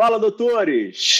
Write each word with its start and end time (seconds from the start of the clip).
Fala, 0.00 0.18
doutores! 0.18 1.19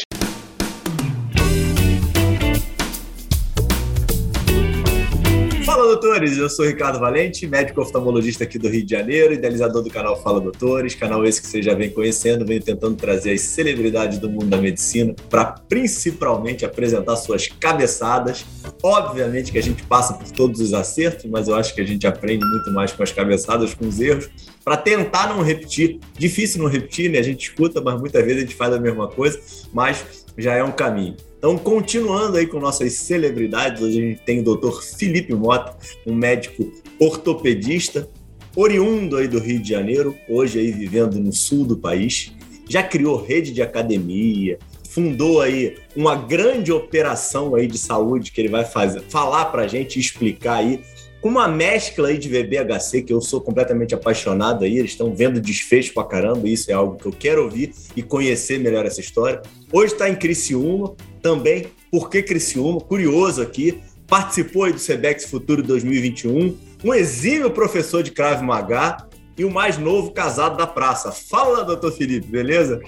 Fala, 5.80 5.92
doutores! 5.92 6.36
Eu 6.36 6.50
sou 6.50 6.66
Ricardo 6.66 6.98
Valente, 6.98 7.46
médico 7.46 7.80
oftalmologista 7.80 8.44
aqui 8.44 8.58
do 8.58 8.68
Rio 8.68 8.84
de 8.84 8.90
Janeiro, 8.90 9.32
idealizador 9.32 9.82
do 9.82 9.88
canal 9.88 10.22
Fala 10.22 10.38
Doutores, 10.38 10.94
canal 10.94 11.24
esse 11.24 11.40
que 11.40 11.48
você 11.48 11.62
já 11.62 11.72
vem 11.72 11.88
conhecendo, 11.88 12.44
venho 12.44 12.60
tentando 12.60 12.96
trazer 12.96 13.32
as 13.32 13.40
celebridades 13.40 14.18
do 14.18 14.28
mundo 14.28 14.44
da 14.44 14.58
medicina 14.58 15.14
para 15.30 15.46
principalmente 15.46 16.66
apresentar 16.66 17.16
suas 17.16 17.48
cabeçadas. 17.48 18.44
Obviamente 18.82 19.50
que 19.50 19.56
a 19.56 19.62
gente 19.62 19.82
passa 19.84 20.12
por 20.12 20.30
todos 20.30 20.60
os 20.60 20.74
acertos, 20.74 21.24
mas 21.24 21.48
eu 21.48 21.54
acho 21.54 21.74
que 21.74 21.80
a 21.80 21.86
gente 21.86 22.06
aprende 22.06 22.44
muito 22.44 22.70
mais 22.72 22.92
com 22.92 23.02
as 23.02 23.10
cabeçadas, 23.10 23.72
com 23.72 23.88
os 23.88 23.98
erros, 23.98 24.28
para 24.62 24.76
tentar 24.76 25.30
não 25.30 25.40
repetir. 25.40 25.98
Difícil 26.12 26.62
não 26.62 26.68
repetir, 26.68 27.10
né? 27.10 27.18
A 27.18 27.22
gente 27.22 27.48
escuta, 27.48 27.80
mas 27.80 27.98
muitas 27.98 28.22
vezes 28.22 28.36
a 28.36 28.40
gente 28.42 28.54
faz 28.54 28.74
a 28.74 28.78
mesma 28.78 29.08
coisa, 29.08 29.40
mas 29.72 30.26
já 30.36 30.54
é 30.54 30.62
um 30.62 30.72
caminho. 30.72 31.16
Então, 31.40 31.56
continuando 31.56 32.36
aí 32.36 32.46
com 32.46 32.60
nossas 32.60 32.92
celebridades, 32.92 33.80
hoje 33.80 33.98
a 33.98 34.02
gente 34.08 34.20
tem 34.20 34.40
o 34.40 34.42
Dr. 34.42 34.82
Felipe 34.82 35.34
Mota, 35.34 35.74
um 36.06 36.14
médico 36.14 36.70
ortopedista, 36.98 38.06
oriundo 38.54 39.16
aí 39.16 39.26
do 39.26 39.38
Rio 39.38 39.58
de 39.58 39.70
Janeiro, 39.70 40.14
hoje 40.28 40.58
aí 40.58 40.70
vivendo 40.70 41.18
no 41.18 41.32
sul 41.32 41.64
do 41.64 41.78
país, 41.78 42.34
já 42.68 42.82
criou 42.82 43.16
rede 43.16 43.54
de 43.54 43.62
academia, 43.62 44.58
fundou 44.90 45.40
aí 45.40 45.78
uma 45.96 46.14
grande 46.14 46.72
operação 46.72 47.54
aí 47.54 47.66
de 47.66 47.78
saúde 47.78 48.32
que 48.32 48.40
ele 48.42 48.50
vai 48.50 48.66
fazer, 48.66 49.00
falar 49.08 49.46
para 49.46 49.62
a 49.62 49.66
gente, 49.66 49.98
explicar 49.98 50.56
aí 50.56 50.82
com 51.20 51.28
uma 51.28 51.46
mescla 51.46 52.08
aí 52.08 52.18
de 52.18 52.28
VBHC, 52.28 53.02
que 53.02 53.12
eu 53.12 53.20
sou 53.20 53.40
completamente 53.40 53.94
apaixonado 53.94 54.64
aí, 54.64 54.78
eles 54.78 54.92
estão 54.92 55.14
vendo 55.14 55.40
desfecho 55.40 55.92
pra 55.92 56.04
caramba, 56.04 56.48
isso 56.48 56.70
é 56.70 56.74
algo 56.74 56.96
que 56.96 57.06
eu 57.06 57.12
quero 57.12 57.44
ouvir 57.44 57.74
e 57.94 58.02
conhecer 58.02 58.58
melhor 58.58 58.86
essa 58.86 59.00
história. 59.00 59.42
Hoje 59.72 59.92
está 59.92 60.08
em 60.08 60.16
Criciúma, 60.16 60.94
também, 61.20 61.66
por 61.90 62.08
que 62.08 62.22
Criciúma? 62.22 62.80
Curioso 62.80 63.42
aqui, 63.42 63.80
participou 64.06 64.64
aí 64.64 64.72
do 64.72 64.78
Sebex 64.78 65.26
Futuro 65.26 65.62
2021, 65.62 66.56
um 66.82 66.94
exímio 66.94 67.50
professor 67.50 68.02
de 68.02 68.10
Krav 68.10 68.42
Maga 68.42 69.06
e 69.36 69.44
o 69.44 69.50
mais 69.50 69.76
novo 69.76 70.12
casado 70.12 70.56
da 70.56 70.66
praça. 70.66 71.12
Fala, 71.12 71.64
doutor 71.64 71.92
Felipe, 71.92 72.26
beleza? 72.26 72.80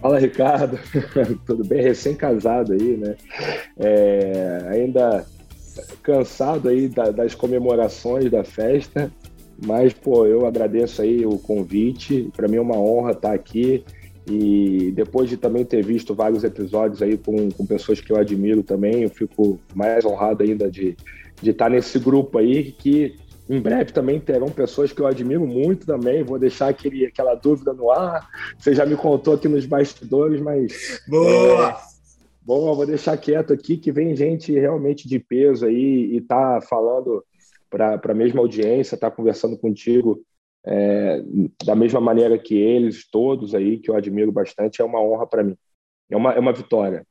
Fala, 0.00 0.18
Ricardo. 0.18 0.80
Tudo 1.46 1.64
bem? 1.64 1.80
Recém-casado 1.80 2.72
aí, 2.72 2.96
né? 2.96 3.14
É, 3.78 4.66
ainda 4.70 5.24
cansado 6.02 6.68
aí 6.68 6.88
das 6.88 7.34
comemorações 7.34 8.30
da 8.30 8.44
festa, 8.44 9.10
mas, 9.64 9.92
pô, 9.92 10.26
eu 10.26 10.46
agradeço 10.46 11.02
aí 11.02 11.24
o 11.24 11.38
convite. 11.38 12.30
Para 12.36 12.48
mim 12.48 12.56
é 12.56 12.60
uma 12.60 12.78
honra 12.78 13.12
estar 13.12 13.32
aqui. 13.32 13.84
E 14.26 14.92
depois 14.94 15.28
de 15.28 15.36
também 15.36 15.64
ter 15.64 15.84
visto 15.84 16.14
vários 16.14 16.44
episódios 16.44 17.02
aí 17.02 17.16
com, 17.16 17.50
com 17.50 17.66
pessoas 17.66 18.00
que 18.00 18.12
eu 18.12 18.16
admiro 18.16 18.62
também, 18.62 19.02
eu 19.02 19.10
fico 19.10 19.58
mais 19.74 20.04
honrado 20.04 20.44
ainda 20.44 20.70
de, 20.70 20.96
de 21.40 21.50
estar 21.50 21.68
nesse 21.68 21.98
grupo 21.98 22.38
aí, 22.38 22.70
que 22.70 23.16
em 23.50 23.60
breve 23.60 23.92
também 23.92 24.20
terão 24.20 24.48
pessoas 24.48 24.92
que 24.92 25.00
eu 25.00 25.06
admiro 25.06 25.46
muito 25.46 25.86
também. 25.86 26.22
Vou 26.22 26.38
deixar 26.38 26.68
aquele, 26.68 27.04
aquela 27.04 27.34
dúvida 27.34 27.72
no 27.72 27.90
ar. 27.90 28.28
Você 28.58 28.74
já 28.74 28.86
me 28.86 28.96
contou 28.96 29.34
aqui 29.34 29.48
nos 29.48 29.66
bastidores, 29.66 30.40
mas. 30.40 31.00
Boa! 31.08 31.70
É, 31.70 31.91
Bom, 32.44 32.74
vou 32.74 32.86
deixar 32.86 33.16
quieto 33.16 33.52
aqui 33.52 33.76
que 33.76 33.92
vem 33.92 34.16
gente 34.16 34.52
realmente 34.52 35.08
de 35.08 35.18
peso 35.18 35.66
aí 35.66 36.16
e 36.16 36.20
tá 36.20 36.60
falando 36.60 37.24
para 37.70 38.00
a 38.02 38.14
mesma 38.14 38.40
audiência, 38.40 38.98
tá 38.98 39.10
conversando 39.10 39.56
contigo 39.56 40.20
é, 40.64 41.22
da 41.64 41.74
mesma 41.74 42.00
maneira 42.00 42.38
que 42.38 42.54
eles, 42.54 43.08
todos 43.08 43.54
aí, 43.54 43.78
que 43.78 43.90
eu 43.90 43.96
admiro 43.96 44.30
bastante, 44.30 44.82
é 44.82 44.84
uma 44.84 45.00
honra 45.00 45.26
para 45.26 45.42
mim. 45.42 45.56
É 46.10 46.16
uma, 46.16 46.32
é 46.32 46.38
uma 46.38 46.52
vitória. 46.52 47.06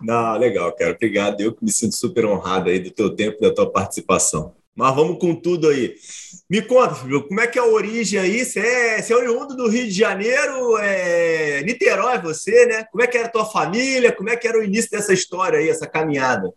Não, 0.00 0.36
legal, 0.38 0.72
cara. 0.74 0.92
Obrigado. 0.92 1.40
Eu 1.40 1.54
que 1.54 1.64
me 1.64 1.70
sinto 1.70 1.94
super 1.94 2.24
honrado 2.24 2.70
aí 2.70 2.78
do 2.78 2.90
teu 2.90 3.14
tempo, 3.14 3.40
da 3.40 3.52
tua 3.52 3.70
participação. 3.70 4.54
Mas 4.78 4.94
vamos 4.94 5.18
com 5.18 5.34
tudo 5.34 5.70
aí. 5.70 5.96
Me 6.48 6.62
conta, 6.62 6.94
Fabio, 6.94 7.26
como 7.26 7.40
é 7.40 7.48
que 7.48 7.58
é 7.58 7.62
a 7.62 7.66
origem 7.66 8.20
aí? 8.20 8.44
Você 8.44 8.60
é, 8.60 9.00
é 9.00 9.16
oriundo 9.16 9.56
do 9.56 9.68
Rio 9.68 9.86
de 9.86 9.90
Janeiro, 9.90 10.78
é 10.78 11.60
Niterói 11.64 12.16
você, 12.22 12.64
né? 12.66 12.84
Como 12.84 13.02
é 13.02 13.08
que 13.08 13.18
era 13.18 13.26
a 13.26 13.30
tua 13.30 13.44
família? 13.44 14.12
Como 14.12 14.30
é 14.30 14.36
que 14.36 14.46
era 14.46 14.56
o 14.56 14.62
início 14.62 14.88
dessa 14.88 15.12
história 15.12 15.58
aí, 15.58 15.68
essa 15.68 15.84
caminhada? 15.84 16.54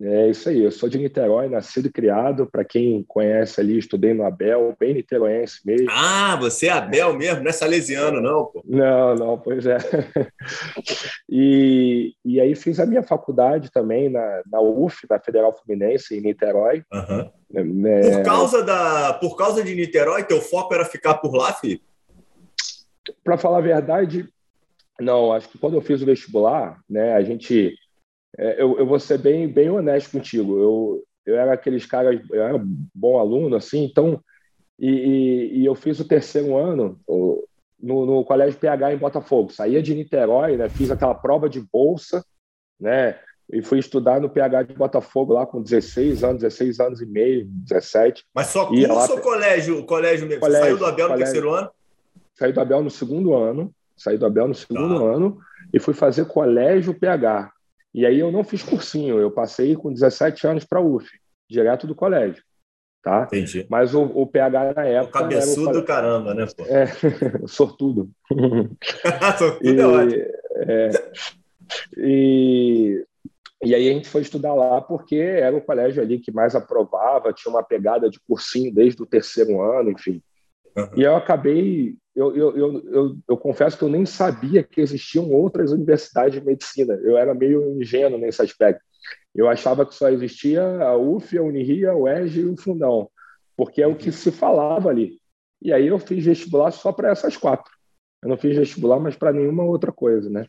É 0.00 0.28
isso 0.28 0.50
aí, 0.50 0.62
eu 0.62 0.70
sou 0.70 0.88
de 0.88 0.98
Niterói, 0.98 1.48
nascido 1.48 1.86
e 1.86 1.92
criado. 1.92 2.46
Para 2.46 2.64
quem 2.64 3.02
conhece 3.08 3.60
ali, 3.60 3.78
estudei 3.78 4.12
no 4.12 4.24
Abel, 4.24 4.76
bem 4.78 4.92
niteroense 4.92 5.60
mesmo. 5.64 5.88
Ah, 5.90 6.36
você 6.38 6.66
é 6.66 6.72
Abel 6.72 7.14
mesmo, 7.14 7.42
não 7.42 7.48
é 7.48 7.52
salesiano, 7.52 8.20
não, 8.20 8.44
pô? 8.44 8.62
Não, 8.66 9.14
não, 9.14 9.38
pois 9.38 9.64
é. 9.64 9.78
e, 11.28 12.14
e 12.24 12.40
aí 12.40 12.54
fiz 12.54 12.78
a 12.78 12.84
minha 12.84 13.02
faculdade 13.02 13.70
também 13.70 14.10
na, 14.10 14.42
na 14.50 14.60
UF, 14.60 15.06
na 15.08 15.18
Federal 15.18 15.52
Fluminense, 15.52 16.14
em 16.14 16.20
Niterói. 16.20 16.82
Uhum. 16.92 17.30
É... 17.86 18.10
Por, 18.16 18.22
causa 18.22 18.62
da, 18.62 19.14
por 19.14 19.36
causa 19.36 19.64
de 19.64 19.74
Niterói, 19.74 20.24
teu 20.24 20.42
foco 20.42 20.74
era 20.74 20.84
ficar 20.84 21.14
por 21.14 21.34
lá, 21.34 21.54
Felipe? 21.54 21.84
Para 23.24 23.38
falar 23.38 23.58
a 23.58 23.62
verdade, 23.62 24.28
não. 25.00 25.32
Acho 25.32 25.48
que 25.48 25.58
quando 25.58 25.74
eu 25.74 25.80
fiz 25.80 26.02
o 26.02 26.06
vestibular, 26.06 26.80
né, 26.88 27.14
a 27.14 27.22
gente 27.22 27.74
é, 28.38 28.62
eu, 28.62 28.78
eu 28.78 28.86
vou 28.86 28.98
ser 28.98 29.18
bem, 29.18 29.48
bem 29.48 29.70
honesto 29.70 30.12
contigo. 30.12 30.58
Eu, 30.58 31.04
eu 31.24 31.36
era 31.36 31.52
aqueles 31.52 31.86
caras, 31.86 32.20
eu 32.30 32.42
era 32.42 32.60
bom 32.94 33.18
aluno, 33.18 33.56
assim, 33.56 33.84
então, 33.84 34.20
e, 34.78 34.90
e, 34.90 35.58
e 35.60 35.66
eu 35.66 35.74
fiz 35.74 35.98
o 35.98 36.06
terceiro 36.06 36.56
ano 36.56 37.00
no, 37.80 38.06
no, 38.06 38.24
Colégio 38.24 38.58
PH 38.58 38.94
em 38.94 38.98
Botafogo. 38.98 39.52
Saía 39.52 39.82
de 39.82 39.94
Niterói, 39.94 40.56
né, 40.56 40.68
fiz 40.68 40.90
aquela 40.90 41.14
prova 41.14 41.48
de 41.48 41.60
bolsa, 41.60 42.24
né, 42.78 43.18
e 43.50 43.62
fui 43.62 43.78
estudar 43.78 44.20
no 44.20 44.28
PH 44.28 44.62
de 44.64 44.74
Botafogo 44.74 45.32
lá 45.32 45.46
com 45.46 45.62
16 45.62 46.24
anos, 46.24 46.42
16 46.42 46.80
anos 46.80 47.00
e 47.00 47.06
meio, 47.06 47.46
17. 47.46 48.24
Mas 48.34 48.48
só 48.48 48.66
curso 48.66 48.88
lá... 48.88 49.10
ou 49.10 49.20
colégio, 49.20 49.84
colégio 49.84 50.26
mesmo? 50.26 50.40
Colégio, 50.40 50.64
saiu 50.64 50.78
do 50.78 50.84
Abel 50.84 51.08
colégio, 51.08 51.12
no 51.12 51.24
terceiro 51.24 51.54
ano? 51.54 51.70
Saí 52.34 52.52
do 52.52 52.60
Abel 52.60 52.82
no 52.82 52.90
segundo 52.90 53.34
ano, 53.34 53.72
saí 53.96 54.18
do 54.18 54.26
Abel 54.26 54.48
no 54.48 54.54
segundo 54.54 54.98
tá. 54.98 55.04
ano 55.04 55.38
e 55.72 55.78
fui 55.78 55.94
fazer 55.94 56.26
colégio 56.26 56.92
PH. 56.92 57.50
E 57.96 58.04
aí 58.04 58.20
eu 58.20 58.30
não 58.30 58.44
fiz 58.44 58.62
cursinho, 58.62 59.18
eu 59.18 59.30
passei 59.30 59.74
com 59.74 59.90
17 59.90 60.46
anos 60.46 60.64
para 60.64 60.80
a 60.80 60.82
UF, 60.82 61.08
direto 61.48 61.86
do 61.86 61.94
colégio. 61.94 62.44
Tá? 63.02 63.22
Entendi. 63.22 63.66
Mas 63.70 63.94
o, 63.94 64.02
o 64.02 64.26
PH 64.26 64.74
na 64.74 64.84
época. 64.84 65.18
O 65.18 65.22
cabeçudo 65.22 65.72
do 65.72 65.82
caramba, 65.82 66.34
né? 66.34 66.44
Pô? 66.54 66.66
É, 66.66 66.86
sortudo. 67.48 68.10
sortudo 69.38 69.64
e, 69.66 69.80
é 69.80 69.86
ótimo. 69.86 70.22
É, 70.56 70.90
e, 71.96 73.06
e 73.64 73.74
aí 73.74 73.88
a 73.88 73.92
gente 73.94 74.10
foi 74.10 74.20
estudar 74.20 74.52
lá 74.52 74.78
porque 74.82 75.16
era 75.16 75.56
o 75.56 75.62
colégio 75.62 76.02
ali 76.02 76.18
que 76.18 76.30
mais 76.30 76.54
aprovava, 76.54 77.32
tinha 77.32 77.50
uma 77.50 77.62
pegada 77.62 78.10
de 78.10 78.20
cursinho 78.28 78.74
desde 78.74 79.02
o 79.02 79.06
terceiro 79.06 79.62
ano, 79.62 79.90
enfim. 79.90 80.20
Uhum. 80.76 80.90
E 80.96 81.02
eu 81.02 81.16
acabei 81.16 81.96
eu, 82.16 82.34
eu, 82.34 82.56
eu, 82.56 82.88
eu, 82.90 83.16
eu 83.28 83.36
confesso 83.36 83.76
que 83.76 83.84
eu 83.84 83.90
nem 83.90 84.06
sabia 84.06 84.62
que 84.62 84.80
existiam 84.80 85.30
outras 85.30 85.70
universidades 85.70 86.40
de 86.40 86.44
medicina. 86.44 86.94
Eu 87.02 87.18
era 87.18 87.34
meio 87.34 87.78
ingênuo 87.78 88.18
nesse 88.18 88.40
aspecto. 88.40 88.82
Eu 89.34 89.46
achava 89.48 89.84
que 89.84 89.94
só 89.94 90.08
existia 90.08 90.62
a 90.62 90.96
UF, 90.96 91.36
a 91.36 91.42
Uniria, 91.42 91.90
a 91.90 91.96
UERJ 91.96 92.40
e 92.40 92.46
o 92.46 92.56
Fundão, 92.56 93.10
porque 93.54 93.82
é 93.82 93.86
o 93.86 93.94
que 93.94 94.10
se 94.10 94.32
falava 94.32 94.88
ali. 94.88 95.18
E 95.60 95.74
aí 95.74 95.86
eu 95.86 95.98
fiz 95.98 96.24
vestibular 96.24 96.70
só 96.70 96.90
para 96.90 97.10
essas 97.10 97.36
quatro. 97.36 97.70
Eu 98.22 98.30
não 98.30 98.38
fiz 98.38 98.56
vestibular, 98.56 98.98
mas 98.98 99.14
para 99.14 99.32
nenhuma 99.32 99.64
outra 99.64 99.92
coisa, 99.92 100.30
né? 100.30 100.46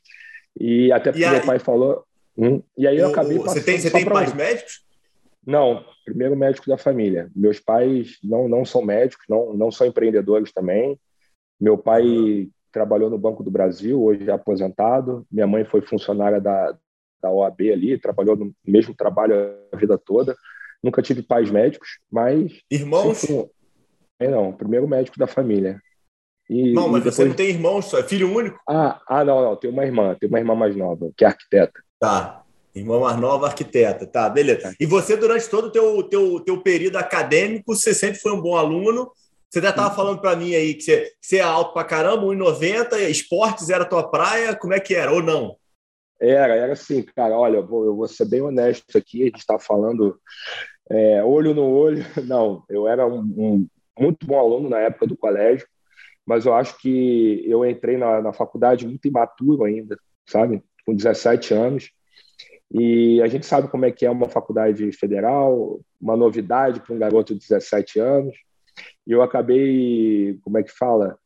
E 0.57 0.89
até 0.93 1.11
porque 1.11 1.23
e 1.23 1.25
aí, 1.25 1.35
meu 1.35 1.45
pai 1.45 1.59
falou. 1.59 2.05
Hum, 2.37 2.61
e 2.77 2.87
aí 2.87 2.97
eu 2.97 3.09
acabei 3.09 3.37
passando. 3.39 3.55
Você 3.55 3.65
tem, 3.65 3.77
você 3.77 3.91
tem 3.91 4.05
pais 4.05 4.33
médicos? 4.33 4.85
Não, 5.45 5.83
primeiro 6.05 6.35
médico 6.35 6.67
da 6.67 6.77
família. 6.77 7.29
Meus 7.35 7.59
pais 7.59 8.17
não, 8.23 8.47
não 8.47 8.63
são 8.63 8.81
médicos, 8.81 9.25
não, 9.27 9.53
não 9.53 9.69
são 9.69 9.85
empreendedores 9.85 10.53
também. 10.53 10.97
Meu 11.59 11.77
pai 11.77 12.49
trabalhou 12.71 13.09
no 13.09 13.17
Banco 13.17 13.43
do 13.43 13.51
Brasil, 13.51 14.01
hoje 14.01 14.29
é 14.29 14.33
aposentado. 14.33 15.25
Minha 15.31 15.47
mãe 15.47 15.65
foi 15.65 15.81
funcionária 15.81 16.39
da, 16.39 16.77
da 17.21 17.31
OAB 17.31 17.61
ali, 17.71 17.99
trabalhou 17.99 18.35
no 18.35 18.53
mesmo 18.65 18.93
trabalho 18.95 19.35
a 19.71 19.77
vida 19.77 19.97
toda. 19.97 20.35
Nunca 20.83 21.01
tive 21.01 21.23
pais 21.23 21.49
médicos, 21.49 21.99
mas. 22.11 22.51
Irmãos? 22.69 23.17
Sempre... 23.17 23.51
É, 24.19 24.29
não, 24.29 24.51
primeiro 24.51 24.87
médico 24.87 25.17
da 25.17 25.27
família. 25.27 25.79
E, 26.49 26.73
não, 26.73 26.87
mas 26.87 27.03
depois... 27.03 27.15
você 27.15 27.25
não 27.25 27.33
tem 27.33 27.49
irmãos, 27.49 27.93
é 27.93 28.03
filho 28.03 28.33
único? 28.33 28.57
Ah, 28.67 29.01
ah, 29.07 29.23
não, 29.23 29.41
não, 29.43 29.55
tenho 29.55 29.73
uma 29.73 29.85
irmã, 29.85 30.15
tenho 30.19 30.31
uma 30.31 30.39
irmã 30.39 30.55
mais 30.55 30.75
nova, 30.75 31.11
que 31.15 31.25
é 31.25 31.27
arquiteta. 31.27 31.81
Tá. 31.99 32.43
Irmã 32.73 32.99
mais 32.99 33.19
nova, 33.19 33.47
arquiteta. 33.47 34.05
Tá, 34.05 34.29
beleza. 34.29 34.73
E 34.79 34.85
você, 34.85 35.17
durante 35.17 35.49
todo 35.49 35.65
o 35.65 35.71
teu, 35.71 36.03
teu, 36.03 36.39
teu 36.39 36.61
período 36.61 36.97
acadêmico, 36.97 37.75
você 37.75 37.93
sempre 37.93 38.19
foi 38.19 38.31
um 38.31 38.41
bom 38.41 38.55
aluno 38.55 39.11
você 39.49 39.61
já 39.61 39.69
estava 39.69 39.95
falando 39.95 40.19
para 40.19 40.35
mim 40.35 40.53
aí 40.53 40.73
que 40.73 40.81
você, 40.81 41.11
você 41.21 41.37
é 41.37 41.41
alto 41.41 41.73
para 41.73 41.87
caramba, 41.87 42.23
1,90, 42.23 43.09
esportes 43.09 43.69
era 43.69 43.85
tua 43.85 44.09
praia, 44.09 44.55
como 44.55 44.73
é 44.73 44.79
que 44.79 44.93
era, 44.93 45.11
ou 45.11 45.23
não? 45.23 45.55
Era, 46.19 46.55
era 46.55 46.73
assim, 46.73 47.03
cara, 47.03 47.37
olha, 47.37 47.57
eu 47.57 47.67
vou, 47.67 47.85
eu 47.85 47.95
vou 47.95 48.07
ser 48.07 48.25
bem 48.25 48.41
honesto 48.41 48.97
aqui, 48.97 49.21
a 49.21 49.25
gente 49.25 49.39
está 49.39 49.57
falando 49.59 50.19
é, 50.89 51.23
olho 51.23 51.53
no 51.53 51.69
olho, 51.69 52.03
não, 52.25 52.63
eu 52.69 52.87
era 52.87 53.05
um, 53.05 53.19
um, 53.19 53.67
muito 53.99 54.25
bom 54.25 54.39
aluno 54.39 54.69
na 54.69 54.79
época 54.79 55.07
do 55.07 55.17
colégio, 55.17 55.67
mas 56.25 56.45
eu 56.45 56.53
acho 56.53 56.77
que 56.79 57.43
eu 57.47 57.65
entrei 57.65 57.97
na, 57.97 58.21
na 58.21 58.33
faculdade 58.33 58.85
muito 58.85 59.07
imaturo 59.07 59.63
ainda, 59.63 59.97
sabe? 60.27 60.61
Com 60.85 60.93
17 60.93 61.53
anos. 61.53 61.89
E 62.69 63.21
a 63.21 63.27
gente 63.27 63.45
sabe 63.45 63.69
como 63.69 63.85
é 63.85 63.91
que 63.91 64.05
é 64.05 64.11
uma 64.11 64.27
faculdade 64.27 64.91
federal, 64.91 65.79
uma 66.01 66.17
novidade 66.17 66.81
para 66.81 66.93
um 66.93 66.99
garoto 66.99 67.33
de 67.33 67.39
17 67.39 67.99
anos. 67.99 68.35
E 69.07 69.11
eu 69.13 69.21
acabei, 69.21 70.37
como 70.43 70.57
é 70.57 70.63
que 70.63 70.71
fala? 70.71 71.17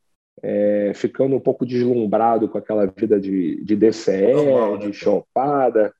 É, 0.43 0.91
ficando 0.93 1.35
um 1.35 1.39
pouco 1.39 1.65
deslumbrado 1.65 2.47
com 2.47 2.57
aquela 2.57 2.85
vida 2.85 3.19
de, 3.19 3.63
de 3.63 3.75
DCE, 3.75 4.33
Normal, 4.33 4.77
né? 4.77 4.85
de 4.85 4.93
chopada, 4.93 5.93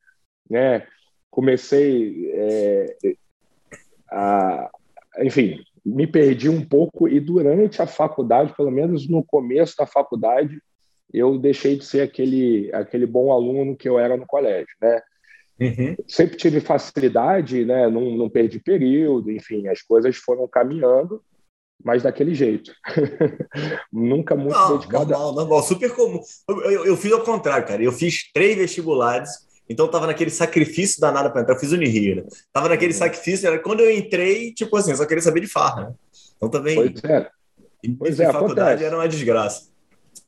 né? 0.50 0.86
Comecei 1.30 2.32
é, 2.34 2.96
a, 4.12 4.70
enfim, 5.20 5.60
me 5.84 6.06
perdi 6.06 6.50
um 6.50 6.64
pouco 6.64 7.08
e 7.08 7.20
durante 7.20 7.82
a 7.82 7.88
faculdade, 7.88 8.54
pelo 8.56 8.72
menos 8.72 9.08
no 9.08 9.24
começo 9.24 9.76
da 9.78 9.86
faculdade, 9.86 10.62
eu 11.12 11.38
deixei 11.38 11.76
de 11.76 11.86
ser 11.86 12.02
aquele 12.02 12.70
aquele 12.74 13.06
bom 13.06 13.32
aluno 13.32 13.76
que 13.76 13.90
eu 13.90 13.98
era 14.00 14.16
no 14.16 14.26
colégio, 14.26 14.74
né? 14.82 15.02
Uhum. 15.60 15.96
Sempre 16.08 16.38
tive 16.38 16.60
facilidade, 16.60 17.66
né? 17.66 17.88
Não, 17.88 18.16
não 18.16 18.30
perdi 18.30 18.60
período, 18.60 19.32
enfim, 19.32 19.68
as 19.68 19.82
coisas 19.82 20.16
foram 20.16 20.48
caminhando, 20.48 21.22
mas 21.84 22.04
daquele 22.04 22.34
jeito. 22.34 22.72
Nunca 23.92 24.36
muito 24.36 24.54
não, 24.58 24.78
dedicado. 24.78 25.12
Normal, 25.12 25.34
normal, 25.34 25.64
super 25.64 25.94
comum. 25.94 26.20
Eu, 26.48 26.62
eu, 26.64 26.86
eu, 26.86 26.98
fiz 26.98 27.12
ao 27.12 27.24
contrário, 27.24 27.68
cara. 27.68 27.84
Eu 27.84 27.92
fiz 27.92 28.32
três 28.34 28.58
vestibulares, 28.58 29.30
então 29.70 29.88
tava 29.88 30.08
naquele 30.08 30.30
sacrifício 30.30 31.00
danado 31.00 31.32
para 31.32 31.42
entrar. 31.42 31.56
Eu 31.56 31.60
fiz 31.60 31.72
Unirio, 31.72 32.26
Tava 32.52 32.70
naquele 32.70 32.94
uhum. 32.94 33.00
sacrifício. 33.00 33.48
Era 33.48 33.60
quando 33.60 33.82
eu 33.82 33.92
entrei, 33.92 34.54
tipo 34.54 34.76
assim, 34.78 34.96
só 34.96 35.06
queria 35.06 35.22
saber 35.22 35.42
de 35.42 35.48
farra. 35.48 35.90
Né? 35.90 35.94
Então 36.38 36.50
também. 36.50 36.76
Pois 36.76 37.04
é. 37.04 37.30
Pois 37.98 38.20
é, 38.20 38.26
faculdade 38.32 38.60
acontece. 38.60 38.84
era 38.86 38.96
uma 38.96 39.08
desgraça. 39.08 39.72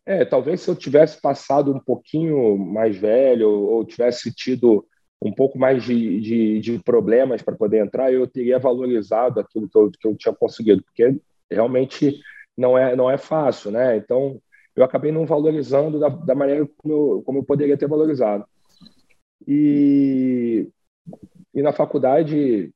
É, 0.05 0.25
talvez 0.25 0.61
se 0.61 0.69
eu 0.69 0.75
tivesse 0.75 1.21
passado 1.21 1.73
um 1.73 1.79
pouquinho 1.79 2.57
mais 2.57 2.97
velho 2.97 3.49
ou 3.49 3.85
tivesse 3.85 4.33
tido 4.33 4.85
um 5.21 5.31
pouco 5.31 5.57
mais 5.57 5.83
de, 5.83 6.19
de, 6.19 6.59
de 6.59 6.79
problemas 6.79 7.41
para 7.41 7.55
poder 7.55 7.83
entrar, 7.83 8.11
eu 8.11 8.27
teria 8.27 8.59
valorizado 8.59 9.39
aquilo 9.39 9.69
que 9.69 9.77
eu, 9.77 9.91
que 9.91 10.07
eu 10.07 10.15
tinha 10.15 10.33
conseguido, 10.33 10.83
porque 10.83 11.15
realmente 11.53 12.19
não 12.57 12.77
é, 12.77 12.95
não 12.95 13.09
é 13.09 13.17
fácil, 13.17 13.71
né? 13.71 13.97
Então, 13.97 14.41
eu 14.75 14.83
acabei 14.83 15.11
não 15.11 15.25
valorizando 15.25 15.99
da, 15.99 16.09
da 16.09 16.35
maneira 16.35 16.67
como 16.77 16.93
eu, 16.93 17.23
como 17.25 17.39
eu 17.39 17.43
poderia 17.43 17.77
ter 17.77 17.87
valorizado. 17.87 18.45
E, 19.47 20.69
e 21.53 21.61
na 21.61 21.71
faculdade, 21.73 22.71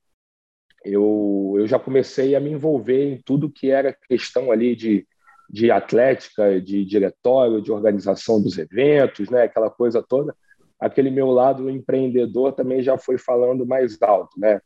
eu, 0.84 1.54
eu 1.58 1.66
já 1.66 1.78
comecei 1.78 2.34
a 2.34 2.40
me 2.40 2.50
envolver 2.50 3.12
em 3.12 3.22
tudo 3.22 3.50
que 3.50 3.70
era 3.70 3.96
questão 4.08 4.52
ali 4.52 4.76
de, 4.76 5.06
de 5.50 5.70
atlética, 5.70 6.60
de 6.60 6.84
diretório, 6.84 7.62
de 7.62 7.72
organização 7.72 8.40
dos 8.40 8.58
eventos, 8.58 9.28
né? 9.30 9.42
Aquela 9.42 9.70
coisa 9.70 10.02
toda 10.02 10.34
aquele 10.78 11.10
meu 11.10 11.28
lado 11.28 11.68
empreendedor 11.68 12.52
também 12.52 12.82
já 12.82 12.96
foi 12.96 13.18
falando 13.18 13.66
mais 13.66 14.00
alto, 14.00 14.38
né? 14.38 14.60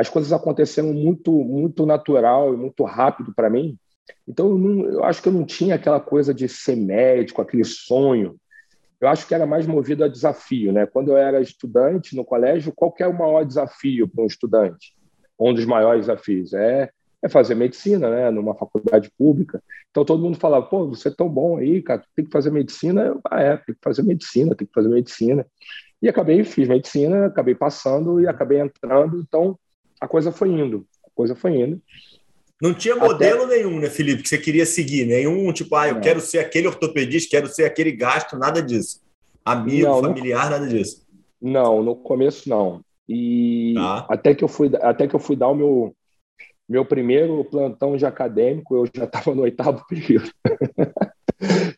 As 0.00 0.08
coisas 0.08 0.32
aconteceram 0.32 0.92
muito, 0.92 1.30
muito 1.30 1.84
natural 1.84 2.54
e 2.54 2.56
muito 2.56 2.84
rápido 2.84 3.34
para 3.34 3.50
mim. 3.50 3.76
Então, 4.26 4.48
eu, 4.48 4.58
não, 4.58 4.84
eu 4.86 5.04
acho 5.04 5.20
que 5.22 5.28
eu 5.28 5.32
não 5.32 5.44
tinha 5.44 5.74
aquela 5.74 6.00
coisa 6.00 6.32
de 6.32 6.48
ser 6.48 6.74
médico, 6.74 7.42
aquele 7.42 7.64
sonho. 7.64 8.36
Eu 8.98 9.08
acho 9.08 9.26
que 9.26 9.34
era 9.34 9.46
mais 9.46 9.66
movido 9.66 10.02
a 10.02 10.08
desafio, 10.08 10.72
né? 10.72 10.86
Quando 10.86 11.10
eu 11.10 11.18
era 11.18 11.40
estudante 11.40 12.16
no 12.16 12.24
colégio, 12.24 12.72
qual 12.74 12.94
é 12.98 13.06
o 13.06 13.18
maior 13.18 13.44
desafio 13.44 14.08
para 14.08 14.24
um 14.24 14.26
estudante? 14.26 14.94
Um 15.38 15.52
dos 15.52 15.66
maiores 15.66 16.06
desafios 16.06 16.54
é 16.54 16.90
é 17.22 17.28
fazer 17.28 17.54
medicina, 17.54 18.08
né, 18.08 18.30
numa 18.30 18.54
faculdade 18.54 19.10
pública. 19.16 19.62
Então 19.90 20.04
todo 20.04 20.22
mundo 20.22 20.38
falava, 20.38 20.64
pô, 20.66 20.88
você 20.88 21.08
é 21.08 21.14
tão 21.14 21.28
bom 21.28 21.58
aí, 21.58 21.82
cara, 21.82 22.02
tem 22.16 22.24
que 22.24 22.30
fazer 22.30 22.50
medicina. 22.50 23.02
Eu, 23.02 23.20
ah, 23.30 23.42
é, 23.42 23.56
tem 23.58 23.74
que 23.74 23.80
fazer 23.82 24.02
medicina, 24.02 24.54
tem 24.54 24.66
que 24.66 24.72
fazer 24.72 24.88
medicina. 24.88 25.46
E 26.00 26.08
acabei, 26.08 26.42
fiz 26.44 26.66
medicina, 26.66 27.26
acabei 27.26 27.54
passando 27.54 28.20
e 28.22 28.26
acabei 28.26 28.58
entrando. 28.60 29.20
Então 29.20 29.58
a 30.00 30.08
coisa 30.08 30.32
foi 30.32 30.48
indo, 30.48 30.86
a 31.04 31.10
coisa 31.14 31.34
foi 31.34 31.56
indo. 31.56 31.80
Não 32.60 32.74
tinha 32.74 32.94
modelo 32.94 33.44
Até... 33.44 33.56
nenhum, 33.56 33.78
né, 33.78 33.88
Felipe, 33.88 34.22
que 34.22 34.28
você 34.28 34.38
queria 34.38 34.66
seguir, 34.66 35.06
nenhum 35.06 35.52
tipo, 35.52 35.74
ah, 35.76 35.88
eu 35.88 35.94
não. 35.94 36.00
quero 36.00 36.20
ser 36.20 36.38
aquele 36.38 36.66
ortopedista, 36.66 37.30
quero 37.30 37.48
ser 37.48 37.64
aquele 37.64 37.92
gasto, 37.92 38.36
nada 38.36 38.62
disso. 38.62 39.00
Amigo, 39.44 39.86
não, 39.86 40.02
familiar, 40.02 40.50
nada 40.50 40.66
disso. 40.66 41.06
Não, 41.40 41.82
no 41.82 41.96
começo 41.96 42.48
não. 42.48 42.82
E 43.08 43.74
tá. 43.74 44.06
até 44.08 44.34
que 44.34 44.44
eu 44.44 44.48
fui, 44.48 44.70
até 44.80 45.08
que 45.08 45.14
eu 45.14 45.20
fui 45.20 45.36
dar 45.36 45.48
o 45.48 45.54
meu 45.54 45.96
meu 46.68 46.84
primeiro 46.84 47.44
plantão 47.46 47.96
de 47.96 48.06
acadêmico, 48.06 48.76
eu 48.76 48.88
já 48.94 49.02
estava 49.02 49.34
no 49.34 49.42
oitavo 49.42 49.84
período. 49.90 50.30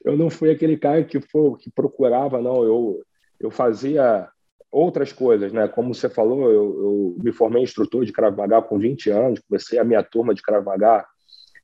eu 0.04 0.18
não 0.18 0.28
fui 0.28 0.50
aquele 0.50 0.76
cara 0.76 1.02
que, 1.02 1.18
foi, 1.18 1.56
que 1.56 1.70
procurava, 1.70 2.42
não. 2.42 2.62
Eu, 2.62 3.02
eu 3.40 3.50
fazia 3.50 4.28
outras 4.72 5.12
coisas, 5.12 5.52
né? 5.52 5.68
Como 5.68 5.94
você 5.94 6.08
falou, 6.08 6.50
eu, 6.50 6.54
eu 6.54 7.16
me 7.22 7.30
formei 7.30 7.62
instrutor 7.62 8.04
de 8.04 8.12
Krav 8.12 8.36
Maga 8.36 8.62
com 8.62 8.78
20 8.78 9.10
anos, 9.10 9.40
comecei 9.46 9.78
a 9.78 9.84
minha 9.84 10.02
turma 10.02 10.34
de 10.34 10.42
Krav 10.42 10.64
Maga 10.64 11.04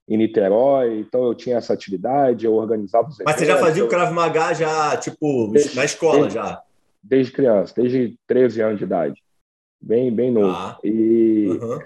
em 0.07 0.17
Niterói, 0.17 1.01
então 1.01 1.25
eu 1.25 1.35
tinha 1.35 1.57
essa 1.57 1.73
atividade, 1.73 2.47
eu 2.47 2.55
organizava 2.55 3.09
os 3.09 3.19
Mas 3.25 3.37
você 3.37 3.47
já 3.47 3.57
fazia 3.59 3.85
o 3.85 3.89
Krav 3.89 4.13
Maga 4.13 4.53
já, 4.53 4.97
tipo, 4.97 5.49
desde, 5.49 5.75
na 5.75 5.85
escola 5.85 6.21
desde, 6.21 6.35
já? 6.35 6.63
Desde 7.03 7.33
criança, 7.33 7.75
desde 7.77 8.17
13 8.27 8.61
anos 8.61 8.79
de 8.79 8.85
idade. 8.85 9.23
Bem, 9.81 10.15
bem 10.15 10.31
novo. 10.31 10.55
Ah, 10.55 10.79
e... 10.85 11.49
Uhum 11.49 11.79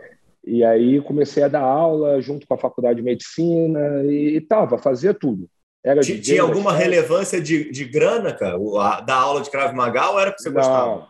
e 0.44 0.64
aí 0.64 1.00
comecei 1.00 1.42
a 1.42 1.48
dar 1.48 1.60
aula 1.60 2.20
junto 2.20 2.46
com 2.46 2.54
a 2.54 2.58
faculdade 2.58 2.96
de 2.96 3.02
medicina 3.02 4.02
e 4.04 4.38
estava, 4.38 4.76
fazia 4.76 5.14
tudo. 5.14 5.48
Era 5.84 6.00
tinha, 6.00 6.20
tinha 6.20 6.42
alguma 6.42 6.72
relevância 6.72 7.40
de, 7.40 7.70
de 7.70 7.84
grana, 7.84 8.32
cara, 8.32 8.58
da 9.04 9.14
aula 9.14 9.40
de 9.40 9.50
Krav 9.50 9.74
Maga 9.74 10.10
ou 10.10 10.20
era 10.20 10.30
porque 10.30 10.42
você 10.42 10.50
Não. 10.50 10.56
gostava? 10.56 11.08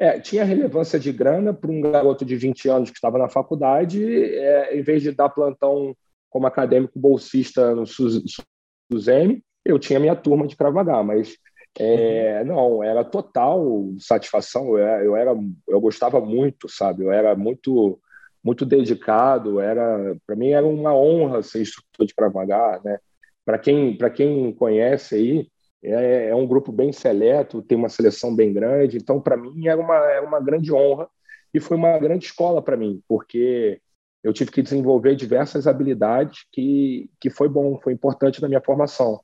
É, 0.00 0.20
tinha 0.20 0.44
relevância 0.44 0.98
de 0.98 1.12
grana 1.12 1.52
para 1.52 1.70
um 1.70 1.80
garoto 1.80 2.24
de 2.24 2.36
20 2.36 2.68
anos 2.68 2.90
que 2.90 2.96
estava 2.96 3.18
na 3.18 3.28
faculdade, 3.28 4.00
é, 4.04 4.78
em 4.78 4.80
vez 4.80 5.02
de 5.02 5.10
dar 5.10 5.28
plantão 5.28 5.92
como 6.30 6.46
acadêmico 6.46 6.98
bolsista 6.98 7.74
no 7.74 7.84
SUSEM, 7.84 9.42
eu 9.64 9.76
tinha 9.76 9.98
minha 9.98 10.14
turma 10.14 10.46
de 10.46 10.56
Krav 10.56 10.72
Maga, 10.72 11.02
mas 11.02 11.36
é, 11.78 12.44
não, 12.44 12.82
era 12.82 13.04
total 13.04 13.64
satisfação, 13.98 14.68
eu 14.68 14.78
era, 14.78 15.04
eu 15.04 15.16
era, 15.16 15.36
eu 15.66 15.80
gostava 15.80 16.20
muito, 16.20 16.68
sabe, 16.68 17.04
eu 17.04 17.12
era 17.12 17.34
muito 17.34 18.00
muito 18.42 18.64
dedicado, 18.64 19.60
era 19.60 20.16
para 20.24 20.36
mim 20.36 20.50
era 20.50 20.64
uma 20.64 20.94
honra 20.94 21.42
ser 21.42 21.60
instrutor 21.60 22.06
de 22.06 22.14
Krav 22.14 22.32
Maga, 22.32 22.80
né? 22.84 22.98
Para 23.44 23.58
quem 23.58 23.96
para 23.96 24.10
quem 24.10 24.52
conhece 24.52 25.16
aí, 25.16 25.48
é, 25.82 26.28
é, 26.28 26.34
um 26.34 26.46
grupo 26.46 26.72
bem 26.72 26.92
seleto, 26.92 27.62
tem 27.62 27.76
uma 27.78 27.88
seleção 27.88 28.34
bem 28.34 28.52
grande, 28.52 28.96
então 28.96 29.20
para 29.20 29.36
mim 29.36 29.66
era 29.66 29.80
uma 29.80 29.96
era 29.96 30.26
uma 30.26 30.40
grande 30.40 30.72
honra 30.72 31.08
e 31.54 31.60
foi 31.60 31.76
uma 31.76 31.98
grande 31.98 32.26
escola 32.26 32.60
para 32.60 32.76
mim, 32.76 33.02
porque 33.08 33.80
eu 34.22 34.32
tive 34.32 34.50
que 34.50 34.62
desenvolver 34.62 35.14
diversas 35.14 35.66
habilidades 35.66 36.46
que 36.52 37.08
que 37.20 37.30
foi 37.30 37.48
bom, 37.48 37.78
foi 37.82 37.92
importante 37.92 38.42
na 38.42 38.48
minha 38.48 38.60
formação. 38.60 39.20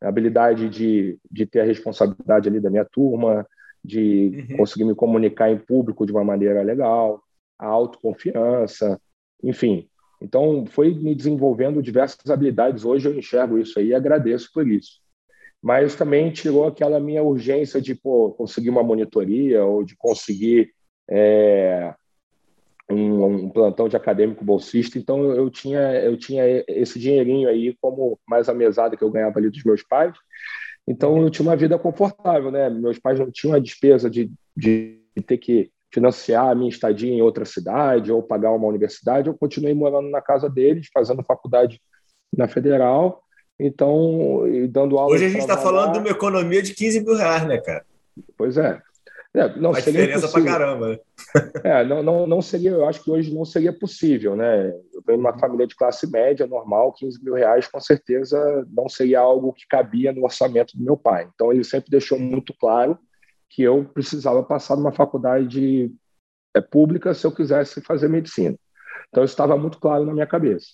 A 0.00 0.08
habilidade 0.08 0.68
de, 0.68 1.18
de 1.30 1.46
ter 1.46 1.60
a 1.60 1.64
responsabilidade 1.64 2.48
ali 2.48 2.60
da 2.60 2.68
minha 2.68 2.84
turma, 2.84 3.46
de 3.82 4.46
uhum. 4.50 4.56
conseguir 4.58 4.84
me 4.84 4.94
comunicar 4.94 5.50
em 5.50 5.58
público 5.58 6.04
de 6.04 6.12
uma 6.12 6.24
maneira 6.24 6.62
legal, 6.62 7.22
a 7.58 7.66
autoconfiança, 7.66 9.00
enfim. 9.42 9.88
Então, 10.20 10.64
foi 10.66 10.94
me 10.94 11.14
desenvolvendo 11.14 11.82
diversas 11.82 12.30
habilidades. 12.30 12.84
Hoje 12.84 13.08
eu 13.08 13.14
enxergo 13.14 13.58
isso 13.58 13.78
aí 13.78 13.88
e 13.88 13.94
agradeço 13.94 14.50
por 14.52 14.66
isso. 14.66 15.03
Mas 15.64 15.94
também 15.94 16.30
tirou 16.30 16.66
aquela 16.66 17.00
minha 17.00 17.22
urgência 17.22 17.80
de 17.80 17.94
pô, 17.94 18.32
conseguir 18.32 18.68
uma 18.68 18.82
monitoria 18.82 19.64
ou 19.64 19.82
de 19.82 19.96
conseguir 19.96 20.74
é, 21.10 21.94
um, 22.90 23.24
um, 23.24 23.48
plantão 23.48 23.88
de 23.88 23.96
acadêmico 23.96 24.44
bolsista. 24.44 24.98
Então, 24.98 25.32
eu 25.32 25.48
tinha, 25.48 25.80
eu 26.02 26.18
tinha 26.18 26.44
esse 26.68 26.98
dinheirinho 26.98 27.48
aí 27.48 27.74
como 27.80 28.18
mais 28.28 28.46
a 28.50 28.52
mesada 28.52 28.94
que 28.94 29.02
eu 29.02 29.10
ganhava 29.10 29.38
ali 29.38 29.48
dos 29.48 29.64
meus 29.64 29.82
pais. 29.82 30.14
Então, 30.86 31.22
eu 31.22 31.30
tinha 31.30 31.48
uma 31.48 31.56
vida 31.56 31.78
confortável, 31.78 32.50
né? 32.50 32.68
Meus 32.68 32.98
pais 32.98 33.18
não 33.18 33.30
tinham 33.30 33.56
a 33.56 33.58
despesa 33.58 34.10
de, 34.10 34.30
de 34.54 35.00
ter 35.26 35.38
que 35.38 35.70
financiar 35.90 36.50
a 36.50 36.54
minha 36.54 36.68
estadia 36.68 37.10
em 37.10 37.22
outra 37.22 37.46
cidade 37.46 38.12
ou 38.12 38.22
pagar 38.22 38.52
uma 38.52 38.68
universidade, 38.68 39.28
eu 39.28 39.34
continuei 39.34 39.72
morando 39.72 40.10
na 40.10 40.20
casa 40.20 40.50
deles, 40.50 40.90
fazendo 40.92 41.24
faculdade 41.24 41.80
na 42.36 42.46
Federal, 42.48 43.23
então, 43.58 44.42
dando 44.70 44.98
aula. 44.98 45.14
Hoje 45.14 45.26
a 45.26 45.28
gente 45.28 45.40
está 45.40 45.56
falando 45.56 45.92
de 45.92 45.98
uma 45.98 46.08
economia 46.08 46.62
de 46.62 46.74
15 46.74 47.04
mil 47.04 47.16
reais, 47.16 47.46
né, 47.46 47.58
cara? 47.58 47.84
Pois 48.36 48.56
é. 48.56 48.80
É, 49.36 49.58
não 49.58 49.74
seria 49.74 50.02
diferença 50.02 50.28
para 50.28 50.44
caramba. 50.44 50.88
Né? 50.90 50.98
É, 51.64 51.84
não, 51.84 52.02
não, 52.02 52.26
não 52.26 52.40
seria, 52.40 52.70
eu 52.70 52.88
acho 52.88 53.02
que 53.02 53.10
hoje 53.10 53.34
não 53.34 53.44
seria 53.44 53.72
possível, 53.72 54.36
né? 54.36 54.68
Eu 54.92 55.02
venho 55.04 55.18
de 55.18 55.24
uma 55.24 55.36
família 55.36 55.66
de 55.66 55.74
classe 55.74 56.08
média, 56.08 56.46
normal, 56.46 56.92
15 56.92 57.22
mil 57.22 57.34
reais 57.34 57.66
com 57.66 57.80
certeza 57.80 58.64
não 58.70 58.88
seria 58.88 59.18
algo 59.18 59.52
que 59.52 59.66
cabia 59.66 60.12
no 60.12 60.22
orçamento 60.22 60.76
do 60.76 60.84
meu 60.84 60.96
pai. 60.96 61.28
Então 61.34 61.52
ele 61.52 61.64
sempre 61.64 61.90
deixou 61.90 62.16
muito 62.16 62.54
claro 62.54 62.96
que 63.50 63.62
eu 63.62 63.84
precisava 63.84 64.42
passar 64.42 64.76
numa 64.76 64.92
faculdade 64.92 65.90
é, 66.54 66.60
pública 66.60 67.12
se 67.12 67.26
eu 67.26 67.32
quisesse 67.32 67.80
fazer 67.80 68.08
medicina. 68.08 68.56
Então, 69.08 69.24
isso 69.24 69.32
estava 69.32 69.56
muito 69.56 69.78
claro 69.78 70.04
na 70.04 70.12
minha 70.12 70.26
cabeça. 70.26 70.66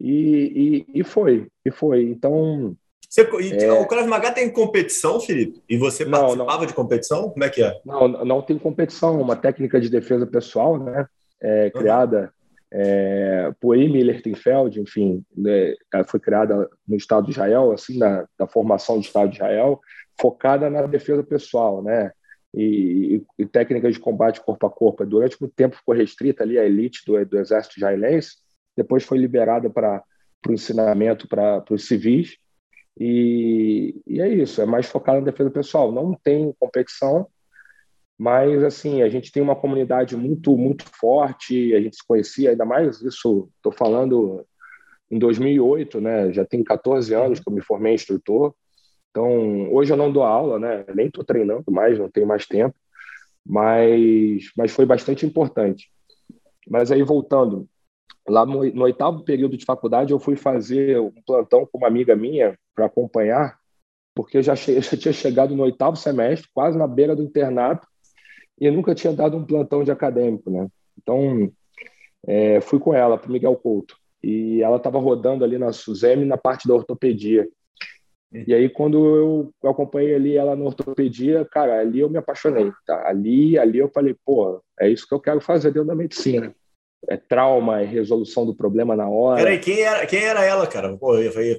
E, 0.00 0.86
e, 0.94 1.00
e 1.00 1.04
foi, 1.04 1.48
e 1.64 1.70
foi. 1.70 2.04
Então. 2.04 2.76
Você, 3.08 3.28
e, 3.40 3.64
é... 3.64 3.72
O 3.72 3.86
Krav 3.86 4.06
Maga 4.06 4.32
tem 4.32 4.50
competição, 4.50 5.20
Felipe? 5.20 5.62
E 5.68 5.76
você 5.76 6.04
não, 6.04 6.20
participava 6.20 6.58
não. 6.58 6.66
de 6.66 6.74
competição? 6.74 7.30
Como 7.30 7.44
é 7.44 7.50
que 7.50 7.62
é? 7.62 7.78
Não, 7.84 8.08
não 8.08 8.42
tem 8.42 8.58
competição, 8.58 9.18
é 9.18 9.22
uma 9.22 9.36
técnica 9.36 9.80
de 9.80 9.90
defesa 9.90 10.26
pessoal, 10.26 10.78
né? 10.78 11.06
É, 11.40 11.64
uhum. 11.64 11.80
Criada 11.80 12.32
é, 12.72 13.52
por 13.60 13.74
Amy 13.74 14.02
Lertenfeld, 14.02 14.80
enfim, 14.80 15.22
né, 15.36 15.74
foi 16.06 16.18
criada 16.18 16.68
no 16.88 16.96
Estado 16.96 17.26
de 17.26 17.32
Israel, 17.32 17.70
assim, 17.72 17.98
na, 17.98 18.26
da 18.38 18.46
formação 18.46 18.96
do 18.96 19.04
Estado 19.04 19.28
de 19.28 19.36
Israel, 19.36 19.78
focada 20.18 20.70
na 20.70 20.86
defesa 20.86 21.22
pessoal, 21.22 21.82
né? 21.82 22.12
E, 22.54 23.22
e, 23.38 23.42
e, 23.42 23.46
técnicas 23.46 23.94
de 23.94 24.00
combate 24.00 24.40
corpo 24.40 24.66
a 24.66 24.70
corpo. 24.70 25.06
Durante 25.06 25.40
muito 25.40 25.54
tempo 25.54 25.76
ficou 25.76 25.94
restrita 25.94 26.42
ali 26.42 26.58
a 26.58 26.64
elite 26.64 27.02
do, 27.06 27.24
do 27.24 27.38
exército 27.38 27.78
israelense, 27.78 28.36
depois 28.76 29.04
foi 29.04 29.18
liberada 29.18 29.68
para 29.70 30.02
o 30.48 30.52
ensinamento 30.52 31.28
para 31.28 31.64
os 31.70 31.86
civis, 31.86 32.36
e, 32.98 34.00
e 34.06 34.20
é 34.20 34.28
isso, 34.28 34.60
é 34.60 34.66
mais 34.66 34.86
focada 34.86 35.18
na 35.18 35.24
defesa 35.24 35.50
pessoal. 35.50 35.90
Não 35.90 36.14
tem 36.14 36.54
competição, 36.58 37.26
mas 38.18 38.62
assim 38.62 39.02
a 39.02 39.08
gente 39.08 39.32
tem 39.32 39.42
uma 39.42 39.56
comunidade 39.56 40.16
muito 40.16 40.56
muito 40.56 40.84
forte 40.94 41.74
a 41.74 41.80
gente 41.80 41.96
se 41.96 42.06
conhecia 42.06 42.50
ainda 42.50 42.64
mais 42.64 43.00
isso 43.00 43.48
estou 43.56 43.72
falando 43.72 44.46
em 45.10 45.18
2008 45.18 46.00
né? 46.00 46.32
Já 46.32 46.44
tem 46.44 46.62
14 46.62 47.12
anos 47.14 47.40
que 47.40 47.48
eu 47.48 47.52
me 47.54 47.62
formei 47.62 47.94
instrutor. 47.94 48.54
Então 49.10 49.72
hoje 49.72 49.92
eu 49.92 49.96
não 49.96 50.12
dou 50.12 50.22
aula 50.22 50.58
né? 50.58 50.84
Nem 50.94 51.06
estou 51.06 51.24
treinando 51.24 51.70
mais 51.70 51.98
não 51.98 52.10
tenho 52.10 52.26
mais 52.26 52.46
tempo. 52.46 52.74
Mas 53.44 54.52
mas 54.56 54.72
foi 54.72 54.86
bastante 54.86 55.26
importante. 55.26 55.90
Mas 56.68 56.92
aí 56.92 57.02
voltando 57.02 57.68
lá 58.28 58.46
no, 58.46 58.64
no 58.72 58.82
oitavo 58.82 59.24
período 59.24 59.56
de 59.56 59.64
faculdade 59.64 60.12
eu 60.12 60.18
fui 60.18 60.36
fazer 60.36 61.00
um 61.00 61.12
plantão 61.26 61.66
com 61.66 61.78
uma 61.78 61.88
amiga 61.88 62.14
minha 62.14 62.56
para 62.74 62.86
acompanhar 62.86 63.58
porque 64.14 64.38
eu 64.38 64.42
já, 64.42 64.54
já 64.56 64.96
tinha 64.96 65.12
chegado 65.12 65.54
no 65.54 65.62
oitavo 65.62 65.96
semestre 65.96 66.48
quase 66.54 66.78
na 66.78 66.86
beira 66.86 67.16
do 67.16 67.22
internato 67.22 67.86
e 68.60 68.66
eu 68.66 68.72
nunca 68.72 68.94
tinha 68.94 69.12
dado 69.12 69.36
um 69.36 69.44
plantão 69.44 69.82
de 69.82 69.90
acadêmico, 69.90 70.50
né? 70.50 70.68
Então, 70.96 71.50
é, 72.26 72.60
fui 72.60 72.78
com 72.78 72.94
ela 72.94 73.18
para 73.18 73.32
Miguel 73.32 73.56
Couto 73.56 73.96
e 74.22 74.62
ela 74.62 74.76
estava 74.76 74.98
rodando 75.00 75.42
ali 75.42 75.58
na 75.58 75.72
Suzeme 75.72 76.24
na 76.24 76.36
parte 76.36 76.68
da 76.68 76.74
ortopedia. 76.74 77.48
E 78.32 78.54
aí, 78.54 78.68
quando 78.68 79.52
eu 79.62 79.70
acompanhei 79.70 80.14
ali 80.14 80.36
ela 80.36 80.54
na 80.54 80.64
ortopedia, 80.64 81.44
cara, 81.50 81.80
ali 81.80 82.00
eu 82.00 82.08
me 82.08 82.18
apaixonei, 82.18 82.70
tá? 82.86 83.08
Ali, 83.08 83.58
ali 83.58 83.78
eu 83.78 83.88
falei, 83.88 84.14
pô, 84.24 84.62
é 84.78 84.88
isso 84.88 85.06
que 85.08 85.14
eu 85.14 85.20
quero 85.20 85.40
fazer 85.40 85.70
dentro 85.72 85.88
da 85.88 85.94
medicina 85.94 86.54
é 87.08 87.16
trauma, 87.16 87.80
é 87.80 87.84
resolução 87.84 88.46
do 88.46 88.54
problema 88.54 88.94
na 88.94 89.08
hora. 89.08 89.42
Peraí, 89.42 89.58
quem 89.58 89.80
era, 89.80 90.06
quem 90.06 90.22
era 90.22 90.44
ela, 90.44 90.66
cara? 90.66 90.96
Pô, 90.96 91.14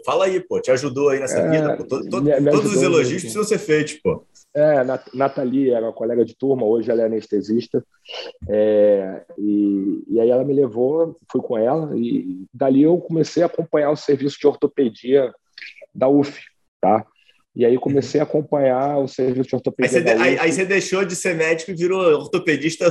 fala 0.06 0.26
aí, 0.26 0.40
pô, 0.40 0.62
te 0.62 0.72
ajudou 0.72 1.10
aí 1.10 1.20
nessa 1.20 1.40
é, 1.40 1.50
vida. 1.50 1.78
Pô. 1.78 1.84
Todo, 1.84 2.10
todo, 2.10 2.24
me, 2.24 2.40
me 2.40 2.52
todos 2.52 2.76
os 2.76 2.82
elogios 2.82 3.24
mesmo. 3.24 3.32
precisam 3.32 3.44
ser 3.44 3.58
feitos, 3.58 3.96
pô. 3.96 4.24
É, 4.56 4.84
Nathalie 5.14 5.72
era 5.72 5.88
uma 5.88 5.94
colega 5.94 6.24
de 6.24 6.36
turma, 6.36 6.66
hoje 6.66 6.90
ela 6.90 7.02
é 7.02 7.06
anestesista. 7.06 7.84
É, 8.48 9.24
e, 9.38 10.04
e 10.08 10.20
aí 10.20 10.30
ela 10.30 10.46
me 10.46 10.54
levou, 10.54 11.18
fui 11.32 11.42
com 11.42 11.58
ela, 11.58 11.92
e 11.98 12.46
dali 12.54 12.84
eu 12.84 12.98
comecei 13.00 13.42
a 13.44 13.48
acompanhar 13.48 13.90
o 13.90 13.98
serviço 13.98 14.40
de 14.40 14.48
ortopedia 14.48 15.34
da 15.94 16.08
UF, 16.08 16.40
tá? 16.80 17.06
E 17.56 17.66
aí 17.66 17.78
comecei 17.78 18.20
a 18.20 18.24
acompanhar 18.24 18.98
o 18.98 19.08
serviço 19.08 19.50
de 19.50 19.56
ortopedia. 19.56 20.00
Aí 20.00 20.04
você, 20.04 20.24
aí, 20.24 20.40
aí 20.40 20.52
você 20.52 20.66
deixou 20.66 21.04
de 21.06 21.16
ser 21.16 21.36
médico 21.36 21.72
e 21.72 21.76
virou 21.76 22.02
ortopedista 22.02 22.90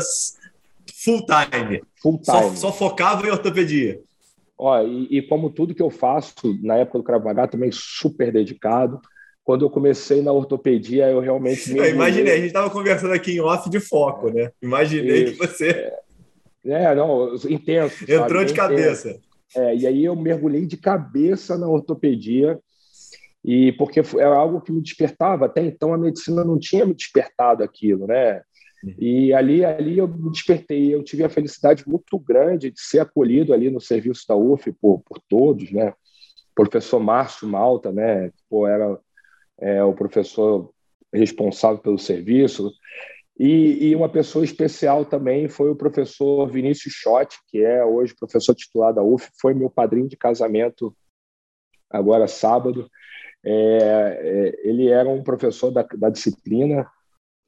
full 1.04 1.24
time. 1.26 1.82
Full 2.02 2.20
time. 2.20 2.24
Só, 2.24 2.54
só 2.54 2.72
focava 2.72 3.26
em 3.26 3.30
ortopedia. 3.30 4.00
Ó, 4.56 4.80
e, 4.82 5.18
e, 5.18 5.22
como 5.22 5.50
tudo 5.50 5.74
que 5.74 5.82
eu 5.82 5.90
faço 5.90 6.34
na 6.62 6.76
época 6.76 6.98
do 6.98 7.04
Krav 7.04 7.24
Maga, 7.24 7.48
também 7.48 7.70
super 7.72 8.32
dedicado. 8.32 9.00
Quando 9.42 9.64
eu 9.64 9.70
comecei 9.70 10.22
na 10.22 10.32
ortopedia, 10.32 11.10
eu 11.10 11.18
realmente. 11.18 11.74
eu 11.76 11.84
imaginei, 11.90 12.32
a 12.32 12.36
gente 12.36 12.46
estava 12.46 12.70
conversando 12.70 13.12
aqui 13.12 13.32
em 13.32 13.40
off 13.40 13.68
de 13.68 13.80
foco, 13.80 14.30
né? 14.30 14.52
Imaginei 14.62 15.24
Isso, 15.24 15.32
que 15.32 15.46
você. 15.46 15.92
É, 16.64 16.84
é 16.84 16.94
não, 16.94 17.34
intenso. 17.48 18.04
Entrou 18.04 18.40
sabe? 18.40 18.44
de 18.44 18.54
cabeça. 18.54 19.20
É, 19.56 19.74
e 19.74 19.86
aí 19.86 20.04
eu 20.04 20.14
mergulhei 20.14 20.64
de 20.64 20.76
cabeça 20.76 21.58
na 21.58 21.68
ortopedia, 21.68 22.58
e 23.44 23.72
porque 23.72 24.00
era 24.16 24.36
algo 24.36 24.60
que 24.60 24.70
me 24.70 24.80
despertava. 24.80 25.46
Até 25.46 25.62
então 25.62 25.92
a 25.92 25.98
medicina 25.98 26.44
não 26.44 26.58
tinha 26.58 26.86
me 26.86 26.94
despertado 26.94 27.64
aquilo, 27.64 28.06
né? 28.06 28.42
E 28.98 29.32
ali, 29.32 29.64
ali 29.64 29.98
eu 29.98 30.08
me 30.08 30.30
despertei, 30.30 30.92
eu 30.92 31.04
tive 31.04 31.22
a 31.22 31.28
felicidade 31.28 31.88
muito 31.88 32.18
grande 32.18 32.70
de 32.70 32.80
ser 32.80 32.98
acolhido 32.98 33.54
ali 33.54 33.70
no 33.70 33.80
serviço 33.80 34.24
da 34.26 34.34
UF 34.34 34.72
por, 34.72 35.00
por 35.02 35.20
todos, 35.28 35.70
né? 35.70 35.94
Professor 36.54 36.98
Márcio 36.98 37.48
Malta, 37.48 37.92
né? 37.92 38.32
Pô, 38.50 38.66
era 38.66 38.98
é, 39.60 39.84
o 39.84 39.94
professor 39.94 40.72
responsável 41.12 41.78
pelo 41.78 41.98
serviço. 41.98 42.72
E, 43.38 43.88
e, 43.88 43.96
uma 43.96 44.08
pessoa 44.08 44.44
especial 44.44 45.04
também 45.04 45.48
foi 45.48 45.70
o 45.70 45.76
professor 45.76 46.46
Vinícius 46.50 46.94
Schott, 46.94 47.36
que 47.48 47.62
é 47.62 47.84
hoje 47.84 48.14
professor 48.18 48.54
titular 48.54 48.92
da 48.92 49.02
UF, 49.02 49.28
foi 49.40 49.54
meu 49.54 49.70
padrinho 49.70 50.08
de 50.08 50.16
casamento 50.16 50.94
agora 51.88 52.26
sábado. 52.26 52.90
É, 53.44 53.52
é, 54.62 54.68
ele 54.68 54.88
era 54.88 55.08
um 55.08 55.22
professor 55.22 55.70
da, 55.70 55.82
da 55.82 56.10
disciplina 56.10 56.86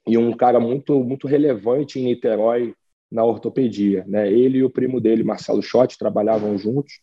e 0.07 0.19
um 0.19 0.33
cara 0.37 0.61
muito 0.61 1.03
muito 1.03 1.27
relevante 1.27 1.99
em 1.99 2.05
Niterói 2.05 2.75
na 3.11 3.25
ortopedia, 3.25 4.05
né? 4.07 4.31
Ele 4.31 4.59
e 4.59 4.65
o 4.65 4.71
primo 4.71 5.01
dele, 5.01 5.23
Marcelo 5.23 5.63
Schott, 5.63 5.99
trabalhavam 5.99 6.57
juntos 6.59 7.01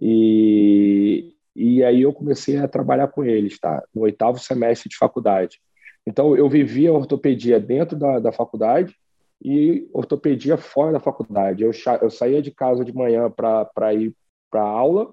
e 0.00 1.32
e 1.56 1.84
aí 1.84 2.02
eu 2.02 2.12
comecei 2.12 2.56
a 2.56 2.66
trabalhar 2.66 3.08
com 3.08 3.24
eles, 3.24 3.58
tá? 3.60 3.82
No 3.94 4.02
oitavo 4.02 4.38
semestre 4.38 4.88
de 4.88 4.96
faculdade. 4.96 5.60
Então 6.06 6.36
eu 6.36 6.48
vivia 6.48 6.92
ortopedia 6.92 7.60
dentro 7.60 7.96
da, 7.96 8.18
da 8.18 8.32
faculdade 8.32 8.94
e 9.42 9.88
ortopedia 9.92 10.56
fora 10.56 10.92
da 10.92 11.00
faculdade. 11.00 11.62
Eu, 11.62 11.70
eu 12.02 12.10
saía 12.10 12.42
de 12.42 12.50
casa 12.50 12.84
de 12.84 12.92
manhã 12.92 13.30
para 13.30 13.94
ir 13.94 14.14
para 14.50 14.62
aula 14.62 15.12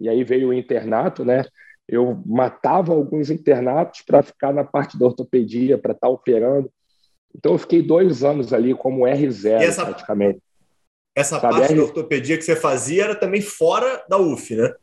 e 0.00 0.08
aí 0.08 0.24
veio 0.24 0.48
o 0.48 0.52
internato, 0.52 1.24
né? 1.24 1.44
Eu 1.88 2.20
matava 2.26 2.92
alguns 2.92 3.30
internatos 3.30 4.02
para 4.02 4.22
ficar 4.22 4.52
na 4.52 4.64
parte 4.64 4.98
da 4.98 5.06
ortopedia, 5.06 5.78
para 5.78 5.92
estar 5.92 6.08
tá 6.08 6.12
operando. 6.12 6.70
Então, 7.34 7.52
eu 7.52 7.58
fiquei 7.58 7.82
dois 7.82 8.24
anos 8.24 8.52
ali 8.52 8.74
como 8.74 9.02
R0, 9.02 9.60
essa, 9.60 9.84
praticamente. 9.84 10.40
Essa 11.14 11.38
Sabe? 11.40 11.54
parte 11.54 11.72
R... 11.72 11.78
da 11.78 11.84
ortopedia 11.84 12.36
que 12.36 12.42
você 12.42 12.56
fazia 12.56 13.04
era 13.04 13.14
também 13.14 13.40
fora 13.40 14.04
da 14.08 14.18
UF, 14.18 14.54
né? 14.54 14.74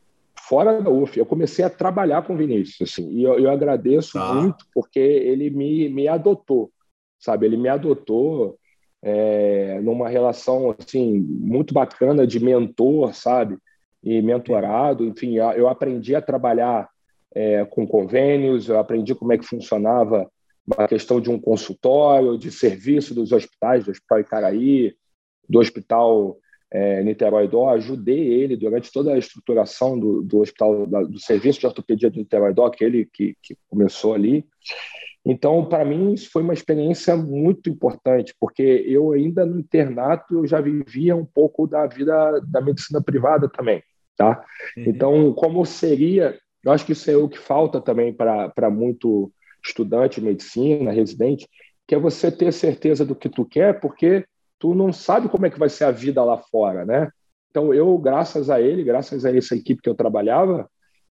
Fora 0.48 0.82
da 0.82 0.90
UF. 0.90 1.18
Eu 1.18 1.26
comecei 1.26 1.64
a 1.66 1.70
trabalhar 1.70 2.22
com 2.24 2.34
o 2.34 2.38
Vinícius, 2.38 2.90
assim, 2.90 3.10
e 3.12 3.24
eu, 3.24 3.40
eu 3.40 3.52
agradeço 3.52 4.14
tá. 4.14 4.34
muito 4.34 4.66
porque 4.74 5.00
ele 5.00 5.50
me, 5.50 5.90
me 5.90 6.08
adotou, 6.08 6.72
sabe? 7.20 7.46
Ele 7.46 7.58
me 7.58 7.70
adotou 7.70 8.58
é, 9.02 9.80
numa 9.82 10.08
relação, 10.08 10.76
assim, 10.78 11.20
muito 11.20 11.74
bacana 11.74 12.26
de 12.26 12.40
mentor, 12.40 13.14
sabe? 13.14 13.58
E 14.02 14.22
mentorado, 14.22 15.06
enfim, 15.06 15.36
eu 15.36 15.68
aprendi 15.68 16.16
a 16.16 16.22
trabalhar 16.22 16.90
é, 17.36 17.66
com 17.66 17.88
convênios, 17.88 18.70
eu 18.70 18.78
aprendi 18.78 19.16
como 19.16 19.34
é 19.34 19.38
que 19.38 19.46
funcionava 19.46 20.30
a 20.78 20.88
questão 20.88 21.20
de 21.20 21.30
um 21.30 21.40
consultório, 21.40 22.38
de 22.38 22.52
serviço 22.52 23.14
dos 23.14 23.32
hospitais, 23.32 23.84
do 23.84 23.92
Hospital 23.92 24.20
Icaraí, 24.20 24.96
do 25.50 25.60
Hospital 25.60 26.38
é, 26.72 27.04
Niterói 27.04 27.48
Dó, 27.48 27.70
ajudei 27.70 28.34
ele 28.34 28.56
durante 28.56 28.92
toda 28.92 29.14
a 29.14 29.18
estruturação 29.18 30.00
do, 30.00 30.24
do 30.24 30.40
hospital, 30.40 30.88
da, 30.88 31.04
do 31.04 31.20
serviço 31.20 31.60
de 31.60 31.68
ortopedia 31.68 32.10
do 32.10 32.18
Niterói 32.18 32.54
Dó, 32.54 32.66
aquele 32.66 33.06
que, 33.06 33.36
que 33.42 33.56
começou 33.70 34.14
ali. 34.14 34.46
Então, 35.26 35.66
para 35.66 35.86
mim, 35.86 36.14
isso 36.14 36.30
foi 36.32 36.42
uma 36.42 36.54
experiência 36.54 37.16
muito 37.16 37.70
importante, 37.70 38.34
porque 38.40 38.84
eu 38.88 39.14
ainda 39.14 39.46
no 39.46 39.60
internato 39.60 40.36
eu 40.36 40.48
já 40.48 40.60
vivia 40.60 41.16
um 41.16 41.26
pouco 41.26 41.68
da 41.68 41.86
vida 41.88 42.42
da 42.48 42.60
medicina 42.60 43.02
privada 43.02 43.48
também, 43.48 43.82
tá? 44.18 44.44
Uhum. 44.76 44.84
Então, 44.88 45.34
como 45.34 45.66
seria 45.66 46.38
eu 46.64 46.72
acho 46.72 46.86
que 46.86 46.94
isso 46.94 47.10
é 47.12 47.18
o 47.18 47.28
que 47.28 47.38
falta 47.38 47.82
também 47.82 48.14
para 48.14 48.70
muito 48.70 49.32
estudante 49.66 50.20
de 50.20 50.26
medicina, 50.26 50.92
residente, 50.92 51.48
que 51.88 51.96
é 51.96 52.00
você 52.00 52.32
ter 52.32 52.52
certeza 52.54 53.06
do 53.06 53.16
que 53.16 53.30
tu 53.30 53.46
quer, 53.46 53.80
porque 53.80 54.26
tu 54.60 54.74
não 54.74 54.94
sabe 54.94 55.28
como 55.28 55.46
é 55.46 55.50
que 55.50 55.60
vai 55.60 55.70
ser 55.70 55.86
a 55.86 55.92
vida 55.92 56.24
lá 56.24 56.38
fora, 56.38 56.86
né? 56.86 57.10
Então 57.50 57.74
eu, 57.74 57.98
graças 57.98 58.50
a 58.50 58.62
ele, 58.62 58.84
graças 58.84 59.26
a 59.26 59.36
essa 59.36 59.56
equipe 59.56 59.82
que 59.82 59.90
eu 59.90 59.96
trabalhava, 59.96 60.70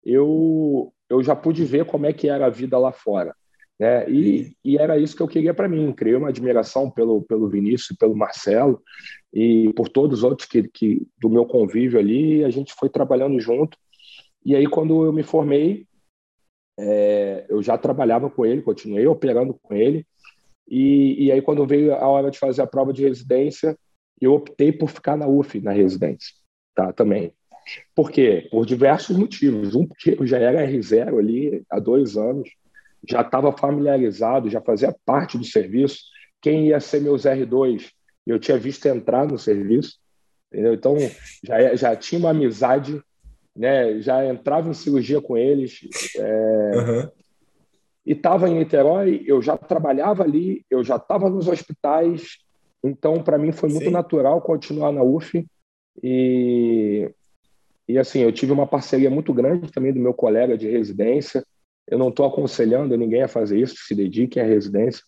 eu 0.03 0.91
eu 1.07 1.21
já 1.21 1.35
pude 1.35 1.63
ver 1.63 1.85
como 1.85 2.07
é 2.07 2.13
que 2.13 2.27
era 2.27 2.47
a 2.47 2.49
vida 2.49 2.77
lá 2.79 2.91
fora, 2.91 3.35
né? 3.79 4.09
E, 4.09 4.55
e 4.65 4.77
era 4.77 4.97
isso 4.97 5.15
que 5.15 5.21
eu 5.21 5.27
queria 5.27 5.53
para 5.53 5.69
mim. 5.69 5.93
Criei 5.93 6.15
uma 6.15 6.29
admiração 6.29 6.89
pelo 6.89 7.21
pelo 7.21 7.47
Vinícius, 7.47 7.97
pelo 7.97 8.15
Marcelo 8.15 8.81
e 9.31 9.71
por 9.75 9.89
todos 9.89 10.19
os 10.19 10.23
outros 10.23 10.47
que, 10.47 10.67
que 10.67 11.07
do 11.19 11.29
meu 11.29 11.45
convívio 11.45 11.99
ali. 11.99 12.43
A 12.43 12.49
gente 12.49 12.73
foi 12.73 12.89
trabalhando 12.89 13.39
junto 13.39 13.77
e 14.45 14.55
aí, 14.55 14.67
quando 14.67 15.03
eu 15.03 15.11
me 15.11 15.23
formei, 15.23 15.87
é, 16.77 17.45
eu 17.49 17.63
já 17.63 17.77
trabalhava 17.77 18.29
com 18.29 18.45
ele, 18.45 18.61
continuei 18.61 19.07
operando 19.07 19.53
com 19.55 19.73
ele. 19.73 20.05
E, 20.67 21.25
e, 21.25 21.31
aí, 21.31 21.41
quando 21.41 21.65
veio 21.65 21.93
a 21.93 22.07
hora 22.07 22.29
de 22.29 22.37
fazer 22.37 22.61
a 22.61 22.67
prova 22.67 22.93
de 22.93 23.03
residência, 23.03 23.77
eu 24.21 24.33
optei 24.33 24.71
por 24.71 24.89
ficar 24.89 25.17
na 25.17 25.27
UF, 25.27 25.59
na 25.59 25.71
residência, 25.71 26.33
tá? 26.75 26.93
Também. 26.93 27.33
Por 27.95 28.11
quê? 28.11 28.47
Por 28.51 28.65
diversos 28.65 29.17
motivos. 29.17 29.75
Um, 29.75 29.87
porque 29.87 30.15
eu 30.19 30.27
já 30.27 30.37
era 30.37 30.67
R0 30.67 31.19
ali 31.19 31.63
há 31.69 31.79
dois 31.79 32.15
anos, 32.15 32.49
já 33.07 33.21
estava 33.21 33.51
familiarizado, 33.51 34.49
já 34.49 34.61
fazia 34.61 34.95
parte 35.05 35.37
do 35.37 35.43
serviço. 35.43 36.03
Quem 36.41 36.67
ia 36.67 36.79
ser 36.79 37.01
meus 37.01 37.23
R2, 37.23 37.89
eu 38.25 38.39
tinha 38.39 38.57
visto 38.57 38.85
entrar 38.85 39.27
no 39.27 39.37
serviço, 39.37 39.97
entendeu? 40.51 40.73
Então, 40.73 40.95
já, 41.43 41.75
já 41.75 41.95
tinha 41.95 42.19
uma 42.19 42.29
amizade, 42.29 43.01
né? 43.55 43.99
já 44.01 44.25
entrava 44.25 44.69
em 44.69 44.73
cirurgia 44.73 45.21
com 45.21 45.37
eles. 45.37 45.81
É... 46.17 46.71
Uhum. 46.75 47.11
E 48.05 48.11
estava 48.11 48.47
em 48.47 48.59
Niterói, 48.59 49.23
eu 49.25 49.41
já 49.41 49.57
trabalhava 49.57 50.23
ali, 50.23 50.63
eu 50.69 50.83
já 50.83 50.97
estava 50.97 51.27
nos 51.29 51.47
hospitais, 51.47 52.37
então, 52.85 53.23
para 53.23 53.39
mim, 53.39 53.51
foi 53.51 53.67
muito 53.67 53.85
Sim. 53.85 53.91
natural 53.91 54.39
continuar 54.41 54.91
na 54.91 55.01
UF. 55.01 55.43
E, 56.03 57.09
e, 57.87 57.97
assim, 57.97 58.19
eu 58.19 58.31
tive 58.31 58.51
uma 58.51 58.67
parceria 58.67 59.09
muito 59.09 59.33
grande 59.33 59.71
também 59.71 59.91
do 59.91 59.99
meu 59.99 60.13
colega 60.13 60.55
de 60.55 60.69
residência. 60.69 61.43
Eu 61.87 61.97
não 61.97 62.09
estou 62.09 62.27
aconselhando 62.27 62.95
ninguém 62.95 63.23
a 63.23 63.27
fazer 63.27 63.59
isso, 63.59 63.75
se 63.77 63.95
dediquem 63.95 64.41
à 64.41 64.45
residência, 64.45 65.03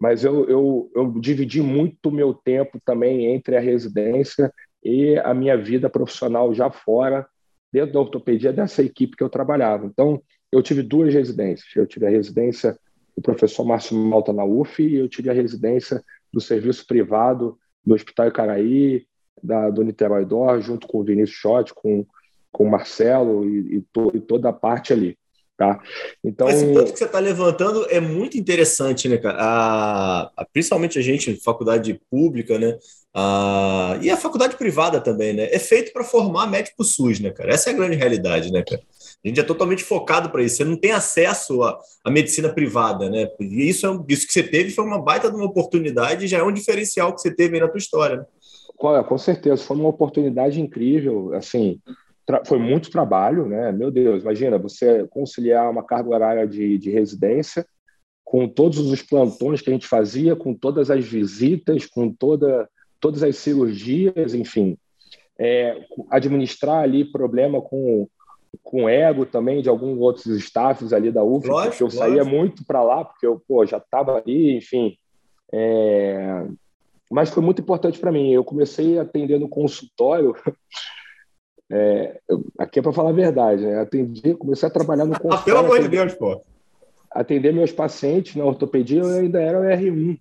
mas 0.00 0.24
eu, 0.24 0.48
eu, 0.48 0.90
eu 0.94 1.20
dividi 1.20 1.60
muito 1.60 2.10
meu 2.10 2.32
tempo 2.32 2.78
também 2.82 3.26
entre 3.26 3.56
a 3.56 3.60
residência 3.60 4.52
e 4.82 5.18
a 5.18 5.34
minha 5.34 5.56
vida 5.56 5.90
profissional 5.90 6.54
já 6.54 6.70
fora, 6.70 7.26
dentro 7.72 7.92
da 7.92 8.00
ortopedia 8.00 8.52
dessa 8.52 8.82
equipe 8.82 9.16
que 9.16 9.22
eu 9.22 9.28
trabalhava. 9.28 9.86
Então, 9.86 10.22
eu 10.50 10.62
tive 10.62 10.82
duas 10.82 11.12
residências. 11.12 11.68
Eu 11.76 11.86
tive 11.86 12.06
a 12.06 12.10
residência 12.10 12.78
do 13.16 13.22
professor 13.22 13.64
Márcio 13.64 13.96
Malta 13.96 14.32
na 14.32 14.44
UF 14.44 14.82
e 14.82 14.96
eu 14.96 15.08
tive 15.08 15.28
a 15.28 15.32
residência 15.32 16.02
do 16.32 16.40
serviço 16.40 16.86
privado 16.86 17.58
do 17.84 17.94
Hospital 17.94 18.28
Icaraí, 18.28 19.06
da, 19.42 19.70
do 19.70 19.82
Niterói 19.82 20.24
Dor, 20.24 20.60
junto 20.60 20.86
com 20.86 21.00
o 21.00 21.04
Vinícius 21.04 21.38
Schott, 21.38 21.74
com, 21.74 22.06
com 22.52 22.64
o 22.64 22.70
Marcelo 22.70 23.48
e, 23.48 23.76
e, 23.76 23.80
to, 23.92 24.10
e 24.14 24.20
toda 24.20 24.48
a 24.48 24.52
parte 24.52 24.92
ali. 24.92 25.16
Tá? 25.58 25.82
Então, 26.22 26.48
Esse 26.48 26.72
ponto 26.72 26.92
que 26.92 26.98
você 27.00 27.04
está 27.04 27.18
levantando 27.18 27.84
é 27.90 27.98
muito 27.98 28.38
interessante, 28.38 29.08
né, 29.08 29.18
cara? 29.18 29.38
A, 29.40 30.30
a, 30.36 30.44
principalmente 30.52 30.96
a 31.00 31.02
gente, 31.02 31.34
faculdade 31.42 32.00
pública, 32.08 32.56
né? 32.60 32.78
A, 33.12 33.98
e 34.00 34.08
a 34.08 34.16
faculdade 34.16 34.56
privada 34.56 35.00
também, 35.00 35.32
né? 35.32 35.48
É 35.50 35.58
feito 35.58 35.92
para 35.92 36.04
formar 36.04 36.46
médico 36.46 36.84
SUS, 36.84 37.18
né, 37.18 37.32
cara? 37.32 37.52
Essa 37.52 37.70
é 37.70 37.72
a 37.72 37.76
grande 37.76 37.96
realidade, 37.96 38.52
né, 38.52 38.62
cara? 38.62 38.80
A 39.24 39.26
gente 39.26 39.40
é 39.40 39.42
totalmente 39.42 39.82
focado 39.82 40.30
para 40.30 40.44
isso. 40.44 40.58
Você 40.58 40.64
não 40.64 40.76
tem 40.76 40.92
acesso 40.92 41.60
à, 41.64 41.76
à, 42.04 42.10
medicina 42.10 42.48
privada, 42.48 43.10
né? 43.10 43.28
E 43.40 43.68
isso, 43.68 43.84
é, 43.84 44.12
isso 44.12 44.28
que 44.28 44.32
você 44.32 44.44
teve 44.44 44.70
foi 44.70 44.84
uma 44.84 45.02
baita 45.02 45.28
de 45.28 45.34
uma 45.34 45.46
oportunidade, 45.46 46.28
já 46.28 46.38
é 46.38 46.42
um 46.44 46.52
diferencial 46.52 47.12
que 47.12 47.20
você 47.20 47.34
teve 47.34 47.56
aí 47.56 47.60
na 47.60 47.68
tua 47.68 47.78
história. 47.78 48.18
Né? 48.18 48.24
Com, 48.76 49.02
com 49.02 49.18
certeza, 49.18 49.64
foi 49.64 49.76
uma 49.76 49.88
oportunidade 49.88 50.60
incrível. 50.60 51.34
Assim, 51.34 51.80
foi 52.44 52.58
muito 52.58 52.90
trabalho, 52.90 53.46
né? 53.46 53.72
Meu 53.72 53.90
Deus, 53.90 54.22
imagina 54.22 54.58
você 54.58 55.06
conciliar 55.08 55.70
uma 55.70 55.82
carga 55.82 56.10
horária 56.10 56.46
de, 56.46 56.76
de 56.78 56.90
residência 56.90 57.66
com 58.24 58.46
todos 58.46 58.78
os 58.78 59.00
plantões 59.00 59.62
que 59.62 59.70
a 59.70 59.72
gente 59.72 59.86
fazia, 59.86 60.36
com 60.36 60.52
todas 60.54 60.90
as 60.90 61.04
visitas, 61.04 61.86
com 61.86 62.12
toda, 62.12 62.68
todas 63.00 63.22
as 63.22 63.36
cirurgias, 63.36 64.34
enfim. 64.34 64.76
É, 65.38 65.86
administrar 66.10 66.82
ali 66.82 67.04
problema 67.04 67.62
com 67.62 68.06
com 68.62 68.88
ego 68.88 69.26
também 69.26 69.62
de 69.62 69.68
alguns 69.68 69.98
outros 69.98 70.26
staffs 70.26 70.92
ali 70.92 71.10
da 71.10 71.22
UF, 71.22 71.46
lógico, 71.46 71.70
porque 71.70 71.82
eu 71.82 71.86
lógico. 71.86 72.02
saía 72.02 72.24
muito 72.24 72.64
para 72.64 72.82
lá, 72.82 73.04
porque 73.04 73.26
eu 73.26 73.40
pô, 73.46 73.64
já 73.64 73.76
estava 73.76 74.16
ali, 74.16 74.56
enfim. 74.56 74.96
É... 75.52 76.46
Mas 77.10 77.30
foi 77.30 77.42
muito 77.42 77.62
importante 77.62 77.98
para 77.98 78.12
mim. 78.12 78.30
Eu 78.30 78.44
comecei 78.44 78.98
atendendo 78.98 79.48
consultório. 79.48 80.34
É... 81.70 82.18
aqui 82.58 82.78
é 82.78 82.82
para 82.82 82.92
falar 82.92 83.10
a 83.10 83.14
verdade, 83.14 83.66
né? 83.66 83.80
Atendi, 83.80 84.34
comecei 84.34 84.68
a 84.68 84.72
trabalhar 84.72 85.04
no 85.04 85.12
consultório. 85.12 85.44
Pelo 85.44 85.58
amor 85.58 85.80
de 85.80 85.88
Deus, 85.88 86.14
pô. 86.14 86.42
Atender 87.10 87.52
meus 87.52 87.72
pacientes 87.72 88.36
na 88.36 88.44
ortopedia, 88.44 89.00
eu 89.00 89.08
ainda 89.08 89.40
era 89.40 89.60
o 89.60 89.62
R1. 89.62 90.18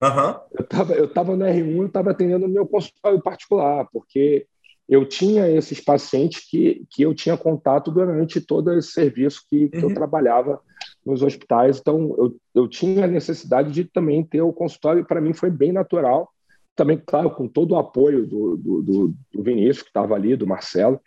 Uhum. 0.00 0.40
Eu 0.52 0.62
estava 0.62 0.94
eu 0.94 1.12
tava 1.12 1.36
no 1.36 1.44
R1, 1.44 1.76
eu 1.76 1.86
estava 1.86 2.10
atendendo 2.10 2.46
no 2.46 2.54
meu 2.54 2.66
consultório 2.66 3.20
particular, 3.20 3.86
porque 3.92 4.46
eu 4.88 5.04
tinha 5.04 5.48
esses 5.50 5.80
pacientes 5.80 6.48
que, 6.48 6.86
que 6.90 7.02
eu 7.02 7.14
tinha 7.14 7.36
contato 7.36 7.90
durante 7.90 8.40
todo 8.40 8.72
esse 8.72 8.92
serviço 8.92 9.42
que, 9.48 9.68
que 9.68 9.78
eu 9.78 9.88
uhum. 9.88 9.94
trabalhava 9.94 10.60
nos 11.04 11.22
hospitais. 11.22 11.78
Então, 11.78 12.14
eu, 12.16 12.36
eu 12.54 12.68
tinha 12.68 13.04
a 13.04 13.08
necessidade 13.08 13.70
de 13.70 13.84
também 13.84 14.24
ter 14.24 14.40
o 14.40 14.52
consultório, 14.52 15.04
para 15.04 15.20
mim 15.20 15.34
foi 15.34 15.50
bem 15.50 15.72
natural. 15.72 16.30
Também, 16.78 17.02
claro, 17.04 17.32
com 17.32 17.48
todo 17.48 17.72
o 17.72 17.76
apoio 17.76 18.24
do, 18.24 18.56
do, 18.56 18.82
do, 18.82 19.14
do 19.34 19.42
Vinícius, 19.42 19.82
que 19.82 19.88
estava 19.88 20.14
ali, 20.14 20.36
do 20.36 20.46
Marcelo. 20.46 21.00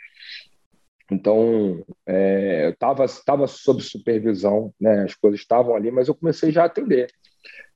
Então, 1.10 1.82
é, 2.06 2.66
eu 2.66 2.72
estava 2.72 3.06
tava 3.26 3.48
sob 3.48 3.82
supervisão, 3.82 4.74
né? 4.78 5.04
as 5.04 5.16
coisas 5.16 5.40
estavam 5.40 5.74
ali, 5.74 5.90
mas 5.90 6.10
eu 6.10 6.14
comecei 6.14 6.52
já 6.52 6.64
a 6.64 6.66
atender. 6.66 7.10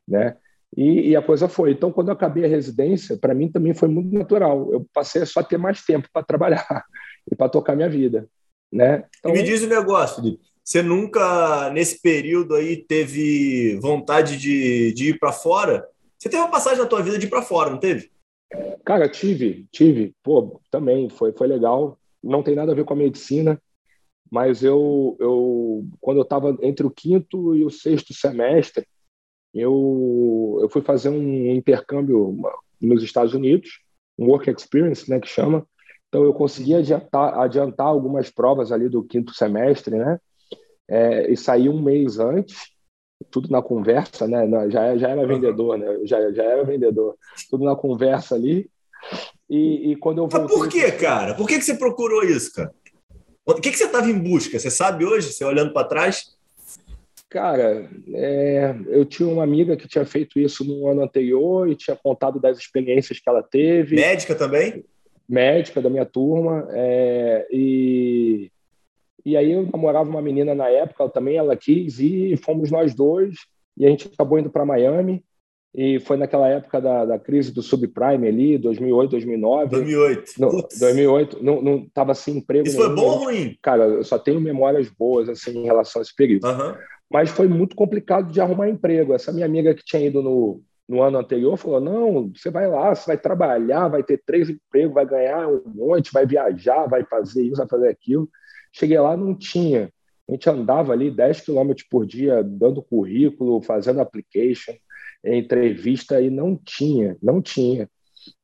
Né? 0.06 0.36
E, 0.76 1.12
e, 1.12 1.16
a 1.16 1.22
coisa 1.22 1.48
foi. 1.48 1.72
Então, 1.72 1.90
quando 1.90 2.10
eu 2.10 2.14
acabei 2.14 2.44
a 2.44 2.50
residência, 2.50 3.18
para 3.18 3.34
mim 3.34 3.50
também 3.50 3.74
foi 3.74 3.88
muito 3.88 4.14
natural. 4.14 4.70
Eu 4.74 4.86
passei 4.94 5.22
a 5.22 5.26
só 5.26 5.42
ter 5.42 5.58
mais 5.58 5.82
tempo 5.86 6.10
para 6.12 6.22
trabalhar 6.22 6.68
e 7.32 7.34
para 7.34 7.48
tocar 7.48 7.78
minha 7.78 7.88
vida. 7.88 8.28
Né? 8.70 9.06
Então, 9.20 9.32
e 9.32 9.36
me 9.36 9.42
diz 9.44 9.64
o 9.64 9.68
um 9.68 9.70
negócio, 9.70 10.18
Felipe. 10.18 10.44
Você 10.62 10.82
nunca, 10.82 11.70
nesse 11.70 12.02
período 12.02 12.56
aí, 12.56 12.76
teve 12.76 13.80
vontade 13.82 14.36
de, 14.36 14.92
de 14.94 15.12
ir 15.12 15.18
para 15.18 15.32
fora? 15.32 15.88
Você 16.26 16.30
teve 16.30 16.42
uma 16.42 16.50
passagem 16.50 16.80
na 16.80 16.88
tua 16.88 17.04
vida 17.04 17.20
de 17.20 17.28
ir 17.28 17.30
para 17.30 17.44
fora, 17.44 17.70
não 17.70 17.78
teve? 17.78 18.10
Cara, 18.84 19.08
tive, 19.08 19.68
tive. 19.72 20.16
Pô, 20.24 20.60
também 20.72 21.08
foi, 21.08 21.32
foi 21.32 21.46
legal. 21.46 22.00
Não 22.24 22.42
tem 22.42 22.56
nada 22.56 22.72
a 22.72 22.76
ver 22.76 22.84
com 22.84 22.96
a 22.96 22.98
medicina, 22.98 23.62
mas 24.32 24.64
eu, 24.64 25.16
eu 25.20 25.86
quando 26.02 26.18
eu 26.18 26.24
estava 26.24 26.58
entre 26.64 26.84
o 26.84 26.90
quinto 26.90 27.56
e 27.56 27.64
o 27.64 27.70
sexto 27.70 28.12
semestre, 28.12 28.88
eu, 29.54 30.58
eu 30.64 30.68
fui 30.68 30.82
fazer 30.82 31.10
um 31.10 31.52
intercâmbio 31.52 32.36
nos 32.82 33.04
Estados 33.04 33.36
Unidos, 33.36 33.80
um 34.18 34.26
work 34.26 34.50
experience, 34.50 35.08
né, 35.08 35.20
que 35.20 35.28
chama. 35.28 35.64
Então 36.08 36.24
eu 36.24 36.34
consegui 36.34 36.74
adiantar, 36.74 37.38
adiantar 37.38 37.86
algumas 37.86 38.32
provas 38.32 38.72
ali 38.72 38.90
do 38.90 39.04
quinto 39.04 39.32
semestre, 39.32 39.96
né? 39.96 40.20
É, 40.88 41.32
e 41.32 41.38
saí 41.38 41.70
um 41.70 41.80
mês 41.80 42.18
antes, 42.18 42.75
tudo 43.32 43.50
na 43.50 43.62
conversa, 43.62 44.28
né? 44.28 44.48
Já, 44.70 44.98
já 44.98 45.10
era 45.10 45.26
vendedor, 45.26 45.78
né? 45.78 46.00
Já, 46.04 46.32
já 46.32 46.44
era 46.44 46.64
vendedor, 46.64 47.16
tudo 47.50 47.64
na 47.64 47.76
conversa 47.76 48.36
ali. 48.36 48.70
E, 49.50 49.92
e 49.92 49.96
quando 49.96 50.20
eu 50.20 50.28
voltei... 50.28 50.42
Mas 50.42 50.52
por 50.52 50.68
que, 50.70 50.92
cara? 50.94 51.36
Por 51.36 51.48
que, 51.48 51.58
que 51.58 51.66
você 51.66 51.76
procurou 51.76 52.24
isso, 52.24 52.54
cara? 52.54 52.74
O 53.46 53.54
que, 53.54 53.70
que 53.70 53.78
você 53.78 53.86
estava 53.86 54.10
em 54.10 54.18
busca? 54.18 54.58
Você 54.58 54.72
sabe 54.72 55.06
hoje, 55.06 55.32
você 55.32 55.46
olhando 55.46 55.72
para 55.72 55.88
trás? 55.88 56.36
Cara, 57.30 57.90
é, 58.14 58.76
eu 58.88 59.06
tinha 59.06 59.28
uma 59.28 59.44
amiga 59.44 59.78
que 59.78 59.88
tinha 59.88 60.06
feito 60.06 60.40
isso 60.40 60.64
no 60.64 60.88
ano 60.88 61.04
anterior 61.04 61.70
e 61.70 61.76
tinha 61.76 61.96
contado 61.96 62.40
das 62.40 62.58
experiências 62.58 63.20
que 63.20 63.30
ela 63.30 63.44
teve. 63.44 63.96
Médica 63.96 64.34
também? 64.34 64.84
Médica 65.28 65.82
da 65.82 65.90
minha 65.90 66.06
turma. 66.06 66.68
É, 66.72 67.48
e, 67.52 68.52
e 69.26 69.36
aí 69.36 69.52
eu 69.52 69.68
namorava 69.72 70.10
uma 70.10 70.22
menina 70.22 70.54
na 70.54 70.70
época, 70.70 71.10
também 71.10 71.38
ela 71.38 71.56
quis 71.56 72.00
e 72.00 72.38
fomos 72.38 72.70
nós 72.70 72.94
dois. 72.94 73.36
E 73.78 73.86
a 73.86 73.90
gente 73.90 74.08
acabou 74.08 74.40
indo 74.40 74.50
para 74.50 74.66
Miami. 74.66 75.24
E 75.78 76.00
foi 76.00 76.16
naquela 76.16 76.48
época 76.48 76.80
da, 76.80 77.04
da 77.04 77.20
crise 77.20 77.52
do 77.52 77.62
subprime 77.62 78.30
ali, 78.30 78.58
2008, 78.58 79.12
2009. 79.12 79.72
2008. 79.72 80.32
No, 80.40 80.50
2008, 80.50 81.44
não, 81.44 81.62
não 81.62 81.90
tava 81.94 82.14
sem 82.14 82.38
emprego. 82.38 82.66
Isso 82.66 82.78
nenhum. 82.78 82.96
foi 82.96 82.96
bom 82.96 83.12
ou 83.12 83.18
ruim? 83.26 83.58
Cara, 83.62 83.84
eu 83.84 84.04
só 84.06 84.18
tenho 84.18 84.40
memórias 84.40 84.88
boas 84.90 85.28
assim 85.28 85.58
em 85.58 85.66
relação 85.66 86.02
a 86.02 86.04
esse 86.04 86.16
período. 86.16 86.48
Uhum 86.48 86.76
mas 87.10 87.30
foi 87.30 87.48
muito 87.48 87.76
complicado 87.76 88.32
de 88.32 88.42
arrumar 88.42 88.70
emprego. 88.70 89.14
Essa 89.14 89.32
minha 89.32 89.46
amiga 89.46 89.74
que 89.74 89.84
tinha 89.84 90.06
ido 90.06 90.22
no, 90.22 90.62
no 90.88 91.02
ano 91.02 91.18
anterior 91.18 91.56
falou: 91.58 91.80
não, 91.80 92.32
você 92.36 92.50
vai 92.50 92.68
lá, 92.68 92.94
você 92.94 93.08
vai 93.08 93.18
trabalhar, 93.18 93.88
vai 93.88 94.04
ter 94.04 94.22
três 94.26 94.50
empregos, 94.50 94.94
vai 94.94 95.06
ganhar 95.06 95.48
um 95.48 95.62
monte, 95.66 96.12
vai 96.12 96.26
viajar, 96.26 96.88
vai 96.88 97.04
fazer 97.06 97.44
isso, 97.44 97.58
vai 97.58 97.68
fazer 97.68 97.90
aquilo. 97.90 98.30
Cheguei 98.78 99.00
lá, 99.00 99.16
não 99.16 99.34
tinha. 99.34 99.90
A 100.28 100.32
gente 100.34 100.50
andava 100.50 100.92
ali 100.92 101.10
10 101.10 101.42
quilômetros 101.42 101.88
por 101.90 102.06
dia, 102.06 102.44
dando 102.44 102.82
currículo, 102.82 103.62
fazendo 103.62 104.02
application, 104.02 104.74
entrevista, 105.24 106.20
e 106.20 106.30
não 106.30 106.58
tinha, 106.58 107.16
não 107.24 107.42
tinha. 107.42 107.90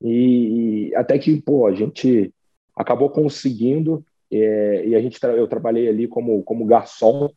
E, 0.01 0.87
e 0.89 0.95
até 0.95 1.19
que, 1.19 1.41
pô, 1.41 1.67
a 1.67 1.73
gente 1.73 2.33
acabou 2.75 3.09
conseguindo, 3.09 4.05
é, 4.31 4.87
e 4.87 4.95
a 4.95 5.01
gente, 5.01 5.19
eu 5.21 5.47
trabalhei 5.47 5.89
ali 5.89 6.07
como, 6.07 6.41
como 6.43 6.65
garçom, 6.65 7.29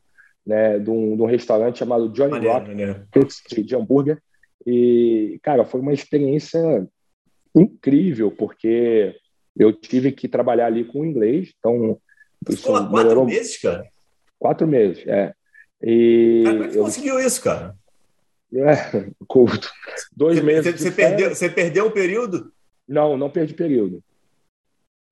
né, 0.46 0.78
de 0.78 0.90
um, 0.90 1.16
de 1.16 1.22
um 1.22 1.26
restaurante 1.26 1.78
chamado 1.78 2.10
Johnny 2.10 2.32
maneiro, 2.32 2.54
Rock, 2.54 2.74
de 3.64 3.74
hambúrguer. 3.74 4.22
E, 4.64 5.40
cara, 5.42 5.64
foi 5.64 5.80
uma 5.80 5.92
experiência 5.92 6.86
incrível, 7.56 8.30
porque 8.30 9.16
eu 9.56 9.72
tive 9.72 10.12
que 10.12 10.28
trabalhar 10.28 10.66
ali 10.66 10.84
com 10.84 11.04
inglês, 11.04 11.52
então... 11.58 11.98
Ficou 12.48 12.72
lá 12.72 12.80
quatro 12.80 12.96
melhorou... 12.96 13.24
meses, 13.26 13.60
cara? 13.60 13.86
Quatro 14.38 14.66
meses, 14.66 15.06
é. 15.06 15.32
E 15.82 16.42
cara, 16.44 16.56
como 16.56 16.64
é 16.64 16.72
que 16.72 16.78
eu... 16.78 16.84
conseguiu 16.84 17.20
isso, 17.20 17.42
cara? 17.42 17.76
É, 18.54 19.10
curto. 19.26 19.70
Dois 20.16 20.38
você, 20.38 20.44
meses. 20.44 20.80
Você, 20.80 20.90
perdeu, 20.90 21.34
você 21.34 21.48
perdeu 21.48 21.86
um 21.86 21.90
período? 21.90 22.52
Não, 22.88 23.16
não 23.16 23.30
perdi 23.30 23.54
período. 23.54 24.02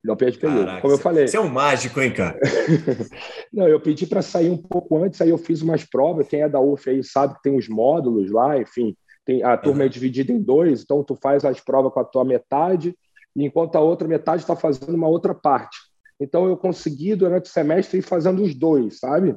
Não 0.05 0.17
perde 0.17 0.39
período. 0.39 0.65
Caraca, 0.67 0.81
Como 0.81 0.95
eu 0.95 0.99
falei. 0.99 1.29
Você 1.29 1.37
é 1.37 1.41
um 1.41 1.49
mágico, 1.49 2.01
hein, 2.01 2.13
cara? 2.13 2.39
não, 3.53 3.69
eu 3.69 3.81
pedi 3.81 4.07
para 4.07 4.21
sair 4.21 4.51
um 4.51 4.57
pouco 4.57 5.03
antes, 5.03 5.21
aí 5.21 5.31
eu 5.31 5.39
fiz 5.39 5.63
umas 5.63 5.85
provas. 5.85 6.27
Quem 6.27 6.43
é 6.43 6.49
da 6.49 6.61
UF 6.61 6.91
aí 6.91 7.03
sabe 7.05 7.35
que 7.35 7.43
tem 7.43 7.57
os 7.57 7.69
módulos 7.69 8.31
lá, 8.31 8.59
enfim. 8.59 8.97
Tem, 9.25 9.43
a 9.45 9.57
turma 9.57 9.81
uhum. 9.81 9.87
é 9.87 9.89
dividida 9.89 10.33
em 10.33 10.41
dois, 10.41 10.83
então 10.83 11.05
tu 11.05 11.15
faz 11.15 11.45
as 11.45 11.61
provas 11.61 11.93
com 11.93 12.01
a 12.01 12.05
tua 12.05 12.25
metade, 12.25 12.97
enquanto 13.37 13.77
a 13.77 13.81
outra 13.81 14.09
metade 14.09 14.43
está 14.43 14.57
fazendo 14.57 14.95
uma 14.95 15.07
outra 15.07 15.33
parte. 15.33 15.79
Então 16.21 16.47
eu 16.47 16.57
consegui, 16.57 17.15
durante 17.15 17.47
o 17.47 17.53
semestre, 17.53 17.99
ir 17.99 18.03
fazendo 18.03 18.43
os 18.43 18.55
dois, 18.55 18.99
sabe? 18.99 19.37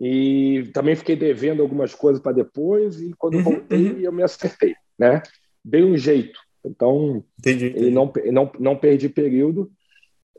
E 0.00 0.70
também 0.72 0.96
fiquei 0.96 1.16
devendo 1.16 1.62
algumas 1.62 1.94
coisas 1.94 2.22
para 2.22 2.32
depois, 2.32 3.00
e 3.00 3.12
quando 3.18 3.34
uhum, 3.34 3.42
voltei, 3.42 3.92
uhum. 3.92 4.00
eu 4.00 4.12
me 4.12 4.22
acertei, 4.22 4.74
né? 4.98 5.22
Dei 5.64 5.84
um 5.84 5.96
jeito. 5.96 6.38
Então, 6.64 7.24
entendi, 7.38 7.66
entendi. 7.66 7.90
Não, 7.90 8.12
não, 8.32 8.52
não 8.58 8.76
perdi 8.76 9.08
período. 9.08 9.70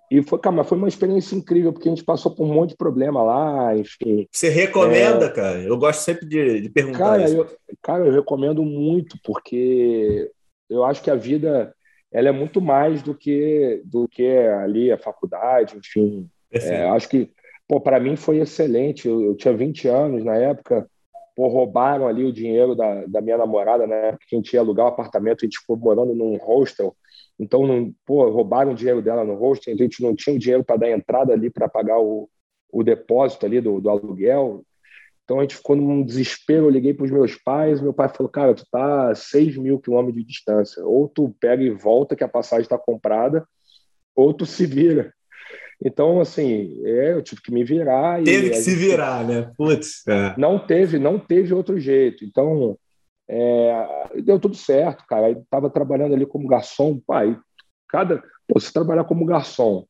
E 0.09 0.21
foi, 0.21 0.37
cara, 0.39 0.63
foi 0.63 0.77
uma 0.77 0.87
experiência 0.87 1.35
incrível, 1.35 1.73
porque 1.73 1.89
a 1.89 1.91
gente 1.91 2.03
passou 2.03 2.33
por 2.33 2.45
um 2.45 2.53
monte 2.53 2.71
de 2.71 2.77
problema 2.77 3.23
lá, 3.23 3.75
enfim. 3.75 4.27
Você 4.31 4.47
recomenda, 4.49 5.25
é... 5.25 5.29
cara? 5.29 5.61
Eu 5.63 5.77
gosto 5.77 6.01
sempre 6.01 6.25
de, 6.27 6.61
de 6.61 6.69
perguntar 6.69 6.99
cara, 6.99 7.25
isso. 7.25 7.35
Eu, 7.35 7.47
cara, 7.81 8.05
eu 8.05 8.11
recomendo 8.11 8.63
muito, 8.63 9.17
porque 9.23 10.29
eu 10.69 10.83
acho 10.83 11.01
que 11.01 11.09
a 11.09 11.15
vida 11.15 11.73
ela 12.13 12.29
é 12.29 12.31
muito 12.31 12.61
mais 12.61 13.01
do 13.01 13.15
que 13.15 13.81
do 13.83 14.07
que 14.07 14.27
ali 14.27 14.91
a 14.91 14.97
faculdade, 14.97 15.75
enfim. 15.77 16.29
É, 16.51 16.87
acho 16.89 17.09
que, 17.09 17.31
pô, 17.67 17.81
para 17.81 17.99
mim 17.99 18.15
foi 18.15 18.37
excelente. 18.37 19.07
Eu, 19.07 19.23
eu, 19.23 19.35
tinha 19.35 19.53
20 19.53 19.87
anos 19.87 20.23
na 20.23 20.35
época, 20.35 20.87
pô, 21.35 21.47
roubaram 21.47 22.07
ali 22.07 22.23
o 22.23 22.31
dinheiro 22.31 22.75
da, 22.75 23.05
da 23.07 23.19
minha 23.19 23.37
namorada, 23.37 23.87
na 23.87 23.95
época 23.95 24.25
que 24.29 24.35
a 24.35 24.37
gente 24.37 24.53
ia 24.53 24.59
alugar 24.59 24.85
um 24.85 24.89
apartamento, 24.89 25.39
a 25.41 25.45
gente 25.47 25.59
ficou 25.59 25.75
morando 25.75 26.13
num 26.13 26.37
hostel. 26.37 26.95
Então, 27.39 27.65
não, 27.65 27.91
pô, 28.05 28.29
roubaram 28.29 28.71
o 28.71 28.75
dinheiro 28.75 29.01
dela 29.01 29.23
no 29.23 29.33
hostel, 29.33 29.73
então 29.73 29.83
a 29.83 29.89
gente 29.89 30.03
não 30.03 30.15
tinha 30.15 30.37
dinheiro 30.37 30.63
para 30.63 30.77
dar 30.77 30.91
entrada 30.91 31.33
ali 31.33 31.49
para 31.49 31.67
pagar 31.67 31.99
o, 31.99 32.29
o 32.71 32.83
depósito 32.83 33.47
ali 33.47 33.59
do, 33.59 33.81
do 33.81 33.89
aluguel. 33.89 34.63
Então 35.23 35.39
a 35.39 35.41
gente 35.43 35.55
ficou 35.55 35.75
num 35.75 36.03
desespero. 36.03 36.65
Eu 36.65 36.69
liguei 36.69 36.93
para 36.93 37.05
os 37.05 37.11
meus 37.11 37.35
pais. 37.35 37.81
Meu 37.81 37.93
pai 37.93 38.09
falou: 38.09 38.29
Cara, 38.29 38.53
tu 38.53 38.65
tá 38.69 39.11
a 39.11 39.15
6 39.15 39.57
mil 39.57 39.79
quilômetros 39.79 40.21
de 40.21 40.27
distância. 40.27 40.85
Ou 40.85 41.07
tu 41.07 41.35
pega 41.39 41.63
e 41.63 41.69
volta, 41.69 42.15
que 42.15 42.23
a 42.23 42.29
passagem 42.29 42.63
está 42.63 42.77
comprada, 42.77 43.47
ou 44.15 44.33
tu 44.33 44.45
se 44.45 44.65
vira. 44.65 45.13
Então, 45.83 46.21
assim, 46.21 46.81
é, 46.85 47.13
eu 47.13 47.21
tive 47.21 47.41
que 47.41 47.51
me 47.51 47.63
virar. 47.63 48.23
Teve 48.23 48.51
que 48.51 48.57
se 48.57 48.75
virar, 48.75 49.25
né? 49.25 49.51
Putz. 49.57 50.07
É. 50.07 50.33
Não 50.37 50.57
teve, 50.59 50.97
não 50.97 51.19
teve 51.19 51.53
outro 51.53 51.79
jeito. 51.79 52.23
Então, 52.23 52.77
é, 53.27 54.21
deu 54.23 54.39
tudo 54.39 54.55
certo, 54.55 55.03
cara. 55.07 55.27
Aí 55.27 55.37
tava 55.49 55.69
trabalhando 55.69 56.15
ali 56.15 56.25
como 56.25 56.47
garçom, 56.47 56.99
pai. 57.05 57.37
Cada, 57.89 58.23
pô, 58.47 58.59
se 58.59 58.71
trabalhar 58.71 59.03
como 59.03 59.25
garçom 59.25 59.85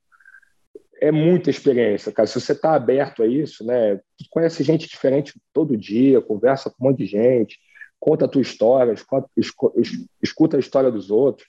é 1.03 1.11
muita 1.11 1.49
experiência, 1.49 2.13
cara. 2.13 2.25
Se 2.25 2.39
você 2.39 2.53
está 2.53 2.75
aberto 2.75 3.21
a 3.21 3.27
isso, 3.27 3.65
né? 3.65 3.99
Conhece 4.29 4.63
gente 4.63 4.87
diferente 4.87 5.33
todo 5.51 5.75
dia, 5.75 6.21
conversa 6.21 6.69
com 6.69 6.85
um 6.85 6.89
monte 6.89 6.99
de 6.99 7.07
gente, 7.07 7.59
conta 7.99 8.23
a 8.23 8.27
tua 8.27 8.41
história, 8.41 8.95
escuta 10.21 10.55
a 10.55 10.59
história 10.61 10.89
dos 10.89 11.11
outros. 11.11 11.45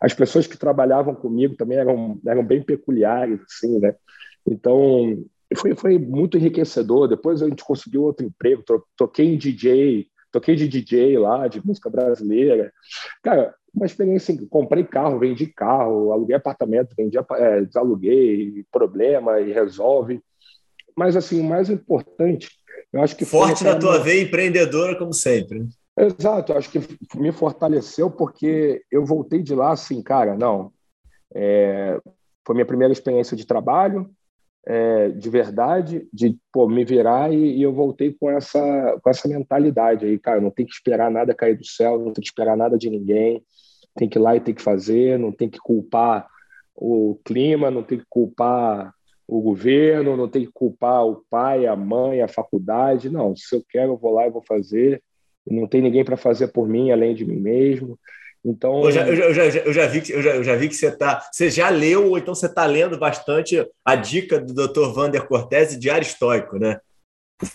As 0.00 0.12
pessoas 0.12 0.48
que 0.48 0.58
trabalhavam 0.58 1.14
comigo 1.14 1.54
também 1.54 1.78
eram, 1.78 2.20
eram 2.26 2.44
bem 2.44 2.60
peculiares, 2.60 3.40
assim, 3.42 3.78
né? 3.78 3.94
Então, 4.44 5.24
foi, 5.56 5.76
foi 5.76 5.96
muito 5.96 6.36
enriquecedor. 6.36 7.06
Depois 7.06 7.40
a 7.40 7.48
gente 7.48 7.62
conseguiu 7.62 8.02
outro 8.02 8.26
emprego, 8.26 8.64
toquei 8.96 9.26
em 9.26 9.38
DJ, 9.38 10.08
toquei 10.32 10.56
de 10.56 10.66
DJ 10.66 11.16
lá, 11.18 11.46
de 11.46 11.64
música 11.64 11.88
brasileira. 11.88 12.72
Cara, 13.22 13.54
uma 13.74 13.86
experiência. 13.86 14.36
Comprei 14.48 14.84
carro, 14.84 15.18
vendi 15.18 15.46
carro, 15.46 16.12
aluguei 16.12 16.36
apartamento, 16.36 16.94
vendi, 16.96 17.16
é, 17.18 17.62
desaluguei, 17.62 18.64
problema 18.70 19.40
e 19.40 19.52
resolve. 19.52 20.20
Mas, 20.96 21.16
assim, 21.16 21.40
o 21.40 21.44
mais 21.44 21.70
importante, 21.70 22.50
eu 22.92 23.02
acho 23.02 23.16
que. 23.16 23.24
Forte 23.24 23.64
na 23.64 23.78
tua 23.78 23.98
veia 23.98 24.22
empreendedora, 24.22 24.96
como 24.96 25.12
sempre. 25.12 25.60
Né? 25.60 25.68
Exato, 25.96 26.52
eu 26.52 26.58
acho 26.58 26.70
que 26.70 26.80
me 27.16 27.32
fortaleceu 27.32 28.08
porque 28.08 28.82
eu 28.90 29.04
voltei 29.04 29.42
de 29.42 29.54
lá 29.54 29.72
assim, 29.72 30.00
cara, 30.00 30.36
não. 30.36 30.72
É, 31.34 32.00
foi 32.46 32.54
minha 32.54 32.66
primeira 32.66 32.92
experiência 32.92 33.36
de 33.36 33.44
trabalho, 33.44 34.08
é, 34.70 35.08
de 35.08 35.30
verdade, 35.30 36.06
de 36.12 36.36
pô, 36.52 36.68
me 36.68 36.84
virar 36.84 37.32
e, 37.32 37.56
e, 37.56 37.62
eu 37.62 37.72
voltei 37.72 38.12
com 38.12 38.30
essa, 38.30 39.00
com 39.02 39.08
essa 39.08 39.26
mentalidade 39.26 40.04
aí, 40.04 40.18
cara, 40.18 40.42
não 40.42 40.50
tem 40.50 40.66
que 40.66 40.72
esperar 40.72 41.10
nada 41.10 41.34
cair 41.34 41.56
do 41.56 41.64
céu, 41.64 41.98
não 41.98 42.12
tem 42.12 42.20
que 42.20 42.28
esperar 42.28 42.54
nada 42.54 42.76
de 42.76 42.90
ninguém, 42.90 43.42
tem 43.96 44.06
que 44.06 44.18
ir 44.18 44.20
lá 44.20 44.36
e 44.36 44.40
tem 44.40 44.54
que 44.54 44.60
fazer, 44.60 45.18
não 45.18 45.32
tem 45.32 45.48
que 45.48 45.58
culpar 45.58 46.28
o 46.76 47.18
clima, 47.24 47.70
não 47.70 47.82
tem 47.82 47.98
que 47.98 48.04
culpar 48.10 48.92
o 49.26 49.40
governo, 49.40 50.18
não 50.18 50.28
tem 50.28 50.44
que 50.44 50.52
culpar 50.52 51.06
o 51.06 51.24
pai, 51.30 51.66
a 51.66 51.74
mãe, 51.74 52.20
a 52.20 52.28
faculdade, 52.28 53.08
não, 53.08 53.34
se 53.34 53.56
eu 53.56 53.64
quero 53.70 53.92
eu 53.92 53.96
vou 53.96 54.12
lá 54.12 54.26
e 54.26 54.30
vou 54.30 54.42
fazer, 54.42 55.02
não 55.46 55.66
tem 55.66 55.80
ninguém 55.80 56.04
para 56.04 56.18
fazer 56.18 56.48
por 56.48 56.68
mim 56.68 56.90
além 56.90 57.14
de 57.14 57.24
mim 57.24 57.40
mesmo, 57.40 57.98
então, 58.44 58.84
eu 58.84 58.92
já, 58.92 59.08
eu 59.08 59.34
já, 59.34 59.44
eu 59.44 59.72
já, 59.72 59.86
vi 59.86 60.00
que 60.00 60.12
eu 60.12 60.22
já, 60.22 60.30
eu 60.30 60.44
já 60.44 60.54
vi 60.56 60.68
que 60.68 60.74
você 60.74 60.90
tá, 60.90 61.28
você 61.32 61.50
já 61.50 61.68
leu 61.68 62.10
ou 62.10 62.18
então 62.18 62.34
você 62.34 62.46
está 62.46 62.64
lendo 62.66 62.96
bastante 62.98 63.66
a 63.84 63.94
dica 63.96 64.40
do 64.40 64.54
Dr. 64.54 64.92
Vander 64.92 65.26
Cortese 65.26 65.78
de 65.78 65.90
Aristóico, 65.90 66.58
né? 66.58 66.80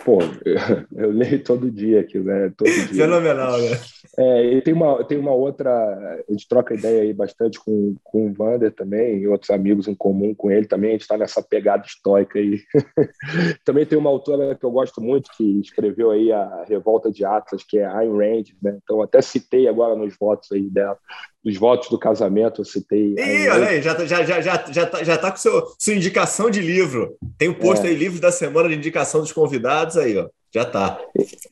Pô, 0.05 0.19
eu, 0.95 1.11
leio 1.11 1.43
todo 1.43 1.69
dia 1.69 1.99
aqui, 1.99 2.17
né? 2.17 2.53
Todo 2.55 2.69
dia. 2.69 3.03
Fenomenal, 3.05 3.57
né? 3.59 3.71
É, 4.17 4.45
e 4.45 4.61
tem 4.61 4.73
uma, 4.73 5.03
tem 5.03 5.17
uma 5.17 5.33
outra, 5.33 5.71
a 5.71 6.31
gente 6.31 6.47
troca 6.47 6.73
ideia 6.73 7.01
aí 7.01 7.13
bastante 7.13 7.59
com, 7.59 7.95
com 8.01 8.27
o 8.27 8.33
Vander 8.33 8.71
também, 8.71 9.17
e 9.19 9.27
outros 9.27 9.49
amigos 9.49 9.87
em 9.87 9.95
comum 9.95 10.33
com 10.33 10.49
ele 10.49 10.67
também, 10.67 10.91
a 10.91 10.93
gente 10.93 11.01
está 11.01 11.17
nessa 11.17 11.41
pegada 11.41 11.85
estoica 11.85 12.39
aí. 12.39 12.61
também 13.65 13.85
tem 13.85 13.97
uma 13.97 14.09
autora 14.09 14.55
que 14.55 14.65
eu 14.65 14.71
gosto 14.71 15.01
muito, 15.01 15.29
que 15.35 15.59
escreveu 15.59 16.11
aí 16.11 16.31
a 16.31 16.63
Revolta 16.65 17.11
de 17.11 17.25
Atlas, 17.25 17.63
que 17.63 17.79
é 17.79 17.85
Ayn 17.85 18.11
Rand, 18.11 18.45
né? 18.61 18.77
Então 18.81 19.01
até 19.01 19.21
citei 19.21 19.67
agora 19.67 19.95
nos 19.95 20.15
votos 20.17 20.49
aí 20.53 20.69
dela, 20.69 20.97
dos 21.43 21.57
votos 21.57 21.89
do 21.89 21.99
casamento, 21.99 22.61
eu 22.61 22.65
citei. 22.65 23.15
Ih, 23.17 23.49
olha 23.49 23.67
aí, 23.67 23.81
já, 23.81 23.93
já, 24.05 24.23
já, 24.23 24.41
já, 24.41 24.71
já, 24.71 24.85
tá, 24.85 25.03
já 25.03 25.17
tá 25.17 25.29
com 25.29 25.37
seu, 25.37 25.67
sua 25.77 25.93
indicação 25.93 26.49
de 26.49 26.61
livro. 26.61 27.17
Tem 27.37 27.49
o 27.49 27.51
um 27.51 27.55
posto 27.55 27.85
é. 27.85 27.89
aí, 27.89 27.95
livros 27.95 28.21
da 28.21 28.31
semana 28.31 28.69
de 28.69 28.75
indicação 28.75 29.21
dos 29.21 29.33
convidados 29.33 29.97
aí, 29.97 30.17
ó. 30.17 30.29
Já 30.53 30.63
tá. 30.63 31.01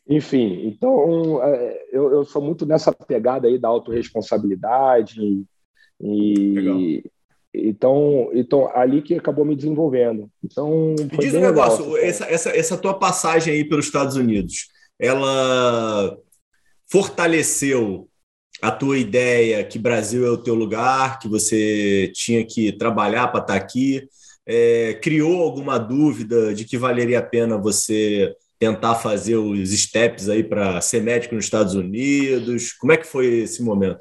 Enfim, 0.07 0.61
então 0.67 1.43
é, 1.43 1.85
eu, 1.91 2.11
eu 2.11 2.23
sou 2.23 2.41
muito 2.41 2.67
nessa 2.67 2.93
pegada 2.93 3.47
aí 3.47 3.57
da 3.57 3.67
autorresponsabilidade 3.67 5.19
e, 5.99 6.53
Legal. 6.53 6.77
Então, 7.53 8.29
então, 8.33 8.69
ali 8.73 9.01
que 9.01 9.15
acabou 9.15 9.43
me 9.43 9.55
desenvolvendo. 9.55 10.29
Então, 10.43 10.95
me 10.97 11.17
diz 11.17 11.33
um 11.33 11.41
negócio, 11.41 11.83
legal, 11.83 11.97
essa, 11.97 12.25
essa, 12.25 12.49
essa 12.51 12.77
tua 12.77 12.93
passagem 12.93 13.53
aí 13.53 13.65
pelos 13.65 13.85
Estados 13.85 14.15
Unidos, 14.15 14.69
ela 14.97 16.17
fortaleceu 16.89 18.07
a 18.61 18.71
tua 18.71 18.97
ideia 18.97 19.63
que 19.63 19.79
Brasil 19.79 20.25
é 20.25 20.29
o 20.29 20.37
teu 20.37 20.53
lugar, 20.53 21.19
que 21.19 21.27
você 21.27 22.11
tinha 22.13 22.45
que 22.45 22.71
trabalhar 22.71 23.27
para 23.27 23.41
estar 23.41 23.53
tá 23.53 23.59
aqui? 23.59 24.07
É, 24.45 24.93
criou 25.01 25.41
alguma 25.41 25.77
dúvida 25.77 26.53
de 26.53 26.65
que 26.65 26.77
valeria 26.77 27.19
a 27.19 27.23
pena 27.23 27.57
você 27.57 28.35
tentar 28.59 28.93
fazer 28.95 29.37
os 29.37 29.71
steps 29.71 30.29
aí 30.29 30.43
para 30.43 30.79
ser 30.81 31.01
médico 31.01 31.33
nos 31.33 31.45
Estados 31.45 31.73
Unidos? 31.73 32.73
Como 32.73 32.91
é 32.91 32.97
que 32.97 33.07
foi 33.07 33.25
esse 33.39 33.63
momento? 33.63 33.99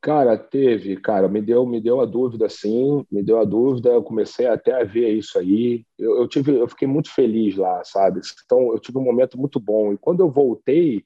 Cara, 0.00 0.36
teve, 0.36 0.96
cara, 0.96 1.28
me 1.28 1.40
deu, 1.40 1.64
me 1.64 1.80
deu 1.80 2.00
a 2.00 2.04
dúvida, 2.04 2.48
sim, 2.48 3.04
me 3.10 3.22
deu 3.22 3.38
a 3.40 3.44
dúvida. 3.44 3.90
Eu 3.90 4.02
comecei 4.02 4.46
até 4.46 4.78
a 4.78 4.84
ver 4.84 5.10
isso 5.10 5.38
aí. 5.38 5.84
Eu, 5.98 6.18
eu 6.18 6.28
tive, 6.28 6.54
eu 6.54 6.68
fiquei 6.68 6.86
muito 6.86 7.10
feliz 7.14 7.56
lá, 7.56 7.82
sabe? 7.84 8.20
Então, 8.44 8.72
eu 8.72 8.78
tive 8.78 8.98
um 8.98 9.04
momento 9.04 9.38
muito 9.38 9.58
bom. 9.58 9.92
E 9.92 9.98
quando 9.98 10.20
eu 10.20 10.30
voltei, 10.30 11.04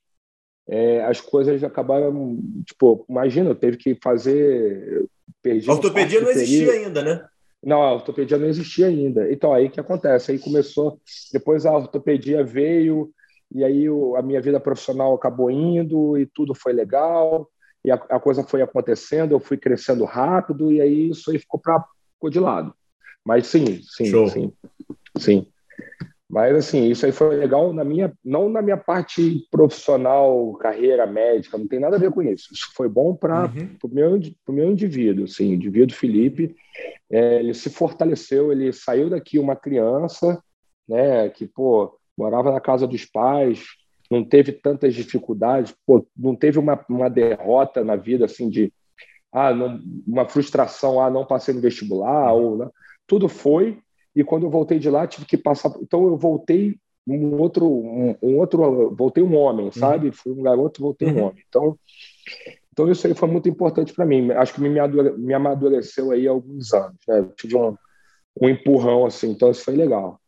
é, 0.68 1.04
as 1.04 1.20
coisas 1.20 1.62
acabaram. 1.62 2.38
Tipo, 2.66 3.04
imagina, 3.08 3.50
eu 3.50 3.54
teve 3.54 3.76
que 3.76 3.98
fazer. 4.02 5.06
Perdi 5.42 5.68
a 5.68 5.74
ortopedia 5.74 6.20
não 6.20 6.30
existia 6.30 6.72
ainda, 6.72 7.02
né? 7.02 7.24
Não, 7.64 7.82
a 7.82 7.92
ortopedia 7.92 8.38
não 8.38 8.46
existia 8.48 8.86
ainda. 8.86 9.30
Então, 9.30 9.52
aí 9.52 9.68
que 9.68 9.80
acontece? 9.80 10.32
Aí 10.32 10.38
começou. 10.38 11.00
Depois 11.32 11.64
a 11.64 11.72
ortopedia 11.72 12.42
veio, 12.42 13.10
e 13.54 13.62
aí 13.62 13.88
o, 13.88 14.16
a 14.16 14.22
minha 14.22 14.40
vida 14.40 14.58
profissional 14.58 15.14
acabou 15.14 15.50
indo, 15.50 16.18
e 16.18 16.26
tudo 16.26 16.54
foi 16.54 16.72
legal, 16.72 17.48
e 17.84 17.90
a, 17.90 17.94
a 17.94 18.18
coisa 18.18 18.42
foi 18.42 18.62
acontecendo, 18.62 19.32
eu 19.32 19.40
fui 19.40 19.56
crescendo 19.56 20.04
rápido, 20.04 20.72
e 20.72 20.80
aí 20.80 21.10
isso 21.10 21.30
aí 21.30 21.38
ficou, 21.38 21.60
pra, 21.60 21.84
ficou 22.14 22.30
de 22.30 22.40
lado. 22.40 22.74
Mas 23.24 23.46
sim, 23.46 23.80
sim, 23.82 24.06
Show. 24.06 24.28
sim. 24.28 24.52
Sim. 25.18 25.46
Mas 26.32 26.56
assim, 26.56 26.88
isso 26.88 27.04
aí 27.04 27.12
foi 27.12 27.36
legal 27.36 27.74
na 27.74 27.84
minha, 27.84 28.10
não 28.24 28.48
na 28.48 28.62
minha 28.62 28.78
parte 28.78 29.46
profissional, 29.50 30.54
carreira 30.54 31.06
médica, 31.06 31.58
não 31.58 31.68
tem 31.68 31.78
nada 31.78 31.96
a 31.96 31.98
ver 31.98 32.10
com 32.10 32.22
isso. 32.22 32.48
Isso 32.50 32.72
foi 32.74 32.88
bom 32.88 33.14
para 33.14 33.44
uhum. 33.44 33.76
o 33.84 33.88
meu, 33.88 34.18
meu 34.48 34.70
indivíduo, 34.70 35.24
assim, 35.24 35.50
o 35.50 35.54
indivíduo 35.54 35.94
Felipe, 35.94 36.56
é, 37.10 37.38
ele 37.38 37.52
se 37.52 37.68
fortaleceu, 37.68 38.50
ele 38.50 38.72
saiu 38.72 39.10
daqui 39.10 39.38
uma 39.38 39.54
criança, 39.54 40.42
né, 40.88 41.28
que 41.28 41.46
pô 41.46 41.94
morava 42.16 42.50
na 42.50 42.60
casa 42.60 42.86
dos 42.86 43.04
pais, 43.04 43.64
não 44.10 44.24
teve 44.24 44.52
tantas 44.52 44.94
dificuldades, 44.94 45.74
pô, 45.86 46.06
não 46.16 46.34
teve 46.34 46.58
uma, 46.58 46.82
uma 46.88 47.10
derrota 47.10 47.84
na 47.84 47.94
vida 47.94 48.24
assim 48.24 48.48
de 48.48 48.72
ah, 49.30 49.52
não, 49.52 49.78
uma 50.06 50.26
frustração, 50.26 50.98
ah, 50.98 51.10
não 51.10 51.26
passei 51.26 51.52
no 51.52 51.60
vestibular, 51.60 52.32
ou 52.32 52.56
né? 52.56 52.70
tudo 53.06 53.28
foi. 53.28 53.78
E 54.14 54.22
quando 54.22 54.44
eu 54.44 54.50
voltei 54.50 54.78
de 54.78 54.90
lá, 54.90 55.06
tive 55.06 55.26
que 55.26 55.36
passar. 55.36 55.72
Então 55.80 56.06
eu 56.06 56.16
voltei 56.16 56.76
um 57.06 57.40
outro, 57.40 57.66
um, 57.66 58.16
um 58.22 58.36
outro, 58.38 58.94
voltei 58.94 59.22
um 59.22 59.36
homem, 59.36 59.66
uhum. 59.66 59.72
sabe? 59.72 60.08
Uhum. 60.08 60.12
Fui 60.12 60.32
um 60.32 60.42
garoto, 60.42 60.82
voltei 60.82 61.08
uhum. 61.08 61.14
um 61.14 61.22
homem. 61.24 61.42
Então, 61.48 61.78
então 62.72 62.90
isso 62.90 63.06
aí 63.06 63.14
foi 63.14 63.28
muito 63.28 63.48
importante 63.48 63.92
para 63.92 64.06
mim. 64.06 64.30
Acho 64.32 64.54
que 64.54 64.60
me, 64.60 64.68
me 65.18 65.34
amadureceu 65.34 66.10
aí 66.10 66.26
alguns 66.26 66.72
anos. 66.72 66.98
Né? 67.08 67.26
Tive 67.36 67.56
um, 67.56 67.76
um 68.40 68.48
empurrão 68.48 69.06
assim, 69.06 69.30
então 69.30 69.50
isso 69.50 69.64
foi 69.64 69.74
legal. 69.74 70.20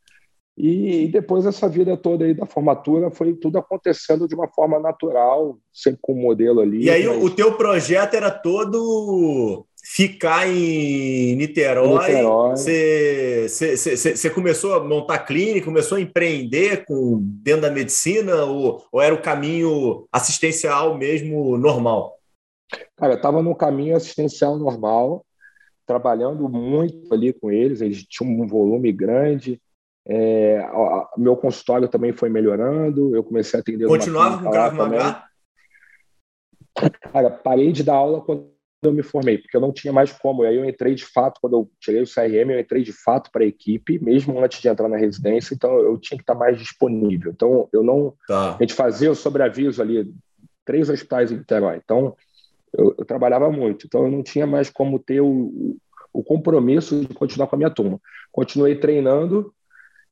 E, 0.56 1.08
depois 1.08 1.46
essa 1.46 1.68
vida 1.68 1.96
toda 1.96 2.24
aí 2.24 2.32
da 2.32 2.46
formatura 2.46 3.10
foi 3.10 3.34
tudo 3.34 3.58
acontecendo 3.58 4.28
de 4.28 4.36
uma 4.36 4.46
forma 4.46 4.78
natural, 4.78 5.58
sempre 5.72 5.98
com 6.00 6.12
o 6.12 6.22
modelo 6.22 6.60
ali. 6.60 6.84
E 6.84 6.90
aí 6.90 7.06
mas... 7.06 7.24
o 7.24 7.30
teu 7.30 7.56
projeto 7.56 8.14
era 8.14 8.30
todo 8.30 9.66
ficar 9.94 10.48
em 10.48 11.37
Niterói. 11.37 12.24
Você, 12.50 13.46
você, 13.46 14.28
começou 14.28 14.74
a 14.74 14.83
montar 14.83 15.20
clínica, 15.20 15.66
começou 15.66 15.98
a 15.98 16.00
empreender 16.00 16.85
com, 16.85 17.20
dentro 17.22 17.62
da 17.62 17.70
medicina 17.70 18.44
ou, 18.44 18.85
ou 18.90 19.00
era 19.00 19.14
o 19.14 19.22
caminho 19.22 20.09
assistencial 20.11 20.98
mesmo 20.98 21.57
normal? 21.57 22.18
Cara, 22.96 23.12
eu 23.12 23.18
estava 23.18 23.40
no 23.40 23.54
caminho 23.54 23.94
assistencial 23.94 24.57
normal, 24.57 25.24
trabalhando 25.87 26.48
muito 26.48 27.14
ali 27.14 27.33
com 27.33 27.52
eles, 27.52 27.80
eles 27.80 28.02
tinham 28.02 28.33
um 28.33 28.48
volume 28.48 28.90
grande, 28.90 29.62
é, 30.04 30.59
a, 30.59 31.09
meu 31.16 31.37
consultório 31.37 31.87
também 31.87 32.12
foi 32.12 32.28
melhorando, 32.28 33.14
eu 33.14 33.22
comecei 33.22 33.59
a 33.59 33.61
atender. 33.61 33.87
Continuava 33.87 34.42
com 34.42 34.50
Krav 34.50 34.74
Maga? 34.74 35.22
Cara, 37.12 37.30
parei 37.30 37.70
de 37.70 37.85
dar 37.85 37.94
aula 37.94 38.20
quando 38.20 38.53
eu 38.86 38.92
me 38.92 39.02
formei, 39.02 39.38
porque 39.38 39.56
eu 39.56 39.60
não 39.60 39.72
tinha 39.72 39.92
mais 39.92 40.12
como. 40.12 40.44
E 40.44 40.48
aí 40.48 40.56
eu 40.56 40.64
entrei 40.64 40.94
de 40.94 41.04
fato, 41.04 41.40
quando 41.40 41.54
eu 41.54 41.70
tirei 41.80 42.02
o 42.02 42.06
CRM, 42.06 42.52
eu 42.52 42.60
entrei 42.60 42.82
de 42.82 42.92
fato 42.92 43.30
para 43.30 43.42
a 43.42 43.46
equipe, 43.46 43.98
mesmo 44.02 44.38
antes 44.42 44.60
de 44.60 44.68
entrar 44.68 44.88
na 44.88 44.96
residência, 44.96 45.54
então 45.54 45.78
eu 45.78 45.98
tinha 45.98 46.18
que 46.18 46.22
estar 46.22 46.34
mais 46.34 46.58
disponível. 46.58 47.32
Então 47.32 47.68
eu 47.72 47.82
não. 47.82 48.14
Tá. 48.26 48.56
A 48.56 48.58
gente 48.60 48.74
fazia 48.74 49.10
o 49.10 49.14
sobreaviso 49.14 49.82
ali, 49.82 50.12
três 50.64 50.88
hospitais 50.88 51.30
em 51.30 51.36
Niterói. 51.36 51.80
Então 51.82 52.16
eu, 52.72 52.94
eu, 52.98 53.04
trabalhava 53.04 53.50
muito, 53.50 53.86
então 53.86 54.04
eu 54.04 54.10
não 54.10 54.22
tinha 54.22 54.46
mais 54.46 54.70
como 54.70 54.98
ter 54.98 55.20
o, 55.20 55.76
o 56.12 56.22
compromisso 56.22 57.00
de 57.00 57.14
continuar 57.14 57.46
com 57.46 57.56
a 57.56 57.58
minha 57.58 57.70
turma. 57.70 58.00
Continuei 58.32 58.76
treinando 58.76 59.52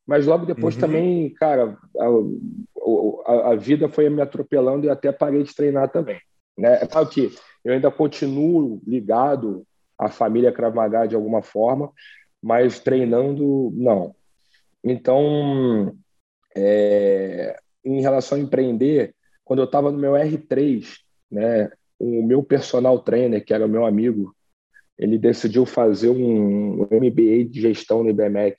mas 0.06 0.26
logo 0.26 0.44
depois 0.44 0.74
uhum. 0.74 0.80
também, 0.80 1.30
cara, 1.34 1.78
a, 1.98 3.32
a, 3.32 3.52
a, 3.52 3.56
vida 3.56 3.88
foi 3.88 4.08
me 4.10 4.20
atropelando 4.20 4.86
e 4.86 4.90
até 4.90 5.12
parei 5.12 5.42
de 5.42 5.54
treinar 5.54 5.88
também. 5.90 6.20
Né? 6.58 6.78
É 6.82 6.86
claro 6.86 7.08
que 7.08 7.32
eu 7.64 7.72
ainda 7.72 7.90
continuo 7.90 8.80
ligado 8.86 9.64
à 9.98 10.08
família 10.08 10.52
Krav 10.52 10.74
Maga 10.74 11.06
de 11.06 11.14
alguma 11.14 11.42
forma, 11.42 11.92
mas 12.42 12.80
treinando, 12.80 13.72
não. 13.74 14.14
Então, 14.82 15.96
é, 16.56 17.58
em 17.84 18.00
relação 18.00 18.38
a 18.38 18.40
empreender, 18.40 19.14
quando 19.44 19.60
eu 19.60 19.66
estava 19.66 19.90
no 19.90 19.98
meu 19.98 20.12
R3, 20.12 20.86
né, 21.30 21.70
o 21.98 22.22
meu 22.22 22.42
personal 22.42 22.98
trainer, 22.98 23.44
que 23.44 23.54
era 23.54 23.68
meu 23.68 23.86
amigo, 23.86 24.34
ele 24.98 25.18
decidiu 25.18 25.64
fazer 25.64 26.10
um 26.10 26.82
MBA 26.90 27.44
de 27.48 27.60
gestão 27.60 28.02
no 28.02 28.10
IBMEC 28.10 28.56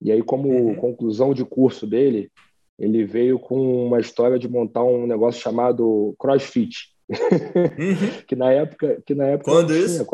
e 0.00 0.12
aí, 0.12 0.22
como 0.22 0.48
uhum. 0.48 0.74
conclusão 0.76 1.34
de 1.34 1.44
curso 1.44 1.86
dele, 1.86 2.30
ele 2.78 3.04
veio 3.04 3.38
com 3.38 3.86
uma 3.86 3.98
história 3.98 4.38
de 4.38 4.48
montar 4.48 4.84
um 4.84 5.06
negócio 5.06 5.40
chamado 5.40 6.14
CrossFit. 6.18 6.94
Uhum. 7.08 8.22
que 8.26 8.36
na 8.36 8.52
época, 8.52 9.02
que 9.04 9.14
na 9.14 9.26
época 9.26 9.50
Quando 9.50 9.74
isso? 9.74 10.06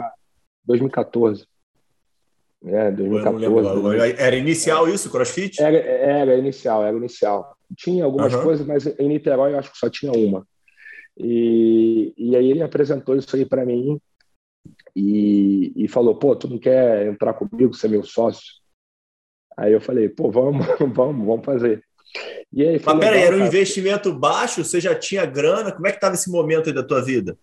2014. 0.64 1.46
É, 2.64 2.90
2014. 2.90 4.16
Era 4.18 4.36
inicial 4.36 4.88
isso, 4.88 5.10
CrossFit? 5.10 5.60
Era, 5.60 5.76
era 5.76 6.36
inicial, 6.36 6.84
era 6.84 6.96
inicial. 6.96 7.56
Tinha 7.76 8.04
algumas 8.04 8.32
uhum. 8.34 8.42
coisas, 8.42 8.66
mas 8.66 8.86
em 8.86 9.08
Niterói 9.08 9.52
eu 9.52 9.58
acho 9.58 9.72
que 9.72 9.78
só 9.78 9.90
tinha 9.90 10.12
uma. 10.12 10.46
E, 11.16 12.14
e 12.16 12.34
aí 12.36 12.50
ele 12.50 12.62
apresentou 12.62 13.14
isso 13.16 13.34
aí 13.36 13.44
para 13.44 13.64
mim 13.64 14.00
e, 14.96 15.72
e 15.76 15.88
falou: 15.88 16.16
pô, 16.16 16.34
tu 16.34 16.48
não 16.48 16.58
quer 16.58 17.06
entrar 17.06 17.34
comigo, 17.34 17.74
ser 17.74 17.88
meu 17.88 18.02
sócio? 18.02 18.64
Aí 19.56 19.72
eu 19.72 19.80
falei, 19.80 20.08
pô, 20.08 20.30
vamos, 20.30 20.66
vamos, 20.94 21.26
vamos 21.26 21.44
fazer. 21.44 21.84
E 22.52 22.62
aí, 22.62 22.80
Mas 22.84 22.98
peraí, 22.98 23.22
era 23.22 23.36
um 23.36 23.46
investimento 23.46 24.12
baixo? 24.12 24.64
Você 24.64 24.80
já 24.80 24.94
tinha 24.94 25.26
grana? 25.26 25.72
Como 25.72 25.86
é 25.86 25.90
que 25.90 25.96
estava 25.96 26.14
esse 26.14 26.30
momento 26.30 26.68
aí 26.68 26.74
da 26.74 26.82
tua 26.82 27.02
vida? 27.02 27.36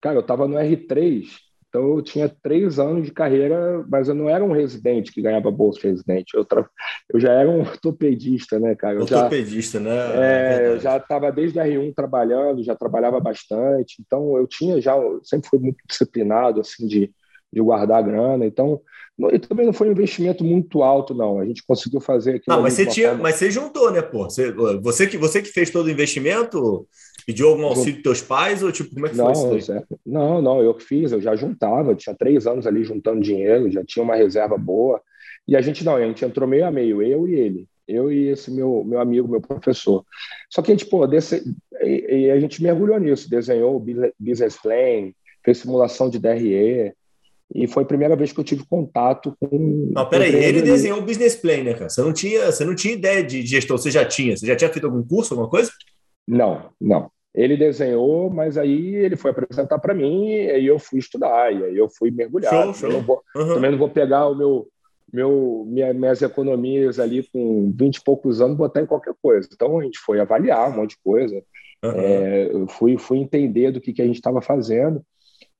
Cara, 0.00 0.16
eu 0.16 0.20
estava 0.20 0.48
no 0.48 0.56
R3, 0.56 1.26
então 1.68 1.96
eu 1.96 2.02
tinha 2.02 2.28
três 2.42 2.78
anos 2.78 3.06
de 3.06 3.12
carreira, 3.12 3.82
mas 3.88 4.08
eu 4.08 4.14
não 4.14 4.28
era 4.28 4.44
um 4.44 4.52
residente 4.52 5.10
que 5.10 5.22
ganhava 5.22 5.50
bolsa 5.50 5.80
de 5.80 5.86
residente. 5.86 6.36
Eu, 6.36 6.44
tra... 6.44 6.68
eu 7.08 7.20
já 7.20 7.32
era 7.32 7.48
um 7.48 7.60
ortopedista, 7.64 8.58
né, 8.58 8.74
cara? 8.74 8.96
Eu 8.96 9.02
ortopedista, 9.02 9.78
já... 9.78 9.84
né? 9.84 9.96
É, 10.16 10.64
é 10.64 10.68
eu 10.68 10.80
já 10.80 10.98
estava 10.98 11.30
desde 11.30 11.58
R1 11.58 11.94
trabalhando, 11.94 12.62
já 12.62 12.74
trabalhava 12.74 13.20
bastante, 13.20 13.96
então 14.00 14.36
eu 14.36 14.46
tinha 14.46 14.80
já, 14.82 14.96
eu 14.96 15.20
sempre 15.24 15.48
fui 15.48 15.60
muito 15.60 15.78
disciplinado, 15.88 16.60
assim, 16.60 16.86
de, 16.86 17.10
de 17.50 17.60
guardar 17.62 18.02
grana, 18.02 18.44
então 18.44 18.80
e 19.30 19.38
também 19.38 19.66
não 19.66 19.72
foi 19.72 19.88
um 19.88 19.92
investimento 19.92 20.42
muito 20.42 20.82
alto, 20.82 21.14
não. 21.14 21.38
A 21.38 21.44
gente 21.44 21.62
conseguiu 21.66 22.00
fazer 22.00 22.36
aqui. 22.36 22.44
Ah, 22.48 22.58
mas 22.58 22.72
você, 22.74 22.86
tinha, 22.86 23.14
mas 23.14 23.36
você 23.36 23.50
juntou, 23.50 23.90
né, 23.90 24.00
pô? 24.00 24.24
Você, 24.24 24.50
você, 24.80 25.06
que, 25.06 25.18
você 25.18 25.42
que 25.42 25.48
fez 25.48 25.70
todo 25.70 25.86
o 25.86 25.90
investimento, 25.90 26.86
pediu 27.26 27.48
algum 27.48 27.66
auxílio 27.66 27.94
dos 27.94 28.02
teus 28.02 28.20
pais, 28.22 28.62
ou 28.62 28.72
tipo, 28.72 28.94
como 28.94 29.06
é 29.06 29.10
que 29.10 29.16
não, 29.16 29.34
foi 29.34 29.58
isso? 29.58 29.72
Não, 30.04 30.40
não, 30.40 30.62
eu 30.62 30.74
que 30.74 30.84
fiz, 30.84 31.12
eu 31.12 31.20
já 31.20 31.36
juntava, 31.36 31.94
tinha 31.94 32.16
três 32.16 32.46
anos 32.46 32.66
ali 32.66 32.82
juntando 32.84 33.20
dinheiro, 33.20 33.70
já 33.70 33.84
tinha 33.84 34.02
uma 34.02 34.16
reserva 34.16 34.56
boa. 34.56 35.00
E 35.46 35.56
a 35.56 35.60
gente 35.60 35.84
não, 35.84 35.96
a 35.96 36.06
gente 36.06 36.24
entrou 36.24 36.48
meio 36.48 36.66
a 36.66 36.70
meio, 36.70 37.02
eu 37.02 37.28
e 37.28 37.34
ele. 37.34 37.68
Eu 37.86 38.12
e 38.12 38.28
esse 38.28 38.50
meu, 38.50 38.84
meu 38.84 39.00
amigo, 39.00 39.28
meu 39.28 39.40
professor. 39.40 40.04
Só 40.48 40.62
que 40.62 40.70
a 40.70 40.74
gente, 40.74 40.86
pô, 40.86 41.06
desse, 41.06 41.42
e, 41.80 42.26
e 42.26 42.30
a 42.30 42.40
gente 42.40 42.62
mergulhou 42.62 42.98
nisso, 42.98 43.28
desenhou 43.28 43.76
o 43.76 43.84
business 44.18 44.56
plan, 44.56 45.12
fez 45.44 45.58
simulação 45.58 46.08
de 46.08 46.18
DRE, 46.18 46.94
e 47.54 47.66
foi 47.66 47.82
a 47.82 47.86
primeira 47.86 48.16
vez 48.16 48.32
que 48.32 48.40
eu 48.40 48.44
tive 48.44 48.64
contato 48.64 49.36
com. 49.38 49.90
Não, 49.92 50.08
peraí, 50.08 50.34
ele 50.34 50.62
desenhou 50.62 50.98
o 50.98 51.02
business 51.02 51.36
plan, 51.36 51.62
né, 51.62 51.74
cara? 51.74 51.90
Você 51.90 52.00
não 52.00 52.12
tinha, 52.12 52.50
você 52.50 52.64
não 52.64 52.74
tinha 52.74 52.94
ideia 52.94 53.22
de 53.22 53.44
gestão, 53.44 53.76
você 53.76 53.90
já 53.90 54.04
tinha? 54.04 54.36
Você 54.36 54.46
já 54.46 54.56
tinha 54.56 54.70
feito 54.70 54.86
algum 54.86 55.02
curso, 55.02 55.34
alguma 55.34 55.50
coisa? 55.50 55.70
Não, 56.26 56.70
não. 56.80 57.10
Ele 57.34 57.56
desenhou, 57.56 58.30
mas 58.30 58.56
aí 58.56 58.94
ele 58.94 59.16
foi 59.16 59.30
apresentar 59.30 59.78
para 59.78 59.94
mim 59.94 60.28
e 60.28 60.50
aí 60.50 60.66
eu 60.66 60.78
fui 60.78 60.98
estudar, 60.98 61.52
e 61.52 61.64
aí 61.64 61.76
eu 61.76 61.88
fui 61.88 62.10
mergulhar. 62.10 62.52
Show, 62.52 62.74
show. 62.74 62.90
Não 62.90 63.02
vou, 63.02 63.22
uhum. 63.36 63.54
Também 63.54 63.70
não 63.70 63.78
vou 63.78 63.88
pegar 63.88 64.28
o 64.28 64.34
meu, 64.34 64.68
meu, 65.12 65.66
minha, 65.68 65.92
minhas 65.92 66.22
economias 66.22 66.98
ali 66.98 67.26
com 67.32 67.72
20 67.74 67.96
e 67.96 68.04
poucos 68.04 68.40
anos 68.40 68.56
botar 68.56 68.80
em 68.80 68.86
qualquer 68.86 69.14
coisa. 69.20 69.48
Então 69.52 69.78
a 69.78 69.82
gente 69.82 69.98
foi 69.98 70.20
avaliar 70.20 70.70
um 70.70 70.76
monte 70.76 70.90
de 70.90 71.02
coisa. 71.02 71.42
Uhum. 71.84 71.92
É, 71.96 72.50
eu 72.52 72.66
fui, 72.68 72.96
fui 72.96 73.18
entender 73.18 73.72
do 73.72 73.80
que, 73.80 73.92
que 73.92 74.00
a 74.02 74.06
gente 74.06 74.16
estava 74.16 74.40
fazendo. 74.40 75.02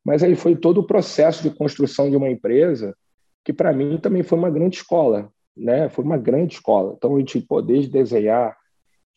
Mas 0.05 0.23
aí 0.23 0.35
foi 0.35 0.57
todo 0.57 0.79
o 0.79 0.87
processo 0.87 1.43
de 1.43 1.51
construção 1.51 2.11
de 2.11 2.17
uma 2.17 2.29
empresa 2.29 2.95
que 3.45 3.53
para 3.53 3.73
mim 3.73 3.99
também 3.99 4.23
foi 4.23 4.39
uma 4.39 4.51
grande 4.51 4.77
escola, 4.77 5.31
né? 5.57 5.89
Foi 5.89 6.05
uma 6.05 6.19
grande 6.19 6.55
escola. 6.55 6.95
Então 6.97 7.17
a 7.17 7.19
gente 7.19 7.41
poder 7.41 7.89
desenhar 7.89 8.57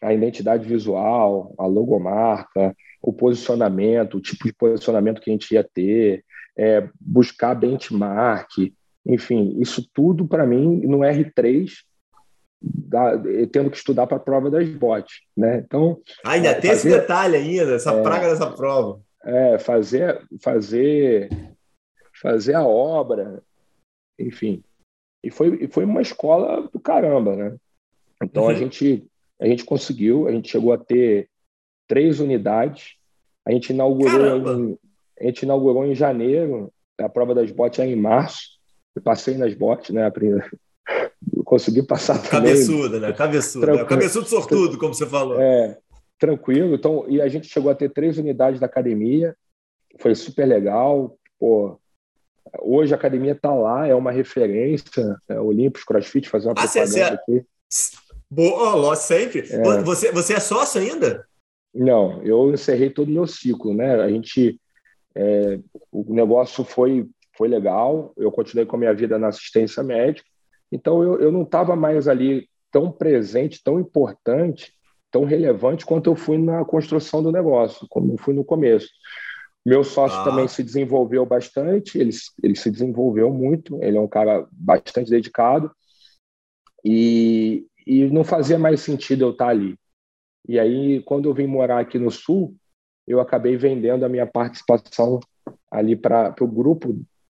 a 0.01 0.13
identidade 0.13 0.67
visual, 0.67 1.53
a 1.57 1.65
logomarca, 1.65 2.75
o 3.01 3.13
posicionamento, 3.13 4.17
o 4.17 4.21
tipo 4.21 4.45
de 4.45 4.53
posicionamento 4.53 5.21
que 5.21 5.29
a 5.29 5.33
gente 5.33 5.53
ia 5.53 5.63
ter, 5.63 6.23
é, 6.57 6.87
buscar 6.99 7.55
benchmark, 7.55 8.73
enfim, 9.05 9.57
isso 9.59 9.87
tudo 9.93 10.27
para 10.27 10.45
mim 10.45 10.81
no 10.85 10.99
R3 10.99 11.69
da, 12.61 13.11
tendo 13.51 13.69
que 13.69 13.77
estudar 13.77 14.07
para 14.07 14.17
a 14.17 14.19
prova 14.19 14.49
das 14.49 14.67
bots, 14.69 15.21
né? 15.37 15.63
Então 15.65 15.99
ainda 16.25 16.49
é, 16.49 16.53
tem 16.55 16.71
fazer, 16.71 16.89
esse 16.89 16.99
detalhe 16.99 17.35
ainda, 17.35 17.75
essa 17.75 17.91
é, 17.91 18.01
praga 18.01 18.29
dessa 18.29 18.49
prova 18.49 18.99
é, 19.25 19.57
fazer, 19.57 20.25
fazer, 20.39 21.29
fazer 22.21 22.53
a 22.53 22.65
obra, 22.65 23.41
enfim. 24.19 24.63
E 25.23 25.31
foi, 25.31 25.67
foi 25.67 25.83
uma 25.83 26.01
escola 26.01 26.69
do 26.71 26.79
caramba, 26.79 27.35
né? 27.35 27.55
Então 28.23 28.43
uhum. 28.43 28.49
a 28.49 28.53
gente 28.53 29.05
a 29.39 29.47
gente 29.47 29.65
conseguiu, 29.65 30.27
a 30.27 30.31
gente 30.31 30.49
chegou 30.49 30.71
a 30.71 30.77
ter 30.77 31.29
três 31.87 32.19
unidades. 32.19 32.95
A 33.45 33.51
gente 33.51 33.71
inaugurou 33.71 34.37
em, 34.37 34.77
a 35.19 35.23
gente 35.25 35.43
inaugurou 35.43 35.85
em 35.85 35.95
janeiro. 35.95 36.71
A 36.97 37.09
prova 37.09 37.35
das 37.35 37.51
botes 37.51 37.79
é 37.79 37.85
em 37.85 37.95
março. 37.95 38.57
Eu 38.95 39.01
passei 39.01 39.37
nas 39.37 39.53
botes, 39.53 39.93
né? 39.93 40.09
Consegui 41.43 41.83
passar 41.83 42.21
Cabeçuda, 42.29 42.95
também. 42.95 43.01
né? 43.01 43.13
Cabeçuda. 43.13 43.73
Né? 43.73 43.85
Cabeçudo 43.85 44.27
sortudo, 44.27 44.77
como 44.77 44.93
você 44.93 45.05
falou. 45.05 45.39
É, 45.39 45.77
tranquilo. 46.19 46.75
Então, 46.75 47.05
e 47.07 47.21
a 47.21 47.27
gente 47.27 47.47
chegou 47.47 47.71
a 47.71 47.75
ter 47.75 47.89
três 47.89 48.17
unidades 48.17 48.59
da 48.59 48.65
academia, 48.65 49.35
foi 49.99 50.15
super 50.15 50.45
legal. 50.45 51.17
Pô, 51.39 51.79
hoje 52.61 52.93
a 52.93 52.97
academia 52.97 53.33
está 53.33 53.53
lá, 53.53 53.87
é 53.87 53.95
uma 53.95 54.11
referência. 54.11 55.17
É, 55.27 55.39
Olympus 55.39 55.83
CrossFit, 55.83 56.29
fazer 56.29 56.47
uma 56.47 56.53
ah, 56.53 56.55
propaganda 56.55 56.89
cê, 56.89 57.01
aqui. 57.01 57.45
Boa, 58.29 58.95
sempre. 58.95 59.39
É. 59.49 59.81
Você, 59.83 60.11
você 60.11 60.33
é 60.33 60.39
sócio 60.39 60.81
ainda? 60.81 61.25
Não, 61.73 62.21
eu 62.23 62.53
encerrei 62.53 62.89
todo 62.89 63.09
o 63.09 63.11
meu 63.11 63.27
ciclo, 63.27 63.73
né? 63.73 63.95
A 64.01 64.09
gente 64.09 64.59
É, 65.17 65.59
o 65.91 66.13
negócio 66.13 66.65
foi, 66.65 67.07
foi 67.37 67.47
legal, 67.47 68.11
eu 68.17 68.29
continuei 68.29 68.65
com 68.65 68.75
a 68.75 68.79
minha 68.79 68.93
vida 68.93 69.17
na 69.17 69.29
assistência 69.29 69.81
médica, 69.81 70.27
então 70.69 71.01
eu, 71.01 71.21
eu 71.21 71.31
não 71.31 71.43
estava 71.43 71.73
mais 71.73 72.09
ali 72.09 72.49
tão 72.69 72.91
presente, 72.91 73.63
tão 73.63 73.79
importante, 73.79 74.73
tão 75.15 75.23
relevante 75.23 75.85
quanto 75.85 76.09
eu 76.09 76.15
fui 76.15 76.37
na 76.37 76.65
construção 76.65 77.23
do 77.23 77.31
negócio, 77.31 77.87
como 77.89 78.11
eu 78.11 78.17
fui 78.17 78.33
no 78.33 78.43
começo. 78.43 78.89
Meu 79.65 79.81
sócio 79.81 80.19
ah. 80.19 80.25
também 80.25 80.45
se 80.45 80.61
desenvolveu 80.61 81.25
bastante, 81.25 81.97
ele, 81.97 82.11
ele 82.43 82.53
se 82.57 82.69
desenvolveu 82.69 83.31
muito, 83.31 83.81
ele 83.81 83.95
é 83.95 84.01
um 84.01 84.09
cara 84.09 84.45
bastante 84.51 85.09
dedicado 85.09 85.71
e, 86.83 87.65
e 87.87 88.07
não 88.07 88.25
fazia 88.25 88.59
mais 88.59 88.81
sentido 88.81 89.23
eu 89.23 89.31
estar 89.31 89.47
ali. 89.47 89.77
E 90.49 90.59
aí, 90.59 91.01
quando 91.03 91.29
eu 91.29 91.33
vim 91.33 91.47
morar 91.47 91.79
aqui 91.79 91.97
no 91.97 92.11
Sul, 92.11 92.53
eu 93.07 93.21
acabei 93.21 93.55
vendendo 93.55 94.03
a 94.03 94.09
minha 94.09 94.27
participação 94.27 95.21
ali 95.71 95.95
para 95.95 96.35
o 96.41 96.47
grupo, 96.47 96.93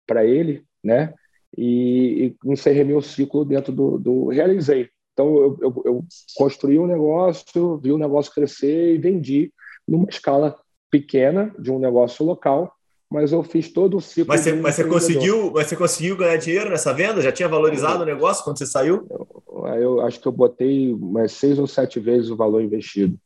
para 0.06 0.24
ele, 0.24 0.64
né? 0.82 1.12
E, 1.54 2.34
e 2.46 2.50
encerrei 2.50 2.84
meu 2.84 3.02
ciclo 3.02 3.44
dentro 3.44 3.70
do, 3.70 3.98
do 3.98 4.28
realizei. 4.28 4.88
Então, 5.16 5.34
eu, 5.34 5.58
eu, 5.62 5.82
eu, 5.86 6.04
construí 6.36 6.78
um 6.78 6.86
negócio, 6.86 7.78
vi 7.78 7.90
o 7.90 7.96
negócio 7.96 8.30
crescer 8.34 8.94
e 8.94 8.98
vendi 8.98 9.50
numa 9.88 10.06
escala 10.10 10.60
pequena 10.90 11.54
de 11.58 11.72
um 11.72 11.78
negócio 11.78 12.22
local, 12.22 12.70
mas 13.10 13.32
eu 13.32 13.42
fiz 13.42 13.72
todo 13.72 13.96
o 13.96 14.00
ciclo. 14.00 14.28
Mas 14.28 14.42
você, 14.42 14.52
mas 14.52 14.74
você 14.74 14.84
conseguiu, 14.84 15.50
mas 15.52 15.68
você 15.68 15.76
conseguiu 15.76 16.18
ganhar 16.18 16.36
dinheiro 16.36 16.68
nessa 16.68 16.92
venda? 16.92 17.22
Já 17.22 17.32
tinha 17.32 17.48
valorizado 17.48 18.02
o 18.02 18.06
negócio 18.06 18.44
quando 18.44 18.58
você 18.58 18.66
saiu? 18.66 19.06
Eu, 19.08 19.66
eu 19.80 20.00
acho 20.02 20.20
que 20.20 20.28
eu 20.28 20.32
botei 20.32 20.92
umas 20.92 21.32
seis 21.32 21.58
ou 21.58 21.66
sete 21.66 21.98
vezes 21.98 22.28
o 22.28 22.36
valor 22.36 22.60
investido. 22.60 23.16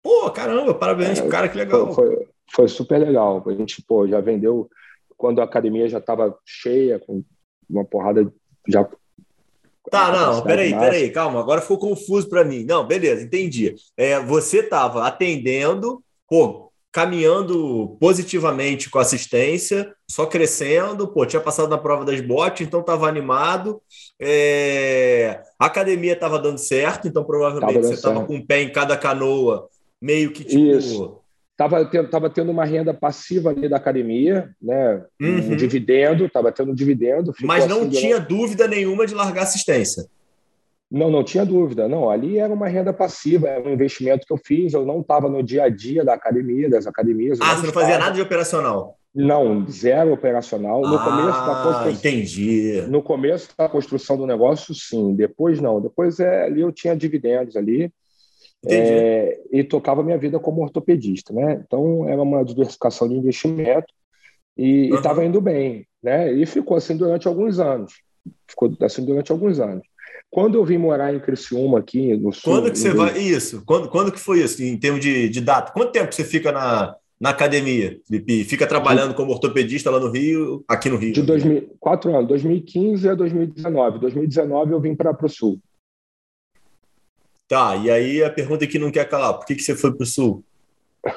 Pô, 0.00 0.30
caramba, 0.30 0.74
parabéns, 0.74 1.18
é, 1.18 1.26
cara, 1.26 1.48
que 1.48 1.58
legal. 1.58 1.92
Foi, 1.92 2.06
foi, 2.06 2.28
foi, 2.54 2.68
super 2.68 2.98
legal. 2.98 3.42
A 3.44 3.52
gente, 3.52 3.82
pô, 3.82 4.06
já 4.06 4.20
vendeu 4.20 4.70
quando 5.16 5.40
a 5.40 5.44
academia 5.44 5.88
já 5.88 5.98
estava 5.98 6.38
cheia, 6.44 7.00
com 7.00 7.24
uma 7.68 7.84
porrada 7.84 8.32
já. 8.68 8.88
Tá, 9.90 10.10
não, 10.10 10.42
peraí, 10.42 10.72
peraí, 10.72 11.10
calma, 11.10 11.40
agora 11.40 11.60
ficou 11.60 11.78
confuso 11.78 12.28
para 12.28 12.44
mim. 12.44 12.64
Não, 12.64 12.86
beleza, 12.86 13.22
entendi. 13.22 13.74
É, 13.96 14.18
você 14.20 14.58
estava 14.58 15.06
atendendo, 15.06 16.02
pô, 16.28 16.66
caminhando 16.96 17.96
positivamente 18.00 18.88
com 18.88 18.98
assistência, 18.98 19.92
só 20.10 20.24
crescendo, 20.24 21.06
pô, 21.06 21.26
tinha 21.26 21.42
passado 21.42 21.68
na 21.68 21.76
prova 21.76 22.06
das 22.06 22.22
botes, 22.22 22.66
então 22.66 22.80
estava 22.80 23.06
animado. 23.06 23.82
É... 24.18 25.42
A 25.58 25.66
academia 25.66 26.14
estava 26.14 26.38
dando 26.38 26.56
certo, 26.56 27.06
então 27.06 27.22
provavelmente 27.22 27.82
você 27.82 27.92
estava 27.92 28.24
com 28.24 28.36
um 28.36 28.46
pé 28.46 28.62
em 28.62 28.72
cada 28.72 28.96
canoa, 28.96 29.68
meio 30.00 30.32
que 30.32 30.42
tipo. 30.42 30.58
Isso. 30.58 31.20
Tava 31.56 31.84
tendo, 31.86 32.08
tava 32.08 32.28
tendo 32.28 32.50
uma 32.50 32.66
renda 32.66 32.92
passiva 32.92 33.50
ali 33.50 33.68
da 33.68 33.78
academia, 33.78 34.50
né? 34.60 35.02
Uhum. 35.20 35.52
Um 35.52 35.56
dividendo, 35.56 36.28
tava 36.28 36.52
tendo 36.52 36.72
um 36.72 36.74
dividendo. 36.74 37.32
Mas 37.40 37.66
não 37.66 37.82
assim, 37.82 37.90
tinha 37.90 38.20
dúvida 38.20 38.68
nenhuma 38.68 39.06
de 39.06 39.14
largar 39.14 39.44
assistência. 39.44 40.06
Não, 40.90 41.10
não 41.10 41.24
tinha 41.24 41.44
dúvida. 41.44 41.88
Não, 41.88 42.10
ali 42.10 42.38
era 42.38 42.52
uma 42.52 42.68
renda 42.68 42.92
passiva, 42.92 43.48
era 43.48 43.66
um 43.66 43.72
investimento 43.72 44.26
que 44.26 44.32
eu 44.32 44.38
fiz. 44.38 44.74
Eu 44.74 44.84
não 44.84 45.00
estava 45.00 45.28
no 45.28 45.42
dia 45.42 45.64
a 45.64 45.68
dia 45.68 46.04
da 46.04 46.12
academia, 46.12 46.68
das 46.68 46.86
academias. 46.86 47.40
Ah, 47.40 47.56
você 47.56 47.66
não 47.66 47.72
fazia 47.72 47.98
nada 47.98 48.14
de 48.14 48.20
operacional? 48.20 48.98
Não, 49.14 49.66
zero 49.66 50.12
operacional. 50.12 50.82
No 50.82 50.96
ah, 50.96 51.04
começo 51.04 51.46
da 51.46 51.62
construção. 51.62 51.90
Entendi. 51.90 52.84
No 52.88 53.02
começo 53.02 53.48
da 53.56 53.66
construção 53.66 54.18
do 54.18 54.26
negócio, 54.26 54.74
sim. 54.74 55.14
Depois 55.14 55.58
não. 55.58 55.80
Depois 55.80 56.20
é, 56.20 56.44
ali 56.44 56.60
eu 56.60 56.70
tinha 56.70 56.94
dividendos 56.94 57.56
ali. 57.56 57.90
É, 58.68 59.40
e 59.52 59.64
tocava 59.64 60.02
minha 60.02 60.18
vida 60.18 60.38
como 60.38 60.62
ortopedista, 60.62 61.32
né? 61.32 61.62
Então 61.64 62.08
era 62.08 62.20
uma 62.20 62.44
diversificação 62.44 63.08
de 63.08 63.14
investimento 63.14 63.86
e 64.56 64.90
uhum. 64.90 64.96
estava 64.96 65.24
indo 65.24 65.40
bem, 65.40 65.86
né? 66.02 66.32
E 66.32 66.44
ficou 66.46 66.76
assim 66.76 66.96
durante 66.96 67.28
alguns 67.28 67.58
anos. 67.58 67.92
Ficou 68.48 68.74
assim 68.80 69.04
durante 69.04 69.30
alguns 69.30 69.60
anos. 69.60 69.86
Quando 70.30 70.56
eu 70.56 70.64
vim 70.64 70.78
morar 70.78 71.14
em 71.14 71.20
Criciúma, 71.20 71.78
aqui 71.78 72.16
no 72.16 72.32
sul. 72.32 72.52
Quando 72.52 72.70
que 72.70 72.78
você 72.78 72.92
vai. 72.92 73.18
Isso. 73.18 73.62
Quando, 73.64 73.88
quando 73.88 74.12
que 74.12 74.18
foi 74.18 74.42
isso, 74.42 74.62
em 74.62 74.76
termos 74.76 75.00
de, 75.00 75.28
de 75.28 75.40
data? 75.40 75.72
Quanto 75.72 75.92
tempo 75.92 76.12
você 76.12 76.24
fica 76.24 76.50
na, 76.50 76.96
na 77.20 77.30
academia, 77.30 78.00
Felipe? 78.06 78.44
Fica 78.44 78.66
trabalhando 78.66 79.14
como 79.14 79.32
ortopedista 79.32 79.90
lá 79.90 80.00
no 80.00 80.10
Rio, 80.10 80.64
aqui 80.68 80.88
no 80.88 80.96
Rio? 80.96 81.12
De 81.12 81.22
2000, 81.22 81.76
quatro 81.78 82.14
anos, 82.14 82.28
2015 82.28 83.08
a 83.08 83.14
2019. 83.14 83.98
2019 84.00 84.72
eu 84.72 84.80
vim 84.80 84.94
para 84.94 85.16
o 85.24 85.28
sul. 85.28 85.58
Tá, 87.48 87.76
e 87.76 87.90
aí 87.90 88.24
a 88.24 88.30
pergunta 88.30 88.66
que 88.66 88.78
não 88.78 88.90
quer 88.90 89.08
calar: 89.08 89.34
por 89.34 89.46
que, 89.46 89.54
que 89.54 89.62
você 89.62 89.74
foi 89.74 89.94
para 89.94 90.04
o 90.04 90.06
sul? 90.06 90.44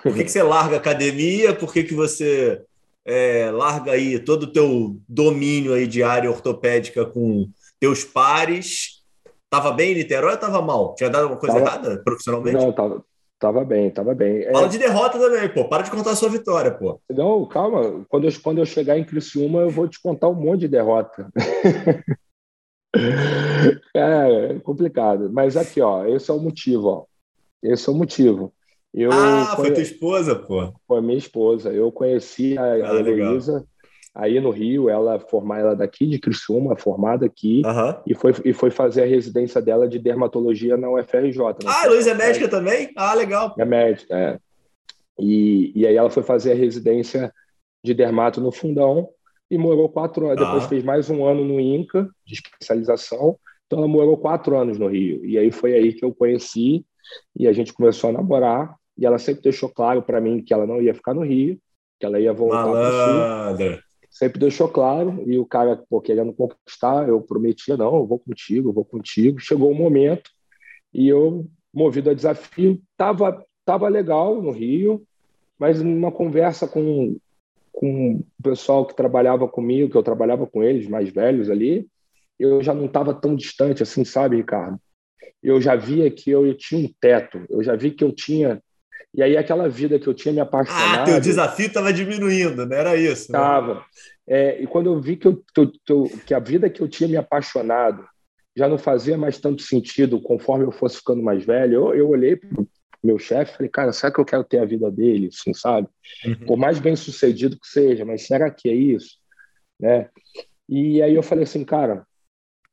Por 0.04 0.14
que, 0.14 0.24
que 0.24 0.32
você 0.32 0.44
larga 0.44 0.76
a 0.76 0.80
academia? 0.80 1.56
Por 1.56 1.74
que, 1.74 1.84
que 1.84 1.96
você 1.96 2.62
é, 3.04 3.50
larga 3.52 3.94
aí 3.94 4.20
todo 4.20 4.44
o 4.44 4.52
teu 4.52 4.98
domínio 5.08 5.74
aí 5.74 5.88
de 5.88 6.04
área 6.04 6.30
ortopédica 6.30 7.06
com 7.06 7.50
teus 7.80 8.04
pares 8.04 9.00
Tava 9.50 9.72
bem 9.72 9.94
em 9.94 9.96
Niterói 9.96 10.34
ou 10.34 10.38
tava 10.38 10.62
mal? 10.62 10.94
Tinha 10.94 11.10
dado 11.10 11.24
alguma 11.24 11.40
coisa 11.40 11.56
tava... 11.56 11.68
errada 11.68 12.04
profissionalmente? 12.04 12.56
Não, 12.56 12.72
tava, 12.72 13.04
tava 13.40 13.66
bem, 13.66 13.90
tava 13.90 14.14
bem. 14.14 14.44
É. 14.44 14.52
Fala 14.52 14.68
é... 14.68 14.70
de 14.70 14.78
derrota 14.78 15.18
também, 15.18 15.50
pô. 15.50 15.68
Para 15.68 15.84
de 15.84 15.92
contar 15.92 16.12
a 16.12 16.16
sua 16.16 16.30
vitória, 16.30 16.72
pô. 16.72 17.02
Não, 17.10 17.48
calma. 17.48 18.06
Quando 18.08 18.28
eu, 18.28 18.32
quando 18.44 18.60
eu 18.60 18.66
chegar 18.66 18.98
em 18.98 19.04
Criciúma, 19.04 19.62
eu 19.62 19.70
vou 19.70 19.88
te 19.88 20.00
contar 20.00 20.30
um 20.30 20.36
monte 20.36 20.62
de 20.62 20.68
derrota. 20.68 21.28
é, 23.96 24.60
complicado. 24.64 25.30
Mas 25.32 25.56
aqui, 25.56 25.82
ó, 25.82 26.06
esse 26.06 26.30
é 26.30 26.34
o 26.34 26.40
motivo, 26.40 26.88
ó. 26.88 27.06
Esse 27.62 27.90
é 27.90 27.92
o 27.92 27.96
motivo. 27.96 28.54
Eu 28.94 29.12
ah, 29.12 29.54
foi 29.56 29.72
tua 29.72 29.84
esposa, 29.84 30.36
pô? 30.36 30.74
Foi 30.88 31.02
minha 31.02 31.18
esposa. 31.18 31.72
Eu 31.72 31.92
conheci 31.92 32.58
a, 32.58 32.64
ah, 32.64 32.92
a 32.92 32.96
Heloísa 32.96 33.66
aí 34.14 34.40
no 34.40 34.50
Rio, 34.50 34.90
ela 34.90 35.20
formar 35.20 35.60
ela 35.60 35.76
daqui 35.76 36.06
de 36.08 36.20
Criciúma, 36.20 36.76
formada 36.76 37.26
aqui, 37.26 37.62
uhum. 37.66 37.96
e, 38.06 38.16
foi, 38.16 38.34
e 38.44 38.54
foi 38.54 38.72
fazer 38.72 39.04
a 39.04 39.06
residência 39.06 39.62
dela 39.62 39.88
de 39.88 40.00
dermatologia 40.00 40.76
na 40.76 40.90
UFRJ. 40.90 41.38
Né? 41.40 41.54
Ah, 41.66 41.88
Luiz 41.88 42.08
é 42.08 42.14
médica 42.14 42.50
também? 42.50 42.92
Ah, 42.98 43.14
legal. 43.14 43.56
É 43.58 43.64
médica, 43.64 44.18
é. 44.18 44.40
E, 45.18 45.72
e 45.76 45.86
aí 45.86 45.96
ela 45.96 46.10
foi 46.10 46.24
fazer 46.24 46.52
a 46.52 46.56
residência 46.56 47.34
de 47.84 47.94
dermato 47.94 48.42
no 48.42 48.52
Fundão 48.52 49.10
e 49.50 49.58
morou 49.58 49.90
quatro 49.90 50.28
anos. 50.28 50.46
Depois 50.46 50.66
fez 50.66 50.84
mais 50.84 51.10
um 51.10 51.26
ano 51.26 51.44
no 51.44 51.60
INCA, 51.60 52.10
de 52.26 52.34
especialização. 52.34 53.38
Então 53.66 53.80
ela 53.80 53.88
morou 53.88 54.18
quatro 54.18 54.58
anos 54.58 54.78
no 54.78 54.88
Rio. 54.88 55.26
E 55.26 55.38
aí 55.38 55.52
foi 55.52 55.74
aí 55.74 55.94
que 55.94 56.04
eu 56.04 56.14
conheci 56.14 56.86
e 57.36 57.48
a 57.48 57.54
gente 57.54 57.74
começou 57.74 58.10
a 58.10 58.14
namorar. 58.14 58.76
E 58.98 59.06
ela 59.06 59.18
sempre 59.18 59.44
deixou 59.44 59.70
claro 59.70 60.02
para 60.02 60.20
mim 60.20 60.44
que 60.44 60.54
ela 60.54 60.68
não 60.68 60.82
ia 60.82 60.94
ficar 60.94 61.14
no 61.14 61.24
Rio, 61.24 61.58
que 62.00 62.06
ela 62.06 62.20
ia 62.20 62.34
voltar 62.34 62.64
para 62.64 63.54
o 63.54 63.58
Sul 63.58 63.80
sempre 64.10 64.40
deixou 64.40 64.68
claro, 64.68 65.24
e 65.26 65.38
o 65.38 65.46
cara, 65.46 65.82
pô, 65.90 66.02
querendo 66.02 66.34
conquistar, 66.34 67.08
eu 67.08 67.22
prometia, 67.22 67.78
não, 67.78 67.96
eu 67.96 68.06
vou 68.06 68.20
contigo, 68.20 68.70
eu 68.70 68.74
vou 68.74 68.84
contigo. 68.84 69.40
Chegou 69.40 69.70
o 69.70 69.72
um 69.72 69.78
momento, 69.78 70.30
e 70.94 71.08
eu, 71.08 71.46
movido 71.74 72.10
a 72.10 72.14
desafio, 72.14 72.82
tava, 72.98 73.46
tava 73.64 73.88
legal 73.88 74.42
no 74.42 74.52
Rio, 74.52 75.04
mas 75.58 75.82
numa 75.82 76.12
conversa 76.12 76.68
com, 76.68 77.18
com 77.80 78.16
o 78.16 78.44
pessoal 78.44 78.86
que 78.86 78.94
trabalhava 78.94 79.48
comigo, 79.48 79.90
que 79.90 79.96
eu 79.96 80.04
trabalhava 80.04 80.46
com 80.46 80.62
eles, 80.62 80.86
mais 80.90 81.08
velhos 81.08 81.50
ali, 81.50 81.88
eu 82.38 82.62
já 82.62 82.74
não 82.74 82.88
estava 82.88 83.14
tão 83.14 83.34
distante 83.34 83.82
assim, 83.82 84.04
sabe, 84.04 84.36
Ricardo? 84.36 84.78
Eu 85.42 85.62
já 85.62 85.78
via 85.78 86.12
que 86.12 86.30
eu 86.30 86.54
tinha 86.56 86.86
um 86.86 86.92
teto, 87.00 87.46
eu 87.50 87.64
já 87.64 87.78
vi 87.78 87.92
que 87.92 88.04
eu 88.04 88.12
tinha 88.12 88.62
e 89.14 89.24
aí 89.24 89.38
aquela 89.38 89.70
vida 89.70 89.98
que 89.98 90.08
eu 90.08 90.14
tinha 90.14 90.34
me 90.34 90.42
apaixonado... 90.42 91.04
Ah, 91.04 91.06
teu 91.06 91.22
desafio 91.22 91.68
estava 91.68 91.94
diminuindo, 91.94 92.66
não 92.66 92.76
era 92.76 92.98
isso? 92.98 93.24
Estava. 93.24 93.76
Né? 93.76 93.82
É, 94.28 94.62
e 94.62 94.68
quando 94.68 94.88
eu 94.88 95.00
vi 95.00 95.16
que, 95.16 95.28
eu, 95.30 95.42
que, 95.56 95.72
eu, 95.92 96.12
que 96.26 96.34
a 96.34 96.40
vida 96.40 96.70
que 96.70 96.82
eu 96.82 96.88
tinha 96.90 97.08
me 97.08 97.16
apaixonado 97.16 98.06
já 98.58 98.68
não 98.68 98.78
fazia 98.78 99.18
mais 99.18 99.40
tanto 99.40 99.62
sentido 99.62 100.22
conforme 100.22 100.66
eu 100.66 100.72
fosse 100.72 100.98
ficando 100.98 101.24
mais 101.24 101.46
velho, 101.46 101.76
eu, 101.76 101.96
eu 101.96 102.10
olhei 102.10 102.38
meu 103.04 103.18
chefe 103.18 103.56
falei, 103.56 103.70
cara, 103.70 103.94
será 103.94 104.12
que 104.12 104.20
eu 104.20 104.26
quero 104.26 104.44
ter 104.44 104.60
a 104.60 104.66
vida 104.66 104.92
dele, 104.92 105.28
assim, 105.28 105.54
sabe? 105.54 105.88
Uhum. 106.26 106.46
Por 106.46 106.58
mais 106.58 106.80
bem 106.80 106.96
sucedido 106.96 107.60
que 107.60 107.68
seja, 107.68 108.06
mas 108.06 108.28
será 108.28 108.50
que 108.52 108.70
é 108.70 108.74
isso? 108.74 109.18
Né? 109.80 110.10
E 110.68 111.02
aí 111.02 111.16
eu 111.16 111.24
falei 111.24 111.44
assim, 111.44 111.64
cara, 111.64 112.06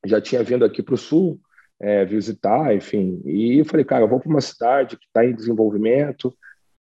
já 0.04 0.20
tinha 0.20 0.42
vindo 0.42 0.64
aqui 0.64 0.82
para 0.82 0.94
o 0.94 0.98
Sul, 0.98 1.40
é, 1.80 2.04
visitar, 2.04 2.74
enfim. 2.74 3.22
E 3.24 3.58
eu 3.58 3.64
falei, 3.64 3.84
cara, 3.84 4.04
eu 4.04 4.08
vou 4.08 4.20
para 4.20 4.28
uma 4.28 4.40
cidade 4.40 4.96
que 4.96 5.06
está 5.06 5.24
em 5.24 5.34
desenvolvimento, 5.34 6.34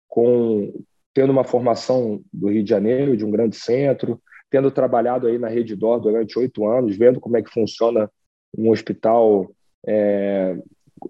com 0.08 0.72
tendo 1.14 1.30
uma 1.30 1.44
formação 1.44 2.22
do 2.32 2.48
Rio 2.48 2.62
de 2.62 2.68
Janeiro, 2.68 3.16
de 3.16 3.24
um 3.24 3.30
grande 3.30 3.56
centro, 3.56 4.20
tendo 4.50 4.70
trabalhado 4.70 5.26
aí 5.26 5.38
na 5.38 5.48
Rede 5.48 5.74
Dor 5.74 6.00
durante 6.00 6.38
oito 6.38 6.66
anos, 6.66 6.96
vendo 6.96 7.20
como 7.20 7.36
é 7.36 7.42
que 7.42 7.50
funciona 7.50 8.10
um 8.56 8.70
hospital 8.70 9.50
é, 9.86 10.56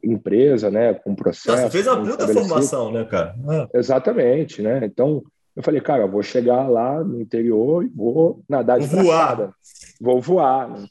empresa, 0.03 0.70
né, 0.70 0.95
com 0.95 1.14
processo. 1.14 1.62
Você 1.62 1.70
fez 1.70 1.87
uma 1.87 2.05
puta 2.05 2.28
formação, 2.28 2.93
né, 2.93 3.05
cara? 3.05 3.34
Ah. 3.49 3.68
Exatamente, 3.74 4.62
né? 4.62 4.80
Então, 4.84 5.22
eu 5.55 5.62
falei, 5.62 5.80
cara, 5.80 6.03
eu 6.03 6.11
vou 6.11 6.22
chegar 6.22 6.68
lá 6.68 7.03
no 7.03 7.20
interior 7.20 7.84
e 7.84 7.89
vou 7.89 8.43
nadar 8.49 8.78
de 8.78 8.87
voar. 8.87 9.55
Vou 10.01 10.20
voar. 10.20 10.68
Né? 10.68 10.87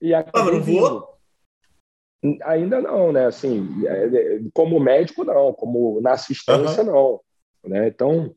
E 0.00 0.14
ah, 0.14 0.24
mas 0.34 0.46
não 0.46 0.60
voou? 0.62 1.14
Ainda 2.44 2.80
não, 2.80 3.12
né? 3.12 3.26
Assim, 3.26 3.68
é, 3.86 4.06
é, 4.06 4.40
como 4.52 4.80
médico, 4.80 5.24
não. 5.24 5.52
Como 5.52 6.00
na 6.00 6.12
assistência, 6.12 6.82
uhum. 6.82 6.92
não. 6.92 7.20
Né? 7.70 7.88
Então, 7.88 8.34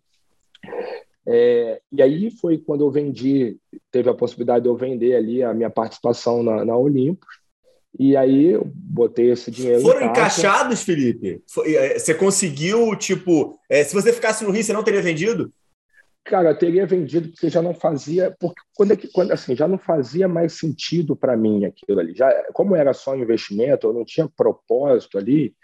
É, 1.30 1.82
e 1.92 2.02
aí 2.02 2.32
foi 2.32 2.58
quando 2.58 2.86
eu 2.86 2.92
vendi, 2.92 3.58
teve 3.92 4.10
a 4.10 4.14
possibilidade 4.14 4.64
de 4.64 4.70
eu 4.70 4.78
vender 4.78 5.16
ali 5.16 5.44
a 5.44 5.54
minha 5.54 5.70
participação 5.70 6.42
na, 6.42 6.64
na 6.64 6.78
Olympus. 6.78 7.28
E 8.00 8.16
aí 8.16 8.52
eu 8.52 8.64
botei 8.66 9.32
esse 9.32 9.50
dinheiro. 9.50 9.82
Foram 9.82 10.06
encaixados, 10.06 10.84
Felipe? 10.84 11.42
É, 11.66 11.98
você 11.98 12.14
conseguiu, 12.14 12.96
tipo, 12.96 13.60
é, 13.70 13.84
se 13.84 13.94
você 13.94 14.14
ficasse 14.14 14.44
no 14.44 14.52
Rio, 14.52 14.64
você 14.64 14.74
não 14.74 14.84
teria 14.84 15.02
vendido? 15.02 15.52
Cara, 16.24 16.50
eu 16.50 16.58
teria 16.58 16.86
vendido 16.86 17.30
porque 17.30 17.50
já 17.50 17.62
não 17.62 17.74
fazia, 17.74 18.36
porque 18.40 18.62
quando, 18.76 18.92
é 18.92 18.98
que, 18.98 19.08
quando 19.08 19.32
assim, 19.32 19.56
já 19.56 19.68
não 19.68 19.78
fazia 19.78 20.28
mais 20.28 20.54
sentido 20.54 21.16
para 21.16 21.38
mim 21.38 21.66
aquilo 21.66 22.00
ali. 22.00 22.14
Já, 22.14 22.30
como 22.54 22.76
era 22.76 22.94
só 22.94 23.16
investimento, 23.16 23.88
eu 23.88 23.94
não 23.94 24.04
tinha 24.04 24.30
propósito 24.36 25.18
ali. 25.18 25.56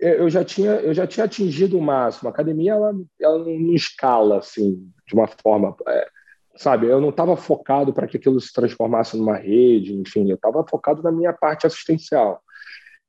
Eu 0.00 0.28
já 0.28 0.44
tinha, 0.44 0.72
eu 0.72 0.92
já 0.92 1.06
tinha 1.06 1.24
atingido 1.24 1.78
o 1.78 1.82
máximo. 1.82 2.28
A 2.28 2.32
academia 2.32 2.72
ela, 2.72 2.94
ela 3.20 3.38
não 3.38 3.74
escala 3.74 4.38
assim 4.38 4.90
de 5.06 5.14
uma 5.14 5.26
forma, 5.26 5.76
é, 5.86 6.08
sabe? 6.56 6.86
Eu 6.86 7.00
não 7.00 7.10
estava 7.10 7.36
focado 7.36 7.92
para 7.92 8.06
que 8.06 8.16
aquilo 8.16 8.40
se 8.40 8.52
transformasse 8.52 9.16
numa 9.16 9.36
rede, 9.36 9.94
enfim. 9.94 10.28
Eu 10.28 10.36
estava 10.36 10.64
focado 10.68 11.02
na 11.02 11.12
minha 11.12 11.32
parte 11.32 11.66
assistencial. 11.66 12.40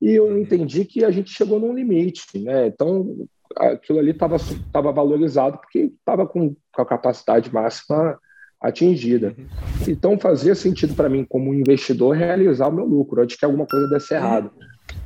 E 0.02 0.12
eu 0.12 0.26
uhum. 0.26 0.38
entendi 0.38 0.86
que 0.86 1.04
a 1.04 1.12
gente 1.12 1.32
chegou 1.32 1.60
num 1.60 1.74
limite, 1.74 2.38
né? 2.40 2.68
Então 2.68 3.28
aquilo 3.56 4.00
ali 4.00 4.12
estava 4.12 4.92
valorizado 4.92 5.58
porque 5.58 5.92
estava 5.98 6.28
com, 6.28 6.56
com, 6.74 6.82
a 6.82 6.86
capacidade 6.86 7.52
máxima 7.52 8.20
atingida. 8.62 9.34
Uhum. 9.38 9.48
Então 9.88 10.20
fazia 10.20 10.54
sentido 10.54 10.94
para 10.94 11.10
mim, 11.10 11.26
como 11.26 11.54
investidor, 11.54 12.16
realizar 12.16 12.68
o 12.68 12.74
meu 12.74 12.86
lucro 12.86 13.22
antes 13.22 13.38
que 13.38 13.46
alguma 13.46 13.66
coisa 13.66 13.88
desse 13.90 14.14
uhum. 14.14 14.20
errado. 14.20 14.52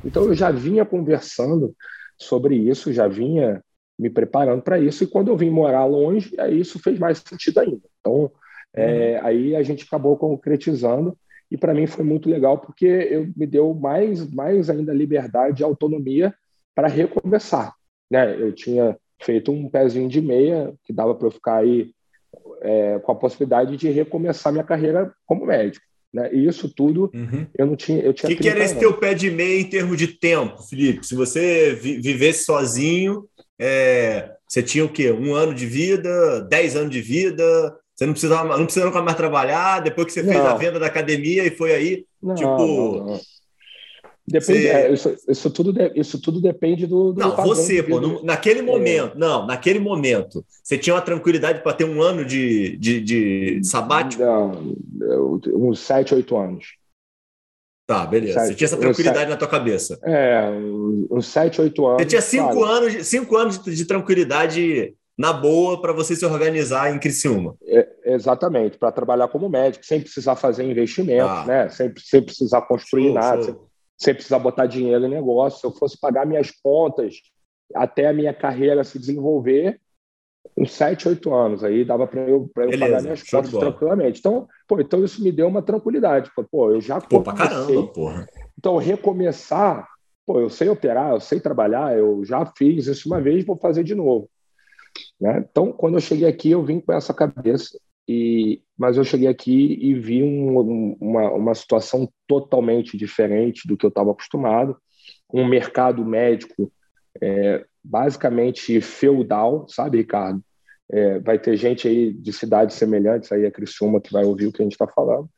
Então 0.04 0.24
eu 0.24 0.34
já 0.34 0.50
vinha 0.50 0.84
conversando 0.84 1.74
sobre 2.18 2.56
isso, 2.56 2.92
já 2.92 3.08
vinha 3.08 3.62
me 3.98 4.10
preparando 4.10 4.62
para 4.62 4.78
isso, 4.78 5.04
e 5.04 5.06
quando 5.06 5.28
eu 5.28 5.36
vim 5.36 5.50
morar 5.50 5.84
longe, 5.84 6.34
aí 6.38 6.60
isso 6.60 6.78
fez 6.78 6.98
mais 6.98 7.18
sentido 7.18 7.60
ainda. 7.60 7.91
Então, 8.02 8.30
é, 8.74 9.18
uhum. 9.20 9.26
aí 9.26 9.56
a 9.56 9.62
gente 9.62 9.84
acabou 9.84 10.16
concretizando, 10.16 11.16
e 11.50 11.56
para 11.56 11.72
mim 11.72 11.86
foi 11.86 12.04
muito 12.04 12.28
legal, 12.28 12.58
porque 12.58 12.86
eu, 12.86 13.28
me 13.36 13.46
deu 13.46 13.72
mais, 13.74 14.28
mais 14.30 14.68
ainda 14.68 14.92
liberdade 14.92 15.62
e 15.62 15.64
autonomia 15.64 16.34
para 16.74 16.88
recomeçar. 16.88 17.74
Né? 18.10 18.36
Eu 18.38 18.52
tinha 18.52 18.96
feito 19.22 19.52
um 19.52 19.68
pezinho 19.68 20.08
de 20.08 20.20
meia, 20.20 20.74
que 20.84 20.92
dava 20.92 21.14
para 21.14 21.26
eu 21.28 21.30
ficar 21.30 21.58
aí 21.58 21.92
é, 22.60 22.98
com 23.00 23.12
a 23.12 23.14
possibilidade 23.14 23.76
de 23.76 23.90
recomeçar 23.90 24.52
minha 24.52 24.64
carreira 24.64 25.12
como 25.26 25.46
médico. 25.46 25.84
Né? 26.12 26.30
E 26.32 26.46
isso 26.46 26.72
tudo 26.74 27.10
uhum. 27.14 27.46
eu 27.56 27.66
não 27.66 27.76
tinha. 27.76 28.08
O 28.10 28.14
que, 28.14 28.36
que 28.36 28.48
era 28.48 28.62
esse 28.62 28.78
teu 28.78 28.98
pé 28.98 29.14
de 29.14 29.30
meia 29.30 29.60
em 29.60 29.68
termos 29.68 29.96
de 29.96 30.08
tempo, 30.08 30.62
Felipe? 30.62 31.06
Se 31.06 31.14
você 31.14 31.74
vi 31.74 32.00
vivesse 32.00 32.44
sozinho, 32.44 33.26
é, 33.58 34.30
você 34.46 34.62
tinha 34.62 34.84
o 34.84 34.92
quê? 34.92 35.10
Um 35.10 35.34
ano 35.34 35.54
de 35.54 35.66
vida, 35.66 36.42
dez 36.42 36.76
anos 36.76 36.90
de 36.90 37.00
vida, 37.00 37.76
você 37.94 38.06
não 38.06 38.12
precisava, 38.12 38.56
não 38.56 38.64
precisava 38.64 38.90
nunca 38.90 39.02
mais 39.02 39.16
trabalhar, 39.16 39.80
depois 39.80 40.06
que 40.06 40.12
você 40.12 40.22
não. 40.22 40.32
fez 40.32 40.44
a 40.44 40.54
venda 40.54 40.80
da 40.80 40.86
academia 40.86 41.44
e 41.44 41.50
foi 41.50 41.72
aí, 41.72 42.06
não, 42.22 42.34
tipo. 42.34 42.56
Não, 42.56 43.20
Depende, 44.26 44.62
você... 44.62 44.68
é, 44.68 44.92
isso, 44.92 45.16
isso, 45.28 45.50
tudo, 45.50 45.74
isso 45.96 46.20
tudo 46.20 46.40
depende 46.40 46.86
do. 46.86 47.12
do 47.12 47.20
não, 47.20 47.36
você, 47.36 47.82
pô, 47.82 48.00
no, 48.00 48.22
naquele 48.22 48.60
é. 48.60 48.62
momento, 48.62 49.18
não, 49.18 49.44
naquele 49.46 49.80
momento, 49.80 50.44
você 50.62 50.78
tinha 50.78 50.94
uma 50.94 51.02
tranquilidade 51.02 51.60
para 51.60 51.72
ter 51.72 51.84
um 51.84 52.00
ano 52.00 52.24
de, 52.24 52.76
de, 52.76 53.00
de 53.00 53.60
sabático? 53.64 54.22
Não, 54.22 54.74
uns 55.56 55.80
7, 55.80 56.14
8 56.14 56.36
anos. 56.36 56.66
Tá, 57.84 58.06
beleza. 58.06 58.34
Sete, 58.34 58.46
você 58.46 58.54
tinha 58.54 58.66
essa 58.66 58.76
tranquilidade 58.76 59.18
sete, 59.18 59.30
na 59.30 59.36
tua 59.36 59.48
cabeça. 59.48 59.98
É, 60.04 60.48
uns 61.10 61.26
7, 61.26 61.60
8 61.60 61.86
anos. 61.86 62.02
Você 62.02 62.08
tinha 62.08 62.22
5 62.22 62.64
anos, 62.64 63.06
cinco 63.06 63.36
anos 63.36 63.58
de, 63.58 63.74
de 63.74 63.84
tranquilidade 63.84 64.94
na 65.16 65.32
boa 65.32 65.80
para 65.80 65.92
você 65.92 66.16
se 66.16 66.24
organizar 66.24 66.94
em 66.94 66.98
Criciúma. 66.98 67.54
É, 67.64 67.88
exatamente, 68.06 68.78
para 68.78 68.92
trabalhar 68.92 69.28
como 69.28 69.48
médico, 69.48 69.84
sem 69.84 70.00
precisar 70.00 70.36
fazer 70.36 70.64
investimento, 70.64 71.28
ah. 71.28 71.44
né? 71.46 71.68
sem, 71.68 71.92
sem 71.98 72.22
precisar 72.22 72.62
construir 72.62 73.06
show, 73.06 73.14
nada. 73.14 73.42
Show. 73.42 73.52
Sem, 73.54 73.62
sem 73.98 74.14
precisar 74.14 74.38
botar 74.38 74.66
dinheiro 74.66 75.04
em 75.04 75.10
negócio. 75.10 75.60
Se 75.60 75.66
eu 75.66 75.72
fosse 75.72 75.98
pagar 76.00 76.26
minhas 76.26 76.50
contas 76.50 77.16
até 77.74 78.08
a 78.08 78.12
minha 78.12 78.34
carreira 78.34 78.84
se 78.84 78.98
desenvolver, 78.98 79.80
uns 80.56 80.72
7, 80.72 81.08
8 81.08 81.34
anos. 81.34 81.64
Aí 81.64 81.84
dava 81.84 82.06
para 82.06 82.22
eu, 82.22 82.50
eu 82.56 82.78
pagar 82.78 83.02
minhas 83.02 83.22
contas 83.22 83.50
tranquilamente. 83.50 84.18
Então, 84.18 84.46
pô, 84.66 84.80
então 84.80 85.04
isso 85.04 85.22
me 85.22 85.32
deu 85.32 85.48
uma 85.48 85.62
tranquilidade. 85.62 86.30
Pô, 86.50 86.70
eu 86.70 86.80
já 86.80 87.00
pô, 87.00 87.22
pra 87.22 87.34
caramba, 87.34 87.86
porra. 87.88 88.26
Então, 88.58 88.76
recomeçar, 88.76 89.88
pô, 90.26 90.40
eu 90.40 90.50
sei 90.50 90.68
operar, 90.68 91.12
eu 91.12 91.20
sei 91.20 91.40
trabalhar, 91.40 91.96
eu 91.96 92.24
já 92.24 92.44
fiz 92.56 92.86
isso 92.86 93.08
uma 93.08 93.20
vez, 93.20 93.44
vou 93.44 93.56
fazer 93.56 93.84
de 93.84 93.94
novo. 93.94 94.28
Né? 95.22 95.46
Então, 95.48 95.72
quando 95.72 95.94
eu 95.94 96.00
cheguei 96.00 96.28
aqui, 96.28 96.50
eu 96.50 96.64
vim 96.64 96.80
com 96.80 96.92
essa 96.92 97.14
cabeça. 97.14 97.78
E, 98.08 98.60
mas 98.76 98.96
eu 98.96 99.04
cheguei 99.04 99.28
aqui 99.28 99.78
e 99.80 99.94
vi 99.94 100.20
um, 100.20 100.96
uma, 101.00 101.30
uma 101.30 101.54
situação 101.54 102.12
totalmente 102.26 102.96
diferente 102.96 103.68
do 103.68 103.76
que 103.76 103.86
eu 103.86 103.88
estava 103.88 104.10
acostumado. 104.10 104.76
Um 105.32 105.46
mercado 105.46 106.04
médico 106.04 106.72
é, 107.20 107.64
basicamente 107.84 108.80
feudal, 108.80 109.64
sabe, 109.68 109.98
Ricardo? 109.98 110.42
É, 110.90 111.20
vai 111.20 111.38
ter 111.38 111.56
gente 111.56 111.86
aí 111.86 112.12
de 112.12 112.32
cidades 112.32 112.74
semelhantes 112.74 113.30
aí 113.30 113.46
a 113.46 113.50
Criciúma 113.52 114.00
que 114.00 114.12
vai 114.12 114.24
ouvir 114.24 114.48
o 114.48 114.52
que 114.52 114.60
a 114.60 114.64
gente 114.64 114.72
está 114.72 114.88
falando, 114.88 115.30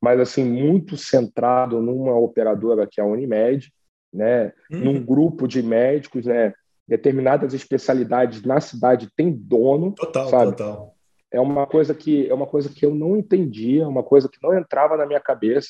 mas 0.00 0.18
assim 0.20 0.44
muito 0.44 0.96
centrado 0.96 1.82
numa 1.82 2.16
operadora 2.16 2.86
que 2.90 3.00
é 3.00 3.04
a 3.04 3.06
Unimed, 3.06 3.72
né? 4.12 4.52
Uhum. 4.70 4.84
Num 4.84 5.04
grupo 5.04 5.48
de 5.48 5.62
médicos, 5.62 6.24
né? 6.24 6.54
Determinadas 6.86 7.54
especialidades 7.54 8.42
na 8.42 8.60
cidade 8.60 9.08
tem 9.16 9.32
dono, 9.32 9.92
total, 9.92 10.28
sabe? 10.28 10.50
total 10.52 10.92
é 11.32 11.40
uma 11.40 11.66
coisa 11.66 11.94
que 11.94 12.28
é 12.28 12.34
uma 12.34 12.46
coisa 12.46 12.68
que 12.68 12.84
eu 12.84 12.94
não 12.94 13.16
entendia, 13.16 13.84
é 13.84 13.86
uma 13.86 14.02
coisa 14.02 14.28
que 14.28 14.38
não 14.42 14.56
entrava 14.56 14.96
na 14.96 15.06
minha 15.06 15.18
cabeça, 15.18 15.68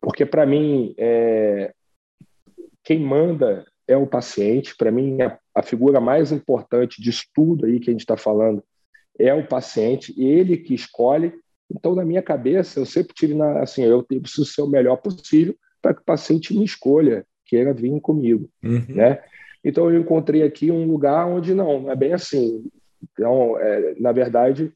porque 0.00 0.24
para 0.24 0.46
mim 0.46 0.94
é, 0.96 1.74
quem 2.82 3.00
manda 3.00 3.66
é 3.88 3.96
o 3.96 4.06
paciente. 4.06 4.76
Para 4.76 4.92
mim 4.92 5.20
a, 5.20 5.36
a, 5.54 5.62
figura 5.62 6.00
mais 6.00 6.30
importante 6.30 7.02
de 7.02 7.10
estudo 7.10 7.66
aí 7.66 7.80
que 7.80 7.90
a 7.90 7.92
gente 7.92 8.02
está 8.02 8.16
falando 8.16 8.62
é 9.18 9.34
o 9.34 9.46
paciente, 9.46 10.14
ele 10.16 10.56
que 10.56 10.74
escolhe. 10.74 11.34
Então 11.68 11.94
na 11.94 12.04
minha 12.04 12.22
cabeça 12.22 12.78
eu 12.78 12.86
sempre 12.86 13.14
tive 13.14 13.34
na, 13.34 13.62
assim 13.62 13.82
eu 13.82 14.04
preciso 14.04 14.44
ser 14.44 14.62
o 14.62 14.68
melhor 14.68 14.96
possível 14.98 15.56
para 15.82 15.92
que 15.92 16.00
o 16.00 16.04
paciente 16.04 16.56
me 16.56 16.64
escolha, 16.64 17.26
queira 17.44 17.74
vir 17.74 18.00
comigo, 18.00 18.48
uhum. 18.62 18.86
né? 18.88 19.22
Então 19.64 19.90
eu 19.90 20.00
encontrei 20.00 20.42
aqui 20.42 20.70
um 20.70 20.86
lugar 20.86 21.26
onde 21.26 21.54
não, 21.54 21.80
não 21.82 21.90
é 21.90 21.96
bem 21.96 22.12
assim. 22.12 22.64
Então, 23.02 23.58
é, 23.58 23.94
na 23.98 24.12
verdade, 24.12 24.72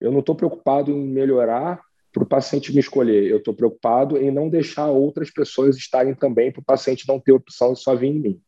eu 0.00 0.10
não 0.10 0.20
estou 0.20 0.34
preocupado 0.34 0.90
em 0.90 1.06
melhorar 1.06 1.80
para 2.12 2.22
o 2.22 2.26
paciente 2.26 2.72
me 2.72 2.80
escolher, 2.80 3.30
eu 3.30 3.38
estou 3.38 3.54
preocupado 3.54 4.16
em 4.16 4.30
não 4.30 4.48
deixar 4.48 4.88
outras 4.88 5.30
pessoas 5.30 5.76
estarem 5.76 6.14
também 6.14 6.50
para 6.50 6.60
o 6.60 6.64
paciente 6.64 7.06
não 7.06 7.20
ter 7.20 7.32
opção 7.32 7.72
de 7.72 7.80
só 7.80 7.94
vir 7.94 8.08
em 8.08 8.18
mim. 8.18 8.40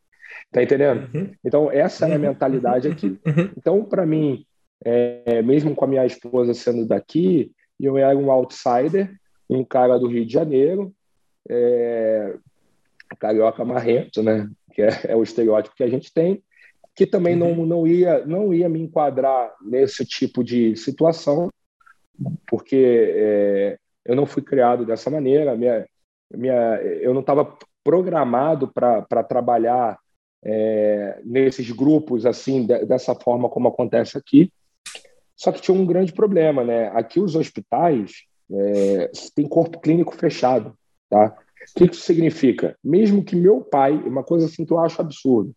Tá 0.51 0.63
entendendo? 0.63 1.09
Uhum. 1.15 1.31
Então, 1.45 1.71
essa 1.71 2.07
é 2.07 2.13
a 2.13 2.17
uhum. 2.17 2.23
mentalidade 2.23 2.89
aqui. 2.89 3.19
Uhum. 3.25 3.51
Então, 3.57 3.85
para 3.85 4.05
mim, 4.05 4.45
é, 4.85 5.43
mesmo 5.43 5.75
com 5.75 5.85
a 5.85 5.89
minha 5.89 6.05
esposa 6.05 6.55
sendo 6.55 6.87
daqui, 6.87 7.53
eu 7.79 7.97
era 7.97 8.17
um 8.17 8.31
outsider, 8.31 9.15
um 9.49 9.65
cara 9.65 9.99
do 9.99 10.09
Rio 10.09 10.27
de 10.27 10.33
Janeiro, 10.33 10.93
é, 11.49 12.35
carioca 13.19 13.65
marrento, 13.65 14.23
né? 14.23 14.49
Que 14.73 14.83
é, 14.83 14.89
é 15.09 15.17
o 15.17 15.23
estereótipo 15.23 15.77
que 15.77 15.85
a 15.85 15.89
gente 15.89 16.13
tem 16.13 16.43
que 16.95 17.07
também 17.07 17.35
não, 17.35 17.53
uhum. 17.53 17.67
não, 17.67 17.87
ia, 17.87 18.25
não 18.27 18.53
ia 18.53 18.69
me 18.69 18.81
enquadrar 18.81 19.55
nesse 19.63 20.05
tipo 20.05 20.45
de 20.45 20.77
situação, 20.77 21.49
porque 22.47 23.13
é, 23.15 23.79
eu 24.05 24.15
não 24.15 24.27
fui 24.27 24.43
criado 24.43 24.85
dessa 24.85 25.11
maneira, 25.11 25.57
minha, 25.57 25.87
minha, 26.33 26.77
eu 27.01 27.15
não 27.15 27.21
estava 27.21 27.57
programado 27.83 28.69
para 28.69 29.25
trabalhar 29.25 29.99
é, 30.45 31.21
nesses 31.25 31.71
grupos 31.71 32.27
assim 32.27 32.67
de, 32.67 32.85
dessa 32.85 33.15
forma 33.15 33.49
como 33.49 33.69
acontece 33.69 34.19
aqui. 34.19 34.53
Só 35.35 35.51
que 35.51 35.63
tinha 35.63 35.77
um 35.77 35.87
grande 35.87 36.13
problema, 36.13 36.63
né? 36.63 36.89
Aqui 36.95 37.19
os 37.19 37.35
hospitais 37.35 38.25
é, 38.51 39.11
têm 39.35 39.49
corpo 39.49 39.81
clínico 39.81 40.15
fechado, 40.15 40.77
tá? 41.09 41.37
O 41.71 41.79
que 41.79 41.85
isso 41.85 42.03
significa? 42.03 42.77
Mesmo 42.83 43.25
que 43.25 43.37
meu 43.37 43.61
pai, 43.61 43.93
uma 43.93 44.23
coisa 44.23 44.47
assim 44.47 44.65
que 44.65 44.73
eu 44.73 44.79
acho 44.79 45.01
absurdo, 45.01 45.55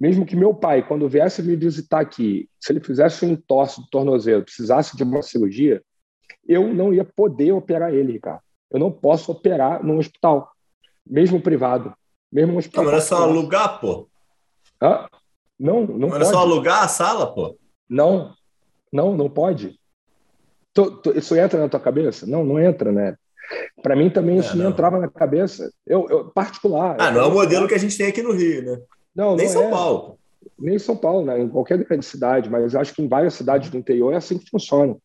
mesmo 0.00 0.24
que 0.24 0.36
meu 0.36 0.54
pai, 0.54 0.86
quando 0.86 1.08
viesse 1.08 1.42
me 1.42 1.56
visitar 1.56 2.00
aqui, 2.00 2.48
se 2.60 2.72
ele 2.72 2.80
fizesse 2.80 3.24
um 3.24 3.30
entorse 3.30 3.80
do 3.80 3.88
tornozelo, 3.88 4.44
precisasse 4.44 4.96
de 4.96 5.02
uma 5.02 5.22
cirurgia, 5.22 5.82
eu 6.46 6.72
não 6.72 6.94
ia 6.94 7.04
poder 7.04 7.52
operar 7.52 7.92
ele, 7.92 8.12
Ricardo. 8.12 8.42
Eu 8.70 8.78
não 8.78 8.92
posso 8.92 9.32
operar 9.32 9.84
num 9.84 9.98
hospital, 9.98 10.52
mesmo 11.04 11.40
privado. 11.40 11.92
Mesmo 12.30 12.54
um 12.54 12.58
hospital 12.58 12.84
não, 12.84 12.92
mas 12.92 13.04
é 13.04 13.06
só 13.06 13.22
alugar, 13.22 13.80
pô. 13.80 14.08
Hã? 14.80 15.08
Não, 15.58 15.86
não, 15.86 16.08
não 16.10 16.16
é 16.16 16.24
só 16.24 16.38
alugar 16.38 16.84
a 16.84 16.88
sala, 16.88 17.34
pô? 17.34 17.56
Não, 17.88 18.34
não, 18.92 19.16
não 19.16 19.28
pode. 19.28 19.78
Isso 21.14 21.34
entra 21.34 21.58
na 21.58 21.68
tua 21.68 21.80
cabeça? 21.80 22.26
Não, 22.26 22.44
não 22.44 22.60
entra, 22.60 22.92
né? 22.92 23.16
Para 23.82 23.96
mim 23.96 24.10
também 24.10 24.36
é, 24.36 24.40
isso 24.40 24.56
não. 24.56 24.70
entrava 24.70 24.98
na 24.98 25.08
cabeça. 25.08 25.70
Eu, 25.86 26.06
eu 26.08 26.24
particular. 26.30 26.96
Ah, 26.98 27.10
não 27.10 27.20
é 27.20 27.24
o 27.24 27.32
modelo 27.32 27.66
que 27.66 27.74
a 27.74 27.78
gente 27.78 27.96
tem 27.96 28.06
aqui 28.06 28.22
no 28.22 28.32
Rio, 28.32 28.64
né? 28.64 28.80
Não, 29.14 29.36
Nem 29.36 29.46
não 29.46 29.52
São 29.52 29.64
é. 29.64 29.70
Paulo. 29.70 30.18
nem 30.58 30.74
em 30.76 30.78
São 30.78 30.96
Paulo, 30.96 31.24
né? 31.24 31.40
em 31.40 31.48
qualquer 31.48 31.78
grande 31.78 32.04
cidade, 32.04 32.50
mas 32.50 32.74
acho 32.74 32.94
que 32.94 33.02
em 33.02 33.08
várias 33.08 33.34
cidades 33.34 33.70
do 33.70 33.78
interior 33.78 34.12
é 34.12 34.16
assim 34.16 34.38
que 34.38 34.50
funciona. 34.50 34.96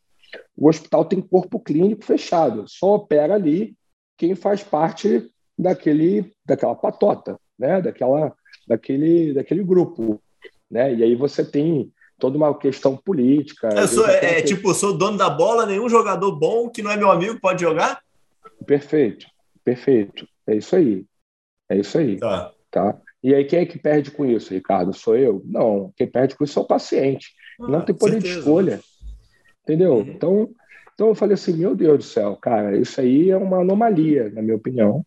O 0.56 0.68
hospital 0.68 1.06
tem 1.06 1.22
corpo 1.22 1.60
clínico 1.60 2.06
fechado, 2.06 2.66
só 2.68 2.96
opera 2.96 3.36
ali 3.36 3.76
quem 4.18 4.36
faz 4.36 4.64
parte 4.64 5.30
daquele, 5.58 6.32
daquela 6.46 6.76
patota, 6.76 7.40
né? 7.58 7.82
daquela, 7.82 8.34
daquele, 8.68 9.34
daquele 9.34 9.64
grupo. 9.64 10.22
Né? 10.70 10.94
E 10.96 11.04
aí 11.04 11.16
você 11.16 11.44
tem 11.44 11.92
toda 12.20 12.38
uma 12.38 12.58
questão 12.58 12.96
política. 12.96 13.70
Eu 13.76 13.88
sou, 13.88 14.08
é, 14.08 14.40
é, 14.40 14.42
tipo, 14.42 14.74
sou 14.74 14.98
dono 14.98 15.18
da 15.18 15.30
bola, 15.30 15.66
nenhum 15.66 15.90
jogador 15.90 16.32
bom 16.32 16.70
que 16.70 16.82
não 16.82 16.92
é 16.92 16.98
meu 16.98 17.12
amigo 17.12 17.40
pode 17.40 17.62
jogar? 17.62 18.00
Perfeito, 18.66 19.26
perfeito. 19.64 20.28
É 20.48 20.56
isso 20.56 20.76
aí. 20.76 21.06
É 21.70 21.78
isso 21.78 21.98
aí. 21.98 22.18
Tá. 22.18 22.52
tá? 22.72 23.02
E 23.24 23.34
aí, 23.34 23.46
quem 23.46 23.60
é 23.60 23.66
que 23.66 23.80
perde 23.80 24.12
com 24.12 24.26
isso, 24.26 24.54
Ricardo? 24.54 24.94
Sou 24.94 25.16
eu? 25.16 25.42
Não, 25.46 25.94
quem 25.96 26.08
perde 26.08 26.36
com 26.36 26.44
isso 26.44 26.60
é 26.60 26.62
o 26.62 26.68
paciente. 26.68 27.34
Ah, 27.60 27.68
não 27.68 27.82
tem 27.82 27.96
poder 27.96 28.14
certeza. 28.14 28.34
de 28.34 28.40
escolha. 28.40 28.80
Entendeu? 29.64 29.94
Uhum. 29.94 30.02
Então, 30.02 30.50
então 30.94 31.08
eu 31.08 31.16
falei 31.16 31.36
assim: 31.36 31.54
meu 31.54 31.76
Deus 31.76 31.98
do 31.98 32.04
céu, 32.04 32.36
cara, 32.36 32.78
isso 32.78 33.00
aí 33.00 33.30
é 33.30 33.38
uma 33.38 33.62
anomalia, 33.62 34.30
na 34.30 34.42
minha 34.42 34.56
opinião. 34.56 35.06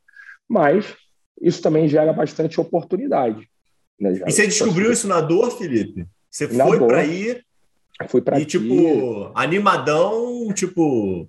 Mas 0.49 0.97
isso 1.41 1.61
também 1.61 1.89
gera 1.89 2.13
bastante 2.13 2.61
oportunidade. 2.61 3.49
Né? 4.01 4.13
E 4.27 4.33
você 4.33 4.47
descobriu 4.47 4.91
isso 4.91 5.07
na 5.07 5.21
dor, 5.21 5.51
Felipe? 5.51 6.07
Você 6.31 6.47
na 6.49 6.67
foi 6.67 6.79
para 6.79 7.05
ir. 7.05 7.45
Fui 8.09 8.21
para 8.21 8.41
ir. 8.41 8.47
tipo, 8.47 9.31
animadão, 9.35 10.53
tipo, 10.53 11.29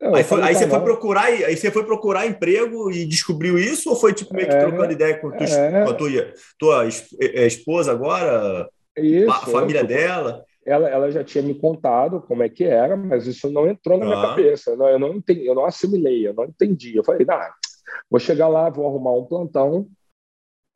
aí, 0.00 0.24
foi, 0.24 0.42
aí 0.42 0.54
você 0.54 0.68
foi 0.68 0.80
procurar, 0.80 1.24
aí 1.24 1.56
você 1.56 1.70
foi 1.70 1.84
procurar 1.84 2.26
emprego 2.26 2.90
e 2.90 3.04
descobriu 3.04 3.58
isso, 3.58 3.90
ou 3.90 3.96
foi 3.96 4.12
tipo 4.12 4.34
meio 4.34 4.48
que 4.48 4.54
é, 4.54 4.60
trocando 4.60 4.92
ideia 4.92 5.18
com, 5.18 5.30
tu, 5.30 5.42
é, 5.42 5.84
com 5.84 5.90
a 5.90 5.94
tua, 5.94 6.10
tua 6.58 6.88
é, 7.20 7.46
esposa 7.46 7.92
agora, 7.92 8.68
isso, 8.96 9.30
a 9.30 9.40
família 9.40 9.84
dela? 9.84 10.44
Ela, 10.64 10.88
ela 10.88 11.10
já 11.10 11.24
tinha 11.24 11.42
me 11.42 11.54
contado 11.54 12.20
como 12.20 12.42
é 12.42 12.48
que 12.48 12.64
era, 12.64 12.96
mas 12.96 13.26
isso 13.26 13.50
não 13.50 13.66
entrou 13.66 13.96
na 13.96 14.04
ah. 14.04 14.08
minha 14.08 14.28
cabeça. 14.28 14.76
Não, 14.76 14.88
eu 14.88 14.98
não 14.98 15.14
entendi, 15.14 15.46
eu 15.46 15.54
não 15.54 15.64
assimilei, 15.64 16.28
eu 16.28 16.34
não 16.34 16.44
entendi. 16.44 16.94
Eu 16.94 17.04
falei, 17.04 17.24
nah, 17.24 17.50
vou 18.10 18.20
chegar 18.20 18.48
lá, 18.48 18.68
vou 18.68 18.86
arrumar 18.86 19.14
um 19.14 19.24
plantão, 19.24 19.88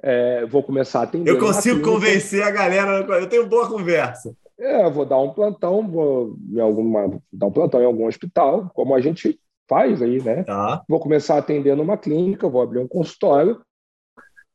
é, 0.03 0.47
vou 0.47 0.63
começar 0.63 1.01
a 1.01 1.03
atender. 1.03 1.31
Eu 1.31 1.39
consigo 1.39 1.83
convencer 1.83 2.43
a 2.43 2.51
galera, 2.51 3.01
eu 3.21 3.29
tenho 3.29 3.47
boa 3.47 3.69
conversa. 3.69 4.35
É, 4.63 4.89
vou 4.89 5.05
dar 5.05 5.19
um 5.19 5.33
plantão, 5.33 5.89
vou 5.89 6.37
em 6.49 6.61
alguma, 6.61 7.21
dar 7.33 7.47
um 7.47 7.51
plantão 7.51 7.83
em 7.83 7.85
algum 7.85 8.07
hospital, 8.07 8.71
como 8.73 8.95
a 8.95 9.01
gente 9.01 9.39
faz 9.69 10.01
aí, 10.01 10.23
né? 10.23 10.45
Tá. 10.45 10.85
Vou 10.89 11.01
começar 11.01 11.35
a 11.35 11.39
atender 11.39 11.77
numa 11.77 11.97
clínica, 11.97 12.49
vou 12.49 12.63
abrir 12.63 12.79
um 12.79 12.87
consultório 12.87 13.61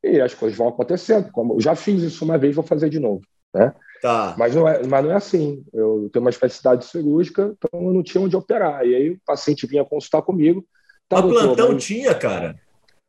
e 0.02 0.18
as 0.18 0.32
coisas 0.32 0.56
vão 0.56 0.68
acontecendo. 0.68 1.30
Como 1.30 1.54
eu 1.54 1.60
já 1.60 1.74
fiz 1.74 2.02
isso 2.02 2.24
uma 2.24 2.38
vez, 2.38 2.54
vou 2.54 2.64
fazer 2.64 2.88
de 2.88 2.98
novo, 2.98 3.20
né? 3.54 3.74
Tá. 4.00 4.34
Mas 4.38 4.54
não 4.54 4.66
é, 4.66 4.86
mas 4.86 5.04
não 5.04 5.12
é 5.12 5.14
assim. 5.14 5.62
Eu 5.74 6.08
tenho 6.10 6.24
uma 6.24 6.30
especialidade 6.30 6.86
cirúrgica, 6.86 7.54
então 7.58 7.82
eu 7.82 7.92
não 7.92 8.02
tinha 8.02 8.22
onde 8.22 8.36
operar. 8.36 8.86
E 8.86 8.94
aí 8.94 9.10
o 9.10 9.20
paciente 9.26 9.66
vinha 9.66 9.84
consultar 9.84 10.22
comigo. 10.22 10.64
Tá, 11.06 11.20
doutor, 11.20 11.42
plantão 11.42 11.72
mas... 11.72 11.84
tinha, 11.84 12.14
cara? 12.14 12.58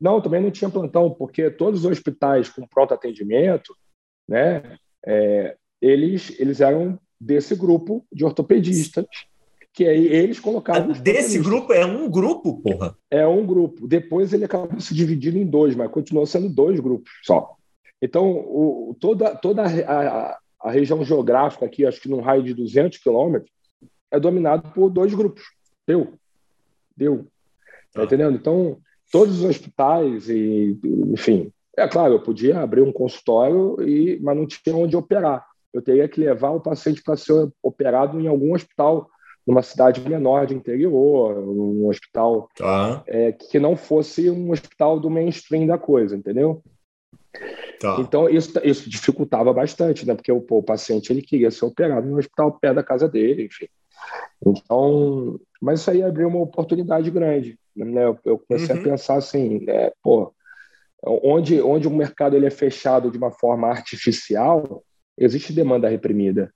Não, 0.01 0.19
também 0.19 0.41
não 0.41 0.51
tinha 0.51 0.69
plantão, 0.69 1.09
porque 1.11 1.49
todos 1.49 1.85
os 1.85 1.91
hospitais 1.91 2.49
com 2.49 2.67
pronto 2.67 2.93
atendimento, 2.93 3.73
né? 4.27 4.77
É, 5.05 5.55
eles, 5.81 6.33
eles 6.39 6.61
eram 6.61 6.99
desse 7.19 7.55
grupo 7.55 8.05
de 8.11 8.23
ortopedistas, 8.23 9.05
que 9.73 9.85
aí 9.85 10.07
eles 10.07 10.39
colocavam. 10.39 10.91
Desse 10.93 11.39
grupo? 11.39 11.73
É 11.73 11.85
um 11.85 12.09
grupo, 12.09 12.61
porra? 12.61 12.95
É 13.09 13.25
um 13.27 13.45
grupo. 13.45 13.87
Depois 13.87 14.33
ele 14.33 14.45
acabou 14.45 14.79
se 14.79 14.93
dividindo 14.93 15.37
em 15.37 15.45
dois, 15.45 15.75
mas 15.75 15.91
continuou 15.91 16.25
sendo 16.25 16.49
dois 16.49 16.79
grupos 16.79 17.11
só. 17.23 17.55
Então, 18.01 18.29
o, 18.29 18.95
toda, 18.99 19.35
toda 19.35 19.63
a, 19.63 19.67
a, 19.67 20.39
a 20.61 20.71
região 20.71 21.03
geográfica 21.03 21.65
aqui, 21.65 21.85
acho 21.85 22.01
que 22.01 22.09
num 22.09 22.21
raio 22.21 22.43
de 22.43 22.53
200 22.53 22.97
quilômetros, 22.97 23.51
é 24.11 24.19
dominado 24.19 24.71
por 24.71 24.89
dois 24.89 25.13
grupos. 25.13 25.43
Deu. 25.85 26.13
Deu. 26.95 27.27
Tá 27.93 28.03
entendendo? 28.03 28.35
Então, 28.35 28.77
todos 29.11 29.39
os 29.39 29.43
hospitais, 29.43 30.29
e, 30.29 30.79
enfim, 31.11 31.51
é 31.77 31.87
claro, 31.87 32.13
eu 32.13 32.21
podia 32.21 32.59
abrir 32.59 32.81
um 32.81 32.91
consultório, 32.91 33.77
e, 33.81 34.19
mas 34.21 34.37
não 34.37 34.47
tinha 34.47 34.75
onde 34.75 34.95
operar 34.95 35.45
eu 35.73 35.81
teria 35.81 36.07
que 36.07 36.19
levar 36.19 36.51
o 36.51 36.61
paciente 36.61 37.01
para 37.03 37.15
ser 37.15 37.49
operado 37.61 38.19
em 38.19 38.27
algum 38.27 38.53
hospital, 38.53 39.09
numa 39.45 39.61
cidade 39.61 40.01
menor 40.07 40.45
de 40.45 40.53
interior, 40.53 41.37
um 41.37 41.87
hospital 41.87 42.49
tá. 42.55 43.03
é, 43.07 43.31
que 43.31 43.59
não 43.59 43.75
fosse 43.75 44.29
um 44.29 44.51
hospital 44.51 44.99
do 44.99 45.09
mainstream 45.09 45.65
da 45.65 45.77
coisa, 45.77 46.15
entendeu? 46.15 46.63
Tá. 47.79 47.97
Então, 47.99 48.29
isso, 48.29 48.51
isso 48.63 48.89
dificultava 48.89 49.53
bastante, 49.53 50.05
né? 50.05 50.13
Porque 50.13 50.31
o, 50.31 50.45
o 50.49 50.63
paciente 50.63 51.11
ele 51.11 51.21
queria 51.21 51.49
ser 51.49 51.65
operado 51.65 52.07
no 52.07 52.17
hospital 52.17 52.51
perto 52.59 52.75
da 52.75 52.83
casa 52.83 53.07
dele, 53.07 53.45
enfim. 53.45 53.67
Então, 54.45 55.39
mas 55.61 55.81
isso 55.81 55.91
aí 55.91 56.01
abriu 56.01 56.27
uma 56.27 56.39
oportunidade 56.39 57.09
grande. 57.09 57.57
Né? 57.75 58.03
Eu, 58.03 58.17
eu 58.25 58.39
comecei 58.39 58.75
uhum. 58.75 58.81
a 58.81 58.83
pensar 58.83 59.15
assim, 59.15 59.63
é, 59.67 59.93
pô, 60.01 60.33
onde, 61.03 61.61
onde 61.61 61.87
o 61.87 61.91
mercado 61.91 62.35
ele 62.35 62.45
é 62.45 62.51
fechado 62.51 63.11
de 63.11 63.17
uma 63.17 63.31
forma 63.31 63.67
artificial, 63.67 64.83
existe 65.19 65.53
demanda 65.53 65.89
reprimida, 65.89 66.51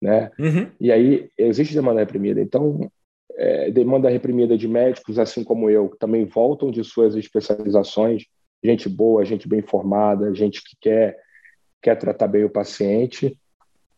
né? 0.00 0.30
Uhum. 0.38 0.70
E 0.80 0.92
aí 0.92 1.28
existe 1.36 1.74
demanda 1.74 2.00
reprimida. 2.00 2.40
Então, 2.40 2.90
é, 3.36 3.70
demanda 3.70 4.08
reprimida 4.08 4.56
de 4.56 4.68
médicos, 4.68 5.18
assim 5.18 5.42
como 5.42 5.68
eu, 5.68 5.88
que 5.88 5.98
também 5.98 6.24
voltam 6.24 6.70
de 6.70 6.84
suas 6.84 7.16
especializações, 7.16 8.24
gente 8.62 8.88
boa, 8.88 9.24
gente 9.24 9.48
bem 9.48 9.60
formada, 9.60 10.32
gente 10.34 10.62
que 10.62 10.76
quer 10.80 11.22
quer 11.82 11.96
tratar 11.96 12.28
bem 12.28 12.44
o 12.44 12.50
paciente, 12.50 13.38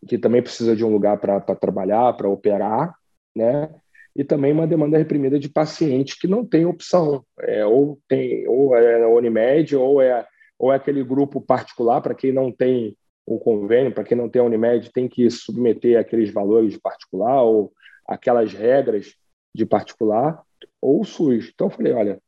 que 0.05 0.17
também 0.17 0.41
precisa 0.41 0.75
de 0.75 0.83
um 0.83 0.91
lugar 0.91 1.17
para 1.19 1.39
trabalhar, 1.55 2.11
para 2.17 2.27
operar, 2.27 2.93
né? 3.33 3.69
E 4.13 4.25
também 4.25 4.51
uma 4.51 4.67
demanda 4.67 4.97
reprimida 4.97 5.39
de 5.39 5.47
paciente 5.47 6.19
que 6.19 6.27
não 6.27 6.43
tem 6.43 6.65
opção, 6.65 7.23
é, 7.39 7.65
ou 7.65 7.97
tem 8.07 8.45
ou 8.47 8.75
é 8.75 9.07
Unimed 9.07 9.75
ou 9.75 10.01
é 10.01 10.25
ou 10.59 10.73
é 10.73 10.75
aquele 10.75 11.03
grupo 11.03 11.39
particular 11.39 12.01
para 12.01 12.15
quem 12.15 12.33
não 12.33 12.51
tem 12.51 12.97
o 13.27 13.37
convênio, 13.37 13.93
para 13.93 14.05
quem 14.05 14.17
não 14.17 14.29
tem 14.29 14.41
a 14.41 14.45
Unimed, 14.45 14.89
tem 14.93 15.05
que 15.09 15.29
submeter 15.29 15.99
aqueles 15.99 16.31
valores 16.31 16.71
de 16.71 16.79
particular 16.79 17.43
ou 17.43 17.73
aquelas 18.07 18.53
regras 18.53 19.15
de 19.53 19.65
particular 19.65 20.41
ou 20.81 21.01
o 21.01 21.05
SUS. 21.05 21.51
Então 21.53 21.67
eu 21.67 21.71
falei, 21.71 21.91
olha, 21.91 22.21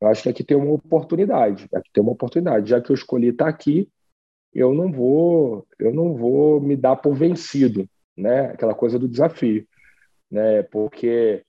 eu 0.00 0.08
acho 0.08 0.24
que 0.24 0.28
aqui 0.28 0.42
tem 0.42 0.56
uma 0.56 0.72
oportunidade, 0.72 1.68
aqui 1.72 1.88
tem 1.92 2.02
uma 2.02 2.12
oportunidade, 2.12 2.68
já 2.68 2.80
que 2.80 2.90
eu 2.90 2.94
escolhi 2.94 3.28
estar 3.28 3.46
aqui, 3.46 3.88
eu 4.52 4.74
não 4.74 4.90
vou, 4.90 5.64
eu 5.78 5.94
não 5.94 6.16
vou 6.16 6.60
me 6.60 6.76
dar 6.76 6.96
por 6.96 7.14
vencido, 7.14 7.88
né? 8.16 8.46
Aquela 8.46 8.74
coisa 8.74 8.98
do 8.98 9.06
desafio, 9.06 9.64
né? 10.28 10.64
Porque 10.64 11.44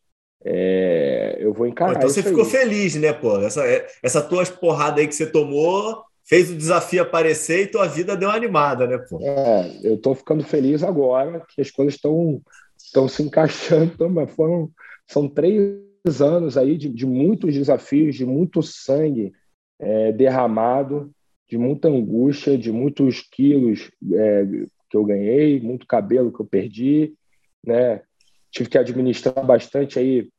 é, 0.45 1.38
eu 1.39 1.52
vou 1.54 1.66
encarar. 1.66 1.95
Então 1.95 2.08
você 2.08 2.22
ficou 2.22 2.45
feliz, 2.45 2.93
né, 2.95 3.14
pô? 3.14 3.39
Essa, 3.39 3.64
essa 4.04 4.22
tua 4.22 4.45
porrada 4.45 5.02
aí 5.02 5.08
que 5.08 5.16
você 5.16 5.26
tomou 5.26 6.04
fez 6.24 6.49
o 6.49 6.55
desafio 6.55 7.01
aparecer 7.01 7.63
e 7.63 7.67
tua 7.67 7.88
vida 7.88 8.15
deu 8.15 8.30
uma 8.30 8.36
animada, 8.36 8.88
né, 8.88 8.97
pô? 8.97 9.19
É, 9.22 9.80
eu 9.84 9.97
tô 9.97 10.13
ficando 10.15 10.43
feliz 10.43 10.84
agora 10.84 11.45
que 11.49 11.61
as 11.61 11.72
coisas 11.72 11.95
estão 11.95 12.41
estão 12.78 13.07
se 13.07 13.24
encaixando, 13.24 14.09
mas 14.09 14.32
foram 14.32 14.72
são 15.07 15.28
três 15.28 16.22
anos 16.22 16.57
aí 16.57 16.78
de, 16.78 16.89
de 16.89 17.05
muitos 17.05 17.53
desafios, 17.53 18.15
de 18.15 18.26
muito 18.26 18.63
sangue 18.63 19.34
é, 19.80 20.11
derramado, 20.11 21.11
de 21.49 21.57
muita 21.57 21.89
angústia, 21.89 22.57
de 22.57 22.72
muitos 22.72 23.22
quilos 23.22 23.91
é, 24.13 24.45
que 24.89 24.97
eu 24.97 25.03
ganhei, 25.03 25.59
muito 25.59 25.86
cabelo 25.86 26.32
que 26.32 26.41
eu 26.41 26.45
perdi, 26.45 27.13
né? 27.65 28.01
Tive 28.49 28.69
que 28.69 28.78
administrar 28.78 29.45
bastante 29.45 29.99
aí 29.99 30.30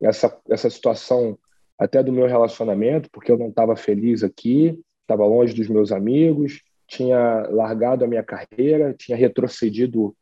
essa 0.00 0.36
essa 0.48 0.68
situação 0.70 1.38
até 1.78 2.02
do 2.02 2.12
meu 2.12 2.26
relacionamento, 2.26 3.10
porque 3.10 3.30
eu 3.30 3.38
não 3.38 3.48
estava 3.48 3.76
feliz 3.76 4.22
aqui, 4.22 4.80
estava 5.06 5.24
longe 5.24 5.54
dos 5.54 5.68
meus 5.68 5.92
amigos, 5.92 6.62
tinha 6.88 7.46
largado 7.48 8.04
a 8.04 8.08
minha 8.08 8.22
carreira, 8.22 8.92
tinha 8.92 9.16
retrocedido 9.16 10.16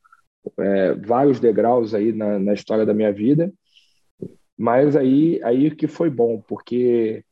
é, 0.58 0.94
vários 0.94 1.40
degraus 1.40 1.94
aí 1.94 2.12
na, 2.12 2.38
na, 2.38 2.52
história 2.52 2.84
da 2.84 2.92
minha 2.92 3.12
vida, 3.12 3.52
mas 4.56 4.94
aí 4.94 5.42
aí 5.42 5.74
que 5.74 5.88
foi 5.88 6.10
bom, 6.10 6.40
porque 6.40 7.24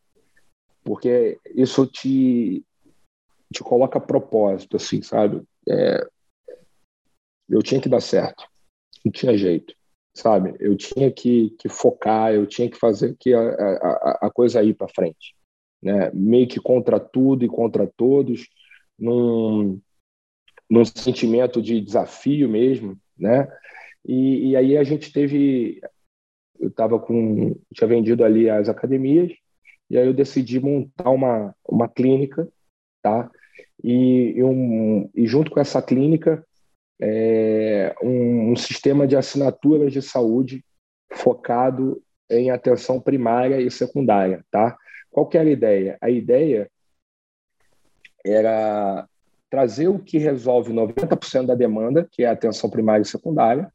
porque 0.82 1.38
isso 1.54 1.86
te 1.86 2.64
te 3.52 3.62
coloca 3.62 4.00
propósito, 4.00 4.76
assim, 4.78 5.02
sabe? 5.02 5.42
É, 5.68 6.06
eu 7.50 7.62
tinha 7.62 7.80
que 7.80 7.88
dar 7.88 8.00
certo, 8.00 8.44
não 9.04 9.12
tinha 9.12 9.36
jeito, 9.36 9.74
sabe? 10.14 10.56
Eu 10.58 10.74
tinha 10.74 11.12
que, 11.12 11.50
que 11.58 11.68
focar, 11.68 12.32
eu 12.32 12.46
tinha 12.46 12.70
que 12.70 12.78
fazer 12.78 13.14
que 13.20 13.34
a, 13.34 13.40
a, 13.40 14.18
a 14.22 14.30
coisa 14.30 14.62
ir 14.62 14.74
para 14.74 14.88
frente 14.88 15.34
né, 15.82 16.10
meio 16.12 16.46
que 16.46 16.60
contra 16.60 17.00
tudo 17.00 17.44
e 17.44 17.48
contra 17.48 17.86
todos, 17.86 18.48
num, 18.98 19.80
num 20.70 20.84
sentimento 20.84 21.60
de 21.60 21.80
desafio 21.80 22.48
mesmo, 22.48 22.96
né? 23.18 23.48
E, 24.04 24.50
e 24.50 24.56
aí 24.56 24.76
a 24.76 24.84
gente 24.84 25.12
teve, 25.12 25.80
eu 26.58 26.68
estava 26.68 26.98
com, 26.98 27.56
tinha 27.72 27.88
vendido 27.88 28.24
ali 28.24 28.48
as 28.50 28.68
academias, 28.68 29.32
e 29.90 29.98
aí 29.98 30.06
eu 30.06 30.14
decidi 30.14 30.58
montar 30.58 31.10
uma, 31.10 31.54
uma 31.68 31.88
clínica, 31.88 32.48
tá? 33.02 33.30
e, 33.82 34.34
e, 34.36 34.42
um, 34.42 35.10
e 35.14 35.26
junto 35.26 35.50
com 35.50 35.60
essa 35.60 35.82
clínica, 35.82 36.44
é, 37.00 37.94
um, 38.02 38.52
um 38.52 38.56
sistema 38.56 39.06
de 39.06 39.16
assinaturas 39.16 39.92
de 39.92 40.00
saúde 40.00 40.64
focado 41.12 42.00
em 42.30 42.50
atenção 42.50 43.00
primária 43.00 43.60
e 43.60 43.70
secundária, 43.70 44.44
tá? 44.50 44.76
Qual 45.12 45.26
que 45.26 45.38
era 45.38 45.48
a 45.48 45.52
ideia? 45.52 45.98
A 46.00 46.10
ideia 46.10 46.68
era 48.24 49.06
trazer 49.50 49.86
o 49.86 49.98
que 49.98 50.16
resolve 50.16 50.72
90% 50.72 51.46
da 51.46 51.54
demanda, 51.54 52.08
que 52.10 52.24
é 52.24 52.26
a 52.26 52.32
atenção 52.32 52.70
primária 52.70 53.02
e 53.02 53.06
secundária, 53.06 53.70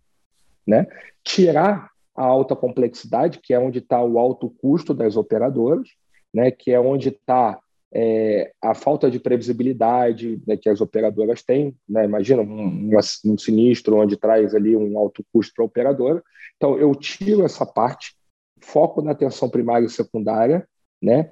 né? 0.66 0.88
tirar 1.24 1.92
a 2.16 2.26
alta 2.26 2.56
complexidade, 2.56 3.40
que 3.40 3.54
é 3.54 3.60
onde 3.60 3.78
está 3.78 4.02
o 4.02 4.18
alto 4.18 4.50
custo 4.50 4.94
das 4.94 5.16
operadoras, 5.16 5.88
né? 6.34 6.50
que 6.50 6.72
é 6.72 6.80
onde 6.80 7.10
está 7.10 7.60
é, 7.94 8.52
a 8.62 8.74
falta 8.74 9.10
de 9.10 9.20
previsibilidade 9.20 10.42
né, 10.48 10.58
que 10.58 10.68
as 10.68 10.82
operadoras 10.82 11.44
têm. 11.44 11.76
Né? 11.88 12.06
Imagina 12.06 12.42
um, 12.42 12.90
um, 13.26 13.38
sinistro 13.38 13.98
onde 13.98 14.18
traz 14.18 14.56
ali 14.56 14.76
um 14.76 14.98
alto 14.98 15.24
custo 15.32 15.54
para 15.56 15.64
a 15.64 15.68
operadora. 15.68 16.24
Então, 16.56 16.78
eu 16.78 16.94
tiro 16.96 17.46
essa 17.46 17.66
parte, 17.66 18.16
foco 18.60 19.02
na 19.02 19.12
atenção 19.12 19.48
primária 19.48 19.86
e 19.86 19.90
secundária, 19.90 20.68
né? 21.02 21.32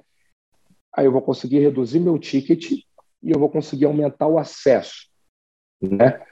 aí 0.96 1.04
eu 1.04 1.12
vou 1.12 1.20
conseguir 1.20 1.60
reduzir 1.60 2.00
meu 2.00 2.18
ticket 2.18 2.72
e 2.72 3.30
eu 3.30 3.38
vou 3.38 3.50
conseguir 3.50 3.84
aumentar 3.84 4.26
o 4.26 4.38
acesso, 4.38 5.08
né? 5.80 6.22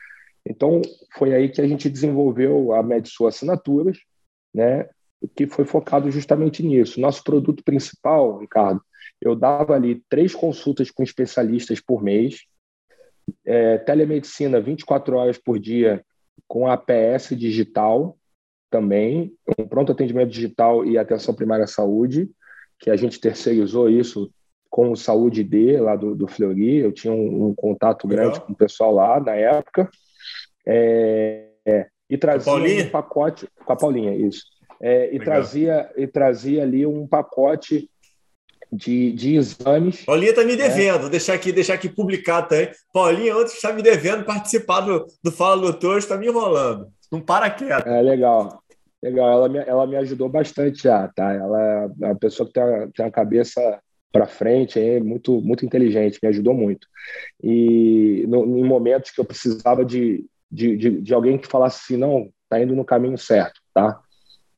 Então, 0.46 0.80
foi 1.16 1.34
aí 1.34 1.48
que 1.50 1.60
a 1.60 1.66
gente 1.66 1.88
desenvolveu 1.88 2.72
a 2.72 2.82
Medsul 2.82 3.26
Assinaturas, 3.26 3.98
né? 4.54 4.88
Que 5.36 5.46
foi 5.46 5.64
focado 5.64 6.10
justamente 6.10 6.62
nisso. 6.62 7.00
Nosso 7.00 7.22
produto 7.22 7.62
principal, 7.62 8.38
Ricardo, 8.38 8.80
eu 9.20 9.34
dava 9.34 9.74
ali 9.74 10.02
três 10.08 10.34
consultas 10.34 10.90
com 10.90 11.02
especialistas 11.02 11.80
por 11.80 12.02
mês, 12.02 12.44
é, 13.44 13.78
telemedicina 13.78 14.60
24 14.60 15.16
horas 15.16 15.38
por 15.38 15.58
dia 15.58 16.04
com 16.46 16.68
APS 16.68 17.30
digital 17.30 18.16
também, 18.70 19.34
um 19.58 19.66
pronto 19.66 19.92
atendimento 19.92 20.30
digital 20.30 20.84
e 20.84 20.98
atenção 20.98 21.34
primária 21.34 21.64
à 21.64 21.68
saúde, 21.68 22.30
que 22.78 22.90
a 22.90 22.96
gente 22.96 23.20
terceirizou 23.20 23.88
isso 23.88 24.30
com 24.70 24.90
o 24.90 24.96
Saúde 24.96 25.44
D, 25.44 25.80
lá 25.80 25.94
do, 25.94 26.16
do 26.16 26.26
Fleury, 26.26 26.78
eu 26.78 26.92
tinha 26.92 27.12
um, 27.12 27.46
um 27.46 27.54
contato 27.54 28.08
grande 28.08 28.32
Legal. 28.32 28.46
com 28.46 28.52
o 28.52 28.56
pessoal 28.56 28.92
lá 28.92 29.20
na 29.20 29.34
época, 29.34 29.88
é, 30.66 31.46
é, 31.64 31.86
e 32.10 32.18
trazia 32.18 32.52
um 32.52 32.90
pacote, 32.90 33.48
com 33.64 33.72
a 33.72 33.76
Paulinha, 33.76 34.14
isso, 34.16 34.42
é, 34.82 35.14
e, 35.14 35.20
trazia, 35.20 35.88
e 35.96 36.06
trazia 36.08 36.62
ali 36.62 36.84
um 36.84 37.06
pacote 37.06 37.88
de, 38.72 39.12
de 39.12 39.36
exames. 39.36 40.04
Paulinha 40.04 40.30
está 40.30 40.44
me 40.44 40.56
devendo, 40.56 41.02
vou 41.02 41.10
deixar 41.10 41.34
aqui, 41.34 41.52
deixar 41.52 41.74
aqui 41.74 41.88
publicado 41.88 42.48
também. 42.48 42.70
Paulinha, 42.92 43.36
ontem 43.36 43.54
está 43.54 43.72
me 43.72 43.82
devendo 43.82 44.24
participar 44.24 44.80
do, 44.80 45.06
do 45.22 45.30
Fala 45.30 45.62
Doutor, 45.62 45.98
está 45.98 46.16
me 46.16 46.26
enrolando. 46.26 46.88
Não 47.12 47.20
para 47.20 47.48
quieto. 47.48 47.86
É 47.86 48.02
legal. 48.02 48.63
Legal, 49.04 49.30
ela 49.30 49.48
me, 49.50 49.58
ela 49.58 49.86
me 49.86 49.96
ajudou 49.96 50.30
bastante 50.30 50.82
já, 50.82 51.06
tá? 51.08 51.30
Ela 51.30 51.92
é 52.00 52.06
uma 52.06 52.16
pessoa 52.16 52.46
que 52.46 52.54
tem, 52.54 52.62
a, 52.62 52.88
tem 52.88 53.04
a 53.04 53.10
cabeça 53.10 53.60
para 54.10 54.26
frente, 54.26 54.80
é 54.80 54.98
muito 54.98 55.42
muito 55.42 55.66
inteligente, 55.66 56.18
me 56.22 56.28
ajudou 56.30 56.54
muito. 56.54 56.88
E 57.42 58.24
no, 58.26 58.46
em 58.58 58.64
momentos 58.64 59.10
que 59.10 59.20
eu 59.20 59.24
precisava 59.26 59.84
de, 59.84 60.24
de, 60.50 60.74
de, 60.78 61.02
de, 61.02 61.12
alguém 61.12 61.36
que 61.36 61.46
falasse 61.46 61.82
assim, 61.82 61.98
não, 61.98 62.30
tá 62.48 62.58
indo 62.58 62.74
no 62.74 62.82
caminho 62.82 63.18
certo, 63.18 63.60
tá? 63.74 64.00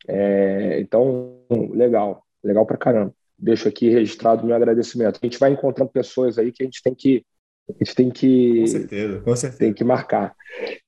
É, 0.07 0.79
então, 0.79 1.41
legal, 1.73 2.23
legal 2.45 2.65
para 2.65 2.77
caramba. 2.77 3.13
Deixo 3.37 3.67
aqui 3.67 3.91
registrado 3.91 4.47
meu 4.47 4.55
agradecimento. 4.55 5.19
A 5.21 5.27
gente 5.27 5.41
vai 5.41 5.51
encontrando 5.51 5.91
pessoas 5.91 6.39
aí 6.39 6.53
que 6.53 6.63
a 6.63 6.67
gente 6.67 6.81
tem 6.85 6.95
que 6.95 7.25
a 7.69 7.85
gente 7.85 7.95
tem 7.95 8.11
que 8.11 8.61
com 8.61 8.67
certeza, 8.67 9.21
com 9.21 9.37
certeza. 9.37 9.59
tem 9.59 9.73
que 9.73 9.85
marcar 9.85 10.35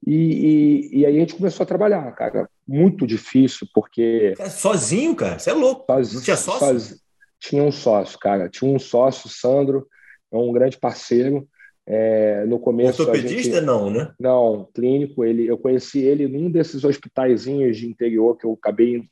e, 0.06 0.14
e, 0.14 0.98
e, 1.00 1.06
aí 1.06 1.16
a 1.16 1.20
gente 1.20 1.34
começou 1.34 1.64
a 1.64 1.66
trabalhar 1.66 2.10
cara 2.12 2.48
muito 2.66 3.06
difícil 3.06 3.66
porque 3.74 4.34
sozinho 4.50 5.14
cara 5.14 5.38
você 5.38 5.50
é 5.50 5.54
louco 5.54 5.84
sozinho, 5.86 6.14
não 6.14 6.22
tinha 6.22 6.36
sócio 6.36 6.66
sozinho, 6.66 7.00
tinha 7.40 7.62
um 7.62 7.72
sócio, 7.72 8.18
cara. 8.18 8.48
Tinha 8.48 8.70
um 8.70 8.78
sócio, 8.78 9.28
Sandro, 9.28 9.86
é 10.32 10.36
um 10.36 10.52
grande 10.52 10.78
parceiro. 10.78 11.48
É, 11.90 12.44
no 12.44 12.58
começo. 12.58 13.00
Ortopedista, 13.00 13.56
gente... 13.56 13.64
não, 13.64 13.90
né? 13.90 14.12
Não, 14.20 14.68
clínico. 14.74 15.24
Ele, 15.24 15.46
eu 15.46 15.56
conheci 15.56 16.00
ele 16.00 16.28
num 16.28 16.50
desses 16.50 16.84
hospitaizinhos 16.84 17.78
de 17.78 17.88
interior 17.88 18.36
que 18.36 18.44
eu 18.44 18.52
acabei 18.52 18.96
indo 18.96 19.06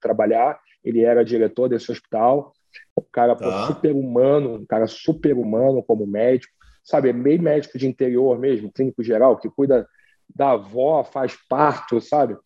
trabalhar. 0.00 0.60
Ele 0.84 1.00
era 1.00 1.24
diretor 1.24 1.68
desse 1.68 1.90
hospital. 1.90 2.52
Um 2.96 3.02
cara 3.10 3.34
tá. 3.34 3.66
super 3.66 3.92
humano, 3.92 4.54
um 4.54 4.66
cara 4.66 4.86
super 4.86 5.34
humano 5.34 5.82
como 5.82 6.06
médico. 6.06 6.52
Sabe, 6.90 7.12
meio 7.12 7.40
médico 7.40 7.78
de 7.78 7.86
interior 7.86 8.36
mesmo, 8.36 8.72
clínico 8.72 9.00
geral, 9.00 9.38
que 9.38 9.48
cuida 9.48 9.86
da 10.34 10.52
avó, 10.52 11.04
faz 11.04 11.36
parto, 11.48 12.00
sabe? 12.00 12.36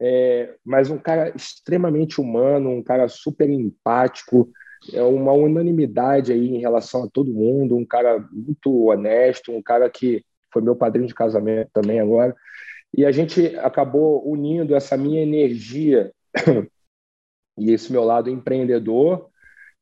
É, 0.00 0.54
mas 0.64 0.88
um 0.88 0.96
cara 0.96 1.30
extremamente 1.36 2.18
humano, 2.18 2.70
um 2.70 2.82
cara 2.82 3.06
super 3.06 3.50
empático, 3.50 4.50
é 4.94 5.02
uma 5.02 5.32
unanimidade 5.32 6.32
aí 6.32 6.56
em 6.56 6.58
relação 6.58 7.04
a 7.04 7.08
todo 7.08 7.34
mundo, 7.34 7.76
um 7.76 7.84
cara 7.84 8.26
muito 8.32 8.86
honesto, 8.86 9.52
um 9.52 9.62
cara 9.62 9.90
que 9.90 10.24
foi 10.50 10.62
meu 10.62 10.74
padrinho 10.74 11.06
de 11.06 11.14
casamento 11.14 11.68
também 11.70 12.00
agora. 12.00 12.34
E 12.96 13.04
a 13.04 13.12
gente 13.12 13.54
acabou 13.58 14.26
unindo 14.26 14.74
essa 14.74 14.96
minha 14.96 15.22
energia 15.22 16.10
e 17.58 17.72
esse 17.72 17.92
meu 17.92 18.04
lado 18.04 18.30
empreendedor. 18.30 19.28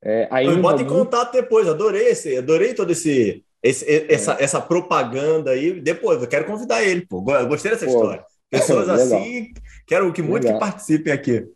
É, 0.02 0.26
ainda 0.32 0.60
bota 0.60 0.82
em 0.82 0.86
contato 0.86 1.32
depois, 1.32 1.68
adorei 1.68 2.08
esse, 2.08 2.36
adorei 2.36 2.74
todo 2.74 2.90
esse, 2.90 3.44
esse 3.62 3.84
é. 3.84 4.12
essa, 4.12 4.36
essa 4.40 4.60
propaganda 4.60 5.50
aí. 5.50 5.80
Depois, 5.80 6.20
eu 6.20 6.28
quero 6.28 6.46
convidar 6.46 6.82
ele, 6.82 7.06
pô. 7.06 7.20
Gostei 7.20 7.70
dessa 7.70 7.86
pô, 7.86 7.92
história. 7.92 8.24
Pessoas 8.50 8.88
assim, 8.88 9.52
quero 9.86 10.12
que 10.12 10.22
muito 10.22 10.46
que 10.46 10.58
participem 10.58 11.12
aqui. 11.12 11.46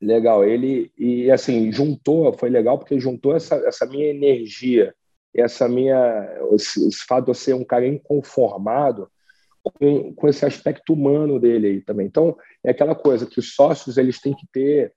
Legal, 0.00 0.44
ele 0.44 0.90
e 0.98 1.30
assim 1.30 1.70
juntou, 1.70 2.32
foi 2.32 2.48
legal 2.48 2.78
porque 2.78 2.98
juntou 2.98 3.36
essa, 3.36 3.54
essa 3.66 3.86
minha 3.86 4.06
energia, 4.06 4.94
essa 5.32 5.68
minha 5.68 6.28
esse, 6.54 6.88
esse 6.88 7.04
fato 7.06 7.26
de 7.26 7.30
eu 7.30 7.34
ser 7.34 7.54
um 7.54 7.62
cara 7.62 7.86
inconformado 7.86 9.08
com, 9.62 10.12
com 10.14 10.28
esse 10.28 10.44
aspecto 10.44 10.92
humano 10.92 11.38
dele 11.38 11.66
aí 11.66 11.80
também. 11.82 12.06
Então 12.06 12.36
é 12.64 12.70
aquela 12.70 12.94
coisa 12.94 13.26
que 13.26 13.38
os 13.38 13.54
sócios 13.54 13.98
eles 13.98 14.20
têm 14.20 14.34
que 14.34 14.46
ter 14.50 14.92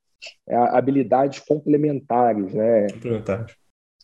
é, 0.47 0.55
habilidades 0.55 1.39
complementares, 1.39 2.53
né? 2.53 2.87
Complementares. 2.93 3.55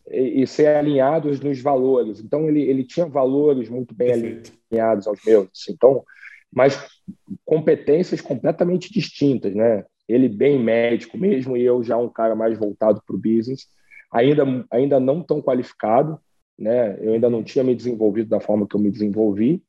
E, 0.10 0.41
e, 0.41 0.47
ser 0.47 0.68
alinhados 0.68 1.39
nos 1.39 1.62
valores. 1.62 2.20
Então 2.20 2.47
ele, 2.47 2.62
ele 2.62 2.84
tinha 2.84 3.05
valores 3.05 3.70
muito 3.70 3.93
bem 3.93 4.07
Perfeito. 4.07 4.53
alinhados 4.72 5.07
aos 5.07 5.20
meus. 5.24 5.49
Assim. 5.53 5.74
Então, 5.74 6.03
mas 6.51 6.88
competências 7.45 8.20
completamente 8.20 8.91
distintas, 8.91 9.53
né? 9.53 9.86
ele 10.10 10.28
bem 10.28 10.60
médico 10.60 11.18
mesmo 11.18 11.55
e 11.55 11.64
eu 11.64 11.84
já 11.84 11.95
um 11.95 12.10
cara 12.10 12.36
mais 12.36 12.57
voltado 12.57 13.01
para 13.05 13.16
o 13.16 13.20
business, 13.20 13.68
ainda, 14.12 14.43
ainda 14.72 14.99
não 14.99 15.22
tão 15.22 15.39
qualificado, 15.39 16.20
né? 16.57 16.97
Eu 16.99 17.14
ainda 17.14 17.30
não 17.30 17.43
tinha 17.43 17.64
me 17.64 17.76
desenvolvido 17.76 18.28
da 18.28 18.39
forma 18.39 18.68
que 18.68 18.76
eu 18.76 18.80
me 18.80 18.89
desenvolvi, 18.89 19.64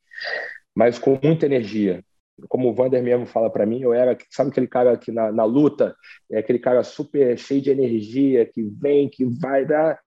mas 0.75 0.99
com 0.99 1.19
muita 1.23 1.45
energia. 1.45 2.03
Como 2.49 2.71
o 2.71 2.75
Vander 2.75 3.03
mesmo 3.03 3.27
fala 3.27 3.51
para 3.51 3.67
mim, 3.67 3.83
eu 3.83 3.93
era, 3.93 4.17
sabe 4.31 4.49
aquele 4.49 4.67
cara 4.67 4.97
que 4.97 5.13
na, 5.13 5.31
na 5.31 5.45
luta, 5.45 5.95
é 6.33 6.39
aquele 6.39 6.59
cara 6.59 6.83
super 6.83 7.37
cheio 7.39 7.61
de 7.61 7.71
energia, 7.71 8.47
que 8.47 8.63
vem, 8.63 9.11
que 9.11 9.27
vai 9.27 9.67
dar, 9.67 10.01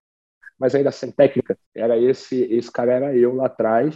mas 0.59 0.75
ainda 0.75 0.91
sem 0.91 1.11
técnica. 1.11 1.57
Era 1.75 1.97
esse, 1.97 2.43
esse 2.43 2.71
cara 2.71 2.93
era 2.93 3.15
eu 3.15 3.35
lá 3.35 3.47
atrás 3.47 3.95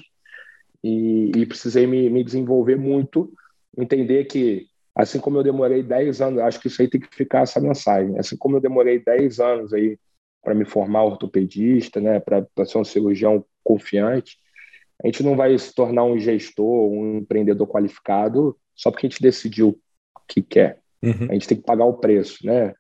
e, 0.84 1.32
e 1.36 1.46
precisei 1.46 1.88
me, 1.88 2.10
me 2.10 2.24
desenvolver 2.24 2.76
muito, 2.76 3.32
entender 3.78 4.26
que 4.26 4.68
Assim 4.98 5.20
como 5.20 5.38
eu 5.38 5.44
demorei 5.44 5.84
10 5.84 6.22
anos, 6.22 6.40
acho 6.40 6.60
que 6.60 6.68
isso 6.68 6.82
aí 6.82 6.88
tem 6.88 7.00
que 7.00 7.16
ficar 7.16 7.42
essa 7.42 7.60
mensagem. 7.60 8.18
Assim 8.18 8.36
como 8.36 8.58
eu 8.58 8.60
demorei 8.60 8.98
10 8.98 9.40
anos 9.40 9.72
aí 9.72 10.00
para 10.44 10.56
me 10.56 10.66
formar 10.66 11.04
ortopedista, 11.04 12.02
né, 12.02 12.20
para 12.20 12.48
ser 12.66 12.80
um 12.80 12.84
cirurgião 12.84 13.46
confiante, 13.64 14.40
a 15.04 15.06
gente 15.06 15.22
não 15.22 15.36
vai 15.36 15.56
se 15.56 15.76
tornar 15.76 16.04
um 16.04 16.18
gestor, 16.18 16.90
um 16.90 17.20
empreendedor 17.20 17.68
qualificado 17.68 18.58
só 18.76 18.90
porque 18.90 19.06
a 19.06 19.10
gente 19.10 19.22
decidiu 19.22 19.70
o 19.70 20.22
que 20.28 20.42
quer. 20.42 20.80
Uhum. 21.04 21.28
A 21.30 21.34
gente 21.34 21.48
tem 21.48 21.58
que 21.60 21.64
pagar 21.64 21.86
o 21.86 21.98
preço, 22.00 22.44
né? 22.44 22.74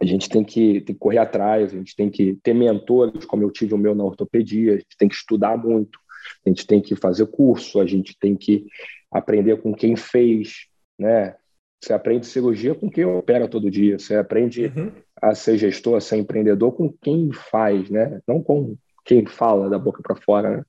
A 0.00 0.06
gente 0.06 0.28
tem 0.28 0.42
que, 0.42 0.80
tem 0.80 0.94
que 0.94 1.00
correr 1.00 1.18
atrás, 1.18 1.72
a 1.72 1.76
gente 1.76 1.94
tem 1.94 2.08
que 2.08 2.38
ter 2.42 2.54
mentores, 2.54 3.24
como 3.24 3.42
eu 3.42 3.50
tive 3.50 3.74
o 3.74 3.78
meu 3.78 3.94
na 3.94 4.04
ortopedia, 4.04 4.72
a 4.72 4.76
gente 4.76 4.96
tem 4.98 5.08
que 5.08 5.14
estudar 5.14 5.56
muito, 5.58 5.98
a 6.44 6.48
gente 6.48 6.66
tem 6.66 6.80
que 6.80 6.96
fazer 6.96 7.26
curso, 7.26 7.80
a 7.80 7.86
gente 7.86 8.16
tem 8.18 8.34
que 8.34 8.66
aprender 9.10 9.60
com 9.60 9.74
quem 9.74 9.96
fez, 9.96 10.66
né? 10.98 11.36
Você 11.82 11.92
aprende 11.92 12.26
cirurgia 12.26 12.74
com 12.74 12.90
quem 12.90 13.04
opera 13.04 13.48
todo 13.48 13.70
dia, 13.70 13.98
você 13.98 14.14
aprende 14.14 14.66
uhum. 14.66 14.92
a 15.20 15.34
ser 15.34 15.56
gestor, 15.56 15.96
a 15.96 16.00
ser 16.00 16.16
empreendedor 16.16 16.72
com 16.72 16.92
quem 16.92 17.30
faz, 17.32 17.88
né? 17.90 18.20
Não 18.26 18.42
com 18.42 18.76
quem 19.04 19.24
fala 19.26 19.68
da 19.68 19.78
boca 19.78 20.02
para 20.02 20.16
fora, 20.16 20.58
né? 20.58 20.64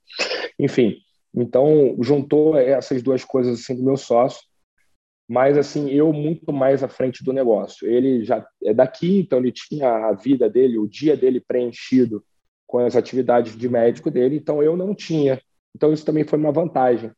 Enfim, 0.58 0.98
então 1.36 1.98
juntou 2.02 2.58
essas 2.58 3.02
duas 3.02 3.24
coisas 3.24 3.60
assim 3.60 3.76
do 3.76 3.84
meu 3.84 3.98
sócio, 3.98 4.42
mas 5.32 5.58
assim 5.58 5.90
eu 5.90 6.12
muito 6.12 6.52
mais 6.52 6.84
à 6.84 6.90
frente 6.90 7.24
do 7.24 7.32
negócio. 7.32 7.88
Ele 7.88 8.22
já 8.22 8.46
é 8.66 8.74
daqui, 8.74 9.20
então 9.20 9.40
ele 9.40 9.54
tinha 9.54 9.88
a 9.88 10.12
vida 10.12 10.50
dele, 10.50 10.78
o 10.78 10.86
dia 10.86 11.16
dele 11.16 11.40
preenchido 11.40 12.22
com 12.68 12.80
as 12.80 12.98
atividades 12.98 13.56
de 13.56 13.70
médico 13.70 14.12
dele, 14.12 14.36
então 14.36 14.62
eu 14.62 14.76
não 14.76 14.94
tinha. 14.94 15.42
Então 15.74 15.94
isso 15.94 16.04
também 16.04 16.26
foi 16.26 16.38
uma 16.38 16.52
vantagem. 16.52 17.12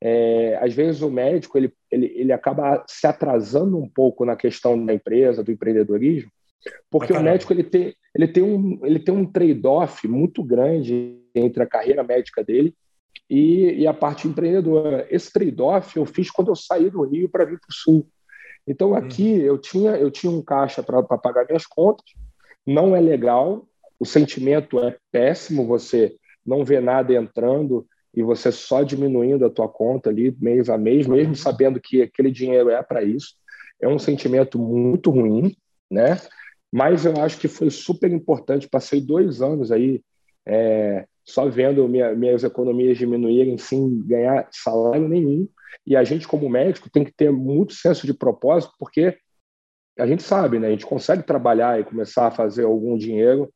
É, 0.00 0.58
às 0.60 0.74
vezes 0.74 1.00
o 1.00 1.08
médico 1.12 1.56
ele, 1.56 1.72
ele, 1.92 2.06
ele 2.16 2.32
acaba 2.32 2.84
se 2.88 3.06
atrasando 3.06 3.78
um 3.78 3.88
pouco 3.88 4.24
na 4.24 4.34
questão 4.34 4.84
da 4.84 4.92
empresa, 4.92 5.44
do 5.44 5.52
empreendedorismo, 5.52 6.28
porque 6.90 7.12
o 7.12 7.22
médico 7.22 7.52
ele 7.52 7.62
tem, 7.62 7.94
ele 8.12 8.26
tem 8.26 8.42
um, 8.42 8.80
ele 8.84 8.98
tem 8.98 9.14
um 9.14 9.24
trade-off 9.24 10.08
muito 10.08 10.42
grande 10.42 11.20
entre 11.36 11.62
a 11.62 11.68
carreira 11.68 12.02
médica 12.02 12.42
dele 12.42 12.74
e, 13.30 13.82
e 13.82 13.86
a 13.86 13.94
parte 13.94 14.26
empreendedora. 14.26 15.06
Esse 15.08 15.32
trade-off 15.32 15.96
eu 15.96 16.04
fiz 16.04 16.28
quando 16.28 16.48
eu 16.48 16.56
saí 16.56 16.90
do 16.90 17.04
Rio 17.04 17.28
para 17.28 17.44
vir 17.44 17.60
para 17.60 17.70
o 17.70 17.72
Sul. 17.72 18.06
Então 18.66 18.92
aqui 18.92 19.34
uhum. 19.34 19.40
eu 19.40 19.58
tinha 19.58 19.90
eu 19.92 20.10
tinha 20.10 20.32
um 20.32 20.42
caixa 20.42 20.82
para 20.82 21.00
pagar 21.02 21.46
minhas 21.46 21.64
contas. 21.64 22.04
Não 22.66 22.94
é 22.94 23.00
legal, 23.00 23.66
o 24.00 24.04
sentimento 24.04 24.80
é 24.80 24.98
péssimo. 25.12 25.64
Você 25.68 26.16
não 26.44 26.64
vê 26.64 26.80
nada 26.80 27.14
entrando 27.14 27.86
e 28.12 28.22
você 28.22 28.50
só 28.50 28.82
diminuindo 28.82 29.46
a 29.46 29.50
tua 29.50 29.68
conta 29.68 30.10
ali 30.10 30.36
mês 30.40 30.68
a 30.68 30.76
mês, 30.76 31.06
mesmo 31.06 31.28
uhum. 31.28 31.34
sabendo 31.36 31.80
que 31.80 32.02
aquele 32.02 32.32
dinheiro 32.32 32.68
é 32.68 32.82
para 32.82 33.04
isso. 33.04 33.34
É 33.80 33.86
um 33.86 33.98
sentimento 33.98 34.58
muito 34.58 35.10
ruim, 35.10 35.54
né? 35.88 36.20
Mas 36.72 37.04
eu 37.04 37.16
acho 37.20 37.38
que 37.38 37.48
foi 37.48 37.70
super 37.70 38.10
importante. 38.10 38.68
Passei 38.68 39.00
dois 39.00 39.40
anos 39.40 39.70
aí 39.70 40.02
é, 40.46 41.06
só 41.30 41.48
vendo 41.48 41.88
minha, 41.88 42.14
minhas 42.14 42.44
economias 42.44 42.98
diminuírem 42.98 43.56
sem 43.58 44.02
ganhar 44.06 44.48
salário 44.50 45.08
nenhum. 45.08 45.48
E 45.86 45.96
a 45.96 46.04
gente, 46.04 46.28
como 46.28 46.48
médico, 46.48 46.90
tem 46.90 47.04
que 47.04 47.12
ter 47.12 47.32
muito 47.32 47.72
senso 47.72 48.06
de 48.06 48.14
propósito, 48.14 48.74
porque 48.78 49.16
a 49.98 50.06
gente 50.06 50.22
sabe, 50.22 50.58
né? 50.58 50.68
A 50.68 50.70
gente 50.70 50.86
consegue 50.86 51.22
trabalhar 51.22 51.80
e 51.80 51.84
começar 51.84 52.26
a 52.26 52.30
fazer 52.30 52.64
algum 52.64 52.96
dinheiro 52.96 53.52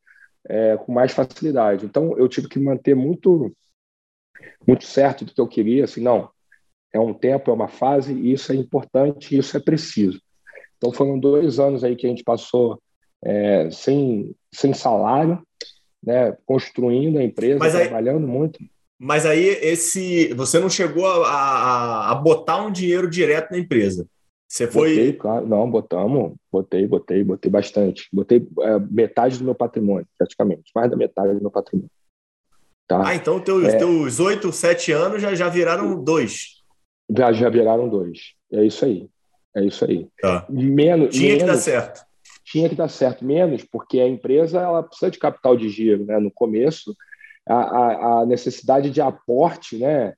é, 0.49 0.77
com 0.77 0.93
mais 0.93 1.13
facilidade. 1.13 1.87
Então, 1.87 2.17
eu 2.19 2.29
tive 2.29 2.49
que 2.49 2.59
manter 2.59 2.95
muito, 2.95 3.55
muito 4.67 4.85
certo 4.85 5.25
do 5.25 5.33
que 5.33 5.41
eu 5.41 5.49
queria. 5.49 5.85
Assim, 5.85 6.01
não, 6.01 6.31
é 6.93 7.01
um 7.01 7.15
tempo, 7.15 7.51
é 7.51 7.55
uma 7.55 7.69
fase, 7.69 8.15
isso 8.31 8.53
é 8.53 8.55
importante, 8.55 9.37
isso 9.37 9.57
é 9.57 9.61
preciso. 9.61 10.21
Então, 10.77 10.93
foram 10.93 11.19
dois 11.19 11.59
anos 11.59 11.83
aí 11.83 11.97
que 11.97 12.07
a 12.07 12.11
gente 12.11 12.23
passou 12.23 12.81
é, 13.25 13.71
sem, 13.71 14.35
sem 14.53 14.75
salário, 14.75 15.43
né, 16.05 16.37
construindo 16.45 17.19
a 17.19 17.23
empresa, 17.23 17.71
trabalhando 17.71 18.27
muito. 18.27 18.59
Mas 18.99 19.27
aí 19.27 19.45
esse, 19.45 20.33
você 20.35 20.59
não 20.59 20.71
chegou 20.71 21.07
a, 21.07 21.29
a, 21.29 22.13
a, 22.13 22.15
botar 22.15 22.65
um 22.65 22.71
dinheiro 22.71 23.09
direto 23.09 23.51
na 23.51 23.59
empresa. 23.59 24.07
Você 24.47 24.67
foi. 24.69 24.91
Botei, 24.91 25.13
claro. 25.15 25.47
Não, 25.47 25.69
botamos, 25.69 26.35
botei, 26.51 26.87
botei, 26.87 27.25
botei 27.25 27.51
bastante. 27.51 28.09
Botei 28.13 28.47
é, 28.61 28.79
metade 28.79 29.39
do 29.39 29.45
meu 29.45 29.55
patrimônio, 29.55 30.07
praticamente, 30.17 30.71
mais 30.75 30.91
da 30.91 30.97
metade 30.97 31.35
do 31.35 31.41
meu 31.41 31.51
patrimônio. 31.51 31.91
Tá? 32.87 33.09
Ah, 33.09 33.15
então 33.15 33.41
teus, 33.41 33.65
é, 33.65 33.77
teus 33.77 34.21
8, 34.21 34.53
7 34.53 34.93
anos 34.93 35.23
já, 35.23 35.35
já 35.35 35.49
viraram 35.49 36.03
dois. 36.03 36.63
Já, 37.11 37.33
já 37.33 37.49
viraram 37.49 37.89
dois. 37.89 38.35
É 38.53 38.65
isso 38.65 38.85
aí. 38.85 39.09
É 39.57 39.65
isso 39.65 39.85
aí. 39.85 40.07
Tá. 40.21 40.47
Menos, 40.49 41.15
Tinha 41.15 41.29
menos, 41.29 41.43
que 41.43 41.49
dar 41.49 41.57
certo 41.57 42.05
tinha 42.55 42.69
que 42.69 42.77
dar 42.77 42.89
certo 42.89 43.25
menos, 43.25 43.65
porque 43.65 43.99
a 43.99 44.07
empresa 44.07 44.61
ela 44.61 44.81
precisa 44.81 45.11
de 45.11 45.19
capital 45.19 45.57
de 45.57 45.69
giro. 45.69 46.05
Né? 46.05 46.21
No 46.21 46.31
começo, 46.31 46.97
a, 47.45 47.55
a, 47.55 48.21
a 48.21 48.27
necessidade 48.27 48.91
de 48.91 49.01
aporte, 49.01 49.77
né? 49.77 50.15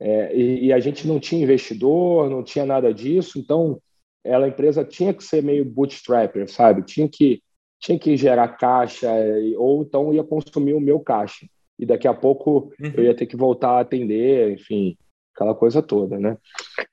É, 0.00 0.34
e, 0.34 0.66
e, 0.66 0.72
a 0.72 0.80
gente 0.80 1.06
não 1.06 1.20
tinha 1.20 1.42
investidor, 1.42 2.28
não 2.28 2.42
tinha 2.42 2.64
nada 2.64 2.92
disso, 2.92 3.38
então 3.38 3.78
ela, 4.24 4.46
a 4.46 4.48
empresa 4.48 4.82
tinha 4.82 5.12
que 5.12 5.22
ser 5.22 5.44
meio 5.44 5.64
bootstrapper, 5.64 6.50
sabe? 6.50 6.82
Tinha 6.82 7.06
que, 7.06 7.40
tinha 7.78 7.98
que 7.98 8.16
gerar 8.16 8.48
caixa, 8.56 9.08
ou 9.56 9.82
então 9.82 10.12
ia 10.12 10.24
consumir 10.24 10.72
o 10.72 10.80
meu 10.80 10.98
caixa. 11.00 11.46
E 11.78 11.86
daqui 11.86 12.08
a 12.08 12.14
pouco 12.14 12.72
uhum. 12.80 12.92
eu 12.96 13.04
ia 13.04 13.14
ter 13.14 13.26
que 13.26 13.36
voltar 13.36 13.72
a 13.72 13.80
atender, 13.80 14.54
enfim, 14.54 14.96
aquela 15.34 15.54
coisa 15.54 15.82
toda, 15.82 16.18
né? 16.18 16.36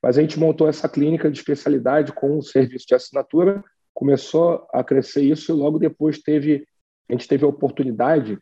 Mas 0.04 0.18
a 0.18 0.22
gente 0.22 0.38
montou 0.38 0.68
essa 0.68 0.88
clínica 0.88 1.32
de 1.32 1.40
especialidade 1.40 2.12
com 2.12 2.38
um 2.38 2.42
serviço 2.42 2.86
de 2.88 2.94
assinatura 2.94 3.64
começou 3.98 4.68
a 4.72 4.84
crescer 4.84 5.24
isso 5.24 5.52
e 5.52 5.56
logo 5.56 5.80
depois 5.80 6.20
teve 6.20 6.68
a 7.10 7.14
gente 7.14 7.28
teve 7.28 7.44
a 7.44 7.48
oportunidade 7.48 8.38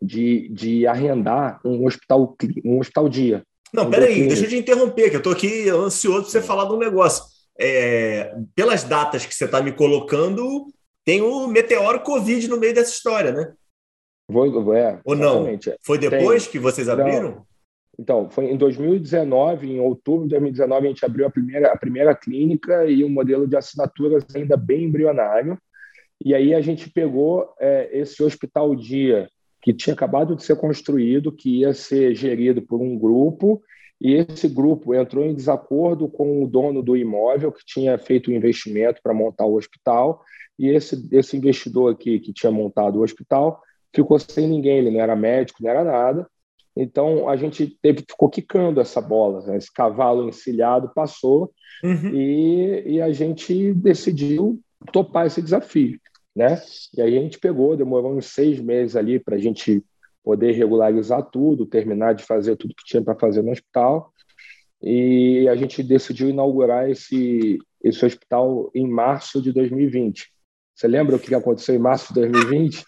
de, 0.00 0.48
de 0.50 0.86
arrendar 0.86 1.60
um 1.64 1.84
hospital 1.84 2.36
um 2.64 2.78
hospital 2.78 3.08
dia. 3.08 3.42
Não, 3.72 3.90
peraí, 3.90 4.28
deixa 4.28 4.44
eu 4.44 4.48
te 4.48 4.56
interromper, 4.56 5.10
que 5.10 5.16
eu 5.16 5.18
estou 5.18 5.32
aqui 5.32 5.68
ansioso 5.68 6.22
para 6.22 6.30
você 6.30 6.40
falar 6.40 6.66
de 6.66 6.74
um 6.74 6.78
negócio. 6.78 7.24
É, 7.58 8.32
pelas 8.54 8.84
datas 8.84 9.26
que 9.26 9.34
você 9.34 9.44
está 9.44 9.60
me 9.60 9.72
colocando, 9.72 10.66
tem 11.04 11.20
o 11.20 11.48
meteoro 11.48 12.00
Covid 12.02 12.46
no 12.48 12.56
meio 12.56 12.74
dessa 12.74 12.92
história, 12.92 13.32
né? 13.32 13.52
Vou, 14.30 14.74
é, 14.74 15.00
Ou 15.04 15.16
não? 15.16 15.46
Foi 15.82 15.98
depois 15.98 16.44
tem. 16.44 16.52
que 16.52 16.58
vocês 16.60 16.88
abriram? 16.88 17.44
Então, 18.00 18.30
foi 18.30 18.46
em 18.46 18.56
2019, 18.56 19.72
em 19.72 19.78
outubro 19.78 20.22
de 20.22 20.30
2019, 20.30 20.86
a 20.86 20.88
gente 20.88 21.04
abriu 21.04 21.26
a 21.26 21.30
primeira, 21.30 21.70
a 21.70 21.76
primeira 21.76 22.14
clínica 22.14 22.86
e 22.86 23.04
um 23.04 23.10
modelo 23.10 23.46
de 23.46 23.58
assinaturas 23.58 24.24
ainda 24.34 24.56
bem 24.56 24.84
embrionário. 24.84 25.58
E 26.24 26.34
aí 26.34 26.54
a 26.54 26.62
gente 26.62 26.88
pegou 26.88 27.52
é, 27.60 27.90
esse 27.92 28.22
hospital 28.22 28.74
dia 28.74 29.28
que 29.60 29.74
tinha 29.74 29.92
acabado 29.92 30.34
de 30.34 30.42
ser 30.42 30.56
construído, 30.56 31.30
que 31.30 31.60
ia 31.60 31.74
ser 31.74 32.14
gerido 32.14 32.62
por 32.62 32.80
um 32.80 32.98
grupo, 32.98 33.62
e 34.00 34.14
esse 34.14 34.48
grupo 34.48 34.94
entrou 34.94 35.26
em 35.26 35.34
desacordo 35.34 36.08
com 36.08 36.42
o 36.42 36.48
dono 36.48 36.82
do 36.82 36.96
imóvel 36.96 37.52
que 37.52 37.62
tinha 37.66 37.98
feito 37.98 38.28
o 38.28 38.32
um 38.32 38.36
investimento 38.36 39.02
para 39.02 39.12
montar 39.12 39.44
o 39.44 39.56
hospital, 39.56 40.22
e 40.58 40.70
esse, 40.70 41.06
esse 41.12 41.36
investidor 41.36 41.92
aqui 41.92 42.18
que 42.18 42.32
tinha 42.32 42.50
montado 42.50 42.96
o 42.96 43.02
hospital 43.02 43.60
ficou 43.94 44.18
sem 44.18 44.48
ninguém, 44.48 44.78
ele 44.78 44.90
não 44.90 45.00
era 45.00 45.14
médico, 45.14 45.62
não 45.62 45.70
era 45.70 45.84
nada, 45.84 46.26
então 46.82 47.28
a 47.28 47.36
gente 47.36 47.78
teve, 47.82 48.04
ficou 48.08 48.30
quicando 48.30 48.80
essa 48.80 49.00
bola, 49.00 49.44
né? 49.46 49.56
esse 49.56 49.72
cavalo 49.72 50.28
encilhado 50.28 50.90
passou 50.94 51.52
uhum. 51.84 52.14
e, 52.14 52.94
e 52.94 53.02
a 53.02 53.12
gente 53.12 53.74
decidiu 53.74 54.58
topar 54.90 55.26
esse 55.26 55.42
desafio, 55.42 56.00
né? 56.34 56.60
E 56.96 57.02
aí 57.02 57.18
a 57.18 57.20
gente 57.20 57.38
pegou, 57.38 57.76
demorou 57.76 58.16
uns 58.16 58.26
seis 58.26 58.58
meses 58.58 58.96
ali 58.96 59.18
para 59.18 59.36
a 59.36 59.38
gente 59.38 59.84
poder 60.24 60.52
regularizar 60.52 61.22
tudo, 61.30 61.66
terminar 61.66 62.14
de 62.14 62.24
fazer 62.24 62.56
tudo 62.56 62.74
que 62.74 62.84
tinha 62.84 63.02
para 63.02 63.14
fazer 63.14 63.42
no 63.42 63.50
hospital 63.50 64.10
e 64.82 65.46
a 65.48 65.54
gente 65.54 65.82
decidiu 65.82 66.30
inaugurar 66.30 66.88
esse 66.88 67.58
esse 67.82 68.04
hospital 68.04 68.70
em 68.74 68.86
março 68.86 69.40
de 69.40 69.52
2020. 69.52 70.30
Você 70.74 70.86
lembra 70.86 71.16
o 71.16 71.18
que 71.18 71.34
aconteceu 71.34 71.74
em 71.74 71.78
março 71.78 72.12
de 72.12 72.20
2020? 72.20 72.84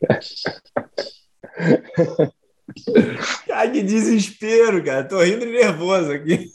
Ai, 3.52 3.72
que 3.72 3.82
desespero, 3.82 4.82
cara. 4.84 5.04
Tô 5.04 5.20
rindo 5.20 5.46
nervoso 5.46 6.12
aqui. 6.12 6.50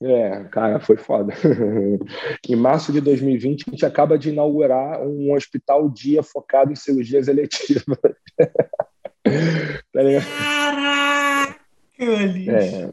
É, 0.00 0.44
cara, 0.44 0.78
foi 0.78 0.96
foda. 0.96 1.32
em 2.48 2.56
março 2.56 2.92
de 2.92 3.00
2020, 3.00 3.64
a 3.66 3.70
gente 3.72 3.86
acaba 3.86 4.16
de 4.16 4.30
inaugurar 4.30 5.02
um 5.02 5.32
hospital 5.32 5.88
dia 5.88 6.22
focado 6.22 6.72
em 6.72 6.76
cirurgias 6.76 7.26
eletivas. 7.26 7.98
tá 8.38 10.00
Caraca, 10.38 11.60
é, 11.98 12.90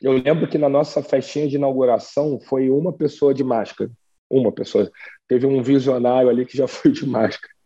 Eu 0.00 0.12
lembro 0.12 0.48
que 0.48 0.56
na 0.56 0.70
nossa 0.70 1.02
festinha 1.02 1.46
de 1.46 1.56
inauguração 1.56 2.40
foi 2.40 2.70
uma 2.70 2.92
pessoa 2.92 3.34
de 3.34 3.44
máscara. 3.44 3.90
Uma 4.30 4.50
pessoa. 4.50 4.90
Teve 5.26 5.46
um 5.46 5.62
visionário 5.62 6.30
ali 6.30 6.46
que 6.46 6.56
já 6.56 6.66
foi 6.66 6.90
de 6.90 7.06
máscara 7.06 7.57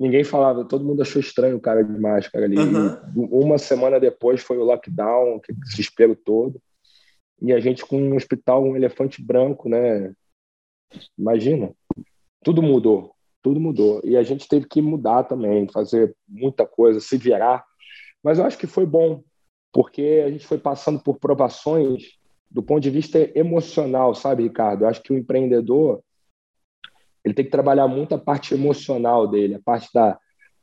ninguém 0.00 0.24
falava, 0.24 0.64
todo 0.64 0.82
mundo 0.82 1.02
achou 1.02 1.20
estranho 1.20 1.58
o 1.58 1.60
cara 1.60 1.84
de 1.84 2.00
máscara 2.00 2.46
ali. 2.46 2.56
Uhum. 2.56 3.28
Uma 3.30 3.58
semana 3.58 4.00
depois 4.00 4.40
foi 4.40 4.56
o 4.56 4.64
lockdown, 4.64 5.38
que 5.38 5.52
desespero 5.52 6.16
todo. 6.16 6.58
E 7.42 7.52
a 7.52 7.60
gente 7.60 7.84
com 7.84 8.00
um 8.00 8.16
hospital, 8.16 8.64
um 8.64 8.74
elefante 8.74 9.22
branco, 9.22 9.68
né? 9.68 10.14
Imagina. 11.18 11.70
Tudo 12.42 12.62
mudou, 12.62 13.14
tudo 13.42 13.60
mudou. 13.60 14.00
E 14.02 14.16
a 14.16 14.22
gente 14.22 14.48
teve 14.48 14.66
que 14.66 14.80
mudar 14.80 15.24
também, 15.24 15.68
fazer 15.68 16.16
muita 16.26 16.66
coisa, 16.66 16.98
se 16.98 17.18
virar. 17.18 17.62
Mas 18.22 18.38
eu 18.38 18.46
acho 18.46 18.56
que 18.56 18.66
foi 18.66 18.86
bom, 18.86 19.22
porque 19.70 20.22
a 20.24 20.30
gente 20.30 20.46
foi 20.46 20.56
passando 20.56 20.98
por 21.02 21.18
provações 21.18 22.18
do 22.50 22.62
ponto 22.62 22.80
de 22.80 22.90
vista 22.90 23.18
emocional, 23.38 24.14
sabe, 24.14 24.44
Ricardo? 24.44 24.84
Eu 24.84 24.88
acho 24.88 25.02
que 25.02 25.12
o 25.12 25.18
empreendedor 25.18 26.02
ele 27.24 27.34
tem 27.34 27.44
que 27.44 27.50
trabalhar 27.50 27.86
muito 27.88 28.14
a 28.14 28.18
parte 28.18 28.54
emocional 28.54 29.26
dele, 29.26 29.54
a 29.54 29.60
parte 29.60 29.88
da, 29.92 30.18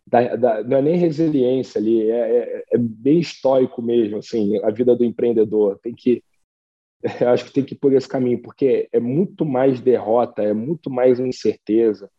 da, 0.05 0.36
da 0.36 0.64
não 0.64 0.78
é 0.78 0.82
nem 0.82 0.95
resiliência 0.95 1.80
ali, 1.80 2.10
é, 2.10 2.16
é, 2.16 2.64
é, 2.72 2.78
bem 2.78 3.20
estoico 3.20 3.82
mesmo, 3.82 4.18
assim, 4.18 4.58
a 4.64 4.72
vida 4.72 4.95
do 4.95 5.03
empreendedor. 5.03 5.78
Tem 5.80 5.93
que, 5.93 6.24
eu 7.22 7.30
acho 7.30 7.45
que 7.45 7.53
tem 7.53 7.64
que 7.64 7.76
ir 7.76 7.78
por 7.78 7.93
esse 7.93 8.08
caminho, 8.08 8.41
porque 8.41 8.88
é 8.91 8.99
muito 8.99 9.45
mais 9.45 9.80
derrota, 9.82 10.41
é 10.41 10.53
muito 10.53 10.89
mais 10.89 11.20
incerteza, 11.20 12.10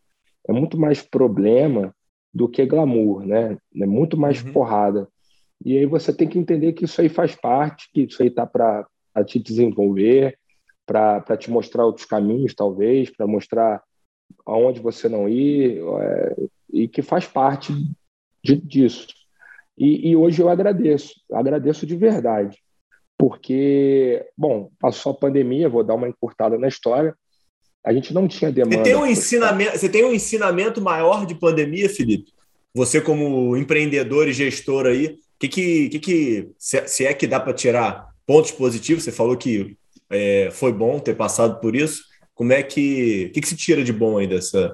é 0.47 0.53
muito 0.53 0.79
mais 0.79 1.01
problema 1.01 1.93
do 2.33 2.47
que 2.47 2.65
glamour, 2.65 3.25
né? 3.25 3.57
É 3.75 3.85
muito 3.85 4.15
mais 4.15 4.43
uhum. 4.43 4.53
porrada. 4.53 5.07
E 5.65 5.77
aí 5.77 5.85
você 5.85 6.13
tem 6.13 6.27
que 6.27 6.39
entender 6.39 6.73
que 6.73 6.85
isso 6.85 7.01
aí 7.01 7.09
faz 7.09 7.35
parte, 7.35 7.89
que 7.91 8.03
isso 8.03 8.21
aí 8.21 8.29
tá 8.29 8.45
para 8.45 8.87
te 9.25 9.39
desenvolver, 9.39 10.37
para 10.85 11.37
te 11.37 11.51
mostrar 11.51 11.85
outros 11.85 12.05
caminhos, 12.05 12.53
talvez, 12.53 13.09
para 13.09 13.27
mostrar 13.27 13.83
aonde 14.45 14.79
você 14.79 15.07
não 15.07 15.27
ir, 15.27 15.81
é, 16.01 16.35
e 16.71 16.87
que 16.87 17.01
faz 17.01 17.25
parte 17.25 17.73
de, 18.43 18.55
disso. 18.55 19.07
E, 19.77 20.09
e, 20.09 20.15
hoje 20.15 20.41
eu 20.41 20.49
agradeço, 20.49 21.13
agradeço 21.31 21.85
de 21.85 21.95
verdade, 21.95 22.57
porque, 23.17 24.25
bom, 24.37 24.69
passou 24.79 25.13
a 25.13 25.15
pandemia, 25.15 25.69
vou 25.69 25.83
dar 25.83 25.95
uma 25.95 26.09
encurtada 26.09 26.57
na 26.57 26.67
história, 26.67 27.15
a 27.85 27.93
gente 27.93 28.13
não 28.13 28.27
tinha 28.27 28.51
demanda. 28.51 28.77
Você 28.77 28.83
tem 28.83 28.95
um 28.95 29.05
ensinamento, 29.05 29.77
você 29.77 29.89
tem 29.89 30.05
um 30.05 30.13
ensinamento 30.13 30.81
maior 30.81 31.25
de 31.25 31.33
pandemia, 31.35 31.89
Felipe? 31.89 32.31
Você 32.73 33.01
como 33.01 33.55
empreendedor 33.55 34.27
e 34.27 34.33
gestor 34.33 34.85
aí, 34.85 35.17
que 35.39 35.47
que, 35.47 35.89
que, 35.89 35.99
que 35.99 36.51
se, 36.57 36.87
se 36.87 37.05
é 37.05 37.13
que 37.13 37.25
dá 37.25 37.39
para 37.39 37.53
tirar 37.53 38.09
pontos 38.27 38.51
positivos? 38.51 39.03
Você 39.03 39.11
falou 39.11 39.37
que 39.37 39.77
é, 40.09 40.49
foi 40.51 40.73
bom 40.73 40.99
ter 40.99 41.15
passado 41.15 41.59
por 41.59 41.75
isso. 41.75 42.03
Como 42.39 42.53
é 42.53 42.63
que, 42.63 43.31
que, 43.33 43.41
que 43.41 43.47
se 43.49 43.57
tira 43.57 43.83
de 43.83 43.91
bom 43.91 44.17
aí 44.17 44.25
dessa, 44.25 44.73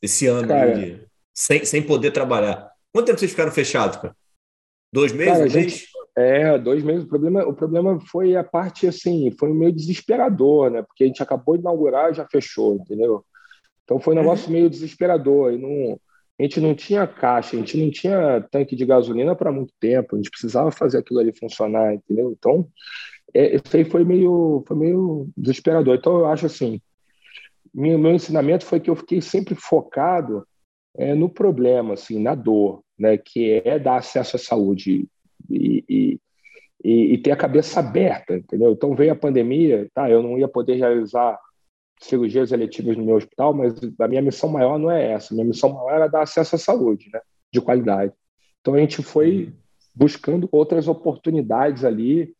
desse 0.00 0.28
ano 0.28 0.46
cara, 0.46 0.76
aí, 0.76 1.04
sem, 1.34 1.64
sem 1.64 1.82
poder 1.82 2.12
trabalhar? 2.12 2.70
Quanto 2.92 3.06
tempo 3.06 3.18
vocês 3.18 3.32
ficaram 3.32 3.50
fechados, 3.50 3.96
cara? 3.96 4.16
Dois 4.92 5.10
meses? 5.10 5.32
Cara, 5.32 5.44
um 5.44 5.48
gente, 5.48 5.88
é, 6.16 6.56
dois 6.56 6.84
meses. 6.84 7.02
O 7.02 7.08
problema, 7.08 7.44
o 7.48 7.52
problema 7.52 7.98
foi 8.06 8.36
a 8.36 8.44
parte 8.44 8.86
assim, 8.86 9.28
foi 9.32 9.52
meio 9.52 9.72
desesperador, 9.72 10.70
né? 10.70 10.82
Porque 10.82 11.02
a 11.02 11.06
gente 11.08 11.20
acabou 11.20 11.56
de 11.56 11.62
inaugurar 11.62 12.12
e 12.12 12.14
já 12.14 12.28
fechou, 12.30 12.76
entendeu? 12.76 13.24
Então 13.82 13.98
foi 13.98 14.14
um 14.14 14.18
negócio 14.18 14.46
uhum. 14.46 14.52
meio 14.52 14.70
desesperador. 14.70 15.52
E 15.52 15.58
não, 15.58 15.98
a 16.38 16.42
gente 16.44 16.60
não 16.60 16.76
tinha 16.76 17.08
caixa, 17.08 17.56
a 17.56 17.58
gente 17.58 17.76
não 17.76 17.90
tinha 17.90 18.40
tanque 18.52 18.76
de 18.76 18.86
gasolina 18.86 19.34
para 19.34 19.50
muito 19.50 19.74
tempo, 19.80 20.14
a 20.14 20.16
gente 20.16 20.30
precisava 20.30 20.70
fazer 20.70 20.98
aquilo 20.98 21.18
ali 21.18 21.36
funcionar, 21.36 21.92
entendeu? 21.92 22.30
Então, 22.30 22.68
é, 23.34 23.56
isso 23.56 23.76
aí 23.76 23.84
foi 23.84 24.04
meio, 24.04 24.62
foi 24.66 24.76
meio 24.76 25.28
desesperador. 25.36 25.96
Então, 25.96 26.18
eu 26.18 26.26
acho 26.26 26.46
assim, 26.46 26.80
meu, 27.74 27.98
meu 27.98 28.12
ensinamento 28.12 28.64
foi 28.64 28.78
que 28.78 28.88
eu 28.88 28.96
fiquei 28.96 29.20
sempre 29.20 29.54
focado 29.54 30.46
é, 30.96 31.14
no 31.14 31.28
problema, 31.28 31.94
assim, 31.94 32.22
na 32.22 32.34
dor, 32.34 32.82
né, 32.96 33.18
que 33.18 33.60
é 33.64 33.78
dar 33.78 33.96
acesso 33.96 34.36
à 34.36 34.38
saúde 34.38 35.08
e, 35.50 35.84
e, 35.88 36.20
e, 36.82 37.14
e 37.14 37.18
ter 37.18 37.32
a 37.32 37.36
cabeça 37.36 37.80
aberta, 37.80 38.36
entendeu? 38.36 38.72
Então, 38.72 38.94
veio 38.94 39.12
a 39.12 39.16
pandemia, 39.16 39.88
tá, 39.92 40.08
eu 40.08 40.22
não 40.22 40.38
ia 40.38 40.46
poder 40.46 40.76
realizar 40.76 41.38
cirurgias 42.00 42.52
eletivas 42.52 42.96
no 42.96 43.04
meu 43.04 43.16
hospital, 43.16 43.52
mas 43.52 43.74
a 43.98 44.08
minha 44.08 44.22
missão 44.22 44.48
maior 44.48 44.78
não 44.78 44.90
é 44.90 45.12
essa. 45.12 45.32
A 45.32 45.34
minha 45.34 45.46
missão 45.46 45.72
maior 45.72 45.90
era 45.90 46.08
dar 46.08 46.22
acesso 46.22 46.54
à 46.54 46.58
saúde, 46.58 47.10
né, 47.12 47.20
de 47.52 47.60
qualidade. 47.60 48.12
Então 48.60 48.74
a 48.74 48.78
gente 48.78 49.02
foi 49.02 49.52
buscando 49.94 50.48
outras 50.50 50.88
oportunidades 50.88 51.84
ali, 51.84 52.34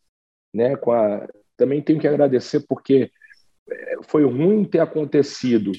né, 0.55 0.77
com 0.77 0.93
a... 0.93 1.27
também 1.57 1.83
tenho 1.83 1.99
que 1.99 2.09
agradecer 2.09 2.65
porque 2.69 3.11
é, 3.69 3.97
foi 4.03 4.25
ruim 4.25 4.65
ter 4.65 4.79
acontecido 4.79 5.73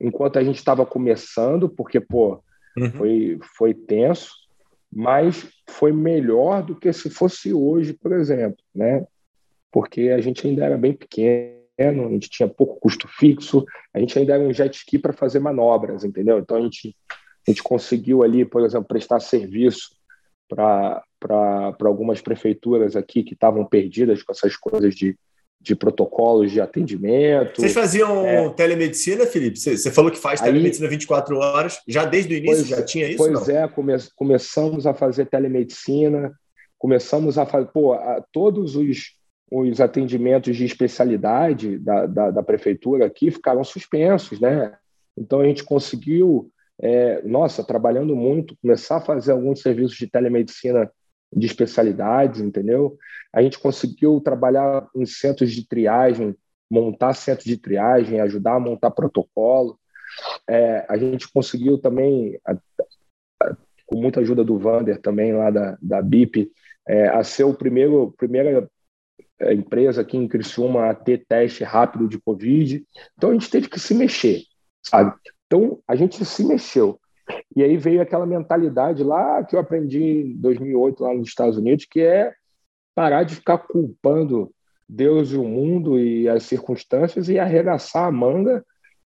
enquanto 0.00 0.38
a 0.38 0.42
gente 0.42 0.56
estava 0.56 0.84
começando, 0.84 1.68
porque 1.68 2.00
pô, 2.00 2.42
uhum. 2.76 2.90
foi 2.92 3.38
foi 3.56 3.74
tenso, 3.74 4.32
mas 4.90 5.48
foi 5.68 5.92
melhor 5.92 6.62
do 6.62 6.74
que 6.74 6.92
se 6.92 7.08
fosse 7.10 7.52
hoje, 7.52 7.92
por 7.92 8.12
exemplo, 8.12 8.58
né? 8.74 9.06
Porque 9.70 10.08
a 10.10 10.20
gente 10.20 10.46
ainda 10.46 10.64
era 10.64 10.76
bem 10.76 10.92
pequeno 10.92 11.62
a 11.78 12.10
gente 12.10 12.30
tinha 12.30 12.48
pouco 12.48 12.78
custo 12.78 13.08
fixo, 13.08 13.64
a 13.92 13.98
gente 13.98 14.16
ainda 14.18 14.34
era 14.34 14.42
um 14.42 14.52
jet 14.52 14.76
ski 14.76 14.98
para 14.98 15.12
fazer 15.12 15.40
manobras, 15.40 16.04
entendeu? 16.04 16.38
Então 16.38 16.56
a 16.56 16.60
gente, 16.60 16.94
a 17.10 17.50
gente 17.50 17.62
conseguiu 17.62 18.22
ali, 18.22 18.44
por 18.44 18.62
exemplo, 18.62 18.86
prestar 18.86 19.20
serviço 19.20 19.96
para 20.48 21.02
algumas 21.30 22.20
prefeituras 22.20 22.96
aqui 22.96 23.22
que 23.22 23.34
estavam 23.34 23.64
perdidas 23.64 24.22
com 24.22 24.32
essas 24.32 24.56
coisas 24.56 24.94
de, 24.94 25.16
de 25.60 25.76
protocolos 25.76 26.50
de 26.50 26.60
atendimento. 26.60 27.60
Vocês 27.60 27.72
faziam 27.72 28.26
é. 28.26 28.48
telemedicina, 28.50 29.26
Felipe? 29.26 29.58
Você, 29.58 29.76
você, 29.76 29.90
falou 29.90 30.10
que 30.10 30.18
faz 30.18 30.40
Aí, 30.40 30.48
telemedicina 30.48 30.88
24 30.88 31.36
horas. 31.38 31.80
Já 31.86 32.04
desde 32.04 32.34
o 32.34 32.36
início 32.36 32.64
já 32.64 32.82
tinha 32.82 33.06
isso? 33.08 33.18
Pois 33.18 33.48
não? 33.48 33.56
é, 33.56 33.68
come, 33.68 33.94
começamos 34.16 34.86
a 34.86 34.94
fazer 34.94 35.26
telemedicina, 35.26 36.32
começamos 36.78 37.38
a 37.38 37.46
fazer. 37.46 37.66
Pô, 37.66 37.92
a, 37.92 38.24
todos 38.32 38.76
os 38.76 39.20
os 39.54 39.82
atendimentos 39.82 40.56
de 40.56 40.64
especialidade 40.64 41.78
da, 41.78 42.06
da, 42.06 42.30
da, 42.30 42.42
prefeitura 42.42 43.04
aqui 43.04 43.30
ficaram 43.30 43.62
suspensos, 43.62 44.40
né? 44.40 44.74
Então 45.14 45.40
a 45.40 45.44
gente 45.44 45.62
conseguiu, 45.62 46.50
é, 46.80 47.20
nossa, 47.22 47.62
trabalhando 47.62 48.16
muito, 48.16 48.56
começar 48.62 48.96
a 48.96 49.00
fazer 49.02 49.32
alguns 49.32 49.60
serviços 49.60 49.98
de 49.98 50.06
telemedicina 50.06 50.90
de 51.34 51.46
especialidades, 51.46 52.40
entendeu? 52.40 52.96
A 53.32 53.42
gente 53.42 53.58
conseguiu 53.58 54.20
trabalhar 54.20 54.88
em 54.94 55.06
centros 55.06 55.52
de 55.52 55.66
triagem, 55.66 56.36
montar 56.70 57.14
centros 57.14 57.46
de 57.46 57.56
triagem, 57.56 58.20
ajudar 58.20 58.54
a 58.54 58.60
montar 58.60 58.90
protocolo. 58.90 59.78
É, 60.48 60.84
a 60.88 60.96
gente 60.96 61.30
conseguiu 61.32 61.78
também, 61.78 62.38
a, 62.46 62.54
a, 63.42 63.56
com 63.86 63.98
muita 63.98 64.20
ajuda 64.20 64.44
do 64.44 64.58
Vander 64.58 65.00
também 65.00 65.32
lá 65.32 65.50
da, 65.50 65.78
da 65.80 66.02
BIP, 66.02 66.50
é, 66.86 67.08
a 67.08 67.22
ser 67.24 67.44
o 67.44 67.54
primeiro, 67.54 68.12
primeira 68.16 68.68
é, 69.38 69.52
empresa 69.52 70.02
aqui 70.02 70.16
em 70.16 70.28
Criciúma 70.28 70.88
a 70.88 70.94
ter 70.94 71.24
teste 71.26 71.64
rápido 71.64 72.08
de 72.08 72.20
Covid. 72.20 72.84
Então 73.16 73.30
a 73.30 73.32
gente 73.32 73.50
teve 73.50 73.68
que 73.68 73.80
se 73.80 73.94
mexer, 73.94 74.42
sabe? 74.82 75.14
Então 75.46 75.80
a 75.86 75.94
gente 75.96 76.24
se 76.24 76.44
mexeu. 76.44 76.98
E 77.54 77.62
aí 77.62 77.76
veio 77.76 78.02
aquela 78.02 78.26
mentalidade 78.26 79.02
lá 79.02 79.44
que 79.44 79.54
eu 79.54 79.60
aprendi 79.60 80.02
em 80.02 80.36
2008 80.36 81.02
lá 81.02 81.14
nos 81.14 81.28
Estados 81.28 81.56
Unidos, 81.56 81.84
que 81.84 82.00
é 82.00 82.32
parar 82.94 83.24
de 83.24 83.36
ficar 83.36 83.58
culpando 83.58 84.52
Deus 84.88 85.32
e 85.32 85.36
o 85.36 85.44
mundo 85.44 85.98
e 85.98 86.28
as 86.28 86.42
circunstâncias 86.44 87.28
e 87.28 87.38
arregaçar 87.38 88.06
a 88.06 88.12
manga 88.12 88.64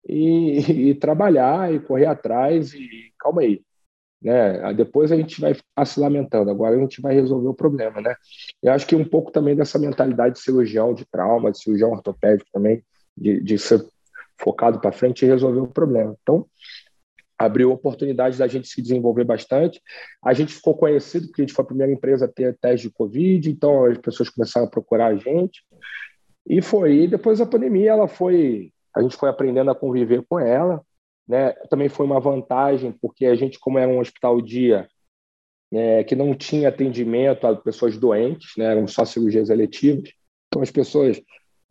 e, 0.08 0.60
e 0.92 0.96
trabalhar 0.96 1.74
e 1.74 1.80
correr 1.80 2.06
atrás 2.06 2.74
e 2.74 3.14
calma 3.18 3.42
aí. 3.42 3.62
Né? 4.22 4.74
Depois 4.74 5.12
a 5.12 5.16
gente 5.16 5.40
vai 5.40 5.54
ficar 5.54 5.86
se 5.86 6.00
lamentando, 6.00 6.52
agora 6.52 6.76
a 6.76 6.80
gente 6.80 7.02
vai 7.02 7.14
resolver 7.14 7.48
o 7.48 7.54
problema. 7.54 8.02
Né? 8.02 8.16
Eu 8.62 8.74
acho 8.74 8.86
que 8.86 8.96
um 8.96 9.06
pouco 9.06 9.32
também 9.32 9.56
dessa 9.56 9.80
mentalidade 9.80 10.36
de 10.36 10.42
cirurgião 10.42 10.94
de 10.94 11.06
trauma, 11.06 11.52
de 11.52 11.62
cirurgião 11.62 11.92
ortopédico 11.92 12.50
também, 12.52 12.84
de, 13.16 13.42
de 13.42 13.58
ser 13.58 13.86
focado 14.38 14.80
para 14.80 14.92
frente 14.92 15.24
e 15.24 15.28
resolver 15.28 15.60
o 15.60 15.68
problema. 15.68 16.16
Então, 16.22 16.46
abriu 17.40 17.72
oportunidade 17.72 18.38
da 18.38 18.48
gente 18.48 18.68
se 18.68 18.82
desenvolver 18.82 19.24
bastante. 19.24 19.82
A 20.22 20.34
gente 20.34 20.54
ficou 20.54 20.76
conhecido 20.76 21.28
porque 21.28 21.42
a 21.42 21.46
gente 21.46 21.56
foi 21.56 21.64
a 21.64 21.68
primeira 21.68 21.94
empresa 21.94 22.26
a 22.26 22.28
ter 22.28 22.58
teste 22.60 22.90
de 22.90 22.94
Covid, 22.94 23.50
então 23.50 23.86
as 23.86 23.98
pessoas 23.98 24.30
começaram 24.30 24.68
a 24.68 24.70
procurar 24.70 25.08
a 25.08 25.16
gente. 25.16 25.64
E 26.46 26.62
foi. 26.62 27.04
E 27.04 27.08
depois 27.08 27.40
da 27.40 27.46
pandemia, 27.46 27.92
ela 27.92 28.08
foi. 28.08 28.74
A 28.94 29.02
gente 29.02 29.16
foi 29.16 29.30
aprendendo 29.30 29.72
a 29.72 29.76
conviver 29.76 30.22
com 30.28 30.38
ela. 30.38 30.82
Né? 31.26 31.52
Também 31.70 31.88
foi 31.88 32.06
uma 32.06 32.20
vantagem, 32.20 32.92
porque 32.92 33.26
a 33.26 33.36
gente, 33.36 33.58
como 33.60 33.80
era 33.80 33.90
um 33.90 34.00
hospital 34.00 34.42
dia 34.42 34.90
é, 35.72 36.04
que 36.04 36.16
não 36.16 36.34
tinha 36.34 36.70
atendimento 36.70 37.46
a 37.46 37.56
pessoas 37.56 37.96
doentes, 37.98 38.54
né? 38.58 38.66
eram 38.66 38.88
só 38.88 39.06
cirurgias 39.06 39.50
eletivas, 39.50 40.12
então 40.48 40.64
as 40.64 40.72
pessoas 40.72 41.22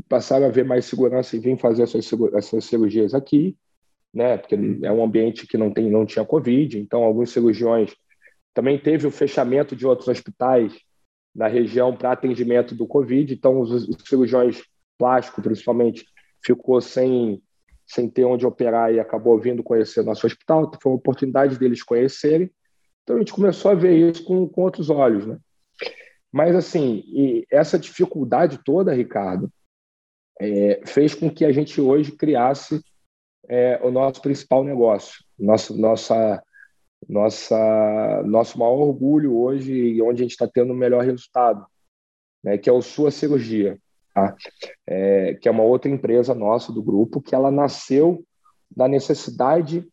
passaram 0.09 0.47
a 0.47 0.51
ver 0.51 0.65
mais 0.65 0.85
segurança 0.85 1.35
e 1.35 1.41
vir 1.41 1.59
fazer 1.59 1.83
essas 1.83 2.65
cirurgias 2.65 3.15
aqui, 3.15 3.57
né? 4.13 4.37
porque 4.37 4.55
é 4.55 4.93
um 4.93 5.03
ambiente 5.03 5.47
que 5.47 5.57
não, 5.57 5.73
tem, 5.73 5.91
não 5.91 6.07
tinha 6.07 6.25
Covid, 6.25 6.79
então 6.79 7.03
alguns 7.03 7.31
cirurgiões. 7.31 7.95
Também 8.55 8.79
teve 8.79 9.07
o 9.07 9.11
fechamento 9.11 9.77
de 9.77 9.87
outros 9.87 10.09
hospitais 10.09 10.73
na 11.35 11.47
região 11.47 11.97
para 11.97 12.13
atendimento 12.13 12.75
do 12.75 12.87
Covid, 12.87 13.33
então 13.33 13.61
os, 13.61 13.89
os 13.89 13.97
cirurgiões 14.07 14.63
plásticos, 14.99 15.43
principalmente, 15.45 16.05
ficou 16.45 16.81
sem 16.81 17.41
sem 17.89 18.07
ter 18.07 18.25
onde 18.27 18.47
operar 18.47 18.93
e 18.93 19.01
acabou 19.01 19.39
vindo 19.41 19.63
conhecer 19.63 20.05
nosso 20.05 20.27
hospital, 20.27 20.65
então 20.65 20.79
foi 20.79 20.93
uma 20.93 20.99
oportunidade 20.99 21.59
deles 21.59 21.83
conhecerem. 21.83 22.51
Então 23.03 23.17
a 23.17 23.19
gente 23.21 23.33
começou 23.33 23.71
a 23.71 23.75
ver 23.75 24.11
isso 24.11 24.23
com, 24.25 24.47
com 24.47 24.61
outros 24.61 24.91
olhos, 24.91 25.27
né? 25.27 25.39
Mas 26.31 26.55
assim, 26.55 27.43
essa 27.51 27.79
dificuldade 27.79 28.61
toda, 28.63 28.93
Ricardo, 28.93 29.51
é, 30.39 30.83
fez 30.85 31.15
com 31.15 31.31
que 31.31 31.47
a 31.47 31.51
gente 31.51 31.81
hoje 31.81 32.13
criasse 32.13 32.83
é, 33.49 33.81
o 33.83 33.91
nosso 33.91 34.21
principal 34.21 34.63
negócio, 34.63 35.25
nosso, 35.39 35.77
nossa, 35.77 36.43
nossa, 37.09 38.23
nosso 38.27 38.59
maior 38.59 38.79
orgulho 38.79 39.37
hoje 39.39 39.73
e 39.73 40.03
onde 40.03 40.23
a 40.23 40.25
gente 40.25 40.33
está 40.33 40.47
tendo 40.47 40.73
o 40.73 40.77
melhor 40.77 41.05
resultado, 41.05 41.67
né, 42.43 42.59
que 42.59 42.69
é 42.69 42.73
o 42.73 42.83
Sua 42.83 43.11
Cirurgia 43.11 43.79
tá? 44.19 44.37
é, 44.87 45.35
que 45.35 45.49
é 45.49 45.51
uma 45.51 45.63
outra 45.63 45.91
empresa 45.91 46.35
nossa 46.35 46.73
do 46.73 46.83
grupo, 46.83 47.21
que 47.21 47.35
ela 47.35 47.51
nasceu 47.51 48.25
da 48.75 48.89
necessidade 48.89 49.87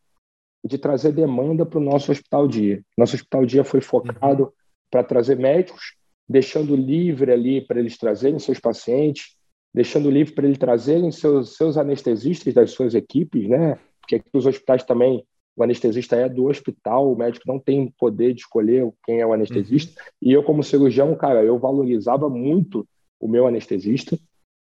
de 0.64 0.78
trazer 0.78 1.12
demanda 1.12 1.66
para 1.66 1.80
o 1.80 1.84
nosso 1.84 2.12
hospital 2.12 2.48
dia. 2.48 2.84
Nosso 2.98 3.16
hospital 3.16 3.46
dia 3.46 3.64
foi 3.64 3.82
focado 3.82 4.44
uhum. 4.44 4.52
para 4.90 5.04
trazer 5.04 5.38
médicos, 5.38 5.96
deixando 6.28 6.76
livre 6.76 7.32
ali 7.32 7.62
para 7.62 7.80
eles 7.80 7.98
trazerem 7.98 8.40
seus 8.40 8.60
pacientes, 8.60 9.36
deixando 9.76 10.10
livre 10.10 10.34
para 10.34 10.46
eles 10.46 10.58
trazerem 10.58 11.12
seus, 11.12 11.58
seus 11.58 11.76
anestesistas 11.76 12.54
das 12.54 12.72
suas 12.72 12.96
equipes, 12.96 13.50
né? 13.50 13.78
Porque 14.00 14.16
aqui 14.16 14.30
os 14.34 14.46
hospitais 14.46 14.84
também 14.84 15.26
o 15.54 15.64
anestesista 15.64 16.16
é 16.16 16.30
do 16.30 16.46
hospital, 16.46 17.12
o 17.12 17.18
médico 17.18 17.46
não 17.46 17.60
tem 17.60 17.94
poder 17.98 18.34
de 18.34 18.40
escolher 18.40 18.90
quem 19.06 19.20
é 19.20 19.28
o 19.28 19.34
anestesista. 19.34 20.02
Uhum. 20.02 20.30
E 20.30 20.32
eu, 20.32 20.44
como 20.44 20.64
cirurgião, 20.64 21.14
cara, 21.16 21.44
eu 21.44 21.60
valorizava 21.60 22.30
muito 22.30 22.88
o 23.20 23.28
meu 23.28 23.48
anestesista, 23.48 24.18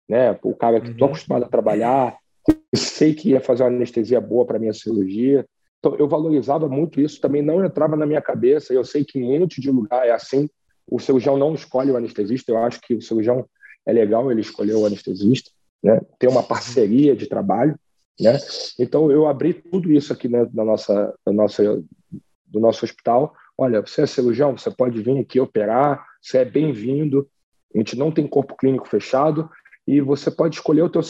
né? 0.09 0.37
O 0.43 0.53
cara 0.53 0.81
que 0.81 0.91
estou 0.91 1.07
uhum. 1.07 1.15
acostumado 1.15 1.45
a 1.45 1.49
trabalhar, 1.49 2.17
sei 2.75 3.15
que 3.15 3.31
ia 3.31 3.41
fazer 3.41 3.63
uma 3.63 3.71
anestesia 3.71 4.21
boa 4.21 4.45
para 4.45 4.59
minha 4.59 4.73
cirurgia. 4.73 5.47
Então, 5.79 5.95
eu 5.95 6.09
valorizava 6.09 6.69
muito 6.69 7.01
isso, 7.01 7.21
também 7.21 7.43
não 7.43 7.65
entrava 7.65 7.97
na 7.97 8.07
minha 8.07 8.21
cabeça. 8.21 8.75
Eu 8.75 8.85
sei 8.85 9.05
que 9.05 9.21
em 9.21 9.25
um 9.25 9.41
monte 9.41 9.61
de 9.61 9.71
lugar 9.71 10.05
é 10.05 10.11
assim. 10.11 10.49
O 10.89 10.99
cirurgião 10.99 11.37
não 11.37 11.55
escolhe 11.55 11.93
o 11.93 11.97
anestesista. 11.97 12.51
Eu 12.51 12.59
acho 12.59 12.81
que 12.81 12.95
o 12.95 13.03
cirurgião 13.03 13.47
é 13.87 13.93
legal 13.93 14.31
ele 14.31 14.41
escolher 14.41 14.75
o 14.75 14.87
anestesista, 14.87 15.51
né? 15.83 16.01
ter 16.19 16.29
uma 16.29 16.43
parceria 16.43 17.15
de 17.15 17.27
trabalho. 17.27 17.79
Né? 18.19 18.39
Então, 18.79 19.11
eu 19.11 19.27
abri 19.27 19.55
tudo 19.55 19.93
isso 19.93 20.13
aqui 20.13 20.29
né, 20.29 20.49
na 20.53 20.65
nossa, 20.65 21.15
na 21.27 21.33
nossa, 21.33 21.83
do 22.47 22.61
nosso 22.61 22.85
hospital. 22.85 23.35
Olha, 23.57 23.81
você 23.81 24.03
é 24.03 24.07
cirurgião, 24.07 24.57
você 24.57 24.71
pode 24.71 25.01
vir 25.03 25.19
aqui 25.19 25.41
operar, 25.41 26.05
você 26.21 26.39
é 26.39 26.45
bem-vindo. 26.45 27.29
A 27.75 27.79
gente 27.79 27.97
não 27.97 28.11
tem 28.11 28.27
corpo 28.27 28.57
clínico 28.57 28.89
fechado 28.89 29.51
e 29.87 30.01
você 30.01 30.31
pode 30.31 30.57
escolher 30.57 30.83
o 30.83 30.89
teu 30.89 31.03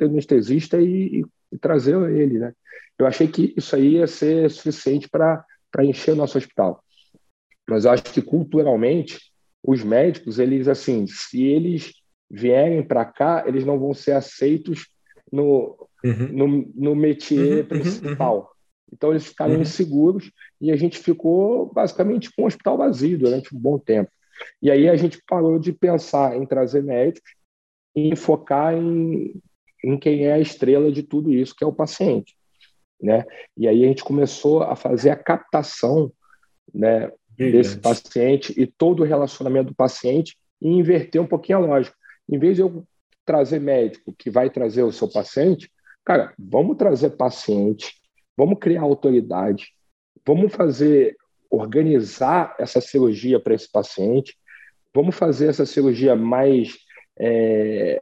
anestesista 0.00 0.80
e, 0.80 1.20
e, 1.20 1.24
e, 1.52 1.58
trazer 1.58 1.96
ele, 2.10 2.38
né? 2.38 2.52
Eu 2.98 3.06
achei 3.06 3.26
que 3.26 3.52
isso 3.56 3.74
aí 3.74 3.94
ia 3.94 4.06
ser 4.06 4.48
suficiente 4.50 5.08
para 5.08 5.44
encher 5.80 6.12
o 6.12 6.16
nosso 6.16 6.38
hospital. 6.38 6.82
Mas 7.68 7.84
eu 7.84 7.90
acho 7.90 8.04
que 8.04 8.22
culturalmente 8.22 9.18
os 9.62 9.82
médicos, 9.82 10.38
eles 10.38 10.68
assim, 10.68 11.06
se 11.06 11.44
eles 11.44 11.92
vierem 12.30 12.82
para 12.82 13.04
cá, 13.04 13.44
eles 13.46 13.64
não 13.64 13.78
vão 13.78 13.94
ser 13.94 14.12
aceitos 14.12 14.88
no, 15.30 15.88
uhum. 16.04 16.28
no, 16.32 16.72
no 16.74 16.96
métier 16.96 17.40
uhum, 17.40 17.58
uhum, 17.58 17.66
principal. 17.66 18.38
Uhum, 18.38 18.46
então 18.92 19.10
eles 19.10 19.26
ficaram 19.26 19.54
uhum. 19.54 19.62
inseguros 19.62 20.30
e 20.60 20.70
a 20.70 20.76
gente 20.76 20.98
ficou 20.98 21.72
basicamente 21.72 22.30
com 22.34 22.42
o 22.42 22.46
hospital 22.46 22.78
vazio 22.78 23.18
durante 23.18 23.54
um 23.54 23.58
bom 23.58 23.78
tempo. 23.78 24.10
E 24.60 24.70
aí 24.70 24.88
a 24.88 24.96
gente 24.96 25.22
parou 25.26 25.58
de 25.58 25.72
pensar 25.72 26.36
em 26.36 26.46
trazer 26.46 26.82
médicos 26.82 27.32
e 27.94 28.16
focar 28.16 28.74
em, 28.74 29.40
em 29.82 29.98
quem 29.98 30.26
é 30.26 30.32
a 30.32 30.40
estrela 30.40 30.90
de 30.90 31.02
tudo 31.02 31.32
isso, 31.32 31.54
que 31.54 31.62
é 31.62 31.66
o 31.66 31.72
paciente. 31.72 32.34
Né? 33.00 33.24
E 33.56 33.68
aí 33.68 33.84
a 33.84 33.88
gente 33.88 34.02
começou 34.02 34.62
a 34.62 34.74
fazer 34.74 35.10
a 35.10 35.16
captação 35.16 36.12
né, 36.72 37.12
desse 37.36 37.78
paciente 37.78 38.54
e 38.56 38.66
todo 38.66 39.00
o 39.00 39.06
relacionamento 39.06 39.68
do 39.68 39.74
paciente 39.74 40.36
e 40.60 40.68
inverter 40.68 41.20
um 41.20 41.26
pouquinho 41.26 41.58
a 41.58 41.60
lógica. 41.60 41.96
Em 42.28 42.38
vez 42.38 42.56
de 42.56 42.62
eu 42.62 42.84
trazer 43.24 43.60
médico 43.60 44.14
que 44.16 44.30
vai 44.30 44.50
trazer 44.50 44.82
o 44.82 44.92
seu 44.92 45.10
paciente, 45.10 45.70
cara, 46.04 46.34
vamos 46.38 46.76
trazer 46.76 47.10
paciente, 47.10 47.94
vamos 48.36 48.58
criar 48.58 48.82
autoridade, 48.82 49.72
vamos 50.26 50.52
fazer, 50.52 51.16
organizar 51.50 52.54
essa 52.58 52.80
cirurgia 52.80 53.40
para 53.40 53.54
esse 53.54 53.70
paciente, 53.70 54.36
vamos 54.94 55.14
fazer 55.14 55.48
essa 55.48 55.64
cirurgia 55.64 56.14
mais 56.14 56.76
é, 57.18 58.00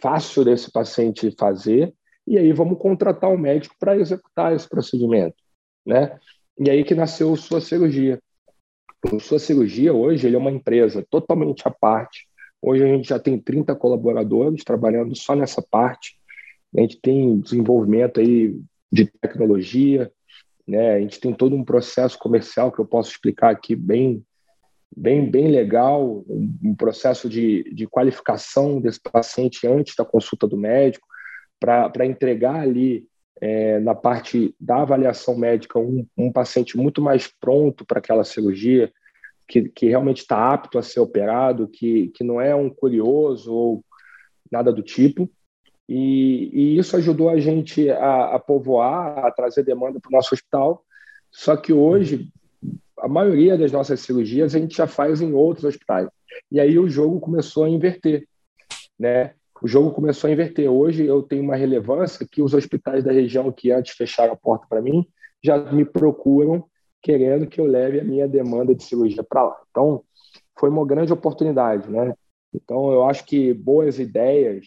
fácil 0.00 0.44
desse 0.44 0.70
paciente 0.70 1.34
fazer, 1.38 1.92
e 2.26 2.38
aí 2.38 2.52
vamos 2.52 2.78
contratar 2.78 3.30
um 3.30 3.38
médico 3.38 3.74
para 3.78 3.96
executar 3.96 4.54
esse 4.54 4.68
procedimento, 4.68 5.36
né? 5.84 6.18
E 6.58 6.70
aí 6.70 6.84
que 6.84 6.94
nasceu 6.94 7.34
sua 7.36 7.60
cirurgia. 7.60 8.20
O 9.10 9.18
sua 9.18 9.38
cirurgia 9.38 9.92
hoje 9.92 10.26
ele 10.26 10.36
é 10.36 10.38
uma 10.38 10.50
empresa 10.50 11.04
totalmente 11.10 11.66
à 11.66 11.70
parte. 11.70 12.28
Hoje 12.62 12.84
a 12.84 12.86
gente 12.86 13.08
já 13.08 13.18
tem 13.18 13.36
30 13.36 13.74
colaboradores 13.74 14.62
trabalhando 14.62 15.16
só 15.16 15.34
nessa 15.34 15.60
parte. 15.60 16.16
A 16.76 16.80
gente 16.80 17.00
tem 17.00 17.40
desenvolvimento 17.40 18.20
aí 18.20 18.56
de 18.90 19.06
tecnologia, 19.20 20.10
né? 20.66 20.94
A 20.94 21.00
gente 21.00 21.18
tem 21.18 21.34
todo 21.34 21.56
um 21.56 21.64
processo 21.64 22.16
comercial 22.18 22.70
que 22.70 22.78
eu 22.78 22.86
posso 22.86 23.10
explicar 23.10 23.50
aqui 23.50 23.74
bem 23.74 24.24
bem, 24.94 25.28
bem 25.28 25.48
legal, 25.48 26.22
um 26.28 26.74
processo 26.74 27.28
de, 27.28 27.64
de 27.74 27.86
qualificação 27.86 28.80
desse 28.80 29.00
paciente 29.00 29.66
antes 29.66 29.94
da 29.96 30.04
consulta 30.04 30.46
do 30.46 30.56
médico, 30.56 31.06
para 31.58 32.06
entregar 32.06 32.56
ali 32.56 33.06
é, 33.40 33.80
na 33.80 33.94
parte 33.94 34.54
da 34.60 34.82
avaliação 34.82 35.36
médica 35.36 35.78
um, 35.78 36.06
um 36.16 36.30
paciente 36.30 36.76
muito 36.76 37.00
mais 37.00 37.26
pronto 37.40 37.84
para 37.86 37.98
aquela 37.98 38.24
cirurgia, 38.24 38.92
que, 39.52 39.68
que 39.68 39.88
realmente 39.88 40.22
está 40.22 40.50
apto 40.50 40.78
a 40.78 40.82
ser 40.82 41.00
operado, 41.00 41.68
que, 41.68 42.08
que 42.08 42.24
não 42.24 42.40
é 42.40 42.54
um 42.54 42.70
curioso 42.70 43.52
ou 43.52 43.84
nada 44.50 44.72
do 44.72 44.82
tipo. 44.82 45.28
E, 45.86 46.48
e 46.54 46.78
isso 46.78 46.96
ajudou 46.96 47.28
a 47.28 47.38
gente 47.38 47.90
a, 47.90 48.36
a 48.36 48.38
povoar, 48.38 49.26
a 49.26 49.30
trazer 49.30 49.62
demanda 49.62 50.00
para 50.00 50.08
o 50.08 50.12
nosso 50.12 50.34
hospital. 50.34 50.82
Só 51.30 51.54
que 51.54 51.70
hoje, 51.70 52.30
a 52.98 53.06
maioria 53.06 53.58
das 53.58 53.70
nossas 53.70 54.00
cirurgias 54.00 54.54
a 54.54 54.58
gente 54.58 54.74
já 54.74 54.86
faz 54.86 55.20
em 55.20 55.34
outros 55.34 55.66
hospitais. 55.66 56.08
E 56.50 56.58
aí 56.58 56.78
o 56.78 56.88
jogo 56.88 57.20
começou 57.20 57.64
a 57.64 57.68
inverter, 57.68 58.26
né? 58.98 59.34
O 59.60 59.68
jogo 59.68 59.90
começou 59.90 60.28
a 60.28 60.32
inverter. 60.32 60.70
Hoje 60.70 61.04
eu 61.04 61.22
tenho 61.22 61.42
uma 61.42 61.56
relevância 61.56 62.26
que 62.30 62.40
os 62.40 62.54
hospitais 62.54 63.04
da 63.04 63.12
região 63.12 63.52
que 63.52 63.70
antes 63.70 63.94
fecharam 63.94 64.32
a 64.32 64.36
porta 64.36 64.66
para 64.66 64.80
mim 64.80 65.06
já 65.44 65.58
me 65.58 65.84
procuram 65.84 66.64
querendo 67.02 67.46
que 67.46 67.60
eu 67.60 67.66
leve 67.66 68.00
a 68.00 68.04
minha 68.04 68.28
demanda 68.28 68.74
de 68.74 68.84
cirurgia 68.84 69.22
para 69.22 69.42
lá. 69.42 69.60
Então, 69.70 70.04
foi 70.58 70.70
uma 70.70 70.86
grande 70.86 71.12
oportunidade, 71.12 71.90
né? 71.90 72.14
Então, 72.54 72.92
eu 72.92 73.04
acho 73.04 73.24
que 73.24 73.52
boas 73.52 73.98
ideias, 73.98 74.66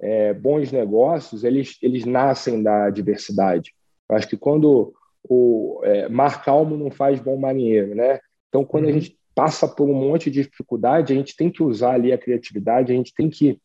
é, 0.00 0.32
bons 0.32 0.72
negócios, 0.72 1.44
eles, 1.44 1.76
eles 1.82 2.04
nascem 2.04 2.62
da 2.62 2.88
diversidade. 2.90 3.74
Eu 4.08 4.16
acho 4.16 4.28
que 4.28 4.36
quando 4.36 4.94
o 5.28 5.80
é, 5.84 6.08
mar 6.08 6.44
calmo 6.44 6.76
não 6.76 6.90
faz 6.90 7.20
bom 7.20 7.36
marinheiro, 7.36 7.94
né? 7.94 8.20
Então, 8.48 8.64
quando 8.64 8.84
uhum. 8.84 8.90
a 8.90 8.92
gente 8.92 9.18
passa 9.34 9.66
por 9.66 9.88
um 9.88 9.94
monte 9.94 10.30
de 10.30 10.42
dificuldade, 10.42 11.12
a 11.12 11.16
gente 11.16 11.36
tem 11.36 11.50
que 11.50 11.62
usar 11.62 11.94
ali 11.94 12.12
a 12.12 12.18
criatividade, 12.18 12.92
a 12.92 12.96
gente 12.96 13.12
tem 13.12 13.28
que, 13.28 13.58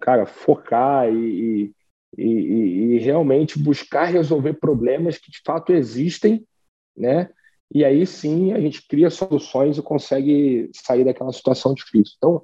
cara, 0.00 0.26
focar 0.26 1.08
e, 1.08 1.72
e, 2.18 2.22
e, 2.22 2.94
e 2.94 2.98
realmente 2.98 3.58
buscar 3.58 4.06
resolver 4.06 4.54
problemas 4.54 5.18
que 5.18 5.30
de 5.30 5.40
fato 5.44 5.72
existem, 5.72 6.44
né? 6.96 7.30
E 7.72 7.84
aí 7.84 8.06
sim 8.06 8.52
a 8.52 8.60
gente 8.60 8.86
cria 8.86 9.10
soluções 9.10 9.76
e 9.76 9.82
consegue 9.82 10.70
sair 10.72 11.04
daquela 11.04 11.32
situação 11.32 11.74
difícil. 11.74 12.14
Então, 12.16 12.42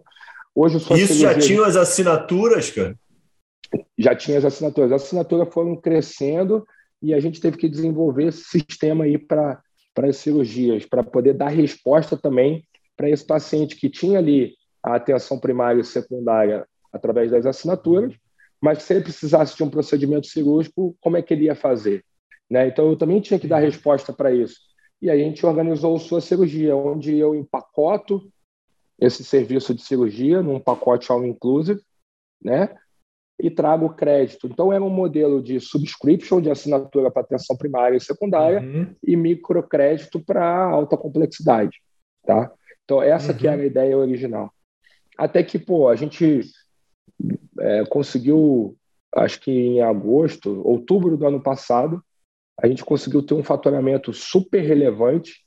hoje 0.54 0.76
o 0.76 0.96
Isso 0.96 1.14
já 1.14 1.38
tinha 1.38 1.64
as 1.64 1.76
assinaturas, 1.76 2.70
cara? 2.70 2.96
Já 3.96 4.14
tinha 4.14 4.38
as 4.38 4.44
assinaturas. 4.44 4.92
As 4.92 5.02
assinaturas 5.04 5.52
foram 5.52 5.76
crescendo 5.76 6.66
e 7.00 7.14
a 7.14 7.20
gente 7.20 7.40
teve 7.40 7.56
que 7.56 7.68
desenvolver 7.68 8.26
esse 8.26 8.44
sistema 8.44 9.04
aí 9.04 9.16
para 9.16 9.62
as 9.98 10.16
cirurgias, 10.16 10.84
para 10.84 11.02
poder 11.02 11.34
dar 11.34 11.48
resposta 11.48 12.16
também 12.16 12.64
para 12.96 13.08
esse 13.08 13.24
paciente 13.24 13.76
que 13.76 13.88
tinha 13.88 14.18
ali 14.18 14.54
a 14.82 14.96
atenção 14.96 15.38
primária 15.38 15.80
e 15.80 15.84
secundária 15.84 16.66
através 16.92 17.30
das 17.30 17.46
assinaturas, 17.46 18.14
mas 18.60 18.82
se 18.82 18.92
ele 18.92 19.04
precisasse 19.04 19.56
de 19.56 19.62
um 19.62 19.70
procedimento 19.70 20.26
cirúrgico, 20.26 20.96
como 21.00 21.16
é 21.16 21.22
que 21.22 21.32
ele 21.32 21.44
ia 21.44 21.54
fazer? 21.54 22.04
Né? 22.52 22.68
Então, 22.68 22.90
eu 22.90 22.96
também 22.96 23.18
tinha 23.18 23.40
que 23.40 23.48
dar 23.48 23.60
resposta 23.60 24.12
para 24.12 24.30
isso. 24.30 24.60
E 25.00 25.08
aí 25.08 25.22
a 25.22 25.24
gente 25.24 25.44
organizou 25.46 25.98
sua 25.98 26.20
cirurgia, 26.20 26.76
onde 26.76 27.16
eu 27.16 27.34
empacoto 27.34 28.30
esse 29.00 29.24
serviço 29.24 29.74
de 29.74 29.80
cirurgia 29.80 30.42
num 30.42 30.60
pacote 30.60 31.10
all 31.10 31.24
inclusive, 31.24 31.80
né? 32.44 32.76
e 33.40 33.50
trago 33.50 33.94
crédito. 33.94 34.46
Então, 34.46 34.70
era 34.70 34.84
um 34.84 34.90
modelo 34.90 35.42
de 35.42 35.58
subscription, 35.58 36.42
de 36.42 36.50
assinatura 36.50 37.10
para 37.10 37.22
atenção 37.22 37.56
primária 37.56 37.96
e 37.96 38.00
secundária, 38.00 38.60
uhum. 38.60 38.94
e 39.02 39.16
microcrédito 39.16 40.20
para 40.20 40.46
alta 40.46 40.94
complexidade. 40.94 41.80
Tá? 42.22 42.52
Então, 42.84 43.02
essa 43.02 43.32
uhum. 43.32 43.38
que 43.38 43.48
era 43.48 43.62
a 43.62 43.66
ideia 43.66 43.96
original. 43.96 44.52
Até 45.16 45.42
que, 45.42 45.58
pô, 45.58 45.88
a 45.88 45.96
gente 45.96 46.42
é, 47.58 47.86
conseguiu, 47.86 48.76
acho 49.16 49.40
que 49.40 49.50
em 49.50 49.80
agosto, 49.80 50.60
outubro 50.68 51.16
do 51.16 51.26
ano 51.26 51.40
passado, 51.40 52.04
a 52.60 52.66
gente 52.66 52.84
conseguiu 52.84 53.22
ter 53.22 53.34
um 53.34 53.42
faturamento 53.42 54.12
super 54.12 54.60
relevante 54.60 55.44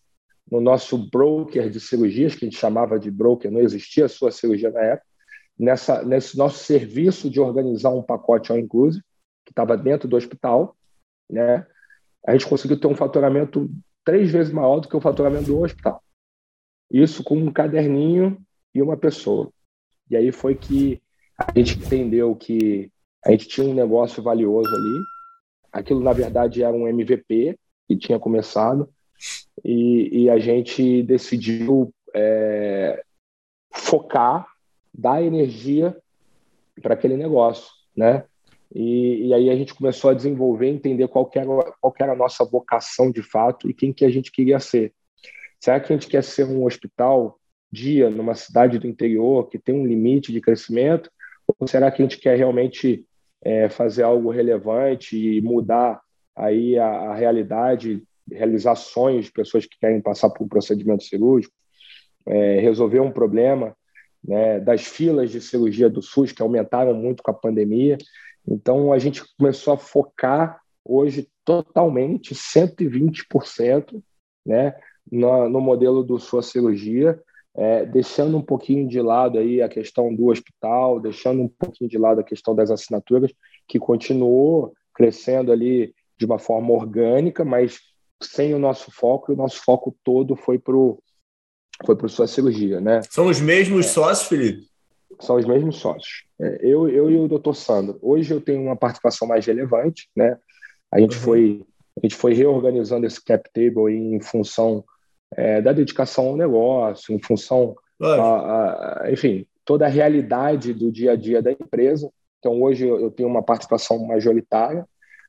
no 0.49 0.61
nosso 0.61 0.97
broker 1.09 1.69
de 1.69 1.79
cirurgias, 1.79 2.35
que 2.35 2.45
a 2.45 2.49
gente 2.49 2.59
chamava 2.59 2.99
de 2.99 3.09
broker, 3.09 3.51
não 3.51 3.61
existia 3.61 4.05
a 4.05 4.09
sua 4.09 4.31
cirurgia 4.31 4.69
na 4.71 4.81
época, 4.81 5.07
nessa, 5.57 6.03
nesse 6.03 6.37
nosso 6.37 6.63
serviço 6.63 7.29
de 7.29 7.39
organizar 7.39 7.89
um 7.89 8.03
pacote 8.03 8.51
all 8.51 8.59
inclusive, 8.59 9.03
que 9.45 9.51
estava 9.51 9.77
dentro 9.77 10.07
do 10.07 10.15
hospital, 10.15 10.75
né? 11.29 11.65
A 12.27 12.33
gente 12.33 12.47
conseguiu 12.47 12.79
ter 12.79 12.87
um 12.87 12.95
faturamento 12.95 13.69
três 14.03 14.31
vezes 14.31 14.51
maior 14.51 14.79
do 14.79 14.87
que 14.87 14.95
o 14.95 15.01
faturamento 15.01 15.45
do 15.45 15.59
hospital. 15.59 16.03
Isso 16.91 17.23
com 17.23 17.37
um 17.37 17.51
caderninho 17.51 18.37
e 18.73 18.81
uma 18.81 18.97
pessoa. 18.97 19.51
E 20.09 20.15
aí 20.15 20.31
foi 20.31 20.55
que 20.55 21.01
a 21.37 21.51
gente 21.57 21.77
entendeu 21.77 22.35
que 22.35 22.91
a 23.23 23.31
gente 23.31 23.47
tinha 23.47 23.67
um 23.67 23.73
negócio 23.73 24.21
valioso 24.23 24.69
ali. 24.73 24.99
Aquilo, 25.75 25.99
na 25.99 26.13
verdade, 26.13 26.63
era 26.63 26.73
um 26.73 26.87
MVP 26.87 27.59
que 27.85 27.97
tinha 27.97 28.17
começado. 28.17 28.89
E, 29.61 30.23
e 30.23 30.29
a 30.29 30.39
gente 30.39 31.03
decidiu 31.03 31.93
é, 32.13 33.03
focar 33.73 34.47
dar 34.93 35.21
energia 35.21 35.97
para 36.81 36.93
aquele 36.93 37.17
negócio, 37.17 37.69
né? 37.93 38.23
E, 38.73 39.27
e, 39.27 39.33
aí 39.33 39.49
a 39.49 39.55
gente 39.55 39.73
começou 39.73 40.09
a 40.09 40.13
desenvolver, 40.13 40.69
entender 40.69 41.09
qual 41.09 41.29
era, 41.35 41.45
qual 41.81 41.93
era 41.99 42.13
a 42.13 42.15
nossa 42.15 42.45
vocação 42.45 43.11
de 43.11 43.21
fato 43.21 43.69
e 43.69 43.73
quem 43.73 43.91
que 43.91 44.05
a 44.05 44.09
gente 44.09 44.31
queria 44.31 44.61
ser. 44.61 44.93
Será 45.59 45.77
que 45.81 45.91
a 45.91 45.95
gente 45.95 46.07
quer 46.07 46.23
ser 46.23 46.45
um 46.45 46.65
hospital 46.65 47.37
dia 47.69 48.09
numa 48.09 48.33
cidade 48.33 48.79
do 48.79 48.87
interior 48.87 49.49
que 49.49 49.59
tem 49.59 49.75
um 49.75 49.85
limite 49.85 50.31
de 50.31 50.39
crescimento? 50.39 51.11
Ou 51.59 51.67
será 51.67 51.91
que 51.91 52.01
a 52.01 52.05
gente 52.05 52.17
quer 52.17 52.37
realmente 52.37 53.05
é, 53.45 53.69
fazer 53.69 54.01
algo 54.01 54.31
relevante 54.31 55.15
e 55.15 55.39
mudar 55.39 56.01
aí 56.35 56.77
a, 56.79 56.87
a 56.87 57.15
realidade, 57.15 58.03
realizar 58.29 58.75
sonhos 58.75 59.25
de 59.25 59.31
pessoas 59.31 59.67
que 59.67 59.77
querem 59.79 60.01
passar 60.01 60.31
por 60.31 60.43
um 60.43 60.49
procedimento 60.49 61.03
cirúrgico, 61.03 61.53
é, 62.25 62.59
resolver 62.59 62.99
um 62.99 63.11
problema 63.11 63.77
né, 64.23 64.59
das 64.59 64.83
filas 64.83 65.29
de 65.29 65.39
cirurgia 65.39 65.87
do 65.87 66.01
SUS, 66.01 66.31
que 66.31 66.41
aumentaram 66.41 66.95
muito 66.95 67.21
com 67.21 67.29
a 67.29 67.35
pandemia. 67.35 67.99
Então, 68.47 68.91
a 68.91 68.97
gente 68.97 69.23
começou 69.37 69.75
a 69.75 69.77
focar 69.77 70.59
hoje 70.83 71.29
totalmente, 71.45 72.33
120%, 72.33 74.01
né, 74.43 74.75
no, 75.11 75.47
no 75.47 75.61
modelo 75.61 76.03
do 76.03 76.19
sua 76.19 76.41
cirurgia, 76.41 77.21
é, 77.55 77.85
deixando 77.85 78.37
um 78.37 78.41
pouquinho 78.41 78.87
de 78.87 79.01
lado 79.01 79.39
aí 79.39 79.61
a 79.61 79.69
questão 79.69 80.13
do 80.13 80.27
hospital, 80.27 80.99
deixando 80.99 81.41
um 81.41 81.47
pouquinho 81.47 81.89
de 81.89 81.97
lado 81.97 82.19
a 82.19 82.23
questão 82.23 82.53
das 82.53 82.69
assinaturas, 82.69 83.33
que 83.67 83.79
continuou 83.79 84.73
crescendo 84.93 85.51
ali 85.51 85.93
de 86.17 86.25
uma 86.25 86.37
forma 86.37 86.71
orgânica, 86.73 87.45
mas 87.45 87.79
sem 88.21 88.53
o 88.53 88.59
nosso 88.59 88.91
foco, 88.91 89.31
e 89.31 89.35
o 89.35 89.37
nosso 89.37 89.61
foco 89.63 89.95
todo 90.03 90.35
foi 90.35 90.57
para 90.59 90.75
foi 91.85 91.95
para 91.95 92.07
sua 92.07 92.25
cirurgia, 92.25 92.79
né? 92.79 93.01
São 93.09 93.27
os 93.27 93.41
mesmos 93.41 93.85
é, 93.85 93.89
sócios, 93.89 94.29
Felipe? 94.29 94.65
São 95.19 95.35
os 95.35 95.45
mesmos 95.45 95.75
sócios. 95.75 96.23
É, 96.39 96.59
eu, 96.61 96.87
eu 96.87 97.11
e 97.11 97.17
o 97.17 97.27
Dr. 97.27 97.53
Sandro. 97.53 97.99
Hoje 98.01 98.33
eu 98.33 98.39
tenho 98.39 98.61
uma 98.61 98.77
participação 98.77 99.27
mais 99.27 99.45
relevante, 99.45 100.09
né? 100.15 100.37
A 100.89 100.99
gente 101.01 101.17
uhum. 101.17 101.21
foi 101.21 101.65
a 101.97 102.05
gente 102.05 102.15
foi 102.15 102.33
reorganizando 102.33 103.05
esse 103.05 103.23
cap 103.23 103.49
table 103.53 103.93
em 103.93 104.19
função 104.19 104.83
é, 105.33 105.61
da 105.61 105.71
dedicação 105.71 106.27
ao 106.27 106.37
negócio, 106.37 107.13
em 107.13 107.21
função, 107.21 107.75
a, 108.01 109.03
a, 109.03 109.11
enfim, 109.11 109.45
toda 109.63 109.85
a 109.85 109.89
realidade 109.89 110.73
do 110.73 110.91
dia 110.91 111.13
a 111.13 111.15
dia 111.15 111.41
da 111.41 111.51
empresa. 111.51 112.09
Então, 112.39 112.61
hoje 112.61 112.87
eu 112.87 113.09
tenho 113.09 113.27
uma 113.27 113.41
participação 113.41 114.05
majoritária, 114.05 114.87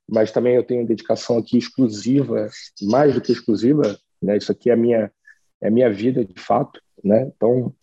mas 0.08 0.30
também 0.30 0.54
eu 0.54 0.62
tenho 0.62 0.86
dedicação 0.86 1.38
aqui 1.38 1.56
exclusiva, 1.56 2.48
mais 2.82 3.14
do 3.14 3.20
que 3.20 3.32
exclusiva, 3.32 3.98
né? 4.22 4.36
Isso 4.36 4.52
aqui 4.52 4.70
é 4.70 4.74
a 4.74 4.76
minha, 4.76 5.10
é 5.60 5.68
a 5.68 5.70
minha 5.70 5.90
vida, 5.90 6.24
de 6.24 6.38
fato, 6.40 6.80
né? 7.02 7.30
Então, 7.34 7.74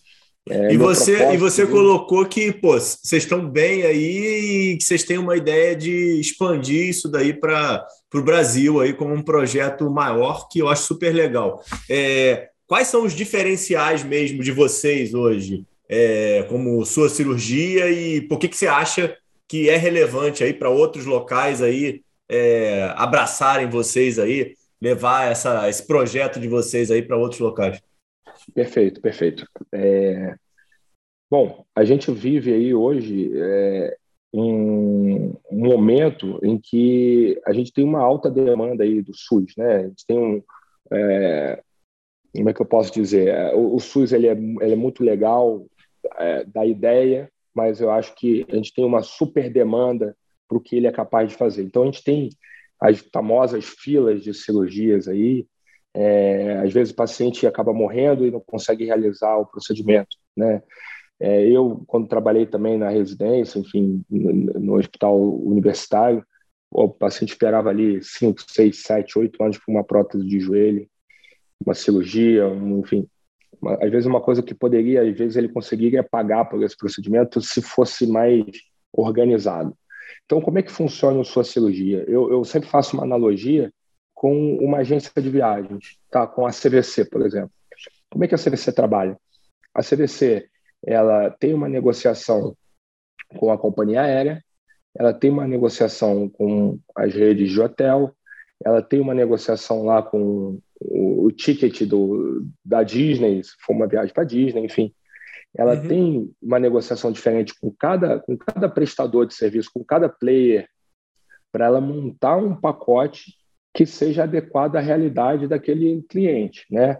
é, 0.49 0.73
e 0.73 0.77
você, 0.77 1.33
e 1.33 1.37
você 1.37 1.65
colocou 1.65 2.25
que, 2.25 2.51
pô, 2.51 2.73
vocês 2.77 3.23
estão 3.23 3.47
bem 3.47 3.83
aí 3.83 4.71
e 4.73 4.77
que 4.77 4.83
vocês 4.83 5.03
têm 5.03 5.17
uma 5.17 5.37
ideia 5.37 5.73
de 5.73 6.19
expandir 6.19 6.89
isso 6.89 7.07
daí 7.09 7.33
para 7.33 7.87
o 8.13 8.21
Brasil 8.21 8.81
aí 8.81 8.93
como 8.93 9.13
um 9.13 9.21
projeto 9.21 9.89
maior, 9.89 10.49
que 10.49 10.59
eu 10.59 10.67
acho 10.67 10.83
super 10.83 11.13
legal. 11.13 11.63
É, 11.89 12.49
quais 12.67 12.89
são 12.89 13.05
os 13.05 13.13
diferenciais 13.13 14.03
mesmo 14.03 14.43
de 14.43 14.51
vocês 14.51 15.13
hoje, 15.13 15.63
é, 15.87 16.45
como 16.49 16.85
sua 16.85 17.07
cirurgia, 17.07 17.89
e 17.89 18.21
por 18.21 18.37
que, 18.37 18.49
que 18.49 18.57
você 18.57 18.67
acha 18.67 19.15
que 19.47 19.69
é 19.69 19.77
relevante 19.77 20.43
aí 20.43 20.53
para 20.53 20.69
outros 20.69 21.05
locais 21.05 21.61
aí 21.61 22.01
é, 22.27 22.91
abraçarem 22.95 23.69
vocês 23.69 24.19
aí, 24.19 24.55
levar 24.81 25.31
essa, 25.31 25.69
esse 25.69 25.87
projeto 25.87 26.37
de 26.37 26.49
vocês 26.49 26.91
aí 26.91 27.01
para 27.01 27.15
outros 27.15 27.39
locais? 27.39 27.79
Perfeito, 28.53 29.01
perfeito. 29.01 29.47
É... 29.71 30.35
Bom, 31.29 31.65
a 31.75 31.83
gente 31.83 32.11
vive 32.11 32.53
aí 32.53 32.73
hoje 32.75 33.31
é, 33.35 33.97
um, 34.33 35.35
um, 35.51 35.59
momento 35.59 36.39
em 36.43 36.59
que 36.59 37.41
a 37.45 37.51
gente 37.53 37.73
tem 37.73 37.83
uma 37.83 38.01
alta 38.01 38.29
demanda 38.29 38.83
aí 38.83 39.01
do 39.01 39.15
SUS, 39.15 39.53
né? 39.57 39.77
A 39.77 39.87
gente 39.87 40.05
tem 40.05 40.17
um, 40.17 40.43
é, 40.91 41.63
como 42.35 42.49
é 42.49 42.53
que 42.53 42.61
eu 42.61 42.65
posso 42.65 42.91
dizer? 42.91 43.29
É, 43.29 43.55
o, 43.55 43.75
o 43.75 43.79
SUS 43.79 44.11
ele 44.11 44.27
é, 44.27 44.33
ele 44.33 44.73
é 44.73 44.75
muito 44.75 45.03
legal 45.03 45.65
é, 46.17 46.43
da 46.45 46.65
ideia, 46.65 47.31
mas 47.53 47.79
eu 47.79 47.91
acho 47.91 48.15
que 48.15 48.45
a 48.49 48.55
gente 48.55 48.73
tem 48.73 48.83
uma 48.83 49.03
super 49.03 49.51
demanda 49.51 50.15
para 50.47 50.57
o 50.57 50.61
que 50.61 50.75
ele 50.75 50.87
é 50.87 50.91
capaz 50.91 51.29
de 51.29 51.35
fazer. 51.35 51.63
Então 51.63 51.83
a 51.83 51.85
gente 51.85 52.03
tem 52.03 52.29
as 52.79 52.99
famosas 53.13 53.65
filas 53.65 54.23
de 54.23 54.33
cirurgias 54.33 55.07
aí, 55.07 55.45
é, 55.93 56.59
às 56.63 56.73
vezes 56.73 56.91
o 56.91 56.95
paciente 56.95 57.45
acaba 57.45 57.73
morrendo 57.73 58.25
e 58.25 58.31
não 58.31 58.39
consegue 58.39 58.85
realizar 58.85 59.37
o 59.37 59.45
procedimento, 59.45 60.17
né? 60.35 60.61
É, 61.19 61.47
eu, 61.47 61.83
quando 61.87 62.07
trabalhei 62.07 62.45
também 62.45 62.77
na 62.77 62.89
residência, 62.89 63.59
enfim, 63.59 64.03
no, 64.09 64.75
hospital 64.75 65.17
universitário, 65.17 66.25
o 66.69 66.89
paciente 66.89 67.29
esperava 67.29 67.69
ali 67.69 68.03
5, 68.03 68.41
6, 68.51 68.81
7, 68.81 69.19
8 69.19 69.43
anos 69.43 69.57
para 69.57 69.71
uma 69.71 69.83
prótese 69.83 70.25
de 70.25 70.39
joelho, 70.39 70.85
uma 71.63 71.73
cirurgia, 71.73 72.47
um, 72.47 72.79
enfim. 72.79 73.07
Uma, 73.61 73.75
às 73.75 73.89
vezes 73.89 74.05
uma 74.05 74.19
coisa 74.19 74.43
que 74.43 74.53
poderia, 74.53 75.03
às 75.03 75.17
vezes 75.17 75.37
ele 75.37 75.47
conseguiria 75.47 76.03
pagar 76.03 76.45
por 76.45 76.61
esse 76.61 76.75
procedimento 76.75 77.39
se 77.41 77.61
fosse 77.61 78.05
mais 78.05 78.43
organizado. 78.91 79.77
Então, 80.25 80.41
como 80.41 80.59
é 80.59 80.63
que 80.63 80.71
funciona 80.71 81.21
a 81.21 81.23
sua 81.23 81.43
cirurgia? 81.43 82.03
Eu, 82.07 82.29
eu 82.31 82.43
sempre 82.43 82.67
faço 82.67 82.97
uma 82.97 83.03
analogia 83.03 83.71
com 84.23 84.55
uma 84.55 84.77
agência 84.77 85.11
de 85.21 85.29
viagens, 85.29 85.97
tá? 86.09 86.25
com 86.25 86.47
a 86.47 86.49
CVC, 86.49 87.03
por 87.03 87.25
exemplo. 87.25 87.51
Como 88.09 88.23
é 88.23 88.27
que 88.29 88.33
a 88.33 88.37
CVC 88.37 88.71
trabalha? 88.71 89.17
A 89.73 89.81
CVC 89.81 90.47
ela 90.87 91.29
tem 91.29 91.53
uma 91.53 91.67
negociação 91.67 92.55
com 93.37 93.51
a 93.51 93.57
companhia 93.57 94.03
aérea, 94.03 94.41
ela 94.97 95.13
tem 95.13 95.29
uma 95.29 95.45
negociação 95.45 96.29
com 96.29 96.79
as 96.95 97.13
redes 97.13 97.51
de 97.51 97.59
hotel, 97.59 98.15
ela 98.63 98.81
tem 98.81 99.01
uma 99.01 99.13
negociação 99.13 99.83
lá 99.83 100.01
com 100.01 100.57
o, 100.79 101.25
o 101.25 101.29
ticket 101.29 101.81
do, 101.81 102.47
da 102.63 102.81
Disney, 102.81 103.43
se 103.43 103.51
for 103.59 103.73
uma 103.73 103.87
viagem 103.87 104.13
para 104.13 104.23
Disney, 104.23 104.63
enfim. 104.63 104.95
Ela 105.53 105.75
uhum. 105.75 105.87
tem 105.89 106.35
uma 106.41 106.59
negociação 106.59 107.11
diferente 107.11 107.53
com 107.59 107.69
cada, 107.69 108.21
com 108.21 108.37
cada 108.37 108.69
prestador 108.69 109.25
de 109.25 109.33
serviço, 109.33 109.69
com 109.73 109.83
cada 109.83 110.07
player, 110.07 110.65
para 111.51 111.65
ela 111.65 111.81
montar 111.81 112.37
um 112.37 112.55
pacote 112.55 113.42
que 113.73 113.85
seja 113.85 114.23
adequado 114.23 114.75
à 114.75 114.79
realidade 114.79 115.47
daquele 115.47 116.01
cliente, 116.03 116.65
né? 116.69 116.99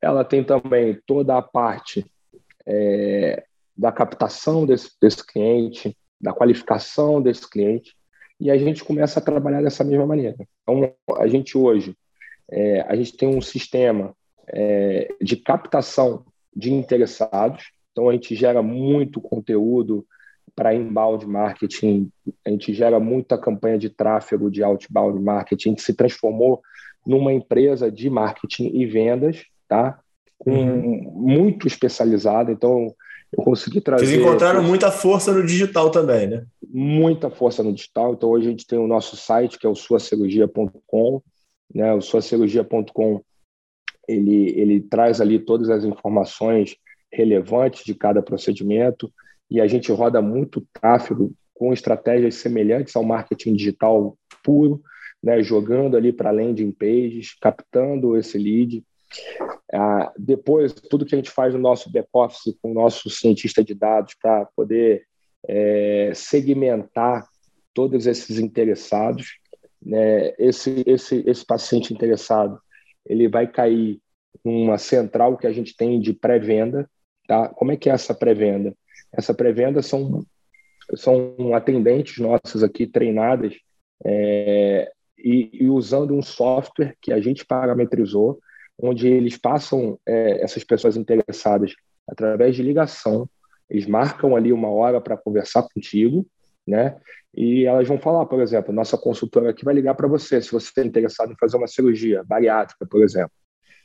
Ela 0.00 0.24
tem 0.24 0.44
também 0.44 0.98
toda 1.06 1.36
a 1.36 1.42
parte 1.42 2.06
é, 2.64 3.44
da 3.76 3.90
captação 3.90 4.64
desse, 4.64 4.90
desse 5.00 5.26
cliente, 5.26 5.96
da 6.20 6.32
qualificação 6.32 7.20
desse 7.20 7.48
cliente, 7.48 7.96
e 8.38 8.50
a 8.50 8.56
gente 8.56 8.84
começa 8.84 9.18
a 9.18 9.22
trabalhar 9.22 9.62
dessa 9.62 9.82
mesma 9.84 10.06
maneira. 10.06 10.36
Então, 10.62 10.94
a 11.16 11.26
gente 11.26 11.58
hoje, 11.58 11.96
é, 12.50 12.82
a 12.82 12.94
gente 12.94 13.16
tem 13.16 13.28
um 13.28 13.40
sistema 13.40 14.14
é, 14.46 15.08
de 15.20 15.36
captação 15.36 16.24
de 16.54 16.72
interessados, 16.72 17.72
então 17.92 18.08
a 18.08 18.12
gente 18.12 18.34
gera 18.34 18.62
muito 18.62 19.20
conteúdo 19.20 20.06
para 20.60 20.74
inbound 20.74 21.26
marketing, 21.26 22.12
a 22.44 22.50
gente 22.50 22.74
gera 22.74 23.00
muita 23.00 23.38
campanha 23.38 23.78
de 23.78 23.88
tráfego 23.88 24.50
de 24.50 24.62
outbound 24.62 25.18
marketing, 25.18 25.74
que 25.74 25.80
se 25.80 25.94
transformou 25.94 26.60
numa 27.06 27.32
empresa 27.32 27.90
de 27.90 28.10
marketing 28.10 28.70
e 28.74 28.84
vendas, 28.84 29.42
tá? 29.66 29.98
Com, 30.36 30.50
uhum. 30.50 31.12
muito 31.14 31.66
especializada, 31.66 32.52
então 32.52 32.94
eu 33.32 33.42
consegui 33.42 33.80
trazer. 33.80 34.04
Vocês 34.04 34.20
encontraram 34.20 34.62
muita 34.62 34.90
força 34.90 35.32
no 35.32 35.46
digital 35.46 35.90
também, 35.90 36.26
né? 36.26 36.44
Muita 36.68 37.30
força 37.30 37.62
no 37.62 37.72
digital. 37.72 38.12
Então 38.12 38.28
hoje 38.28 38.48
a 38.48 38.50
gente 38.50 38.66
tem 38.66 38.78
o 38.78 38.86
nosso 38.86 39.16
site 39.16 39.58
que 39.58 39.66
é 39.66 39.70
o 39.70 39.74
suacirurgia.com, 39.74 41.22
né? 41.74 41.94
O 41.94 42.02
suacirurgia.com 42.02 43.22
ele 44.06 44.60
ele 44.60 44.80
traz 44.82 45.22
ali 45.22 45.38
todas 45.38 45.70
as 45.70 45.84
informações 45.84 46.76
relevantes 47.10 47.82
de 47.82 47.94
cada 47.94 48.20
procedimento 48.20 49.10
e 49.50 49.60
a 49.60 49.66
gente 49.66 49.90
roda 49.90 50.22
muito 50.22 50.66
tráfego 50.72 51.32
com 51.54 51.72
estratégias 51.72 52.36
semelhantes 52.36 52.94
ao 52.96 53.04
marketing 53.04 53.54
digital 53.54 54.16
puro, 54.42 54.82
né, 55.22 55.42
jogando 55.42 55.96
ali 55.96 56.12
para 56.12 56.30
landing 56.30 56.72
pages, 56.72 57.34
captando 57.38 58.16
esse 58.16 58.38
lead. 58.38 58.82
Ah, 59.72 60.12
depois, 60.16 60.72
tudo 60.72 61.04
que 61.04 61.14
a 61.14 61.18
gente 61.18 61.30
faz 61.30 61.52
no 61.52 61.60
nosso 61.60 61.90
back-office 61.90 62.56
com 62.62 62.70
o 62.70 62.74
nosso 62.74 63.10
cientista 63.10 63.62
de 63.62 63.74
dados 63.74 64.14
para 64.14 64.46
poder 64.56 65.04
é, 65.46 66.12
segmentar 66.14 67.26
todos 67.74 68.06
esses 68.06 68.38
interessados. 68.38 69.38
Né, 69.82 70.32
esse, 70.38 70.82
esse, 70.86 71.24
esse 71.26 71.44
paciente 71.44 71.92
interessado 71.92 72.60
ele 73.06 73.28
vai 73.28 73.46
cair 73.46 74.00
numa 74.44 74.78
central 74.78 75.36
que 75.36 75.46
a 75.46 75.52
gente 75.52 75.76
tem 75.76 76.00
de 76.00 76.12
pré-venda. 76.12 76.88
Tá? 77.26 77.48
Como 77.48 77.72
é 77.72 77.76
que 77.76 77.90
é 77.90 77.92
essa 77.92 78.14
pré-venda? 78.14 78.74
Essa 79.12 79.34
pré-venda 79.34 79.82
são, 79.82 80.24
são 80.94 81.54
atendentes 81.54 82.18
nossas 82.18 82.62
aqui 82.62 82.86
treinadas 82.86 83.54
é, 84.04 84.90
e, 85.18 85.50
e, 85.52 85.68
usando 85.68 86.14
um 86.14 86.22
software 86.22 86.94
que 87.00 87.12
a 87.12 87.20
gente 87.20 87.44
parametrizou, 87.44 88.38
onde 88.78 89.08
eles 89.08 89.36
passam 89.36 89.98
é, 90.06 90.42
essas 90.42 90.64
pessoas 90.64 90.96
interessadas 90.96 91.74
através 92.08 92.56
de 92.56 92.62
ligação, 92.62 93.28
eles 93.68 93.86
marcam 93.86 94.34
ali 94.34 94.52
uma 94.52 94.68
hora 94.68 95.00
para 95.00 95.16
conversar 95.16 95.62
contigo, 95.62 96.26
né? 96.66 96.96
E 97.34 97.64
elas 97.64 97.86
vão 97.86 97.98
falar, 97.98 98.26
por 98.26 98.40
exemplo, 98.40 98.72
nossa 98.72 98.98
consultora 98.98 99.50
aqui 99.50 99.64
vai 99.64 99.74
ligar 99.74 99.94
para 99.94 100.08
você 100.08 100.42
se 100.42 100.50
você 100.50 100.66
está 100.66 100.84
interessado 100.84 101.32
em 101.32 101.36
fazer 101.36 101.56
uma 101.56 101.68
cirurgia 101.68 102.24
bariátrica, 102.24 102.84
por 102.86 103.02
exemplo. 103.02 103.30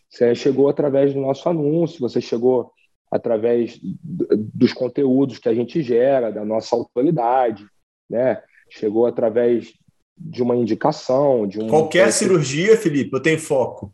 Você 0.09 0.33
chegou 0.33 0.69
através 0.69 1.13
do 1.13 1.19
nosso 1.19 1.47
anúncio, 1.47 1.99
você 1.99 2.19
chegou 2.19 2.71
através 3.15 3.79
dos 3.81 4.73
conteúdos 4.73 5.39
que 5.39 5.47
a 5.47 5.53
gente 5.53 5.81
gera, 5.81 6.31
da 6.31 6.43
nossa 6.43 6.75
autoridade, 6.75 7.65
né? 8.09 8.41
Chegou 8.69 9.05
através 9.05 9.73
de 10.17 10.43
uma 10.43 10.55
indicação, 10.55 11.47
de 11.47 11.59
um. 11.59 11.67
Qualquer 11.67 12.11
cirurgia, 12.11 12.77
Felipe, 12.77 13.13
eu 13.13 13.21
tenho 13.21 13.39
foco. 13.39 13.93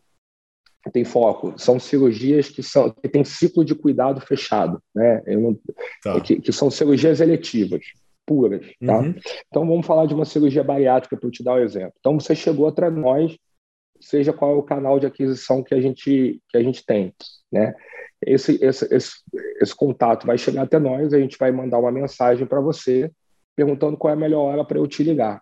Tem 0.92 1.06
foco. 1.06 1.54
São 1.58 1.80
cirurgias 1.80 2.50
que 2.50 2.64
são 2.64 2.90
que 2.90 3.08
tem 3.08 3.24
ciclo 3.24 3.64
de 3.64 3.76
cuidado 3.76 4.20
fechado, 4.22 4.82
né? 4.96 5.22
Não, 5.28 5.58
tá. 6.04 6.20
que, 6.22 6.42
que, 6.42 6.52
são 6.52 6.72
cirurgias 6.72 7.22
eletivas, 7.22 7.82
puras, 8.26 8.66
tá? 8.84 9.00
Uhum. 9.00 9.14
Então 9.48 9.68
vamos 9.68 9.86
falar 9.86 10.08
de 10.08 10.16
uma 10.16 10.26
cirurgia 10.26 10.64
bariátrica 10.64 11.16
para 11.16 11.28
eu 11.28 11.32
te 11.32 11.44
dar 11.44 11.54
um 11.54 11.64
exemplo. 11.64 11.94
Então 12.00 12.20
você 12.20 12.34
chegou 12.34 12.68
até 12.68 12.90
nós, 12.90 13.38
seja 14.02 14.34
qual 14.34 14.52
é 14.52 14.56
o 14.56 14.64
canal 14.64 15.00
de 15.00 15.06
aquisição 15.06 15.64
que 15.64 15.74
a 15.74 15.82
gente 15.82 16.42
que 16.50 16.58
a 16.58 16.64
gente 16.64 16.86
tem, 16.86 17.14
né? 17.52 17.74
Esse, 18.24 18.64
esse, 18.64 18.94
esse, 18.94 19.14
esse 19.60 19.76
contato 19.76 20.28
vai 20.28 20.38
chegar 20.38 20.64
até 20.64 20.78
nós, 20.78 21.12
a 21.14 21.20
gente 21.20 21.38
vai 21.40 21.52
mandar 21.52 21.80
uma 21.80 21.92
mensagem 21.92 22.46
para 22.46 22.62
você 22.62 23.12
perguntando 23.56 23.98
qual 23.98 24.12
é 24.12 24.16
a 24.16 24.20
melhor 24.20 24.42
hora 24.44 24.66
para 24.66 24.78
eu 24.78 24.86
te 24.88 25.04
ligar. 25.04 25.42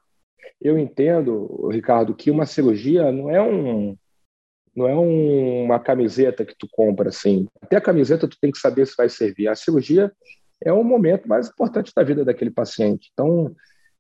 Eu 0.61 0.77
entendo, 0.77 1.67
Ricardo, 1.69 2.15
que 2.15 2.31
uma 2.31 2.45
cirurgia 2.45 3.11
não 3.11 3.29
é 3.29 3.41
um 3.41 3.97
não 4.75 4.87
é 4.87 4.95
um, 4.95 5.63
uma 5.65 5.79
camiseta 5.79 6.45
que 6.45 6.55
tu 6.57 6.67
compra 6.71 7.09
assim. 7.09 7.47
Até 7.61 7.75
a 7.75 7.81
camiseta 7.81 8.27
tu 8.27 8.37
tem 8.39 8.51
que 8.51 8.59
saber 8.59 8.85
se 8.85 8.95
vai 8.95 9.09
servir. 9.09 9.47
A 9.47 9.55
cirurgia 9.55 10.11
é 10.63 10.71
o 10.71 10.83
momento 10.83 11.27
mais 11.27 11.49
importante 11.49 11.91
da 11.93 12.03
vida 12.03 12.23
daquele 12.23 12.51
paciente. 12.51 13.09
Então, 13.11 13.53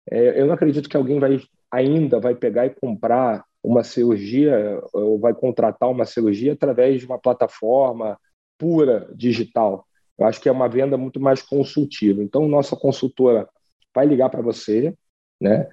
é, 0.09 0.39
eu 0.39 0.45
não 0.45 0.53
acredito 0.53 0.87
que 0.87 0.95
alguém 0.95 1.19
vai 1.19 1.41
ainda 1.71 2.19
vai 2.19 2.33
pegar 2.33 2.65
e 2.65 2.71
comprar 2.71 3.43
uma 3.69 3.83
cirurgia 3.83 4.81
ou 4.91 5.19
vai 5.19 5.31
contratar 5.31 5.87
uma 5.87 6.03
cirurgia 6.03 6.53
através 6.53 7.01
de 7.01 7.05
uma 7.05 7.19
plataforma 7.19 8.19
pura 8.57 9.07
digital. 9.15 9.85
Eu 10.17 10.25
acho 10.25 10.41
que 10.41 10.49
é 10.49 10.51
uma 10.51 10.67
venda 10.67 10.97
muito 10.97 11.19
mais 11.19 11.43
consultiva. 11.43 12.23
Então, 12.23 12.47
nossa 12.47 12.75
consultora 12.75 13.47
vai 13.93 14.07
ligar 14.07 14.29
para 14.31 14.41
você, 14.41 14.95
né? 15.39 15.69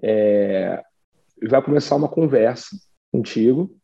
É, 0.00 0.80
vai 1.48 1.60
começar 1.60 1.96
uma 1.96 2.08
conversa 2.08 2.76
contigo 3.10 3.74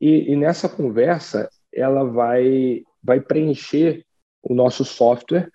e, 0.00 0.30
e, 0.32 0.36
nessa 0.36 0.68
conversa 0.68 1.48
ela 1.72 2.04
vai 2.04 2.82
vai 3.02 3.20
preencher 3.20 4.04
o 4.42 4.54
nosso 4.54 4.84
software, 4.84 5.50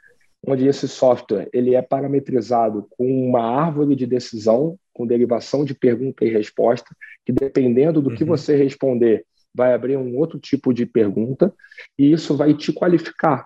onde 0.46 0.68
esse 0.68 0.88
software 0.88 1.50
ele 1.54 1.74
é 1.74 1.82
parametrizado 1.82 2.86
com 2.90 3.30
uma 3.30 3.42
árvore 3.42 3.96
de 3.96 4.06
decisão 4.06 4.78
com 4.96 5.06
derivação 5.06 5.64
de 5.64 5.76
pergunta 5.76 6.26
e 6.26 6.32
resposta, 6.32 6.96
que 7.24 7.32
dependendo 7.32 8.02
do 8.02 8.10
uhum. 8.10 8.16
que 8.16 8.24
você 8.24 8.56
responder, 8.56 9.24
vai 9.54 9.74
abrir 9.74 9.98
um 9.98 10.18
outro 10.18 10.40
tipo 10.40 10.74
de 10.74 10.88
pergunta 10.88 11.54
e 12.00 12.12
isso 12.12 12.36
vai 12.36 12.56
te 12.56 12.74
qualificar. 12.74 13.46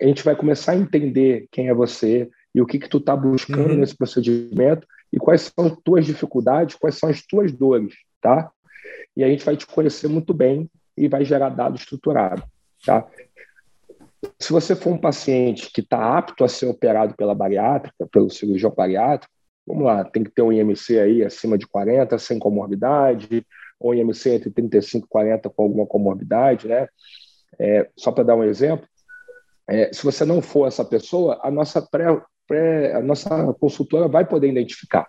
A 0.00 0.06
gente 0.06 0.22
vai 0.22 0.36
começar 0.36 0.72
a 0.72 0.76
entender 0.76 1.48
quem 1.50 1.68
é 1.68 1.74
você, 1.74 2.30
e 2.54 2.62
o 2.62 2.66
que 2.66 2.78
que 2.78 2.88
tu 2.88 2.98
está 2.98 3.16
buscando 3.16 3.72
uhum. 3.72 3.78
nesse 3.78 3.96
procedimento 3.96 4.86
e 5.12 5.18
quais 5.18 5.52
são 5.54 5.66
as 5.66 5.76
tuas 5.82 6.06
dificuldades, 6.06 6.76
quais 6.76 6.96
são 6.96 7.08
as 7.08 7.20
tuas 7.26 7.52
dores, 7.52 7.94
tá? 8.20 8.50
E 9.16 9.24
a 9.24 9.28
gente 9.28 9.44
vai 9.44 9.56
te 9.56 9.66
conhecer 9.66 10.08
muito 10.08 10.32
bem 10.32 10.70
e 10.96 11.08
vai 11.08 11.24
gerar 11.24 11.48
dado 11.48 11.76
estruturado, 11.76 12.44
tá? 12.84 13.06
Se 14.38 14.52
você 14.52 14.74
for 14.74 14.90
um 14.90 14.98
paciente 14.98 15.70
que 15.72 15.80
está 15.80 16.16
apto 16.16 16.44
a 16.44 16.48
ser 16.48 16.66
operado 16.66 17.14
pela 17.14 17.34
bariátrica, 17.34 18.06
pelo 18.10 18.30
cirurgião 18.30 18.72
bariátrico, 18.74 19.33
vamos 19.66 19.84
lá, 19.84 20.04
tem 20.04 20.22
que 20.22 20.30
ter 20.30 20.42
um 20.42 20.52
IMC 20.52 20.98
aí 20.98 21.24
acima 21.24 21.56
de 21.56 21.66
40, 21.66 22.18
sem 22.18 22.38
comorbidade, 22.38 23.46
ou 23.78 23.92
um 23.92 23.94
IMC 23.94 24.30
entre 24.30 24.50
35 24.50 25.06
e 25.06 25.08
40 25.08 25.50
com 25.50 25.62
alguma 25.62 25.86
comorbidade, 25.86 26.68
né? 26.68 26.88
É, 27.58 27.88
só 27.96 28.10
para 28.10 28.24
dar 28.24 28.36
um 28.36 28.44
exemplo, 28.44 28.86
é, 29.68 29.92
se 29.92 30.04
você 30.04 30.24
não 30.24 30.42
for 30.42 30.66
essa 30.66 30.84
pessoa, 30.84 31.40
a 31.42 31.50
nossa 31.50 31.80
pré, 31.80 32.92
a 32.94 33.00
nossa 33.00 33.54
consultora 33.54 34.08
vai 34.08 34.26
poder 34.26 34.48
identificar. 34.48 35.08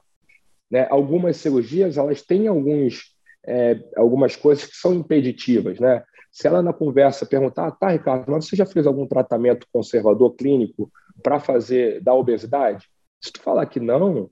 Né? 0.69 0.87
Algumas 0.89 1.37
cirurgias 1.37 1.97
elas 1.97 2.21
têm 2.21 2.47
alguns, 2.47 3.13
é, 3.45 3.79
algumas 3.97 4.35
coisas 4.35 4.65
que 4.65 4.75
são 4.75 4.93
impeditivas. 4.93 5.79
Né? 5.79 6.03
Se 6.31 6.47
ela 6.47 6.61
na 6.61 6.73
conversa 6.73 7.25
perguntar, 7.25 7.71
tá, 7.71 7.89
Ricardo, 7.89 8.31
mas 8.31 8.45
você 8.45 8.55
já 8.55 8.65
fez 8.65 8.87
algum 8.87 9.07
tratamento 9.07 9.67
conservador 9.71 10.35
clínico 10.35 10.91
para 11.21 11.39
fazer 11.39 12.01
da 12.01 12.13
obesidade? 12.13 12.87
Se 13.21 13.31
tu 13.31 13.41
falar 13.41 13.65
que 13.65 13.79
não, 13.79 14.29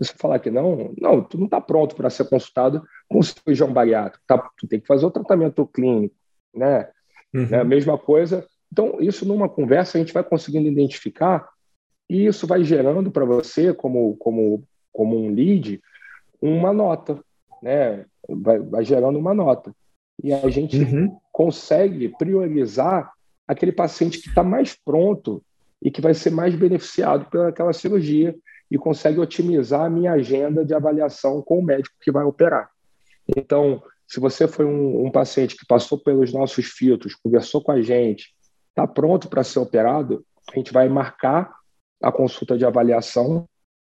se 0.00 0.12
você 0.12 0.18
falar 0.18 0.38
que 0.38 0.50
não, 0.50 0.92
não, 0.98 1.22
tu 1.22 1.36
não 1.36 1.44
está 1.44 1.60
pronto 1.60 1.94
para 1.94 2.10
ser 2.10 2.28
consultado 2.28 2.82
com 3.08 3.22
cirurgião 3.22 3.72
bariátrico. 3.72 4.24
Tá? 4.26 4.38
Tu 4.58 4.66
tem 4.66 4.80
que 4.80 4.86
fazer 4.86 5.04
o 5.04 5.10
tratamento 5.10 5.66
clínico, 5.66 6.14
né? 6.54 6.88
Uhum. 7.34 7.48
É 7.50 7.60
a 7.60 7.64
mesma 7.64 7.98
coisa. 7.98 8.46
Então, 8.72 8.96
isso 9.00 9.26
numa 9.26 9.48
conversa 9.48 9.98
a 9.98 10.00
gente 10.00 10.12
vai 10.12 10.24
conseguindo 10.24 10.68
identificar 10.68 11.48
e 12.08 12.26
isso 12.26 12.46
vai 12.46 12.64
gerando 12.64 13.10
para 13.10 13.24
você, 13.24 13.74
como, 13.74 14.16
como, 14.16 14.64
como 14.92 15.16
um 15.16 15.30
lead, 15.32 15.80
uma 16.40 16.72
nota, 16.72 17.22
né? 17.62 18.04
Vai, 18.28 18.58
vai 18.58 18.84
gerando 18.84 19.18
uma 19.18 19.34
nota. 19.34 19.74
E 20.22 20.32
a 20.32 20.48
gente 20.48 20.78
uhum. 20.78 21.16
consegue 21.30 22.08
priorizar 22.08 23.12
aquele 23.46 23.72
paciente 23.72 24.20
que 24.20 24.28
está 24.28 24.42
mais 24.42 24.74
pronto 24.74 25.42
e 25.82 25.90
que 25.90 26.00
vai 26.00 26.14
ser 26.14 26.30
mais 26.30 26.54
beneficiado 26.54 27.28
pelaquela 27.30 27.72
cirurgia 27.72 28.34
e 28.70 28.78
consegue 28.78 29.18
otimizar 29.18 29.86
a 29.86 29.90
minha 29.90 30.12
agenda 30.12 30.64
de 30.64 30.74
avaliação 30.74 31.42
com 31.42 31.58
o 31.58 31.64
médico 31.64 31.96
que 32.00 32.12
vai 32.12 32.24
operar. 32.24 32.70
Então, 33.36 33.82
se 34.06 34.20
você 34.20 34.46
foi 34.48 34.64
um, 34.64 35.06
um 35.06 35.10
paciente 35.10 35.56
que 35.56 35.66
passou 35.66 35.98
pelos 35.98 36.32
nossos 36.32 36.66
filtros, 36.66 37.14
conversou 37.14 37.62
com 37.62 37.72
a 37.72 37.80
gente, 37.82 38.34
está 38.68 38.86
pronto 38.86 39.28
para 39.28 39.44
ser 39.44 39.58
operado, 39.58 40.24
a 40.52 40.56
gente 40.56 40.72
vai 40.72 40.88
marcar 40.88 41.52
a 42.02 42.10
consulta 42.10 42.56
de 42.56 42.64
avaliação, 42.64 43.46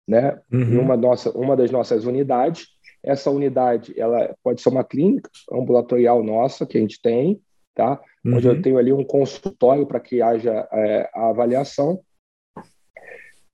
né, 0.06 0.40
uhum. 0.52 0.60
em 0.60 0.78
uma, 0.78 0.96
nossa, 0.96 1.30
uma 1.36 1.56
das 1.56 1.70
nossas 1.70 2.04
unidades. 2.04 2.68
Essa 3.02 3.30
unidade 3.30 3.98
ela 3.98 4.34
pode 4.42 4.60
ser 4.60 4.68
uma 4.68 4.84
clínica 4.84 5.28
ambulatorial 5.52 6.22
nossa 6.22 6.64
que 6.64 6.78
a 6.78 6.80
gente 6.80 7.00
tem, 7.00 7.40
tá? 7.74 8.00
Uhum. 8.24 8.36
Onde 8.36 8.48
eu 8.48 8.54
uhum. 8.54 8.62
tenho 8.62 8.78
ali 8.78 8.92
um 8.92 9.04
consultório 9.04 9.86
para 9.86 10.00
que 10.00 10.22
haja 10.22 10.66
é, 10.72 11.10
a 11.14 11.28
avaliação. 11.28 12.00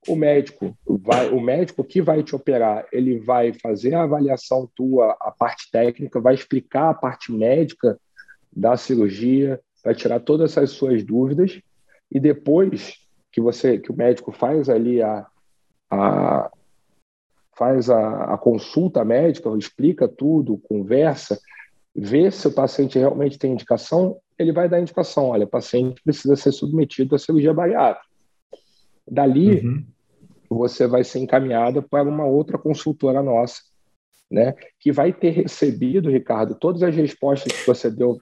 O 0.08 0.16
médico 0.16 0.76
vai, 0.84 1.28
o 1.28 1.40
médico 1.40 1.84
que 1.84 2.02
vai 2.02 2.22
te 2.22 2.34
operar, 2.34 2.86
ele 2.92 3.20
vai 3.20 3.52
fazer 3.52 3.94
a 3.94 4.02
avaliação 4.02 4.68
tua, 4.74 5.16
a 5.20 5.30
parte 5.30 5.70
técnica, 5.70 6.20
vai 6.20 6.34
explicar 6.34 6.90
a 6.90 6.94
parte 6.94 7.30
médica 7.30 7.98
da 8.52 8.76
cirurgia, 8.76 9.60
vai 9.84 9.94
tirar 9.94 10.20
todas 10.20 10.52
essas 10.52 10.70
suas 10.70 11.04
dúvidas 11.04 11.60
e 12.10 12.18
depois 12.20 12.96
que 13.30 13.40
você 13.40 13.78
que 13.78 13.90
o 13.90 13.96
médico 13.96 14.32
faz 14.32 14.68
ali 14.68 15.00
a, 15.00 15.26
a 15.90 16.50
faz 17.56 17.88
a, 17.88 18.34
a, 18.34 18.38
consulta 18.38 19.04
médica, 19.04 19.48
explica 19.56 20.08
tudo, 20.08 20.58
conversa, 20.58 21.38
vê 21.94 22.30
se 22.30 22.48
o 22.48 22.52
paciente 22.52 22.98
realmente 22.98 23.38
tem 23.38 23.52
indicação, 23.52 24.18
ele 24.38 24.52
vai 24.52 24.68
dar 24.68 24.80
indicação, 24.80 25.28
olha, 25.28 25.44
o 25.44 25.48
paciente 25.48 26.02
precisa 26.02 26.34
ser 26.34 26.50
submetido 26.52 27.14
à 27.14 27.18
cirurgia 27.18 27.52
bariátrica. 27.52 28.11
Dali, 29.08 29.60
uhum. 29.60 29.84
você 30.48 30.86
vai 30.86 31.04
ser 31.04 31.18
encaminhada 31.18 31.82
para 31.82 32.08
uma 32.08 32.24
outra 32.24 32.58
consultora 32.58 33.22
nossa, 33.22 33.62
né, 34.30 34.54
que 34.80 34.90
vai 34.90 35.12
ter 35.12 35.30
recebido, 35.30 36.10
Ricardo, 36.10 36.54
todas 36.54 36.82
as 36.82 36.94
respostas 36.94 37.52
que 37.52 37.66
você 37.66 37.90
deu 37.90 38.18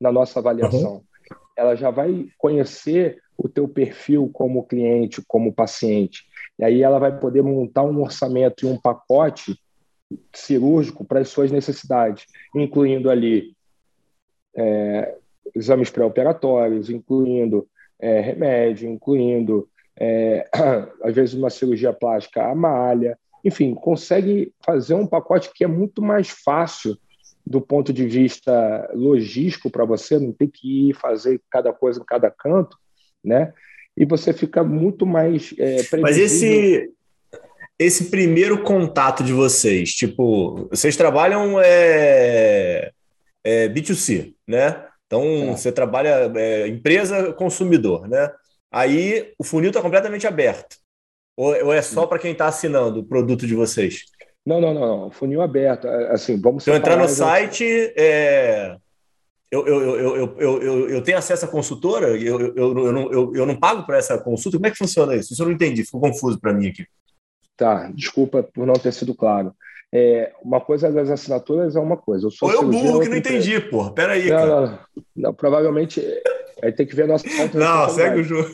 na 0.00 0.10
nossa 0.10 0.38
avaliação. 0.38 0.94
Uhum. 0.94 1.02
Ela 1.56 1.74
já 1.74 1.90
vai 1.90 2.28
conhecer 2.38 3.20
o 3.36 3.48
teu 3.48 3.68
perfil 3.68 4.30
como 4.32 4.66
cliente, 4.66 5.22
como 5.26 5.52
paciente. 5.52 6.24
E 6.58 6.64
aí 6.64 6.82
ela 6.82 6.98
vai 6.98 7.18
poder 7.18 7.42
montar 7.42 7.84
um 7.84 8.02
orçamento 8.02 8.64
e 8.64 8.68
um 8.68 8.78
pacote 8.78 9.58
cirúrgico 10.34 11.04
para 11.04 11.20
as 11.20 11.28
suas 11.28 11.50
necessidades, 11.50 12.26
incluindo 12.54 13.10
ali 13.10 13.54
é, 14.54 15.16
exames 15.54 15.90
pré-operatórios, 15.90 16.90
incluindo 16.90 17.66
é, 17.98 18.20
remédio, 18.20 18.88
incluindo, 18.88 19.68
é, 20.00 20.48
às 21.04 21.14
vezes, 21.14 21.34
uma 21.34 21.50
cirurgia 21.50 21.92
plástica 21.92 22.42
a 22.42 22.54
malha. 22.54 23.18
Enfim, 23.44 23.74
consegue 23.74 24.52
fazer 24.64 24.94
um 24.94 25.06
pacote 25.06 25.50
que 25.54 25.64
é 25.64 25.66
muito 25.66 26.02
mais 26.02 26.28
fácil 26.30 26.96
do 27.46 27.60
ponto 27.60 27.92
de 27.92 28.06
vista 28.06 28.90
logístico 28.94 29.70
para 29.70 29.84
você, 29.84 30.18
não 30.18 30.32
ter 30.32 30.48
que 30.48 30.90
ir 30.90 30.94
fazer 30.94 31.40
cada 31.50 31.72
coisa 31.72 32.00
em 32.00 32.04
cada 32.04 32.30
canto, 32.30 32.76
né? 33.24 33.52
E 33.96 34.04
você 34.04 34.32
fica 34.32 34.62
muito 34.62 35.04
mais 35.04 35.54
é, 35.58 35.78
Mas 36.00 36.16
esse 36.16 36.90
esse 37.78 38.10
primeiro 38.10 38.62
contato 38.62 39.24
de 39.24 39.32
vocês, 39.32 39.92
tipo, 39.94 40.68
vocês 40.70 40.98
trabalham 40.98 41.58
é, 41.58 42.92
é 43.42 43.68
B2C, 43.70 44.34
né? 44.46 44.84
Então 45.06 45.22
é. 45.24 45.56
você 45.56 45.72
trabalha 45.72 46.30
é, 46.36 46.68
empresa 46.68 47.32
consumidor, 47.32 48.06
né? 48.06 48.30
Aí 48.72 49.32
o 49.38 49.44
funil 49.44 49.70
está 49.70 49.82
completamente 49.82 50.26
aberto. 50.26 50.76
Ou, 51.36 51.66
ou 51.66 51.72
é 51.72 51.82
só 51.82 52.06
para 52.06 52.18
quem 52.18 52.32
está 52.32 52.46
assinando 52.46 53.00
o 53.00 53.04
produto 53.04 53.46
de 53.46 53.54
vocês? 53.54 54.04
Não, 54.46 54.60
não, 54.60 54.72
não, 54.72 54.86
não. 54.86 55.10
Funil 55.10 55.42
aberto. 55.42 55.86
É, 55.86 56.12
assim, 56.12 56.40
vamos. 56.40 56.64
Se 56.64 56.70
eu 56.70 56.76
entrar 56.76 56.96
no 56.96 57.08
site, 57.08 57.64
é, 57.96 58.76
eu, 59.50 59.66
eu, 59.66 59.96
eu, 59.96 60.36
eu, 60.38 60.88
eu, 60.90 61.02
tenho 61.02 61.18
acesso 61.18 61.44
à 61.44 61.48
consultora? 61.48 62.08
Eu, 62.16 62.40
eu, 62.40 62.56
eu, 62.56 62.92
não, 62.92 63.12
eu, 63.12 63.32
eu 63.34 63.46
não 63.46 63.56
pago 63.56 63.84
para 63.84 63.98
essa 63.98 64.16
consulta? 64.16 64.56
Como 64.56 64.66
é 64.66 64.70
que 64.70 64.78
funciona 64.78 65.14
isso? 65.14 65.32
Isso 65.32 65.42
eu 65.42 65.46
não 65.46 65.54
entendi, 65.54 65.84
ficou 65.84 66.00
confuso 66.00 66.40
para 66.40 66.52
mim 66.52 66.68
aqui. 66.68 66.86
Tá, 67.56 67.90
desculpa 67.92 68.42
por 68.42 68.66
não 68.66 68.74
ter 68.74 68.92
sido 68.92 69.14
claro. 69.14 69.52
É, 69.92 70.32
uma 70.42 70.60
coisa 70.60 70.90
das 70.90 71.10
assinaturas 71.10 71.74
é 71.74 71.80
uma 71.80 71.96
coisa. 71.96 72.26
Eu 72.26 72.30
sou 72.30 72.48
Ou 72.48 72.54
eu 72.54 72.62
burro 72.62 73.00
que 73.00 73.08
não 73.08 73.16
entendi, 73.16 73.60
porra. 73.60 73.92
Peraí, 73.92 74.30
não, 74.30 74.36
cara. 74.36 74.60
Não, 74.60 74.78
não, 75.16 75.34
provavelmente 75.34 76.00
aí 76.62 76.72
tem 76.72 76.86
que 76.86 76.94
ver 76.94 77.04
a 77.04 77.06
nossa. 77.08 77.26
não, 77.54 77.88
segue 77.88 78.20
o 78.20 78.24
jogo. 78.24 78.50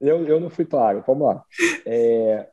Eu, 0.00 0.26
eu 0.26 0.40
não 0.40 0.50
fui 0.50 0.64
claro. 0.64 1.02
Vamos 1.06 1.26
lá. 1.26 1.44
É, 1.86 2.46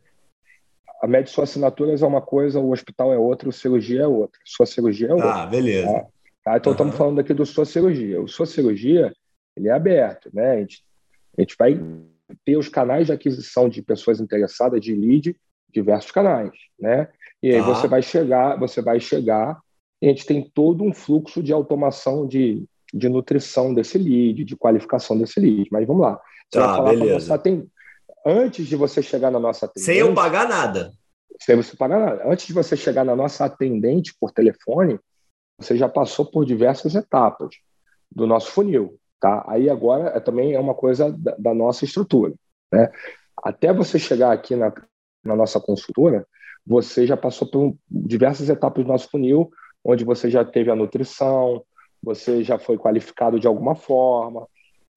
a 1.01 1.25
suas 1.25 1.49
assinaturas 1.49 2.01
é 2.01 2.05
uma 2.05 2.21
coisa, 2.21 2.59
o 2.59 2.71
hospital 2.71 3.13
é 3.13 3.17
outra, 3.17 3.49
o 3.49 3.53
cirurgia 3.53 4.03
é 4.03 4.07
outra. 4.07 4.39
Sua 4.45 4.65
cirurgia 4.65 5.09
é 5.09 5.13
outra. 5.13 5.43
Ah, 5.43 5.45
beleza. 5.45 5.87
Tá? 5.91 6.07
Tá? 6.43 6.57
Então, 6.57 6.71
uhum. 6.71 6.75
estamos 6.75 6.95
falando 6.95 7.19
aqui 7.19 7.33
do 7.33 7.45
sua 7.45 7.65
cirurgia. 7.65 8.21
O 8.21 8.27
sua 8.27 8.45
cirurgia, 8.45 9.13
ele 9.55 9.67
é 9.67 9.71
aberto, 9.71 10.29
né? 10.33 10.51
A 10.51 10.59
gente, 10.59 10.83
a 11.37 11.41
gente 11.41 11.55
vai 11.57 11.79
ter 12.45 12.57
os 12.57 12.69
canais 12.69 13.07
de 13.07 13.13
aquisição 13.13 13.69
de 13.69 13.81
pessoas 13.81 14.19
interessadas 14.19 14.81
de 14.81 14.93
lead, 14.93 15.35
diversos 15.71 16.11
canais, 16.11 16.51
né? 16.79 17.07
E 17.41 17.53
aí 17.53 17.61
tá. 17.61 17.67
você 17.67 17.87
vai 17.87 18.01
chegar, 18.01 18.57
você 18.57 18.81
vai 18.81 18.99
chegar, 18.99 19.59
e 20.01 20.07
a 20.07 20.09
gente 20.09 20.25
tem 20.25 20.49
todo 20.53 20.83
um 20.83 20.93
fluxo 20.93 21.41
de 21.41 21.53
automação 21.53 22.27
de, 22.27 22.65
de 22.93 23.09
nutrição 23.09 23.73
desse 23.73 23.97
lead, 23.97 24.43
de 24.43 24.55
qualificação 24.55 25.17
desse 25.17 25.39
lead. 25.39 25.67
Mas 25.71 25.85
vamos 25.85 26.01
lá. 26.01 26.19
Você 26.49 26.59
tá, 26.59 26.81
beleza. 26.81 27.19
Você, 27.19 27.37
tem, 27.39 27.71
antes 28.25 28.67
de 28.67 28.75
você 28.75 29.01
chegar 29.01 29.31
na 29.31 29.39
nossa 29.39 29.65
atendente. 29.65 29.85
Sem 29.85 29.97
eu 29.97 30.13
pagar 30.13 30.47
nada. 30.47 30.91
Sem 31.39 31.55
você 31.55 31.75
pagar 31.75 31.99
nada. 31.99 32.23
Antes 32.25 32.47
de 32.47 32.53
você 32.53 32.75
chegar 32.75 33.03
na 33.05 33.15
nossa 33.15 33.45
atendente 33.45 34.15
por 34.19 34.31
telefone, 34.31 34.99
você 35.57 35.77
já 35.77 35.87
passou 35.87 36.25
por 36.25 36.45
diversas 36.45 36.95
etapas 36.95 37.55
do 38.11 38.25
nosso 38.25 38.51
funil. 38.51 38.99
Tá? 39.19 39.43
Aí 39.47 39.69
agora 39.69 40.09
é, 40.09 40.19
também 40.19 40.53
é 40.53 40.59
uma 40.59 40.73
coisa 40.73 41.11
da, 41.11 41.35
da 41.37 41.53
nossa 41.53 41.85
estrutura. 41.85 42.33
Né? 42.71 42.89
Até 43.43 43.73
você 43.73 43.99
chegar 43.99 44.31
aqui 44.31 44.55
na, 44.55 44.73
na 45.23 45.35
nossa 45.35 45.59
consultora, 45.59 46.25
você 46.65 47.05
já 47.05 47.17
passou 47.17 47.49
por 47.49 47.75
diversas 47.89 48.49
etapas 48.49 48.83
do 48.83 48.87
nosso 48.87 49.09
funil, 49.09 49.49
onde 49.83 50.03
você 50.03 50.29
já 50.29 50.43
teve 50.45 50.69
a 50.71 50.75
nutrição, 50.75 51.63
você 52.01 52.43
já 52.43 52.57
foi 52.57 52.77
qualificado 52.77 53.39
de 53.39 53.47
alguma 53.47 53.75
forma, 53.75 54.47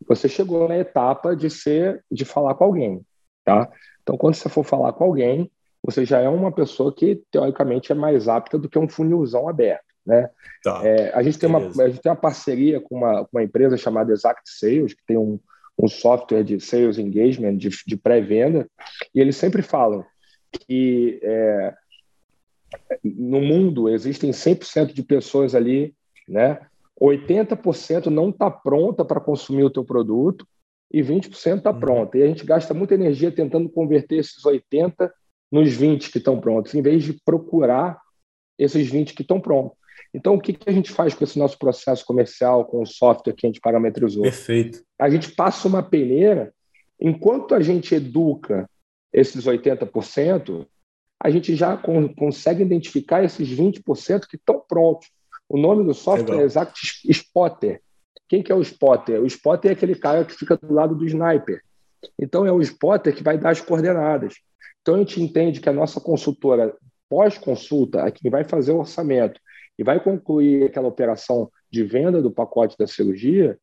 você 0.06 0.28
chegou 0.28 0.68
na 0.68 0.76
etapa 0.76 1.34
de 1.36 1.48
ser, 1.50 2.04
de 2.10 2.24
falar 2.24 2.54
com 2.54 2.64
alguém, 2.64 3.04
tá? 3.44 3.70
Então, 4.02 4.16
quando 4.16 4.34
você 4.34 4.48
for 4.48 4.64
falar 4.64 4.92
com 4.92 5.04
alguém, 5.04 5.50
você 5.82 6.04
já 6.04 6.20
é 6.20 6.28
uma 6.28 6.52
pessoa 6.52 6.94
que 6.94 7.22
teoricamente 7.30 7.92
é 7.92 7.94
mais 7.94 8.28
apta 8.28 8.58
do 8.58 8.68
que 8.68 8.78
um 8.78 8.88
funilzão 8.88 9.48
aberto, 9.48 9.84
né? 10.06 10.30
Tá. 10.62 10.80
É, 10.84 11.12
a 11.14 11.22
gente 11.22 11.38
tem 11.38 11.48
uma 11.48 11.58
a 11.58 11.88
gente 11.88 12.00
tem 12.00 12.10
uma 12.10 12.16
parceria 12.16 12.80
com 12.80 12.96
uma, 12.96 13.26
uma 13.32 13.42
empresa 13.42 13.76
chamada 13.76 14.12
Exact 14.12 14.42
Sales 14.46 14.94
que 14.94 15.04
tem 15.06 15.16
um, 15.16 15.38
um 15.78 15.88
software 15.88 16.44
de 16.44 16.60
sales 16.60 16.98
engagement 16.98 17.56
de, 17.56 17.70
de 17.86 17.96
pré-venda 17.96 18.68
e 19.14 19.20
eles 19.20 19.36
sempre 19.36 19.62
falam 19.62 20.04
que 20.52 21.18
é, 21.22 21.74
no 23.02 23.40
mundo 23.40 23.88
existem 23.88 24.30
100% 24.30 24.92
de 24.92 25.02
pessoas 25.02 25.54
ali, 25.54 25.94
né? 26.28 26.60
80% 27.00 28.06
não 28.06 28.30
está 28.30 28.50
pronta 28.50 29.04
para 29.04 29.20
consumir 29.20 29.64
o 29.64 29.70
teu 29.70 29.84
produto 29.84 30.46
e 30.92 31.02
20% 31.02 31.58
está 31.58 31.70
uhum. 31.70 31.80
pronta. 31.80 32.18
E 32.18 32.22
a 32.22 32.26
gente 32.26 32.44
gasta 32.44 32.74
muita 32.74 32.94
energia 32.94 33.30
tentando 33.30 33.68
converter 33.68 34.16
esses 34.16 34.44
80 34.44 35.12
nos 35.50 35.72
20 35.72 36.10
que 36.10 36.18
estão 36.18 36.40
prontos, 36.40 36.74
em 36.74 36.82
vez 36.82 37.04
de 37.04 37.12
procurar 37.24 38.00
esses 38.58 38.88
20 38.90 39.14
que 39.14 39.22
estão 39.22 39.40
prontos. 39.40 39.76
Então, 40.14 40.34
o 40.34 40.40
que, 40.40 40.52
que 40.52 40.68
a 40.68 40.72
gente 40.72 40.90
faz 40.90 41.14
com 41.14 41.24
esse 41.24 41.38
nosso 41.38 41.58
processo 41.58 42.04
comercial, 42.04 42.66
com 42.66 42.82
o 42.82 42.86
software 42.86 43.34
que 43.34 43.46
a 43.46 43.48
gente 43.48 43.60
parametrizou? 43.60 44.22
Perfeito. 44.22 44.82
A 44.98 45.08
gente 45.08 45.32
passa 45.32 45.68
uma 45.68 45.82
peneira, 45.82 46.52
enquanto 47.00 47.54
a 47.54 47.60
gente 47.60 47.94
educa 47.94 48.68
esses 49.12 49.44
80%, 49.46 50.66
a 51.22 51.30
gente 51.30 51.54
já 51.54 51.76
consegue 52.16 52.62
identificar 52.62 53.22
esses 53.24 53.48
20% 53.48 54.26
que 54.26 54.36
estão 54.36 54.60
prontos. 54.66 55.10
O 55.52 55.58
nome 55.58 55.84
do 55.84 55.92
software 55.92 56.30
Legal. 56.30 56.40
é 56.40 56.44
Exact 56.44 57.10
Spotter. 57.10 57.82
Quem 58.26 58.42
que 58.42 58.50
é 58.50 58.54
o 58.54 58.62
Spotter? 58.62 59.20
O 59.20 59.26
Spotter 59.26 59.70
é 59.70 59.74
aquele 59.74 59.94
cara 59.94 60.24
que 60.24 60.32
fica 60.32 60.56
do 60.56 60.72
lado 60.72 60.94
do 60.94 61.04
sniper. 61.04 61.60
Então, 62.18 62.46
é 62.46 62.50
o 62.50 62.62
Spotter 62.62 63.14
que 63.14 63.22
vai 63.22 63.36
dar 63.36 63.50
as 63.50 63.60
coordenadas. 63.60 64.36
Então, 64.80 64.94
a 64.94 64.98
gente 64.98 65.20
entende 65.20 65.60
que 65.60 65.68
a 65.68 65.72
nossa 65.72 66.00
consultora, 66.00 66.74
pós-consulta, 67.06 68.02
a 68.02 68.10
quem 68.10 68.30
vai 68.30 68.44
fazer 68.44 68.72
o 68.72 68.78
orçamento 68.78 69.38
e 69.78 69.84
vai 69.84 70.02
concluir 70.02 70.64
aquela 70.64 70.88
operação 70.88 71.50
de 71.70 71.84
venda 71.84 72.22
do 72.22 72.30
pacote 72.30 72.74
da 72.78 72.86
cirurgia, 72.86 73.58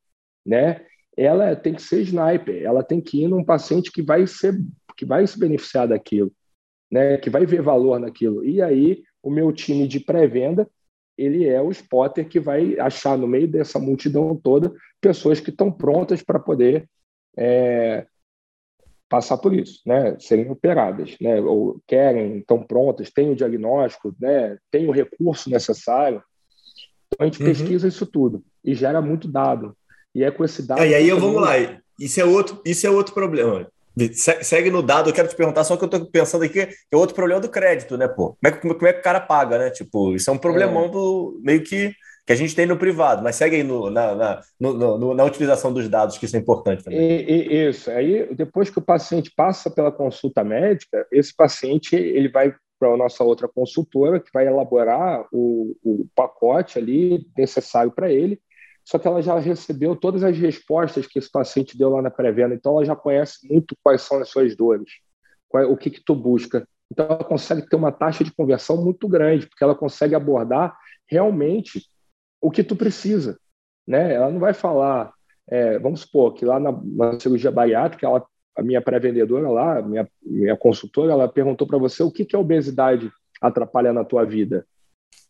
né? 0.45 0.85
Ela 1.17 1.55
tem 1.55 1.73
que 1.73 1.81
ser 1.81 2.01
sniper, 2.01 2.61
ela 2.61 2.83
tem 2.83 3.01
que 3.01 3.23
ir 3.23 3.27
num 3.27 3.43
paciente 3.43 3.91
que 3.91 4.03
vai 4.03 4.27
ser 4.27 4.55
que 4.95 5.05
vai 5.05 5.25
se 5.25 5.39
beneficiar 5.39 5.87
daquilo, 5.87 6.31
né? 6.91 7.17
Que 7.17 7.31
vai 7.31 7.47
ver 7.47 7.63
valor 7.63 7.99
naquilo. 7.99 8.45
E 8.45 8.61
aí 8.61 9.01
o 9.23 9.31
meu 9.31 9.51
time 9.51 9.87
de 9.87 9.99
pré-venda 9.99 10.69
ele 11.19 11.45
é 11.45 11.61
o 11.61 11.71
spotter 11.71 12.27
que 12.27 12.39
vai 12.39 12.79
achar 12.79 13.17
no 13.17 13.27
meio 13.27 13.47
dessa 13.47 13.77
multidão 13.77 14.35
toda 14.35 14.73
pessoas 15.01 15.39
que 15.39 15.49
estão 15.49 15.71
prontas 15.71 16.21
para 16.23 16.39
poder 16.39 16.87
é, 17.37 18.07
passar 19.09 19.37
por 19.37 19.53
isso, 19.53 19.81
né? 19.85 20.17
Serem 20.19 20.49
operadas, 20.49 21.17
né? 21.19 21.41
Ou 21.41 21.81
querem, 21.85 22.37
estão 22.37 22.63
prontas, 22.63 23.09
têm 23.09 23.31
o 23.31 23.35
diagnóstico, 23.35 24.15
né? 24.19 24.57
Tem 24.71 24.87
o 24.87 24.91
recurso 24.91 25.49
necessário. 25.49 26.23
Então 27.07 27.25
a 27.25 27.25
gente 27.25 27.41
uhum. 27.41 27.49
pesquisa 27.49 27.87
isso 27.87 28.05
tudo 28.05 28.43
e 28.63 28.73
gera 28.73 29.01
muito 29.01 29.27
dado. 29.27 29.75
E 30.15 30.23
é 30.23 30.31
com 30.31 30.45
esse 30.45 30.65
dado. 30.65 30.81
Ah, 30.81 30.87
e 30.87 30.95
aí 30.95 31.09
eu 31.09 31.19
vamos 31.19 31.41
lá. 31.41 31.53
Isso 31.99 32.21
é 32.21 32.23
outro, 32.23 32.61
isso 32.65 32.87
é 32.87 32.89
outro 32.89 33.13
problema. 33.13 33.69
Segue 34.13 34.69
no 34.69 34.81
dado, 34.81 35.09
eu 35.09 35.13
quero 35.13 35.27
te 35.27 35.35
perguntar, 35.35 35.63
só 35.63 35.75
que 35.75 35.83
eu 35.83 35.87
estou 35.87 36.05
pensando 36.05 36.43
aqui, 36.43 36.65
que 36.65 36.75
é 36.91 36.97
outro 36.97 37.15
problema 37.15 37.41
do 37.41 37.49
crédito, 37.49 37.97
né, 37.97 38.07
pô? 38.07 38.35
Como 38.35 38.37
é, 38.45 38.51
que, 38.51 38.61
como 38.61 38.87
é 38.87 38.93
que 38.93 38.99
o 38.99 39.03
cara 39.03 39.19
paga, 39.19 39.57
né? 39.57 39.69
Tipo, 39.69 40.15
isso 40.15 40.29
é 40.29 40.33
um 40.33 40.37
problemão 40.37 40.85
é. 40.85 40.89
do 40.89 41.39
meio 41.43 41.63
que 41.63 41.93
que 42.29 42.33
a 42.33 42.35
gente 42.35 42.55
tem 42.55 42.67
no 42.67 42.77
privado, 42.77 43.23
mas 43.23 43.37
segue 43.37 43.55
aí 43.55 43.63
no, 43.63 43.89
na, 43.89 44.13
na, 44.13 44.41
no, 44.59 44.99
no, 44.99 45.13
na 45.15 45.23
utilização 45.23 45.73
dos 45.73 45.89
dados, 45.89 46.15
que 46.15 46.25
isso 46.25 46.35
é 46.35 46.39
importante 46.39 46.83
também. 46.83 46.99
E, 46.99 47.23
e, 47.27 47.69
isso. 47.69 47.89
Aí, 47.89 48.31
depois 48.35 48.69
que 48.69 48.77
o 48.77 48.83
paciente 48.83 49.33
passa 49.35 49.67
pela 49.71 49.91
consulta 49.91 50.43
médica, 50.43 51.07
esse 51.11 51.35
paciente 51.35 51.95
ele 51.95 52.29
vai 52.29 52.53
para 52.79 52.93
a 52.93 52.97
nossa 52.97 53.23
outra 53.23 53.47
consultora, 53.47 54.19
que 54.19 54.29
vai 54.31 54.45
elaborar 54.45 55.25
o, 55.31 55.75
o 55.83 56.05
pacote 56.15 56.77
ali 56.77 57.25
necessário 57.35 57.91
para 57.91 58.11
ele, 58.11 58.39
só 58.89 58.97
que 58.97 59.07
ela 59.07 59.21
já 59.21 59.37
recebeu 59.37 59.95
todas 59.95 60.23
as 60.23 60.35
respostas 60.35 61.05
que 61.05 61.19
esse 61.19 61.31
paciente 61.31 61.77
deu 61.77 61.89
lá 61.89 62.01
na 62.01 62.09
pré-venda, 62.09 62.55
então 62.55 62.71
ela 62.71 62.85
já 62.85 62.95
conhece 62.95 63.47
muito 63.47 63.77
quais 63.83 64.01
são 64.01 64.17
as 64.17 64.29
suas 64.29 64.55
dores, 64.55 64.89
qual, 65.47 65.71
o 65.71 65.77
que, 65.77 65.91
que 65.91 66.03
tu 66.03 66.15
busca. 66.15 66.67
Então 66.91 67.05
ela 67.05 67.23
consegue 67.23 67.69
ter 67.69 67.75
uma 67.75 67.91
taxa 67.91 68.23
de 68.23 68.33
conversão 68.33 68.83
muito 68.83 69.07
grande, 69.07 69.45
porque 69.45 69.63
ela 69.63 69.75
consegue 69.75 70.15
abordar 70.15 70.75
realmente 71.07 71.87
o 72.41 72.49
que 72.49 72.63
tu 72.63 72.75
precisa. 72.75 73.37
Né? 73.87 74.15
Ela 74.15 74.31
não 74.31 74.39
vai 74.39 74.55
falar, 74.55 75.13
é, 75.47 75.77
vamos 75.77 75.99
supor 75.99 76.33
que 76.33 76.43
lá 76.43 76.59
na, 76.59 76.71
na 76.71 77.19
cirurgia 77.19 77.51
bariátrica, 77.51 78.07
ela, 78.07 78.25
a 78.57 78.63
minha 78.63 78.81
pré-vendedora 78.81 79.51
lá, 79.51 79.83
minha, 79.83 80.09
minha 80.19 80.57
consultora, 80.57 81.11
ela 81.11 81.29
perguntou 81.29 81.67
para 81.67 81.77
você 81.77 82.01
o 82.01 82.09
que, 82.09 82.25
que 82.25 82.35
a 82.35 82.39
obesidade 82.39 83.11
atrapalha 83.39 83.93
na 83.93 84.03
tua 84.03 84.25
vida. 84.25 84.65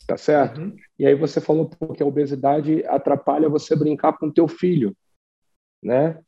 Tá 0.10 0.18
certo? 0.18 0.60
Uhum. 0.60 0.76
E 0.98 1.06
aí 1.06 1.14
você 1.14 1.40
falou 1.40 1.69
que 1.95 2.02
a 2.02 2.06
obesidade 2.06 2.84
atrapalha 2.88 3.48
você 3.48 3.76
brincar 3.76 4.18
com 4.18 4.31
teu 4.31 4.48
filho, 4.48 4.98
né? 5.84 6.19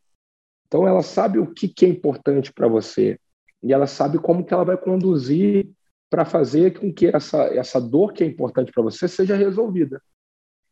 Então 0.68 0.88
ela 0.88 1.02
sabe 1.02 1.40
o 1.40 1.52
que, 1.52 1.68
que 1.68 1.86
é 1.86 1.90
importante 1.90 2.54
para 2.54 2.68
você 2.68 3.20
e 3.64 3.74
ela 3.74 3.88
sabe 3.88 4.20
como 4.20 4.46
que 4.46 4.54
ela 4.54 4.64
vai 4.64 4.78
conduzir 4.78 5.68
para 6.12 6.26
fazer 6.26 6.80
com 6.80 6.94
que 6.94 7.08
essa, 7.08 7.46
essa 7.46 7.82
dor 7.82 8.14
que 8.14 8.24
é 8.24 8.28
importante 8.28 8.72
para 8.72 8.84
você 8.84 9.08
seja 9.08 9.36
resolvida 9.36 10.00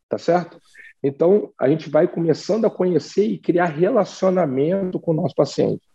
tá 0.09 0.17
certo? 0.17 0.59
Então, 1.01 1.53
a 1.57 1.69
gente 1.69 1.89
vai 1.89 2.07
começando 2.07 2.65
a 2.65 2.69
conhecer 2.69 3.25
e 3.25 3.37
criar 3.37 3.65
relacionamento 3.65 4.99
com 4.99 5.11
o 5.11 5.13
nosso 5.13 5.35
paciente, 5.35 5.87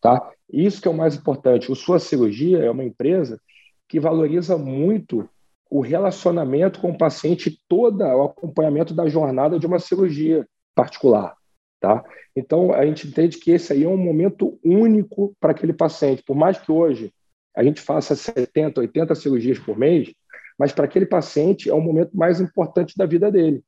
tá? 0.00 0.30
Isso 0.52 0.80
que 0.80 0.86
é 0.86 0.90
o 0.90 0.96
mais 0.96 1.16
importante. 1.16 1.72
O 1.72 1.74
Sua 1.74 1.98
Cirurgia 1.98 2.58
é 2.58 2.70
uma 2.70 2.84
empresa 2.84 3.40
que 3.88 3.98
valoriza 3.98 4.56
muito 4.56 5.28
o 5.74 5.80
relacionamento 5.80 6.80
com 6.80 6.92
o 6.92 6.96
paciente, 6.96 7.60
todo 7.66 8.00
o 8.00 8.22
acompanhamento 8.22 8.94
da 8.94 9.08
jornada 9.08 9.58
de 9.58 9.66
uma 9.66 9.80
cirurgia 9.80 10.46
particular, 10.72 11.36
tá? 11.80 12.04
Então, 12.36 12.72
a 12.72 12.86
gente 12.86 13.08
entende 13.08 13.38
que 13.38 13.50
esse 13.50 13.72
aí 13.72 13.82
é 13.82 13.88
um 13.88 13.96
momento 13.96 14.56
único 14.64 15.34
para 15.40 15.50
aquele 15.50 15.72
paciente. 15.72 16.22
Por 16.22 16.36
mais 16.36 16.56
que 16.56 16.70
hoje 16.70 17.12
a 17.56 17.64
gente 17.64 17.80
faça 17.80 18.14
70, 18.14 18.82
80 18.82 19.16
cirurgias 19.16 19.58
por 19.58 19.76
mês, 19.76 20.14
mas 20.56 20.70
para 20.70 20.84
aquele 20.84 21.06
paciente 21.06 21.68
é 21.68 21.74
o 21.74 21.80
momento 21.80 22.16
mais 22.16 22.40
importante 22.40 22.96
da 22.96 23.04
vida 23.04 23.28
dele. 23.28 23.60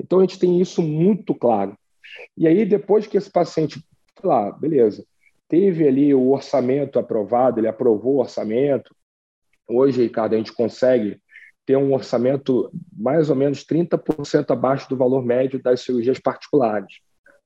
Então 0.00 0.20
a 0.20 0.22
gente 0.22 0.38
tem 0.38 0.62
isso 0.62 0.80
muito 0.80 1.34
claro. 1.34 1.76
E 2.38 2.48
aí, 2.48 2.64
depois 2.64 3.06
que 3.06 3.18
esse 3.18 3.30
paciente, 3.30 3.84
lá, 4.22 4.50
beleza, 4.50 5.04
teve 5.46 5.86
ali 5.86 6.14
o 6.14 6.30
orçamento 6.30 6.98
aprovado, 6.98 7.60
ele 7.60 7.68
aprovou 7.68 8.14
o 8.14 8.20
orçamento. 8.20 8.96
Hoje, 9.68 10.00
Ricardo, 10.00 10.32
a 10.32 10.38
gente 10.38 10.54
consegue 10.54 11.20
ter 11.66 11.76
um 11.76 11.92
orçamento 11.92 12.70
mais 12.96 13.30
ou 13.30 13.36
menos 13.36 13.64
30% 13.64 14.50
abaixo 14.50 14.88
do 14.88 14.96
valor 14.96 15.24
médio 15.24 15.62
das 15.62 15.80
cirurgias 15.80 16.18
particulares. 16.18 16.98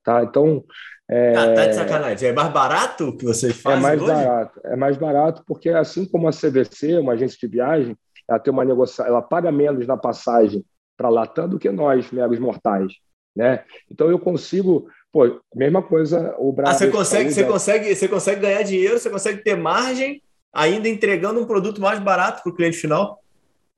Tá? 0.03 0.23
Então, 0.23 0.63
É... 1.09 1.35
Ah, 1.35 1.53
tá 1.55 1.65
de 1.65 1.73
sacanagem. 1.73 2.29
É 2.29 2.33
mais 2.33 2.49
barato 2.51 3.17
que 3.17 3.25
vocês 3.25 3.57
é 3.57 3.61
fazem? 3.61 3.79
É 3.79 3.81
mais 3.81 4.01
hoje? 4.01 4.11
barato. 4.11 4.61
É 4.63 4.75
mais 4.75 4.97
barato 4.97 5.43
porque, 5.47 5.69
assim 5.69 6.05
como 6.05 6.27
a 6.27 6.31
CVC, 6.31 6.99
uma 6.99 7.13
agência 7.13 7.37
de 7.39 7.47
viagem, 7.47 7.97
ela 8.29 8.39
tem 8.39 8.53
uma 8.53 8.63
negociação, 8.63 9.07
ela 9.07 9.21
paga 9.21 9.51
menos 9.51 9.87
na 9.87 9.97
passagem 9.97 10.63
para 10.95 11.09
Latam 11.09 11.49
do 11.49 11.57
que 11.57 11.71
nós, 11.71 12.11
meros 12.11 12.37
mortais. 12.37 12.93
Né? 13.35 13.63
Então 13.89 14.09
eu 14.09 14.19
consigo, 14.19 14.87
pô, 15.11 15.41
mesma 15.55 15.81
coisa 15.81 16.35
o 16.37 16.51
Brasil. 16.51 16.75
Ah, 16.75 16.77
você 16.77 16.91
consegue, 16.91 17.31
você 17.31 17.43
consegue, 17.43 17.95
você 17.95 18.07
consegue 18.07 18.41
ganhar 18.41 18.61
dinheiro, 18.63 18.99
você 18.99 19.09
consegue 19.09 19.43
ter 19.43 19.55
margem, 19.55 20.21
ainda 20.53 20.87
entregando 20.87 21.41
um 21.41 21.45
produto 21.45 21.81
mais 21.81 21.99
barato 21.99 22.43
para 22.43 22.51
o 22.51 22.55
cliente 22.55 22.77
final? 22.77 23.19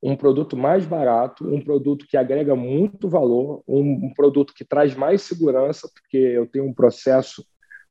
Um 0.02 0.16
produto 0.16 0.58
mais 0.58 0.86
barato, 0.86 1.48
um 1.48 1.62
produto 1.62 2.08
que 2.08 2.18
agrega 2.18 2.56
muito 2.56 3.08
valor, 3.08 3.64
um, 3.68 4.08
um, 4.08 4.14
produto 4.14 4.54
que 4.54 4.66
traz 4.66 4.96
mais 4.96 5.22
segurança, 5.22 5.88
porque 5.94 6.18
eu 6.18 6.48
tenho 6.48 6.66
um 6.66 6.74
processo 6.74 7.46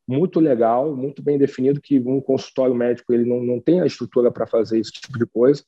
muito 0.09 0.41
legal, 0.41 0.97
muito 0.97 1.23
bem 1.23 1.39
definido, 1.39 1.81
que 1.81 2.01
um 2.01 2.21
consultório 2.21 2.75
médico 2.75 3.13
ele 3.13 3.25
não, 3.25 3.41
não 3.41 3.61
tem 3.61 3.81
a 3.81 3.87
estrutura 3.87 4.31
para 4.31 4.47
fazer 4.47 4.81
esse 4.81 4.91
tipo 4.91 5.17
de 5.17 5.27
coisa 5.27 5.63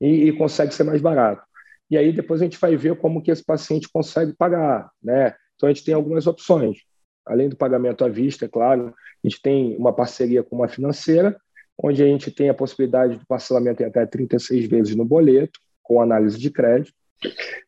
e, 0.00 0.28
e, 0.28 0.32
consegue 0.32 0.74
ser 0.74 0.82
mais 0.82 1.00
barato. 1.00 1.42
E 1.88 1.96
aí 1.96 2.12
depois 2.12 2.40
a 2.40 2.44
gente 2.44 2.58
vai 2.58 2.74
ver 2.76 2.96
como 2.96 3.22
que 3.22 3.30
esse 3.30 3.44
paciente 3.44 3.88
consegue 3.92 4.32
pagar, 4.32 4.90
né? 5.00 5.34
Então 5.54 5.68
a 5.68 5.72
gente 5.72 5.84
tem 5.84 5.94
algumas 5.94 6.26
opções. 6.26 6.78
Além 7.24 7.48
do 7.48 7.56
pagamento 7.56 8.04
à 8.04 8.08
vista, 8.08 8.46
é 8.46 8.48
claro, 8.48 8.88
a 8.88 9.28
gente 9.28 9.40
tem 9.40 9.76
uma 9.76 9.92
parceria 9.92 10.42
com 10.42 10.56
uma 10.56 10.66
financeira, 10.66 11.36
onde 11.80 12.02
a 12.02 12.06
gente 12.06 12.32
tem 12.32 12.48
a 12.48 12.54
possibilidade 12.54 13.16
de 13.16 13.26
parcelamento 13.26 13.82
em 13.82 13.86
até 13.86 14.04
36 14.04 14.66
vezes 14.66 14.96
no 14.96 15.04
boleto, 15.04 15.60
com 15.84 16.00
análise 16.00 16.36
de 16.36 16.50
crédito. 16.50 16.92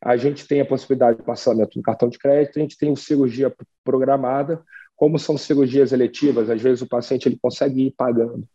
A 0.03 0.17
gente 0.17 0.47
tem 0.49 0.61
a 0.61 0.67
possibilidade 0.67 1.19
de 1.19 1.23
parcelamento 1.23 1.79
no 1.79 1.83
cartão 1.83 2.09
de 2.09 2.19
crédito, 2.19 2.59
a 2.59 2.63
gente 2.63 2.77
tem 2.77 2.95
cirurgia 2.97 3.55
programada. 3.85 4.61
Como 4.97 5.19
são 5.19 5.39
cirurgias 5.39 5.93
eletivas, 5.93 6.51
às 6.51 6.61
vezes 6.61 6.83
o 6.83 6.89
paciente 6.89 7.29
ele 7.29 7.39
consegue 7.41 7.87
ir 7.87 7.95
pagando 7.97 8.49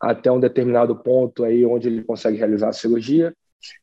até 0.00 0.30
um 0.30 0.40
determinado 0.40 0.94
ponto 0.96 1.44
aí 1.44 1.64
onde 1.66 1.88
ele 1.88 2.04
consegue 2.04 2.38
realizar 2.38 2.68
a 2.68 2.72
cirurgia. 2.72 3.34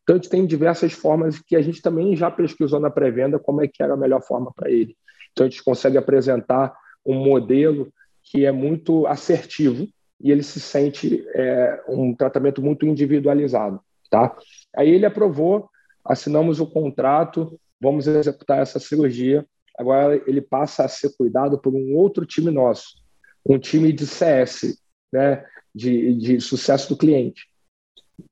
Então, 0.02 0.14
a 0.14 0.18
gente 0.18 0.30
tem 0.30 0.46
diversas 0.46 0.92
formas 0.92 1.40
que 1.40 1.56
a 1.56 1.62
gente 1.62 1.82
também 1.82 2.14
já 2.16 2.30
pesquisou 2.30 2.80
na 2.80 2.90
pré-venda 2.90 3.38
como 3.38 3.62
é 3.62 3.68
que 3.68 3.82
era 3.82 3.94
a 3.94 3.96
melhor 3.96 4.22
forma 4.22 4.52
para 4.54 4.70
ele. 4.70 4.96
Então, 5.32 5.46
a 5.46 5.48
gente 5.48 5.62
consegue 5.62 5.98
apresentar 5.98 6.74
um 7.04 7.14
modelo 7.14 7.92
que 8.22 8.46
é 8.46 8.52
muito 8.52 9.06
assertivo 9.06 9.88
e 10.20 10.30
ele 10.30 10.42
se 10.42 10.60
sente 10.60 11.26
é, 11.34 11.82
um 11.88 12.14
tratamento 12.14 12.62
muito 12.62 12.86
individualizado, 12.86 13.80
tá? 14.12 14.36
Aí 14.76 14.90
ele 14.90 15.06
aprovou, 15.06 15.70
assinamos 16.04 16.60
o 16.60 16.66
contrato, 16.66 17.58
vamos 17.80 18.06
executar 18.06 18.60
essa 18.60 18.78
cirurgia. 18.78 19.44
Agora 19.78 20.22
ele 20.26 20.42
passa 20.42 20.84
a 20.84 20.88
ser 20.88 21.16
cuidado 21.16 21.58
por 21.58 21.74
um 21.74 21.96
outro 21.96 22.26
time 22.26 22.50
nosso, 22.50 22.98
um 23.44 23.58
time 23.58 23.90
de 23.90 24.06
CS, 24.06 24.78
né, 25.10 25.44
de, 25.74 26.14
de 26.14 26.40
sucesso 26.42 26.90
do 26.90 26.96
cliente. 26.96 27.48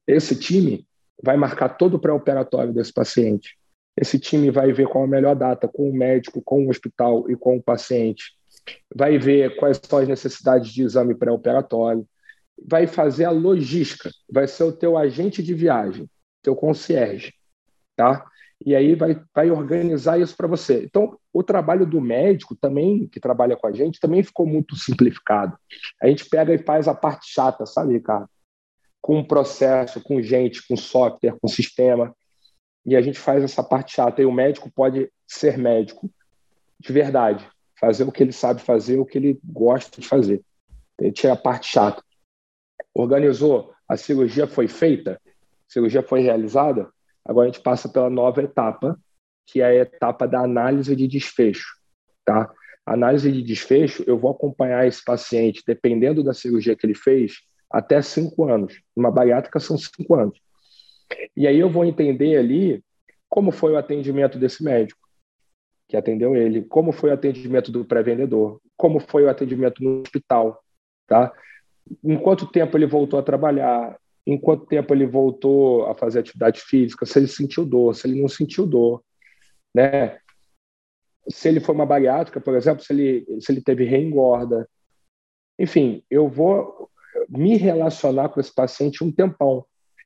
Esse 0.07 0.39
time 0.39 0.87
vai 1.23 1.39
marcar 1.39 1.71
todo 1.71 1.95
o 1.95 1.99
pré-operatório 1.99 2.75
desse 2.75 2.93
paciente. 2.93 3.57
Esse 3.97 4.19
time 4.19 4.51
vai 4.51 4.73
ver 4.73 4.87
qual 4.87 5.05
a 5.05 5.09
melhor 5.09 5.35
data 5.35 5.67
com 5.67 5.89
o 5.89 5.95
médico, 5.95 6.43
com 6.43 6.67
o 6.67 6.71
hospital 6.71 7.29
e 7.31 7.37
com 7.37 7.57
o 7.57 7.63
paciente. 7.63 8.35
Vai 8.95 9.19
ver 9.19 9.57
quais 9.57 9.81
são 9.83 9.99
as 9.99 10.09
necessidades 10.09 10.71
de 10.71 10.83
exame 10.83 11.15
pré-operatório. 11.15 12.07
Vai 12.69 12.87
fazer 12.87 13.25
a 13.25 13.31
logística, 13.31 14.11
vai 14.31 14.47
ser 14.47 14.65
o 14.65 14.73
teu 14.73 14.97
agente 14.97 15.43
de 15.43 15.55
viagem 15.55 16.09
teu 16.43 16.57
concierge, 16.57 17.35
tá? 17.97 18.25
E 18.65 18.75
aí 18.75 18.95
vai, 18.95 19.19
vai 19.35 19.51
organizar 19.51 20.21
isso 20.21 20.37
para 20.37 20.47
você. 20.47 20.85
Então, 20.85 21.19
o 21.33 21.43
trabalho 21.43 21.87
do 21.87 22.01
médico 22.01 22.55
também, 22.55 23.07
que 23.09 23.19
trabalha 23.19 23.57
com 23.57 23.67
a 23.67 23.73
gente, 23.73 24.01
também 24.01 24.23
ficou 24.23 24.47
muito 24.47 24.77
simplificado. 24.77 25.57
A 26.03 26.07
gente 26.07 26.29
pega 26.29 26.53
e 26.53 26.59
faz 26.59 26.87
a 26.87 26.95
parte 26.95 27.33
chata, 27.33 27.65
sabe, 27.65 27.95
Ricardo? 27.95 28.29
Com 29.01 29.25
processo, 29.25 30.03
com 30.03 30.21
gente, 30.21 30.67
com 30.69 30.77
software, 30.77 31.39
com 31.41 31.49
sistema. 31.49 32.15
E 32.85 32.95
a 32.95 33.01
gente 33.01 33.19
faz 33.19 33.43
essa 33.43 33.63
parte 33.63 33.95
chata. 33.95 34.21
E 34.21 34.27
o 34.27 34.33
médico 34.33 34.71
pode 34.71 35.11
ser 35.27 35.57
médico 35.57 36.11
de 36.79 36.93
verdade, 36.93 37.47
fazer 37.79 38.05
o 38.05 38.13
que 38.13 38.23
ele 38.23 38.33
sabe 38.33 38.61
fazer, 38.61 38.99
o 38.99 39.07
que 39.07 39.17
ele 39.17 39.39
gosta 39.45 40.01
de 40.01 40.07
fazer. 40.07 40.43
A 40.99 41.05
gente 41.05 41.27
é 41.27 41.31
a 41.31 41.37
parte 41.37 41.71
chata. 41.71 42.03
Organizou, 42.95 43.73
a 43.89 43.97
cirurgia 43.97 44.47
foi 44.47 44.69
feita, 44.69 45.21
cirurgia 45.69 46.03
foi 46.03 46.21
realizada, 46.21 46.89
agora 47.25 47.49
a 47.49 47.53
gente 47.53 47.63
passa 47.63 47.89
pela 47.89 48.11
nova 48.11 48.43
etapa, 48.43 48.99
que 49.47 49.61
é 49.61 49.67
a 49.67 49.75
etapa 49.75 50.27
da 50.27 50.41
análise 50.41 50.95
de 50.95 51.09
desfecho. 51.09 51.77
Tá? 52.25 52.51
A 52.87 52.95
análise 52.95 53.31
de 53.31 53.43
desfecho, 53.43 54.05
eu 54.07 54.19
vou 54.19 54.31
acompanhar 54.31 54.87
esse 54.87 55.05
paciente, 55.05 55.63
dependendo 55.67 56.23
da 56.23 56.35
cirurgia 56.35 56.77
que 56.77 56.87
ele 56.87 56.95
fez, 56.95 57.41
até 57.71 58.01
cinco 58.03 58.49
anos. 58.49 58.81
Uma 58.95 59.11
bariátrica 59.11 59.61
são 59.61 59.77
cinco 59.79 60.15
anos. 60.15 60.41
E 61.37 61.47
aí 61.47 61.59
eu 61.59 61.71
vou 61.71 61.85
entender 61.85 62.37
ali 62.37 62.83
como 63.29 63.53
foi 63.53 63.73
o 63.73 63.79
atendimento 63.79 64.39
desse 64.39 64.63
médico 64.63 65.01
que 65.91 65.97
atendeu 65.97 66.37
ele, 66.37 66.63
como 66.63 66.93
foi 66.93 67.11
o 67.11 67.15
atendimento 67.15 67.73
do 67.73 67.85
pré-vendedor, 67.85 68.61
como 68.77 69.01
foi 69.01 69.25
o 69.25 69.29
atendimento 69.29 69.83
no 69.83 70.03
hospital, 70.03 70.63
tá? 71.05 71.33
Em 72.05 72.17
quanto 72.19 72.47
tempo 72.47 72.77
ele 72.77 72.87
voltou 72.87 73.19
a 73.19 73.23
trabalhar, 73.23 73.99
em 74.27 74.39
quanto 74.39 74.67
tempo 74.67 74.95
ele 74.95 75.07
voltou 75.07 75.87
a 75.87 75.95
fazer 75.95 76.21
atividade 76.21 76.61
física, 76.61 77.07
se 77.07 77.19
ele 77.19 77.27
sentiu 77.27 77.65
dor, 77.65 77.95
se 77.95 78.07
ele 78.07 78.21
não 78.21 78.29
sentiu 78.29 78.67
dor, 78.67 79.03
né? 79.75 80.19
Se 81.29 81.49
ele 81.49 81.61
foi 81.61 81.75
uma 81.75 81.87
bariátrica, 81.87 82.41
por 82.41 82.55
exemplo, 82.55 82.83
se 82.83 82.93
ele, 82.93 83.41
se 83.41 83.53
ele 83.53 83.61
teve 83.61 83.85
reengorda. 83.85 84.69
Enfim, 85.59 86.03
eu 86.11 86.29
vou 86.29 86.89
me 87.29 87.57
relacionar 87.57 88.29
com 88.31 88.41
esse 88.41 88.55
paciente 88.55 89.05
um 89.05 89.13
tempão. 89.13 89.65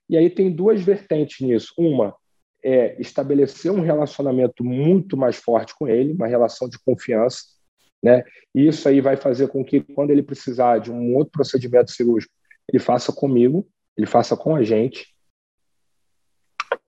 E 0.09 0.17
aí 0.17 0.29
tem 0.29 0.51
duas 0.51 0.83
vertentes 0.83 1.47
nisso. 1.47 1.73
Uma 1.79 2.15
é 2.63 3.01
estabelecer 3.01 3.71
um 3.71 3.81
relacionamento 3.81 4.65
muito 4.65 5.17
mais 5.17 5.37
forte 5.37 5.75
com 5.79 5.87
ele, 5.87 6.15
uma 6.15 6.27
relação 6.27 6.69
de 6.69 6.79
confiança, 6.79 7.45
né? 8.05 8.23
E 8.55 8.69
isso 8.69 8.87
aí 8.87 9.01
vai 9.01 9.17
fazer 9.17 9.49
com 9.49 9.65
que 9.65 9.81
quando 9.81 10.11
ele 10.11 10.23
precisar 10.23 10.79
de 10.79 10.93
um 10.93 11.17
outro 11.17 11.33
procedimento 11.33 11.91
cirúrgico, 11.91 12.33
ele 12.69 12.79
faça 12.79 13.11
comigo 13.11 13.67
ele 13.97 14.07
faça 14.07 14.37
com 14.37 14.55
a 14.55 14.63
gente. 14.63 15.15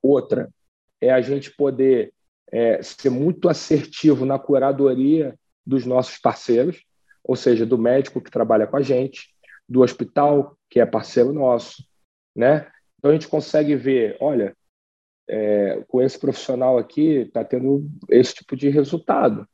Outra 0.03 0.51
é 1.01 1.11
a 1.11 1.21
gente 1.21 1.51
poder 1.51 2.13
é, 2.51 2.83
ser 2.83 3.11
muito 3.11 3.49
assertivo 3.49 4.25
na 4.25 4.39
curadoria 4.39 5.39
dos 5.65 5.85
nossos 5.85 6.19
parceiros, 6.19 6.85
ou 7.23 7.35
seja, 7.35 7.67
do 7.67 7.79
médico 7.79 8.21
que 8.21 8.31
trabalha 8.31 8.67
com 8.67 8.77
a 8.77 8.83
gente, 8.83 9.35
do 9.69 9.83
hospital 9.83 10.57
que 10.71 10.81
é 10.81 10.87
parceiro 10.87 11.33
nosso, 11.33 11.85
né? 12.35 12.71
Então 12.99 13.11
a 13.11 13.15
gente 13.15 13.29
consegue 13.29 13.75
ver, 13.75 14.17
olha, 14.21 14.57
é, 15.29 15.85
com 15.89 16.01
esse 16.01 16.19
profissional 16.19 16.79
aqui 16.79 17.19
está 17.19 17.45
tendo 17.45 17.89
esse 18.09 18.35
tipo 18.35 18.57
de 18.57 18.69
resultado, 18.69 19.47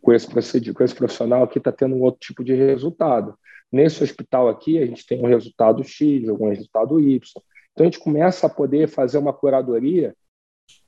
com 0.00 0.12
esse, 0.12 0.26
com 0.72 0.84
esse 0.84 0.94
profissional 0.94 1.42
aqui 1.42 1.58
está 1.58 1.72
tendo 1.72 1.94
um 1.94 2.02
outro 2.02 2.20
tipo 2.20 2.44
de 2.44 2.54
resultado. 2.54 3.36
Nesse 3.70 4.02
hospital 4.02 4.48
aqui, 4.48 4.78
a 4.78 4.86
gente 4.86 5.06
tem 5.06 5.20
um 5.20 5.26
resultado 5.26 5.82
X, 5.82 6.28
algum 6.28 6.48
resultado 6.48 7.00
Y. 7.00 7.20
Então, 7.72 7.84
a 7.84 7.90
gente 7.90 7.98
começa 7.98 8.46
a 8.46 8.50
poder 8.50 8.88
fazer 8.88 9.18
uma 9.18 9.32
curadoria. 9.32 10.14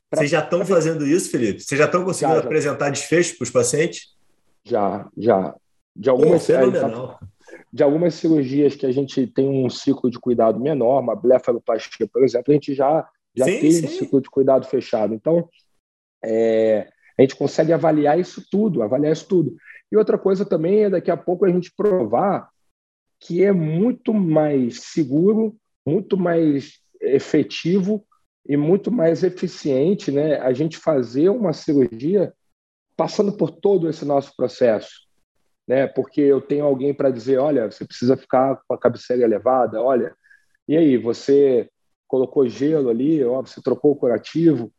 Pra... 0.09 0.19
Vocês 0.19 0.31
já 0.31 0.43
estão 0.43 0.65
fazendo 0.65 1.05
isso, 1.05 1.29
Felipe? 1.29 1.61
Vocês 1.61 1.77
já 1.77 1.85
estão 1.85 2.03
conseguindo 2.03 2.35
já, 2.35 2.41
já. 2.41 2.45
apresentar 2.45 2.89
desfechos 2.89 3.37
para 3.37 3.43
os 3.43 3.51
pacientes? 3.51 4.15
Já, 4.65 5.07
já. 5.17 5.55
De 5.95 6.09
algumas, 6.09 6.47
Pô, 6.47 6.71
tá 6.71 7.19
de 7.71 7.83
algumas 7.83 8.15
cirurgias 8.15 8.75
que 8.75 8.85
a 8.85 8.91
gente 8.91 9.27
tem 9.27 9.47
um 9.47 9.69
ciclo 9.69 10.09
de 10.09 10.19
cuidado 10.19 10.59
menor, 10.59 11.01
uma 11.01 11.15
blefaroplastia, 11.15 12.07
por 12.07 12.23
exemplo, 12.23 12.51
a 12.51 12.53
gente 12.53 12.73
já, 12.73 13.07
já 13.35 13.45
sim, 13.45 13.59
teve 13.59 13.87
sim. 13.87 13.87
ciclo 13.87 14.21
de 14.21 14.29
cuidado 14.29 14.65
fechado. 14.65 15.13
Então, 15.13 15.47
é, 16.23 16.89
a 17.19 17.23
gente 17.23 17.35
consegue 17.35 17.73
avaliar 17.73 18.17
isso 18.19 18.43
tudo, 18.49 18.81
avaliar 18.81 19.11
isso 19.11 19.27
tudo. 19.27 19.55
E 19.91 19.97
outra 19.97 20.17
coisa 20.17 20.45
também 20.45 20.85
é 20.85 20.89
daqui 20.89 21.11
a 21.11 21.17
pouco 21.17 21.45
a 21.45 21.49
gente 21.49 21.73
provar 21.75 22.49
que 23.19 23.43
é 23.43 23.51
muito 23.51 24.13
mais 24.13 24.81
seguro, 24.83 25.55
muito 25.85 26.15
mais 26.15 26.79
efetivo 27.01 28.05
e 28.47 28.55
muito 28.55 28.89
mais 28.89 29.23
eficiente 29.23 30.11
né, 30.11 30.39
a 30.39 30.53
gente 30.53 30.77
fazer 30.77 31.29
uma 31.29 31.51
cirurgia 31.51 32.33
passando 32.95 33.33
por 33.33 33.51
todo 33.51 33.89
esse 33.89 34.05
nosso 34.05 34.33
processo. 34.35 35.07
Né? 35.67 35.87
Porque 35.87 36.21
eu 36.21 36.39
tenho 36.39 36.65
alguém 36.65 36.93
para 36.93 37.11
dizer, 37.11 37.37
olha, 37.37 37.69
você 37.69 37.85
precisa 37.85 38.15
ficar 38.15 38.61
com 38.65 38.73
a 38.73 38.77
cabeceira 38.77 39.23
elevada, 39.23 39.81
olha, 39.81 40.15
e 40.69 40.77
aí, 40.77 40.97
você 40.97 41.67
colocou 42.07 42.47
gelo 42.47 42.89
ali, 42.89 43.23
ó, 43.25 43.41
você 43.41 43.59
trocou 43.59 43.91
o 43.91 43.95
curativo. 43.95 44.71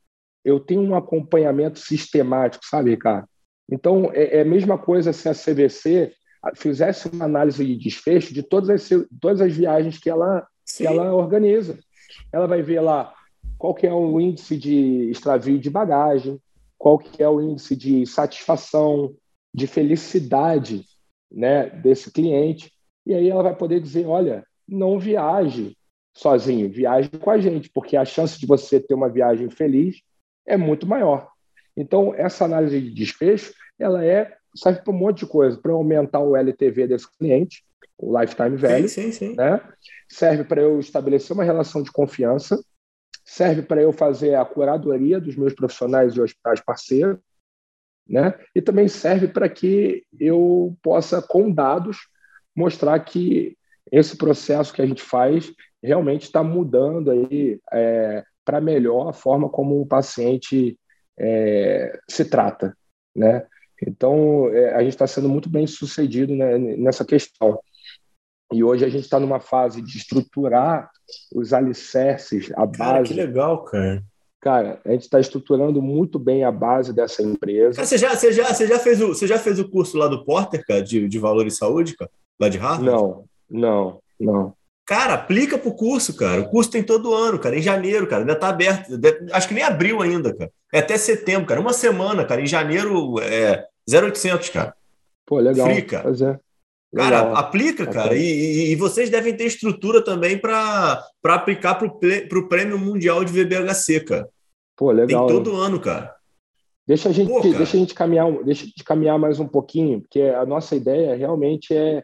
Eu 0.45 0.61
tenho 0.61 0.83
um 0.83 0.95
acompanhamento 0.95 1.79
sistemático, 1.79 2.65
sabe, 2.65 2.91
Ricardo? 2.91 3.29
Então, 3.71 4.11
é, 4.13 4.39
é 4.39 4.41
a 4.41 4.45
mesma 4.45 4.79
coisa 4.79 5.13
se 5.13 5.29
a 5.29 5.35
CVC 5.35 6.13
fizesse 6.57 7.09
uma 7.09 7.27
análise 7.27 7.65
de 7.65 7.77
desfecho 7.77 8.33
de 8.33 8.43
todas 8.43 8.71
as, 8.71 8.89
todas 9.21 9.41
as 9.41 9.55
viagens 9.55 9.99
que 9.99 10.09
ela, 10.09 10.47
que 10.77 10.87
ela 10.87 11.15
organiza. 11.15 11.79
Ela 12.33 12.47
vai 12.47 12.63
ver 12.63 12.81
lá 12.81 13.13
qual 13.59 13.75
que 13.75 13.87
é 13.87 13.93
o 13.93 14.19
índice 14.19 14.57
de 14.57 15.11
extravio 15.11 15.59
de 15.59 15.69
bagagem, 15.69 16.41
qual 16.79 16.99
que 16.99 17.23
é 17.23 17.29
o 17.29 17.41
índice 17.41 17.77
de 17.77 18.07
satisfação, 18.07 19.15
de 19.53 19.67
felicidade 19.67 20.85
né, 21.31 21.69
desse 21.69 22.11
cliente, 22.11 22.73
e 23.07 23.15
aí 23.15 23.29
ela 23.29 23.43
vai 23.43 23.55
poder 23.55 23.81
dizer, 23.81 24.07
olha, 24.07 24.45
não 24.67 24.99
viaje 24.99 25.77
sozinho, 26.15 26.71
viaje 26.71 27.11
com 27.11 27.31
a 27.31 27.39
gente, 27.39 27.71
porque 27.71 27.97
a 27.97 28.05
chance 28.05 28.39
de 28.39 28.47
você 28.47 28.81
ter 28.81 28.95
uma 28.95 29.09
viagem 29.09 29.49
feliz 29.51 30.01
é 30.47 30.57
muito 30.57 30.87
maior. 30.87 31.31
Então, 31.77 32.15
essa 32.15 32.45
análise 32.45 32.81
de 32.81 32.91
desfecho, 32.91 33.55
ela 33.79 34.05
é 34.05 34.37
serve 34.55 34.81
para 34.83 34.93
um 34.93 34.97
monte 34.97 35.21
de 35.21 35.27
coisa, 35.27 35.57
para 35.57 35.73
aumentar 35.73 36.21
o 36.21 36.37
LTV 36.37 36.89
desse 36.89 37.11
cliente, 37.17 37.65
o 37.97 38.19
lifetime 38.19 38.57
value, 38.57 38.89
sim, 38.89 39.13
sim, 39.13 39.13
sim. 39.13 39.37
Né? 39.37 39.61
serve 40.09 40.43
para 40.43 40.61
eu 40.61 40.81
estabelecer 40.81 41.33
uma 41.33 41.45
relação 41.45 41.83
de 41.83 41.93
confiança, 41.93 42.61
serve 43.25 43.63
para 43.63 43.81
eu 43.81 43.93
fazer 43.93 44.35
a 44.35 44.45
curadoria 44.45 45.21
dos 45.21 45.37
meus 45.37 45.55
profissionais 45.55 46.13
de 46.13 46.21
hospitais 46.21 46.61
parceiros, 46.61 47.19
né? 48.09 48.35
e 48.55 48.61
também 48.61 48.89
serve 48.89 49.29
para 49.29 49.49
que 49.49 50.05
eu 50.19 50.77
possa, 50.83 51.23
com 51.23 51.51
dados, 51.51 52.09
mostrar 52.57 52.99
que 53.01 53.57
esse 53.93 54.17
processo 54.17 54.73
que 54.73 54.83
a 54.83 54.87
gente 54.87 55.03
faz 55.03 55.53
realmente 55.83 56.23
está 56.23 56.43
mudando 56.43 57.11
aí 57.11 57.61
é, 57.73 58.25
para 58.45 58.61
melhor 58.61 59.09
a 59.09 59.13
forma 59.13 59.49
como 59.49 59.81
o 59.81 59.87
paciente 59.87 60.79
é, 61.19 61.99
se 62.09 62.25
trata, 62.25 62.77
né? 63.15 63.47
Então 63.87 64.49
é, 64.49 64.75
a 64.75 64.81
gente 64.81 64.93
está 64.93 65.07
sendo 65.07 65.29
muito 65.29 65.49
bem 65.49 65.67
sucedido 65.67 66.35
né, 66.35 66.59
nessa 66.59 67.05
questão. 67.05 67.59
E 68.53 68.65
hoje 68.65 68.85
a 68.85 68.89
gente 68.89 69.05
está 69.05 69.21
numa 69.21 69.39
fase 69.39 69.81
de 69.81 69.97
estruturar 69.97 70.91
os 71.35 71.53
alicerces, 71.53 72.51
a 72.57 72.67
base. 72.67 72.79
Cara, 72.79 73.03
que 73.05 73.15
legal, 73.15 73.65
cara. 73.65 74.03
Cara, 74.41 74.81
a 74.85 74.91
gente 74.91 75.03
está 75.03 75.21
estruturando 75.21 75.83
muito 75.83 76.19
bem 76.19 76.45
a 76.45 76.51
base 76.51 76.93
dessa 76.93 77.23
empresa. 77.23 77.77
Cara, 77.77 77.87
você, 77.87 77.99
já, 77.99 78.15
você, 78.15 78.33
já, 78.33 78.53
você, 78.53 78.67
já 78.67 78.79
fez 78.79 79.01
o, 79.01 79.09
você 79.09 79.27
já 79.27 79.39
fez 79.39 79.59
o 79.59 79.69
curso 79.69 79.99
lá 79.99 80.09
do 80.09 80.25
Porter, 80.25 80.65
cara, 80.67 80.83
de, 80.83 81.07
de 81.07 81.19
valor 81.19 81.47
e 81.47 81.51
saúde, 81.51 81.95
cara? 81.97 82.11
Lá 82.41 82.49
de 82.49 82.57
Harvard? 82.57 82.87
Não, 82.87 83.25
não, 83.49 84.01
não. 84.19 84.55
Cara, 84.91 85.15
aplica 85.15 85.57
pro 85.57 85.73
curso, 85.73 86.17
cara. 86.17 86.41
O 86.41 86.49
curso 86.49 86.69
tem 86.69 86.83
todo 86.83 87.15
ano, 87.15 87.39
cara. 87.39 87.57
Em 87.57 87.63
janeiro, 87.63 88.09
cara. 88.09 88.23
Ainda 88.23 88.35
tá 88.35 88.49
aberto. 88.49 88.91
Acho 89.31 89.47
que 89.47 89.55
nem 89.55 89.63
abriu 89.63 90.03
ainda, 90.03 90.35
cara. 90.35 90.51
É 90.73 90.81
até 90.81 90.99
setembro, 90.99 91.47
cara. 91.47 91.61
Uma 91.61 91.73
semana, 91.73 92.25
cara. 92.25 92.41
Em 92.41 92.47
janeiro 92.47 93.21
é 93.21 93.69
0,800, 93.89 94.49
cara. 94.49 94.75
Pô, 95.25 95.39
legal. 95.39 95.69
Free, 95.69 95.83
cara. 95.83 96.03
Pois 96.03 96.21
é. 96.21 96.37
Cara, 96.93 97.21
aplica, 97.35 97.87
cara. 97.87 98.17
E, 98.17 98.21
e, 98.21 98.73
e, 98.73 98.75
vocês 98.75 99.09
devem 99.09 99.37
ter 99.37 99.45
estrutura 99.45 100.03
também 100.03 100.37
para 100.37 101.01
aplicar 101.25 101.77
para 101.77 101.87
o 101.87 102.49
Prêmio 102.49 102.77
Mundial 102.77 103.25
de 103.25 103.33
VBHC, 103.33 104.01
cara. 104.01 104.29
Pô, 104.77 104.91
legal. 104.91 105.25
Tem 105.25 105.37
todo 105.37 105.53
hein? 105.53 105.67
ano, 105.67 105.79
cara. 105.79 106.17
Deixa 106.85 107.11
a 107.11 107.13
gente, 107.13 107.29
Pô, 107.29 107.41
deixa 107.41 107.77
a 107.77 107.79
gente 107.79 107.95
caminhar, 107.95 108.27
deixa 108.43 108.67
de 108.67 108.83
caminhar 108.83 109.17
mais 109.21 109.39
um 109.39 109.47
pouquinho, 109.47 110.01
porque 110.01 110.21
a 110.21 110.45
nossa 110.45 110.75
ideia 110.75 111.15
realmente 111.15 111.73
é 111.73 112.03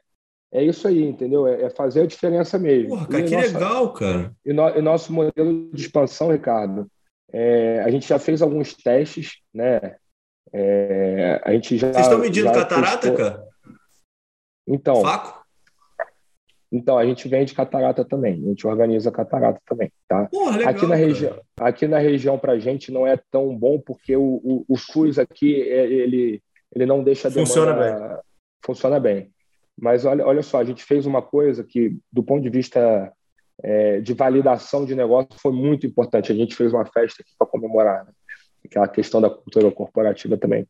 é 0.57 0.65
isso 0.65 0.89
aí, 0.89 1.05
entendeu? 1.05 1.47
É, 1.47 1.65
é 1.65 1.70
fazer 1.70 2.01
a 2.01 2.07
diferença 2.07 2.59
mesmo. 2.59 2.89
Porra, 2.89 3.07
cara, 3.07 3.20
e 3.20 3.28
que 3.28 3.37
nossa, 3.37 3.47
legal, 3.47 3.93
cara. 3.93 4.33
E, 4.45 4.53
no, 4.55 4.69
e, 4.70 4.81
nosso 4.81 5.12
modelo 5.12 5.70
de 5.70 5.83
expansão, 5.83 6.33
Ricardo, 6.33 6.91
é, 7.31 7.83
a 7.85 7.91
gente 7.91 8.09
já 8.09 8.19
fez 8.19 8.41
alguns 8.41 8.73
testes, 8.73 9.43
né? 9.53 9.97
É, 10.51 11.43
a 11.45 11.53
gente 11.53 11.77
já. 11.77 11.93
Vocês 11.93 12.07
estão 12.07 12.19
medindo 12.19 12.51
catarata, 12.51 13.11
testou... 13.11 13.16
cara? 13.16 13.45
Então. 14.66 15.03
Faco? 15.03 15.45
Então, 16.73 16.99
a 16.99 17.05
gente 17.05 17.28
vende 17.28 17.55
catarata 17.55 18.05
também, 18.05 18.43
a 18.43 18.49
gente 18.49 18.66
organiza 18.66 19.11
catarata 19.12 19.61
também, 19.66 19.93
tá? 20.09 20.27
Porra, 20.27 20.57
legal, 20.57 20.70
aqui, 20.70 20.87
na 20.87 20.95
região, 20.97 21.41
aqui 21.61 21.87
na 21.87 21.99
região, 21.99 22.39
para 22.39 22.53
a 22.55 22.59
gente, 22.59 22.91
não 22.91 23.07
é 23.07 23.16
tão 23.31 23.57
bom, 23.57 23.78
porque 23.78 24.16
o, 24.16 24.41
o, 24.43 24.65
o 24.69 24.77
SUS 24.77 25.19
aqui, 25.19 25.62
é, 25.62 25.85
ele, 25.85 26.43
ele 26.74 26.85
não 26.85 27.05
deixa 27.05 27.28
a 27.28 27.31
demanda... 27.31 27.47
Funciona 27.47 27.73
bem. 27.73 28.19
Funciona 28.65 29.01
bem. 29.01 29.33
Mas 29.78 30.05
olha, 30.05 30.27
olha 30.27 30.43
só, 30.43 30.59
a 30.59 30.65
gente 30.65 30.82
fez 30.82 31.07
uma 31.07 31.20
coisa 31.20 31.62
que, 31.62 31.97
do 32.11 32.23
ponto 32.23 32.43
de 32.43 32.51
vista 32.51 33.12
é, 33.62 34.01
de 34.01 34.15
validação 34.15 34.85
de 34.85 34.94
negócio, 34.94 35.39
foi 35.39 35.53
muito 35.53 35.86
importante. 35.86 36.32
A 36.32 36.35
gente 36.35 36.55
fez 36.55 36.73
uma 36.73 36.86
festa 36.86 37.23
aqui 37.23 37.32
para 37.39 37.47
comemorar, 37.47 38.05
né? 38.07 38.12
aquela 38.65 38.89
questão 38.89 39.20
da 39.20 39.31
cultura 39.31 39.70
corporativa 39.70 40.36
também. 40.36 40.66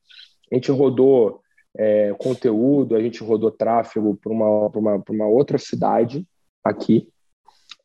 A 0.51 0.55
gente 0.55 0.71
rodou 0.71 1.41
é, 1.77 2.13
conteúdo, 2.15 2.95
a 2.95 3.01
gente 3.01 3.23
rodou 3.23 3.51
tráfego 3.51 4.17
para 4.17 4.33
uma, 4.33 4.69
uma, 4.69 5.05
uma 5.09 5.27
outra 5.27 5.59
cidade 5.59 6.27
aqui. 6.65 7.09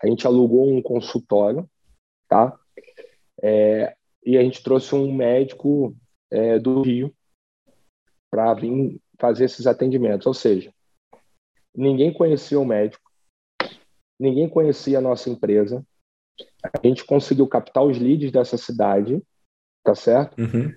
A 0.01 0.07
gente 0.07 0.25
alugou 0.25 0.67
um 0.67 0.81
consultório, 0.81 1.69
tá? 2.27 2.57
É, 3.41 3.95
e 4.25 4.37
a 4.37 4.41
gente 4.43 4.63
trouxe 4.63 4.95
um 4.95 5.13
médico 5.13 5.95
é, 6.29 6.57
do 6.59 6.81
Rio 6.81 7.13
para 8.29 8.53
vir 8.53 8.99
fazer 9.19 9.45
esses 9.45 9.67
atendimentos. 9.67 10.25
Ou 10.25 10.33
seja, 10.33 10.73
ninguém 11.75 12.13
conhecia 12.13 12.59
o 12.59 12.65
médico, 12.65 13.09
ninguém 14.19 14.47
conhecia 14.47 14.97
a 14.97 15.01
nossa 15.01 15.29
empresa. 15.29 15.85
A 16.63 16.87
gente 16.87 17.05
conseguiu 17.05 17.47
captar 17.47 17.83
os 17.83 17.97
leads 17.97 18.31
dessa 18.31 18.57
cidade, 18.57 19.21
tá 19.83 19.95
certo? 19.95 20.39
Uhum. 20.39 20.73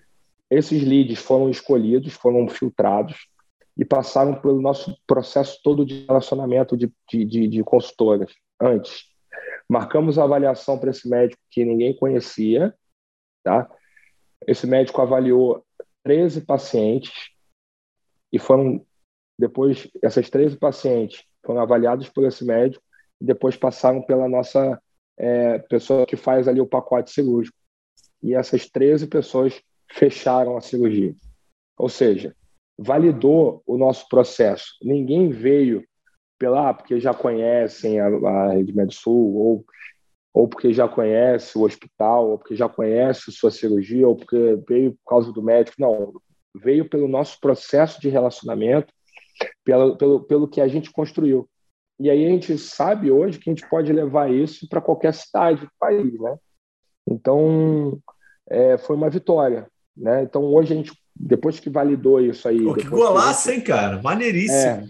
Esses 0.50 0.82
leads 0.82 1.18
foram 1.18 1.50
escolhidos, 1.50 2.14
foram 2.14 2.48
filtrados 2.48 3.28
e 3.76 3.84
passaram 3.84 4.40
pelo 4.40 4.60
nosso 4.60 4.96
processo 5.06 5.60
todo 5.62 5.84
de 5.84 6.04
relacionamento 6.06 6.76
de, 6.76 6.92
de, 7.08 7.24
de, 7.24 7.48
de 7.48 7.64
consultoras 7.64 8.32
antes. 8.60 9.04
Marcamos 9.68 10.18
a 10.18 10.24
avaliação 10.24 10.78
para 10.78 10.90
esse 10.90 11.08
médico 11.08 11.42
que 11.50 11.64
ninguém 11.64 11.96
conhecia, 11.96 12.74
tá? 13.42 13.68
Esse 14.46 14.66
médico 14.66 15.00
avaliou 15.00 15.64
13 16.04 16.42
pacientes 16.42 17.30
e 18.32 18.38
foram 18.38 18.84
depois 19.38 19.88
essas 20.02 20.30
13 20.30 20.56
pacientes 20.56 21.24
foram 21.44 21.60
avaliados 21.60 22.08
por 22.08 22.24
esse 22.24 22.44
médico 22.44 22.82
e 23.20 23.24
depois 23.24 23.56
passaram 23.56 24.02
pela 24.02 24.28
nossa 24.28 24.80
é, 25.16 25.58
pessoa 25.58 26.06
que 26.06 26.16
faz 26.16 26.48
ali 26.48 26.60
o 26.60 26.66
pacote 26.66 27.10
cirúrgico. 27.10 27.56
E 28.22 28.34
essas 28.34 28.68
13 28.68 29.06
pessoas 29.06 29.60
fecharam 29.90 30.56
a 30.56 30.60
cirurgia. 30.60 31.14
Ou 31.76 31.88
seja, 31.88 32.34
validou 32.78 33.62
o 33.66 33.76
nosso 33.76 34.08
processo. 34.08 34.74
Ninguém 34.82 35.28
veio 35.28 35.84
pela 36.38 36.70
ah, 36.70 36.74
porque 36.74 36.98
já 36.98 37.14
conhecem 37.14 38.00
a, 38.00 38.06
a 38.06 38.52
Rede 38.52 38.74
Medsul 38.74 39.36
ou 39.36 39.64
ou 40.34 40.48
porque 40.48 40.72
já 40.72 40.88
conhece 40.88 41.56
o 41.56 41.62
hospital, 41.62 42.30
ou 42.30 42.38
porque 42.38 42.56
já 42.56 42.68
conhece 42.68 43.30
sua 43.30 43.52
cirurgia, 43.52 44.08
ou 44.08 44.16
porque 44.16 44.58
veio 44.68 44.90
por 44.94 45.10
causa 45.10 45.32
do 45.32 45.40
médico. 45.40 45.76
Não, 45.78 46.12
veio 46.52 46.88
pelo 46.88 47.06
nosso 47.06 47.40
processo 47.40 48.00
de 48.00 48.08
relacionamento, 48.08 48.92
pelo, 49.64 49.96
pelo, 49.96 50.20
pelo 50.20 50.48
que 50.48 50.60
a 50.60 50.68
gente 50.68 50.90
construiu. 50.90 51.48
E 51.98 52.10
aí 52.10 52.26
a 52.26 52.28
gente 52.28 52.58
sabe 52.58 53.10
hoje 53.10 53.38
que 53.38 53.48
a 53.48 53.52
gente 53.52 53.68
pode 53.68 53.92
levar 53.92 54.30
isso 54.30 54.68
para 54.68 54.80
qualquer 54.80 55.14
cidade 55.14 55.62
do 55.62 55.70
país, 55.78 56.18
né? 56.18 56.36
Então, 57.06 57.98
é, 58.48 58.76
foi 58.78 58.96
uma 58.96 59.10
vitória. 59.10 59.68
Né? 59.96 60.22
Então 60.22 60.42
hoje 60.42 60.72
a 60.72 60.76
gente, 60.76 60.92
depois 61.14 61.60
que 61.60 61.70
validou 61.70 62.20
isso 62.20 62.48
aí. 62.48 62.62
Pô, 62.62 62.74
que 62.74 62.88
golaço, 62.88 63.48
gente... 63.48 63.60
hein, 63.60 63.64
cara? 63.64 64.02
Maneiríssimo. 64.02 64.58
É, 64.58 64.84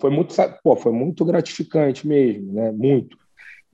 foi 0.00 0.10
muito, 0.10 0.34
pô, 0.62 0.76
foi 0.76 0.92
muito 0.92 1.24
gratificante 1.24 2.06
mesmo, 2.06 2.52
né? 2.52 2.72
Muito. 2.72 3.16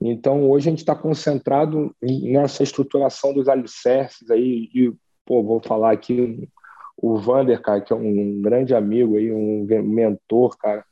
Então 0.01 0.49
hoje 0.49 0.67
a 0.67 0.71
gente 0.71 0.79
está 0.79 0.95
concentrado 0.95 1.95
nessa 2.01 2.63
estruturação 2.63 3.33
dos 3.33 3.47
alicerces 3.47 4.29
aí 4.29 4.69
e 4.73 4.93
pô, 5.25 5.41
vou 5.41 5.61
falar 5.61 5.93
aqui 5.93 6.49
o 6.97 7.17
Vander, 7.17 7.61
cara, 7.61 7.81
que 7.81 7.91
é 7.91 7.95
um 7.95 8.41
grande 8.41 8.73
amigo 8.73 9.17
aí, 9.17 9.31
um 9.31 9.65
mentor, 9.83 10.57
cara, 10.57 10.85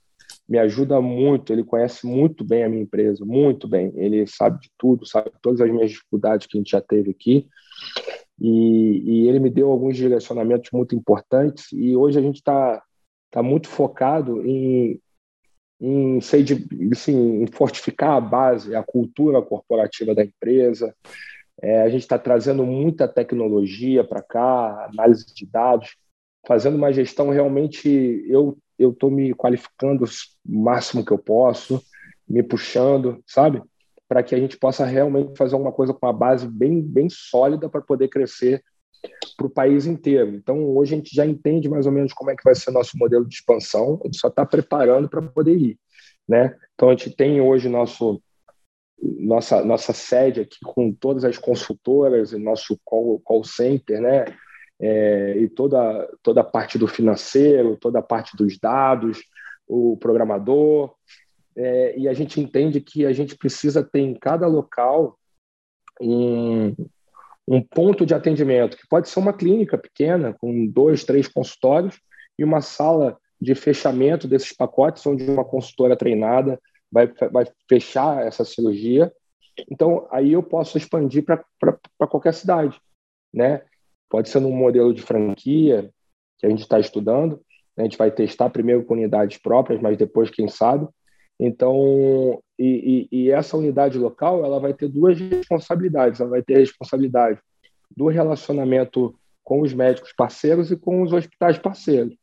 me 0.47 0.57
ajuda 0.57 0.99
muito. 0.99 1.53
Ele 1.53 1.63
conhece 1.63 2.05
muito 2.05 2.43
bem 2.43 2.63
a 2.63 2.69
minha 2.69 2.83
empresa, 2.83 3.23
muito 3.25 3.67
bem. 3.67 3.93
Ele 3.95 4.25
sabe 4.27 4.59
de 4.59 4.71
tudo, 4.77 5.05
sabe 5.05 5.31
todas 5.41 5.61
as 5.61 5.71
minhas 5.71 5.91
dificuldades 5.91 6.47
que 6.47 6.57
a 6.57 6.59
gente 6.59 6.71
já 6.71 6.81
teve 6.81 7.11
aqui. 7.11 7.47
E, 8.39 9.03
e 9.05 9.29
ele 9.29 9.39
me 9.39 9.49
deu 9.49 9.71
alguns 9.71 9.95
direcionamentos 9.95 10.69
muito 10.73 10.95
importantes. 10.95 11.71
E 11.71 11.95
hoje 11.95 12.19
a 12.19 12.21
gente 12.21 12.37
está 12.37 12.81
tá 13.29 13.41
muito 13.41 13.69
focado 13.69 14.45
em, 14.45 14.99
em, 15.79 16.19
sei 16.19 16.43
de, 16.43 16.67
assim, 16.91 17.43
em 17.43 17.47
fortificar 17.47 18.17
a 18.17 18.21
base, 18.21 18.75
a 18.75 18.83
cultura 18.83 19.41
corporativa 19.41 20.13
da 20.13 20.23
empresa. 20.23 20.93
É, 21.61 21.83
a 21.83 21.89
gente 21.89 22.01
está 22.01 22.17
trazendo 22.17 22.65
muita 22.65 23.07
tecnologia 23.07 24.03
para 24.03 24.21
cá, 24.21 24.89
análise 24.91 25.25
de 25.33 25.45
dados, 25.45 25.95
fazendo 26.47 26.75
uma 26.75 26.91
gestão 26.91 27.29
realmente. 27.29 28.25
Eu 28.27 28.57
estou 28.79 29.11
me 29.11 29.33
qualificando 29.33 30.03
o 30.03 30.07
máximo 30.45 31.05
que 31.05 31.11
eu 31.11 31.19
posso, 31.19 31.81
me 32.27 32.41
puxando, 32.41 33.21
sabe? 33.27 33.61
para 34.11 34.21
que 34.21 34.35
a 34.35 34.37
gente 34.37 34.57
possa 34.57 34.83
realmente 34.83 35.37
fazer 35.37 35.55
uma 35.55 35.71
coisa 35.71 35.93
com 35.93 36.05
uma 36.05 36.11
base 36.11 36.45
bem, 36.45 36.81
bem 36.81 37.07
sólida 37.09 37.69
para 37.69 37.79
poder 37.79 38.09
crescer 38.09 38.61
para 39.37 39.47
o 39.47 39.49
país 39.49 39.85
inteiro. 39.85 40.35
Então, 40.35 40.61
hoje 40.75 40.93
a 40.93 40.97
gente 40.97 41.15
já 41.15 41.25
entende 41.25 41.69
mais 41.69 41.85
ou 41.85 41.93
menos 41.93 42.11
como 42.11 42.29
é 42.29 42.35
que 42.35 42.43
vai 42.43 42.53
ser 42.53 42.71
nosso 42.71 42.97
modelo 42.97 43.25
de 43.25 43.35
expansão, 43.35 44.01
a 44.01 44.07
gente 44.07 44.17
só 44.17 44.27
está 44.27 44.45
preparando 44.45 45.07
para 45.07 45.21
poder 45.21 45.55
ir. 45.55 45.79
Né? 46.27 46.53
Então, 46.73 46.89
a 46.89 46.91
gente 46.91 47.15
tem 47.15 47.39
hoje 47.39 47.69
nosso, 47.69 48.21
nossa, 49.01 49.63
nossa 49.63 49.93
sede 49.93 50.41
aqui 50.41 50.59
com 50.63 50.93
todas 50.93 51.23
as 51.23 51.37
consultoras 51.37 52.31
nosso 52.33 52.79
call, 52.85 53.19
call 53.19 53.43
center, 53.43 53.99
né? 54.01 54.25
é, 54.81 55.37
e 55.37 55.47
toda, 55.47 56.09
toda 56.23 56.41
a 56.41 56.43
parte 56.43 56.77
do 56.77 56.87
financeiro, 56.87 57.77
toda 57.77 57.99
a 57.99 58.01
parte 58.01 58.35
dos 58.35 58.57
dados, 58.57 59.21
o 59.67 59.95
programador, 59.97 60.95
é, 61.55 61.97
e 61.97 62.07
a 62.07 62.13
gente 62.13 62.41
entende 62.41 62.81
que 62.81 63.05
a 63.05 63.13
gente 63.13 63.37
precisa 63.37 63.83
ter 63.83 63.99
em 63.99 64.15
cada 64.15 64.47
local 64.47 65.17
um, 66.01 66.75
um 67.47 67.61
ponto 67.61 68.05
de 68.05 68.15
atendimento, 68.15 68.75
que 68.75 68.87
pode 68.89 69.07
ser 69.07 69.19
uma 69.19 69.33
clínica 69.33 69.77
pequena, 69.77 70.33
com 70.33 70.65
dois, 70.65 71.03
três 71.03 71.27
consultórios, 71.27 71.99
e 72.39 72.43
uma 72.43 72.61
sala 72.61 73.17
de 73.39 73.53
fechamento 73.53 74.27
desses 74.27 74.51
pacotes, 74.51 75.05
onde 75.05 75.29
uma 75.29 75.45
consultora 75.45 75.95
treinada 75.95 76.59
vai, 76.91 77.07
vai 77.31 77.45
fechar 77.67 78.25
essa 78.25 78.43
cirurgia. 78.43 79.11
Então, 79.69 80.07
aí 80.11 80.33
eu 80.33 80.43
posso 80.43 80.77
expandir 80.77 81.23
para 81.23 82.07
qualquer 82.07 82.33
cidade, 82.33 82.79
né? 83.33 83.61
Pode 84.09 84.29
ser 84.29 84.39
num 84.39 84.51
modelo 84.51 84.93
de 84.93 85.01
franquia, 85.01 85.91
que 86.37 86.45
a 86.45 86.49
gente 86.49 86.61
está 86.61 86.79
estudando, 86.79 87.41
a 87.77 87.83
gente 87.83 87.97
vai 87.97 88.11
testar 88.11 88.49
primeiro 88.49 88.83
com 88.83 88.93
unidades 88.93 89.37
próprias, 89.37 89.81
mas 89.81 89.97
depois, 89.97 90.29
quem 90.29 90.47
sabe. 90.47 90.87
Então, 91.39 92.41
e, 92.57 93.07
e, 93.11 93.23
e, 93.23 93.31
essa 93.31 93.57
unidade 93.57 93.97
local, 93.97 94.45
ela 94.45 94.59
vai 94.59 94.73
ter 94.73 94.87
duas 94.87 95.19
responsabilidades. 95.19 96.19
Ela 96.19 96.29
vai 96.29 96.43
ter 96.43 96.55
a 96.55 96.59
responsabilidade 96.59 97.39
do 97.95 98.07
relacionamento 98.07 99.15
com 99.43 99.61
os 99.61 99.73
médicos 99.73 100.13
parceiros 100.13 100.71
e 100.71 100.77
com 100.77 101.01
os 101.01 101.11
hospitais 101.11 101.57
parceiros. 101.57 102.15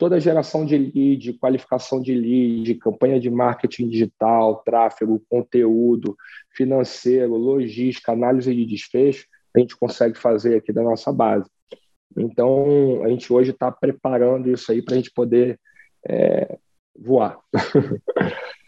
Toda 0.00 0.16
a 0.16 0.18
geração 0.18 0.64
de 0.64 0.78
lead, 0.78 1.34
qualificação 1.34 2.00
de 2.00 2.14
lead, 2.14 2.74
campanha 2.76 3.20
de 3.20 3.28
marketing 3.28 3.86
digital, 3.86 4.62
tráfego, 4.64 5.22
conteúdo, 5.28 6.16
financeiro, 6.56 7.36
logística, 7.36 8.10
análise 8.10 8.54
de 8.54 8.64
desfecho, 8.64 9.26
a 9.54 9.58
gente 9.58 9.76
consegue 9.76 10.16
fazer 10.16 10.56
aqui 10.56 10.72
da 10.72 10.82
nossa 10.82 11.12
base. 11.12 11.50
Então, 12.16 13.04
a 13.04 13.10
gente 13.10 13.30
hoje 13.30 13.50
está 13.50 13.70
preparando 13.70 14.50
isso 14.50 14.72
aí 14.72 14.80
para 14.80 14.94
a 14.94 14.96
gente 14.96 15.12
poder 15.12 15.60
é, 16.08 16.56
voar. 16.98 17.38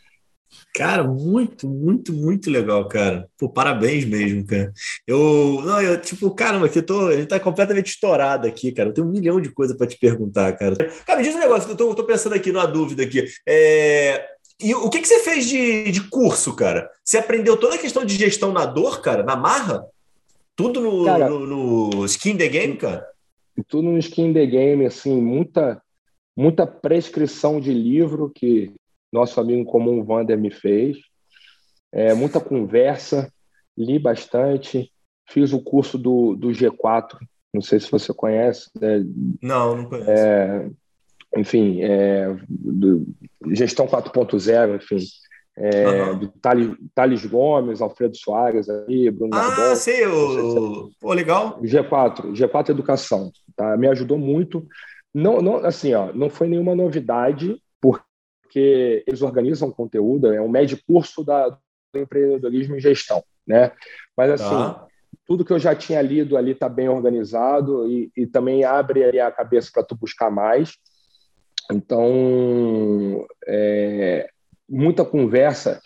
Cara, 0.75 1.05
muito, 1.05 1.69
muito, 1.69 2.13
muito 2.13 2.51
legal, 2.51 2.89
cara. 2.89 3.29
Pô, 3.39 3.49
parabéns 3.49 4.05
mesmo, 4.05 4.47
cara. 4.47 4.73
Eu, 5.07 5.61
não, 5.65 5.83
eu, 5.83 6.01
tipo, 6.01 6.31
caramba, 6.35 6.67
aqui 6.67 6.79
eu 6.79 6.87
tô, 6.87 7.09
a 7.09 7.17
gente 7.17 7.29
tá 7.29 7.39
completamente 7.39 7.89
estourado 7.89 8.47
aqui, 8.47 8.73
cara. 8.73 8.89
Eu 8.89 8.95
tenho 8.95 9.07
um 9.07 9.11
milhão 9.11 9.41
de 9.41 9.51
coisas 9.51 9.77
para 9.77 9.87
te 9.87 9.99
perguntar, 9.99 10.53
cara. 10.57 10.77
Cara, 11.07 11.19
me 11.19 11.25
diz 11.25 11.35
um 11.35 11.41
negócio 11.41 11.67
que 11.67 11.73
eu 11.73 11.77
tô, 11.77 11.91
eu 11.91 11.95
tô 11.95 12.05
pensando 12.05 12.35
aqui 12.35 12.51
numa 12.51 12.67
dúvida 12.67 13.03
aqui. 13.03 13.25
É, 13.47 14.27
e 14.63 14.75
o 14.75 14.89
que, 14.89 15.01
que 15.01 15.09
você 15.09 15.19
fez 15.19 15.47
de, 15.47 15.91
de 15.91 16.09
curso, 16.09 16.55
cara? 16.55 16.89
Você 17.05 17.19
aprendeu 17.19 17.57
toda 17.57 17.75
a 17.75 17.79
questão 17.79 18.05
de 18.05 18.15
gestão 18.15 18.53
na 18.53 18.65
dor, 18.65 19.01
cara, 19.01 19.23
na 19.23 19.35
marra? 19.35 19.85
Tudo 20.55 20.81
no, 20.81 21.05
cara, 21.05 21.29
no, 21.29 21.89
no 21.89 22.05
skin 22.07 22.37
the 22.37 22.49
game, 22.49 22.77
cara? 22.77 23.07
Tudo 23.67 23.91
no 23.91 23.99
skin 23.99 24.33
the 24.33 24.47
game, 24.47 24.87
assim, 24.87 25.21
muita, 25.21 25.83
muita 26.37 26.67
prescrição 26.67 27.61
de 27.61 27.75
livro 27.75 28.31
que 28.33 28.73
nosso 29.13 29.41
amigo 29.41 29.65
comum 29.65 30.03
Vander 30.03 30.39
me 30.39 30.51
fez, 30.51 30.99
é, 31.93 32.15
muita 32.15 32.41
conversa, 32.41 33.31
li 33.77 33.99
bastante, 33.99 34.91
fiz 35.29 35.53
o 35.53 35.61
curso 35.61 35.99
do, 35.99 36.35
do 36.35 36.49
G4, 36.49 37.19
não 37.53 37.61
sei 37.61 37.79
se 37.79 37.91
você 37.91 38.13
conhece. 38.15 38.71
Né? 38.81 39.05
Não, 39.43 39.77
não 39.77 39.85
conheço. 39.85 40.11
É, 40.11 40.71
enfim, 41.37 41.83
é, 41.83 42.35
do, 42.49 43.07
gestão 43.51 43.87
4.0, 43.87 44.77
enfim. 44.77 44.99
É, 45.55 45.87
uhum. 45.87 46.19
do 46.19 46.29
Thales, 46.29 46.75
Thales, 46.95 47.27
Gomes, 47.27 47.83
Alfredo 47.83 48.17
Soares, 48.17 48.71
aí, 48.71 49.11
Bruno 49.11 49.35
Ah, 49.35 49.49
Nardon, 49.49 49.77
sei, 49.77 50.07
o... 50.07 50.91
Pô, 50.99 51.13
legal. 51.13 51.61
G4, 51.61 52.33
G4 52.33 52.71
Educação, 52.71 53.31
tá? 53.55 53.77
Me 53.77 53.87
ajudou 53.89 54.17
muito. 54.17 54.67
Não, 55.13 55.43
não, 55.43 55.57
assim, 55.57 55.93
ó, 55.93 56.11
não 56.15 56.31
foi 56.31 56.49
nenhuma 56.49 56.75
novidade, 56.75 57.61
porque 57.83 58.03
eles 58.59 59.23
organizam 59.23 59.71
conteúdo, 59.71 60.33
é 60.33 60.41
um 60.41 60.49
médio 60.49 60.79
curso 60.87 61.25
da, 61.25 61.49
do 61.49 61.59
empreendedorismo 61.95 62.77
e 62.77 62.81
gestão, 62.81 63.23
né? 63.47 63.73
Mas, 64.17 64.33
assim, 64.33 64.51
tá. 64.51 64.87
tudo 65.27 65.45
que 65.45 65.53
eu 65.53 65.59
já 65.59 65.75
tinha 65.75 66.01
lido 66.03 66.37
ali 66.37 66.53
está 66.53 66.69
bem 66.69 66.89
organizado 66.89 67.91
e, 67.91 68.11
e 68.17 68.27
também 68.27 68.65
abre 68.65 69.21
a 69.21 69.31
cabeça 69.31 69.71
para 69.73 69.85
tu 69.85 69.95
buscar 69.95 70.31
mais. 70.31 70.77
Então, 71.71 73.27
é, 73.47 74.29
muita 74.69 75.05
conversa. 75.05 75.81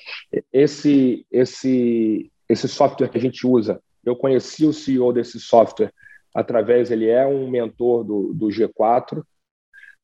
Esse, 0.53 1.27
esse, 1.31 2.31
esse 2.49 2.69
software 2.69 3.09
que 3.09 3.19
a 3.19 3.21
gente 3.21 3.47
usa, 3.47 3.81
eu 4.05 4.15
conheci 4.15 4.65
o 4.65 4.73
CEO 4.73 5.13
desse 5.13 5.41
software 5.41 5.93
através, 6.35 6.91
ele 6.91 7.09
é 7.09 7.27
um 7.27 7.51
mentor 7.51 8.05
do, 8.05 8.33
do 8.35 8.47
G4, 8.49 9.23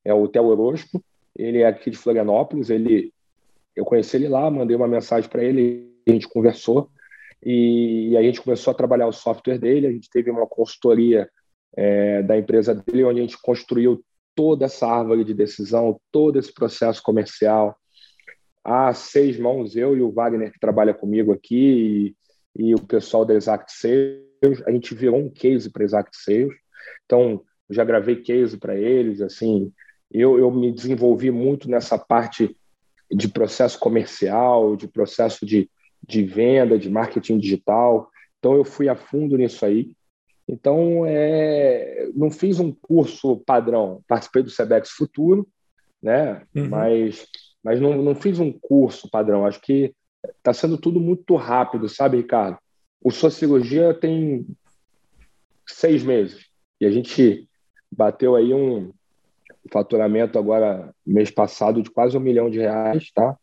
é 0.05 0.13
o 0.13 0.27
Theo 0.27 0.47
Orozco, 0.47 1.03
ele 1.37 1.59
é 1.59 1.67
aqui 1.67 1.91
de 1.91 1.97
Florianópolis, 1.97 2.71
ele, 2.71 3.13
eu 3.75 3.85
conheci 3.85 4.17
ele 4.17 4.29
lá, 4.29 4.51
mandei 4.51 4.77
uma 4.77 4.89
mensagem 4.89 5.29
para 5.29 5.43
ele, 5.43 5.93
a 6.07 6.13
gente 6.13 6.29
conversou, 6.29 6.91
e, 7.45 8.17
a 8.17 8.23
gente 8.23 8.41
começou 8.41 8.71
a 8.71 8.77
trabalhar 8.77 9.07
o 9.07 9.13
software 9.13 9.59
dele, 9.59 9.87
a 9.87 9.93
gente 9.93 10.09
teve 10.11 10.31
uma 10.31 10.47
consultoria 10.47 11.29
é, 11.77 12.23
da 12.23 12.37
empresa 12.39 12.75
dele, 12.75 13.05
onde 13.05 13.21
a 13.21 13.23
gente 13.23 13.41
construiu 13.41 14.05
toda 14.35 14.67
essa 14.67 14.87
árvore 14.87 15.25
de 15.25 15.35
decisão, 15.35 16.01
todo 16.11 16.39
esse 16.39 16.53
processo 16.53 17.03
comercial, 17.03 17.77
há 18.65 18.93
seis 18.95 19.39
mãos, 19.39 19.77
eu 19.77 19.97
e 19.97 20.03
o 20.03 20.13
Wagner, 20.13 20.53
que 20.53 20.61
trabalha 20.61 20.95
comigo 20.95 21.33
aqui, 21.33 22.15
e, 22.57 22.69
e 22.69 22.75
o 22.75 22.81
pessoal 22.81 23.25
da 23.25 23.35
Exact 23.35 23.73
Sales, 23.73 24.63
a 24.67 24.71
gente 24.71 24.95
virou 24.95 25.19
um 25.19 25.31
case 25.31 25.71
para 25.71 25.85
Exact 25.85 26.17
Sales. 26.17 26.55
Então, 27.05 27.43
já 27.71 27.85
gravei 27.85 28.17
case 28.17 28.57
para 28.57 28.77
eles, 28.77 29.21
assim, 29.21 29.73
eu, 30.13 30.39
eu 30.39 30.51
me 30.51 30.71
desenvolvi 30.71 31.31
muito 31.31 31.69
nessa 31.69 31.99
parte 31.99 32.57
de 33.11 33.29
processo 33.29 33.79
comercial, 33.79 34.77
de 34.77 34.89
processo 34.89 35.45
de, 35.45 35.71
de 36.07 36.25
venda, 36.25 36.79
de 36.79 36.91
marketing 36.91 37.39
digital. 37.39 38.11
Então, 38.39 38.55
eu 38.55 38.65
fui 38.65 38.89
a 38.89 38.97
fundo 38.97 39.37
nisso 39.37 39.65
aí. 39.65 39.93
Então, 40.49 41.05
é, 41.07 42.11
não 42.15 42.31
fiz 42.31 42.59
um 42.59 42.73
curso 42.73 43.39
padrão, 43.47 44.03
participei 44.09 44.43
do 44.43 44.51
Sebex 44.51 44.91
Futuro, 44.91 45.47
né? 46.03 46.43
Uhum. 46.55 46.69
Mas 46.69 47.27
mas 47.63 47.81
não, 47.81 48.03
não 48.03 48.15
fiz 48.15 48.39
um 48.41 48.53
curso 48.53 49.09
padrão. 49.09 49.47
Acho 49.47 49.61
que 49.61 49.95
está 50.39 50.53
sendo 50.53 50.77
tudo 50.77 50.99
muito 50.99 51.37
rápido, 51.37 51.89
sabe, 51.89 52.17
Ricardo? 52.17 52.59
O 53.01 53.11
Sociologia 53.11 53.95
tem 53.95 54.47
seis 55.67 56.03
meses 56.03 56.47
e 56.81 56.87
a 56.87 56.91
gente 56.91 57.49
bateu 57.91 58.35
aí 58.35 58.53
um 58.53 58.93
faturamento 59.71 60.39
agora 60.39 60.93
mês 61.07 61.31
passado 61.31 61.83
de 61.83 61.91
quase 61.91 62.17
um 62.17 62.21
milhão 62.21 62.51
de 62.51 62.59
reais, 62.59 63.11
tá? 63.15 63.37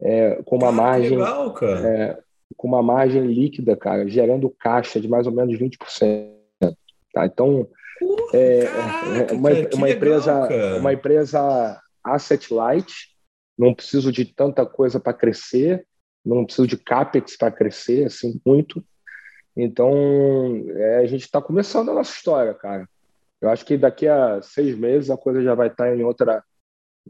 É, 0.00 0.42
com 0.44 0.56
uma 0.56 0.68
ah, 0.68 0.72
margem 0.72 1.16
legal, 1.16 1.54
é, 1.62 2.18
com 2.56 2.68
uma 2.68 2.82
margem 2.82 3.24
líquida, 3.26 3.76
cara, 3.76 4.06
gerando 4.08 4.50
caixa 4.50 5.00
de 5.00 5.08
mais 5.08 5.26
ou 5.26 5.32
menos 5.32 5.58
20%. 5.58 6.32
Tá? 7.12 7.26
Então, 7.26 7.68
é, 8.32 8.64
Caraca, 8.64 9.34
uma, 9.34 9.50
cara, 9.50 9.68
uma 9.74 9.90
empresa, 9.90 10.48
uma 10.78 10.92
empresa 10.92 11.80
asset 12.02 12.52
light, 12.52 12.92
não 13.56 13.74
preciso 13.74 14.10
de 14.10 14.24
tanta 14.24 14.66
coisa 14.66 14.98
para 14.98 15.12
crescer, 15.12 15.86
não 16.24 16.44
preciso 16.44 16.66
de 16.66 16.76
capex 16.76 17.36
para 17.36 17.52
crescer 17.52 18.06
assim 18.06 18.40
muito. 18.44 18.84
Então, 19.56 20.64
é, 20.70 20.98
a 20.98 21.06
gente 21.06 21.22
está 21.22 21.40
começando 21.40 21.90
a 21.90 21.94
nossa 21.94 22.14
história, 22.14 22.54
cara. 22.54 22.88
Eu 23.42 23.50
acho 23.50 23.66
que 23.66 23.76
daqui 23.76 24.06
a 24.06 24.40
seis 24.40 24.78
meses 24.78 25.10
a 25.10 25.16
coisa 25.16 25.42
já 25.42 25.52
vai 25.52 25.66
estar 25.66 25.86
tá 25.86 25.96
em 25.96 26.04
outra 26.04 26.44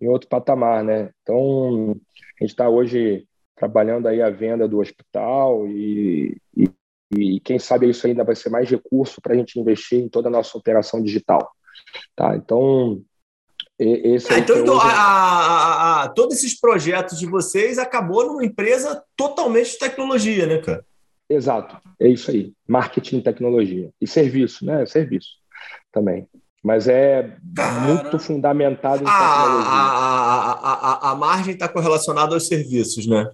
em 0.01 0.09
outro 0.09 0.27
patamar, 0.27 0.83
né? 0.83 1.11
Então, 1.23 1.91
a 2.41 2.43
gente 2.43 2.53
está 2.53 2.67
hoje 2.67 3.27
trabalhando 3.55 4.09
aí 4.09 4.23
a 4.23 4.31
venda 4.31 4.67
do 4.67 4.79
hospital 4.79 5.69
e, 5.69 6.35
e, 6.57 6.65
e, 7.15 7.41
quem 7.41 7.59
sabe 7.59 7.91
isso 7.91 8.07
ainda 8.07 8.25
vai 8.25 8.35
ser 8.35 8.49
mais 8.49 8.71
recurso 8.71 9.21
para 9.21 9.35
a 9.35 9.37
gente 9.37 9.61
investir 9.61 9.99
em 9.99 10.09
toda 10.09 10.29
a 10.29 10.33
nossa 10.33 10.57
operação 10.57 11.03
digital, 11.03 11.53
tá? 12.17 12.35
Então, 12.35 13.03
esse 13.79 14.33
ah, 14.33 14.39
então, 14.39 14.61
então 14.61 14.77
hoje... 14.77 14.87
a, 14.87 14.93
a, 14.93 16.03
a, 16.05 16.09
todos 16.09 16.39
esses 16.39 16.59
projetos 16.59 17.19
de 17.19 17.27
vocês 17.27 17.79
acabou 17.79 18.27
numa 18.27 18.45
empresa 18.45 19.05
totalmente 19.15 19.73
de 19.73 19.79
tecnologia, 19.79 20.47
né, 20.47 20.57
cara? 20.63 20.87
Exato, 21.29 21.77
é 22.01 22.09
isso 22.09 22.31
aí. 22.31 22.55
Marketing, 22.67 23.21
tecnologia. 23.21 23.91
E 24.01 24.07
serviço, 24.07 24.65
né? 24.65 24.87
Serviço 24.87 25.42
também. 25.93 26.27
Mas 26.63 26.87
é 26.89 27.37
cara... 27.55 27.81
muito 27.81 28.19
fundamentado 28.19 29.03
em 29.03 29.07
tecnologia. 29.07 29.71
A, 29.71 31.11
a, 31.11 31.15
margem 31.17 31.55
está 31.55 31.69
correlacionada 31.69 32.35
aos 32.35 32.47
serviços, 32.47 33.07
né? 33.07 33.31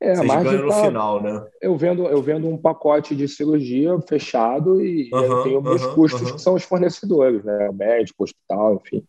É, 0.00 0.18
a 0.18 0.24
margem 0.24 0.58
no 0.58 0.68
tá, 0.68 0.84
final, 0.84 1.22
né? 1.22 1.46
Eu 1.62 1.76
vendo, 1.76 2.06
eu 2.06 2.20
vendo 2.20 2.48
um 2.48 2.58
pacote 2.58 3.14
de 3.14 3.28
cirurgia 3.28 3.96
fechado 4.08 4.84
e 4.84 5.08
uhum, 5.12 5.42
tenho 5.44 5.62
meus 5.62 5.82
uhum, 5.84 5.94
custos 5.94 6.22
uhum. 6.22 6.34
que 6.34 6.42
são 6.42 6.54
os 6.54 6.64
fornecedores, 6.64 7.44
né? 7.44 7.70
O 7.70 7.72
médico, 7.72 8.24
hospital, 8.24 8.82
enfim 8.84 9.04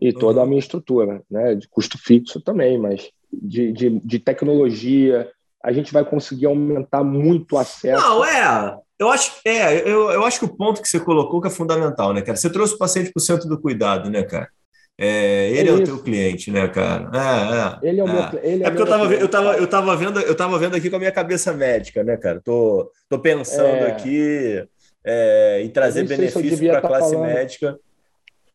e 0.00 0.12
toda 0.12 0.42
a 0.42 0.46
minha 0.46 0.58
estrutura, 0.58 1.22
né? 1.30 1.54
De 1.54 1.68
custo 1.68 1.98
fixo 1.98 2.40
também, 2.40 2.78
mas 2.78 3.10
de, 3.32 3.72
de, 3.72 4.00
de 4.00 4.18
tecnologia, 4.18 5.30
a 5.62 5.72
gente 5.72 5.92
vai 5.92 6.04
conseguir 6.04 6.46
aumentar 6.46 7.04
muito 7.04 7.54
o 7.54 7.58
acesso. 7.58 8.02
Não, 8.02 8.24
é. 8.24 8.78
Eu 8.98 9.10
acho, 9.10 9.32
é, 9.44 9.80
eu, 9.80 10.10
eu 10.10 10.24
acho 10.24 10.38
que 10.38 10.44
o 10.44 10.56
ponto 10.56 10.80
que 10.80 10.88
você 10.88 11.00
colocou 11.00 11.40
que 11.40 11.48
é 11.48 11.50
fundamental, 11.50 12.12
né, 12.12 12.22
cara? 12.22 12.36
Você 12.36 12.50
trouxe 12.50 12.74
o 12.74 12.78
paciente 12.78 13.12
para 13.12 13.20
o 13.20 13.24
centro 13.24 13.48
do 13.48 13.60
cuidado, 13.60 14.08
né, 14.08 14.22
cara? 14.22 14.48
É, 14.96 15.50
ele 15.50 15.68
é, 15.68 15.72
é 15.72 15.74
o 15.74 15.82
teu 15.82 15.98
cliente, 16.00 16.52
né, 16.52 16.68
cara? 16.68 17.10
É, 17.82 17.86
é, 17.86 17.90
ele 17.90 18.00
é 18.00 18.04
o 18.04 18.06
meu, 18.06 18.22
é. 18.22 18.40
ele 18.44 18.62
é, 18.62 18.66
é 18.66 18.70
porque 18.70 18.82
eu 18.82 18.86
tava, 18.86 19.14
eu, 19.14 19.28
tava, 19.28 19.56
eu, 19.56 19.66
tava 19.66 19.96
vendo, 19.96 20.20
eu 20.20 20.34
tava 20.36 20.58
vendo 20.58 20.76
aqui 20.76 20.88
com 20.88 20.96
a 20.96 21.00
minha 21.00 21.10
cabeça 21.10 21.52
médica, 21.52 22.04
né, 22.04 22.16
cara? 22.16 22.40
Tô, 22.40 22.88
tô 23.08 23.18
pensando 23.18 23.66
é. 23.66 23.90
aqui 23.90 24.64
é, 25.04 25.62
em 25.64 25.68
trazer 25.68 26.06
benefícios 26.06 26.60
para 26.60 26.78
a 26.78 26.80
tá 26.80 26.88
classe 26.88 27.12
falando. 27.12 27.26
médica. 27.26 27.78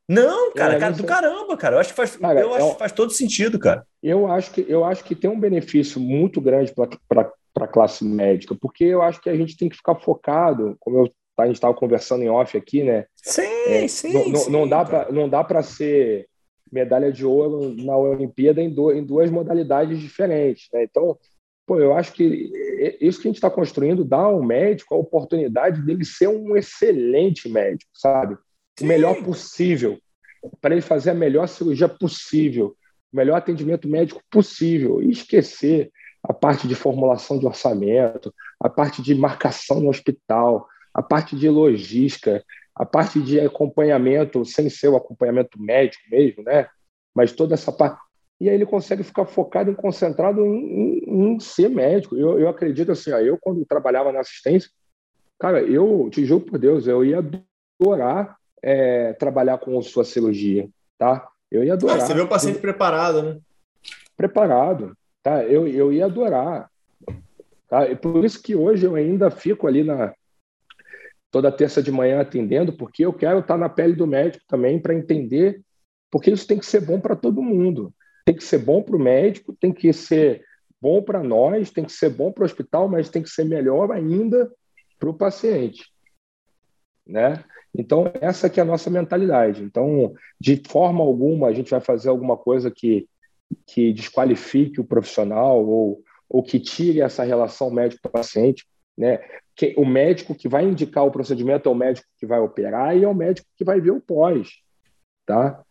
Não, 0.08 0.54
cara, 0.54 0.76
é, 0.76 0.80
cara, 0.80 0.94
do 0.94 1.04
caramba, 1.04 1.58
cara. 1.58 1.76
Eu 1.76 1.80
acho 1.82 1.90
que 1.90 1.96
faz, 1.96 2.16
cara, 2.16 2.40
eu 2.40 2.54
acho 2.54 2.76
faz 2.80 2.92
todo 2.92 3.12
sentido, 3.12 3.60
cara. 3.60 3.86
Eu 4.02 4.32
acho 4.32 4.50
que, 4.52 4.66
eu 4.68 4.84
acho 4.86 5.04
que 5.04 5.14
tem 5.14 5.30
um 5.30 5.40
benefício 5.40 6.00
muito 6.00 6.40
grande 6.42 6.74
para 7.08 7.32
a 7.58 7.68
classe 7.68 8.06
médica, 8.06 8.56
porque 8.56 8.86
eu 8.86 9.02
acho 9.02 9.22
que 9.22 9.30
a 9.30 9.36
gente 9.36 9.58
tem 9.58 9.70
que 9.70 9.76
ficar 9.76 9.96
focado, 9.96 10.76
como 10.80 11.00
eu, 11.00 11.12
a 11.38 11.46
gente 11.46 11.56
estava 11.56 11.74
conversando 11.74 12.24
em 12.24 12.30
off 12.30 12.58
aqui, 12.58 12.84
né? 12.84 13.06
Sim, 13.16 13.42
é, 13.68 13.88
sim, 13.88 14.14
não, 14.14 14.36
sim. 14.36 14.52
Não 14.52 14.68
dá 14.68 14.86
para 14.86 15.12
não 15.12 15.30
dá 15.30 15.44
para 15.44 15.62
ser 15.62 16.28
medalha 16.72 17.12
de 17.12 17.26
ouro 17.26 17.74
na 17.76 17.98
Olimpíada 17.98 18.62
em, 18.62 18.70
do, 18.70 18.92
em 18.92 19.04
duas 19.04 19.30
modalidades 19.30 20.00
diferentes. 20.00 20.68
Né? 20.72 20.84
Então, 20.84 21.18
pô, 21.66 21.80
eu 21.80 21.94
acho 21.94 22.14
que 22.14 22.52
isso 23.02 23.22
que 23.22 23.28
a 23.28 23.30
gente 23.30 23.38
está 23.38 23.50
construindo 23.50 24.06
dá 24.06 24.18
ao 24.18 24.42
médico 24.42 24.94
a 24.94 24.98
oportunidade 24.98 25.82
dele 25.82 26.06
ser 26.06 26.28
um 26.28 26.56
excelente 26.56 27.50
médico, 27.50 27.92
sabe? 27.94 28.38
Sim. 28.78 28.86
O 28.86 28.88
melhor 28.88 29.24
possível, 29.24 29.98
para 30.62 30.74
ele 30.74 30.82
fazer 30.82 31.12
a 31.12 31.16
melhor 31.16 31.48
cirurgia 31.48 31.90
possível, 31.90 32.76
o 33.12 33.18
melhor 33.18 33.38
atendimento 33.38 33.88
médico 33.88 34.22
possível, 34.32 35.02
e 35.02 35.12
esquecer 35.12 35.92
a 36.30 36.34
parte 36.34 36.68
de 36.68 36.76
formulação 36.76 37.40
de 37.40 37.48
orçamento, 37.48 38.32
a 38.60 38.70
parte 38.70 39.02
de 39.02 39.16
marcação 39.16 39.80
no 39.80 39.90
hospital, 39.90 40.68
a 40.94 41.02
parte 41.02 41.36
de 41.36 41.50
logística, 41.50 42.46
a 42.76 42.86
parte 42.86 43.20
de 43.20 43.40
acompanhamento, 43.40 44.46
sem 44.46 44.70
ser 44.70 44.90
o 44.90 44.96
acompanhamento 44.96 45.60
médico 45.60 46.04
mesmo, 46.12 46.44
né? 46.44 46.68
Mas 47.16 47.32
toda 47.32 47.56
essa 47.56 47.72
parte. 47.72 48.00
E 48.40 48.48
aí 48.48 48.54
ele 48.54 48.66
consegue 48.68 49.02
ficar 49.02 49.26
focado 49.26 49.72
e 49.72 49.76
concentrado 49.76 50.46
em, 50.46 51.00
em, 51.00 51.34
em, 51.34 51.40
ser 51.40 51.68
médico. 51.68 52.16
Eu, 52.16 52.40
eu 52.40 52.48
acredito 52.48 52.92
assim, 52.92 53.12
ó, 53.12 53.18
eu 53.18 53.36
quando 53.42 53.66
trabalhava 53.66 54.12
na 54.12 54.20
assistência, 54.20 54.70
cara, 55.40 55.64
eu 55.64 56.10
te 56.12 56.24
juro 56.26 56.46
por 56.46 56.60
Deus, 56.60 56.86
eu 56.86 57.04
ia 57.04 57.26
adorar 57.82 58.38
é, 58.62 59.14
trabalhar 59.14 59.58
com 59.58 59.82
sua 59.82 60.06
cirurgia, 60.06 60.70
tá? 60.96 61.28
Eu 61.50 61.64
ia 61.64 61.74
adorar. 61.74 61.98
Ah, 61.98 62.02
você 62.02 62.14
vê 62.14 62.22
o 62.22 62.28
paciente 62.28 62.58
eu... 62.58 62.62
preparado, 62.62 63.24
né? 63.24 63.40
Preparado, 64.16 64.96
tá? 65.24 65.44
Eu, 65.44 65.68
eu 65.68 65.92
ia 65.92 66.06
adorar. 66.06 66.70
Tá? 67.68 67.90
E 67.90 67.96
por 67.96 68.24
isso 68.26 68.42
que 68.42 68.56
hoje 68.56 68.86
eu 68.86 68.96
ainda 68.96 69.30
fico 69.30 69.68
ali 69.68 69.84
na, 69.84 70.14
toda 71.32 71.52
terça 71.52 71.82
de 71.82 71.92
manhã 71.92 72.22
atendendo, 72.22 72.74
porque 72.74 73.06
eu 73.06 73.14
quero 73.14 73.40
estar 73.40 73.58
na 73.58 73.70
pele 73.70 73.94
do 73.94 74.08
médico 74.08 74.44
também 74.48 74.80
para 74.80 74.94
entender, 74.94 75.62
porque 76.12 76.32
isso 76.32 76.48
tem 76.48 76.58
que 76.58 76.66
ser 76.66 76.82
bom 76.82 77.00
para 77.00 77.16
todo 77.16 77.42
mundo. 77.42 77.94
Tem 78.26 78.36
que 78.36 78.44
ser 78.44 78.60
bom 78.60 78.82
para 78.82 78.96
o 78.96 79.00
médico, 79.00 79.56
tem 79.60 79.72
que 79.72 79.92
ser 79.94 80.44
bom 80.82 81.02
para 81.02 81.22
nós, 81.22 81.72
tem 81.72 81.84
que 81.84 81.92
ser 81.92 82.10
bom 82.10 82.32
para 82.32 82.44
o 82.44 82.46
hospital, 82.46 82.88
mas 82.88 83.10
tem 83.10 83.22
que 83.22 83.30
ser 83.30 83.44
melhor 83.44 83.92
ainda 83.92 84.52
para 84.98 85.10
o 85.10 85.14
paciente. 85.14 85.92
Né? 87.06 87.44
Então, 87.76 88.12
essa 88.22 88.50
que 88.50 88.60
é 88.60 88.64
a 88.64 88.66
nossa 88.66 88.90
mentalidade. 88.90 89.64
Então, 89.64 90.14
de 90.40 90.62
forma 90.68 91.04
alguma, 91.04 91.48
a 91.48 91.54
gente 91.54 91.72
vai 91.72 91.82
fazer 91.82 92.10
alguma 92.10 92.38
coisa 92.38 92.72
que, 92.72 93.08
que 93.66 93.94
desqualifique 93.94 94.80
o 94.80 94.86
profissional 94.86 95.66
ou, 95.66 96.04
ou 96.28 96.44
que 96.44 96.60
tire 96.60 97.02
essa 97.02 97.24
relação 97.24 97.72
médico-paciente. 97.72 98.66
Né? 98.98 99.20
Que, 99.56 99.74
o 99.78 99.86
médico 99.86 100.36
que 100.36 100.50
vai 100.50 100.66
indicar 100.66 101.06
o 101.06 101.12
procedimento 101.12 101.70
é 101.70 101.72
o 101.72 101.76
médico 101.76 102.08
que 102.18 102.26
vai 102.26 102.40
operar 102.40 102.98
e 102.98 103.04
é 103.04 103.08
o 103.08 103.16
médico 103.16 103.48
que 103.56 103.64
vai 103.64 103.80
ver 103.80 103.92
o 103.92 104.02
pós, 104.02 104.50
tá? 105.26 105.64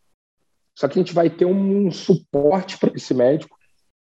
Só 0.75 0.87
que 0.87 0.99
a 0.99 1.03
gente 1.03 1.15
vai 1.15 1.29
ter 1.29 1.45
um, 1.45 1.87
um 1.87 1.91
suporte 1.91 2.79
para 2.79 2.95
esse 2.95 3.13
médico 3.13 3.59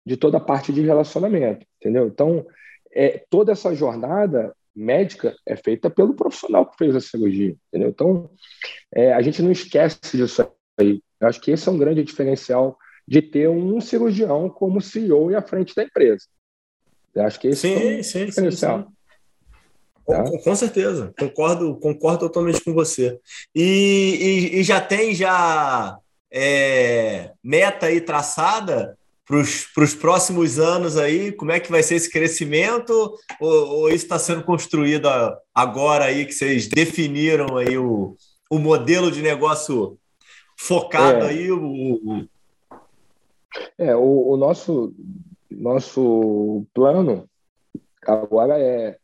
de 0.06 0.18
toda 0.18 0.38
a 0.38 0.42
parte 0.42 0.74
de 0.74 0.82
relacionamento, 0.82 1.66
entendeu? 1.80 2.08
Então, 2.08 2.46
é, 2.92 3.24
toda 3.30 3.52
essa 3.52 3.74
jornada 3.74 4.54
médica 4.76 5.36
é 5.46 5.56
feita 5.56 5.90
pelo 5.90 6.14
profissional 6.14 6.66
que 6.66 6.78
fez 6.78 6.96
a 6.96 7.02
cirurgia, 7.02 7.56
entendeu? 7.68 7.90
Então, 7.90 8.30
é, 8.94 9.14
a 9.14 9.22
gente 9.22 9.42
não 9.42 9.52
esquece 9.52 10.00
disso 10.14 10.52
aí. 10.80 11.02
Eu 11.20 11.28
acho 11.28 11.42
que 11.42 11.52
esse 11.52 11.68
é 11.68 11.72
um 11.72 11.78
grande 11.78 12.04
diferencial 12.04 12.78
de 13.10 13.24
ter 13.24 13.50
um 13.50 13.82
cirurgião 13.82 14.48
como 14.48 14.80
CEO 14.80 15.32
e 15.32 15.36
à 15.36 15.42
frente 15.42 15.74
da 15.74 15.84
empresa. 15.84 16.26
Eu 17.16 17.24
acho 17.24 17.40
que 17.40 17.56
sim, 17.56 17.74
é 17.74 18.00
um 18.00 18.04
sim, 18.04 18.26
diferencial. 18.28 18.80
Sim, 18.80 18.86
sim. 18.86 18.94
Tá? 20.06 20.24
Com, 20.24 20.40
com, 20.40 20.56
certeza, 20.56 21.12
concordo, 21.20 21.76
concordo 21.78 22.20
totalmente 22.20 22.64
com 22.64 22.72
você. 22.72 23.20
E, 23.56 24.52
e, 24.54 24.60
e 24.60 24.64
já 24.64 24.80
tem 24.80 25.16
já 25.16 25.98
é, 26.32 27.32
meta 27.44 27.88
aí 27.88 28.00
traçada 28.00 28.96
para 29.26 29.84
os 29.84 29.96
próximos 29.96 30.60
anos 30.60 30.96
aí? 30.96 31.32
Como 31.32 31.52
é 31.52 31.60
que 31.60 31.72
vai 31.72 31.82
ser 31.82 31.96
esse 31.96 32.12
crescimento? 32.12 33.18
Ou, 33.40 33.68
ou 33.70 33.90
isso 33.90 34.06
está 34.06 34.20
sendo 34.20 34.44
construído 34.44 35.08
agora 35.54 36.06
aí 36.06 36.26
que 36.26 36.34
vocês 36.34 36.68
definiram 36.68 37.58
aí 37.58 37.76
o, 37.76 38.16
o 38.52 38.60
modelo 38.60 39.12
de 39.12 39.24
negócio 39.24 39.98
focado 40.56 41.26
é. 41.26 41.30
aí? 41.30 41.52
O, 41.52 41.60
o... 41.60 42.28
É, 43.78 43.96
o, 43.96 44.32
o 44.32 44.38
nosso, 44.38 44.94
nosso 45.50 46.66
plano 46.74 47.30
agora 48.06 48.60
é 48.60 48.98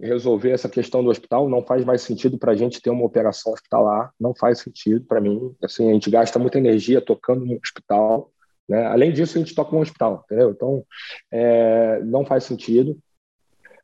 resolver 0.00 0.50
essa 0.50 0.68
questão 0.68 1.02
do 1.02 1.10
hospital. 1.10 1.48
Não 1.48 1.62
faz 1.62 1.84
mais 1.84 2.02
sentido 2.02 2.38
para 2.38 2.52
a 2.52 2.56
gente 2.56 2.80
ter 2.80 2.90
uma 2.90 3.04
operação 3.04 3.52
hospitalar, 3.52 4.12
não 4.18 4.34
faz 4.34 4.60
sentido 4.60 5.04
para 5.04 5.20
mim. 5.20 5.54
Assim, 5.62 5.90
a 5.90 5.92
gente 5.92 6.10
gasta 6.10 6.38
muita 6.38 6.58
energia 6.58 7.00
tocando 7.00 7.44
no 7.44 7.56
hospital. 7.56 8.30
Né? 8.68 8.84
Além 8.86 9.12
disso, 9.12 9.36
a 9.36 9.40
gente 9.40 9.54
toca 9.54 9.74
no 9.74 9.82
hospital, 9.82 10.22
entendeu? 10.24 10.50
Então, 10.50 10.84
é, 11.30 12.00
não 12.00 12.24
faz 12.24 12.44
sentido. 12.44 12.98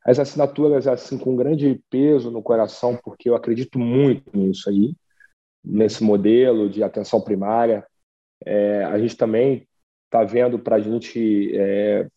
As 0.03 0.17
assinaturas, 0.17 0.87
assim, 0.87 1.17
com 1.17 1.35
grande 1.35 1.79
peso 1.89 2.31
no 2.31 2.41
coração, 2.41 2.97
porque 3.03 3.29
eu 3.29 3.35
acredito 3.35 3.77
muito 3.77 4.35
nisso 4.35 4.69
aí, 4.69 4.95
nesse 5.63 6.03
modelo 6.03 6.67
de 6.67 6.81
atenção 6.81 7.21
primária. 7.21 7.85
É, 8.45 8.83
a 8.85 8.97
gente 8.99 9.15
também 9.15 9.67
está 10.05 10.23
vendo 10.23 10.59
para 10.59 10.75
a 10.75 10.79
gente 10.79 11.51
é, 11.55 12.07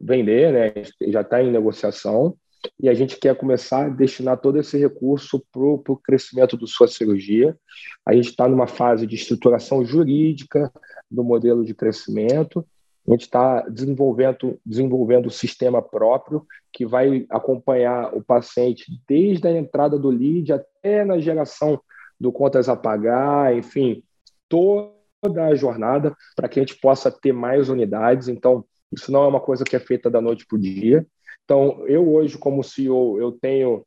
vender, 0.00 0.52
né? 0.52 0.82
já 1.08 1.22
está 1.22 1.42
em 1.42 1.50
negociação, 1.50 2.36
e 2.78 2.88
a 2.88 2.94
gente 2.94 3.18
quer 3.18 3.34
começar 3.36 3.86
a 3.86 3.88
destinar 3.88 4.38
todo 4.38 4.58
esse 4.58 4.76
recurso 4.76 5.42
para 5.50 5.62
o 5.62 5.96
crescimento 5.96 6.56
da 6.56 6.66
sua 6.66 6.88
cirurgia. 6.88 7.56
A 8.04 8.14
gente 8.14 8.28
está 8.28 8.46
numa 8.46 8.66
fase 8.66 9.06
de 9.06 9.14
estruturação 9.14 9.84
jurídica 9.84 10.70
do 11.10 11.24
modelo 11.24 11.64
de 11.64 11.74
crescimento. 11.74 12.64
A 13.08 13.12
gente 13.12 13.22
está 13.22 13.62
desenvolvendo, 13.62 14.58
desenvolvendo 14.64 15.26
o 15.26 15.30
sistema 15.30 15.80
próprio 15.80 16.46
que 16.72 16.84
vai 16.84 17.26
acompanhar 17.30 18.14
o 18.14 18.22
paciente 18.22 18.84
desde 19.08 19.48
a 19.48 19.56
entrada 19.56 19.98
do 19.98 20.10
lead 20.10 20.52
até 20.52 21.04
na 21.04 21.18
geração 21.18 21.80
do 22.18 22.30
contas 22.30 22.68
a 22.68 22.76
pagar, 22.76 23.56
enfim, 23.56 24.02
toda 24.50 25.46
a 25.46 25.54
jornada 25.54 26.14
para 26.36 26.48
que 26.48 26.60
a 26.60 26.62
gente 26.62 26.78
possa 26.78 27.10
ter 27.10 27.32
mais 27.32 27.70
unidades. 27.70 28.28
Então, 28.28 28.64
isso 28.92 29.10
não 29.10 29.24
é 29.24 29.28
uma 29.28 29.40
coisa 29.40 29.64
que 29.64 29.74
é 29.74 29.80
feita 29.80 30.10
da 30.10 30.20
noite 30.20 30.44
para 30.46 30.56
o 30.56 30.60
dia. 30.60 31.06
Então, 31.44 31.86
eu 31.86 32.12
hoje, 32.12 32.36
como 32.36 32.62
CEO, 32.62 33.18
eu 33.18 33.32
tenho 33.32 33.86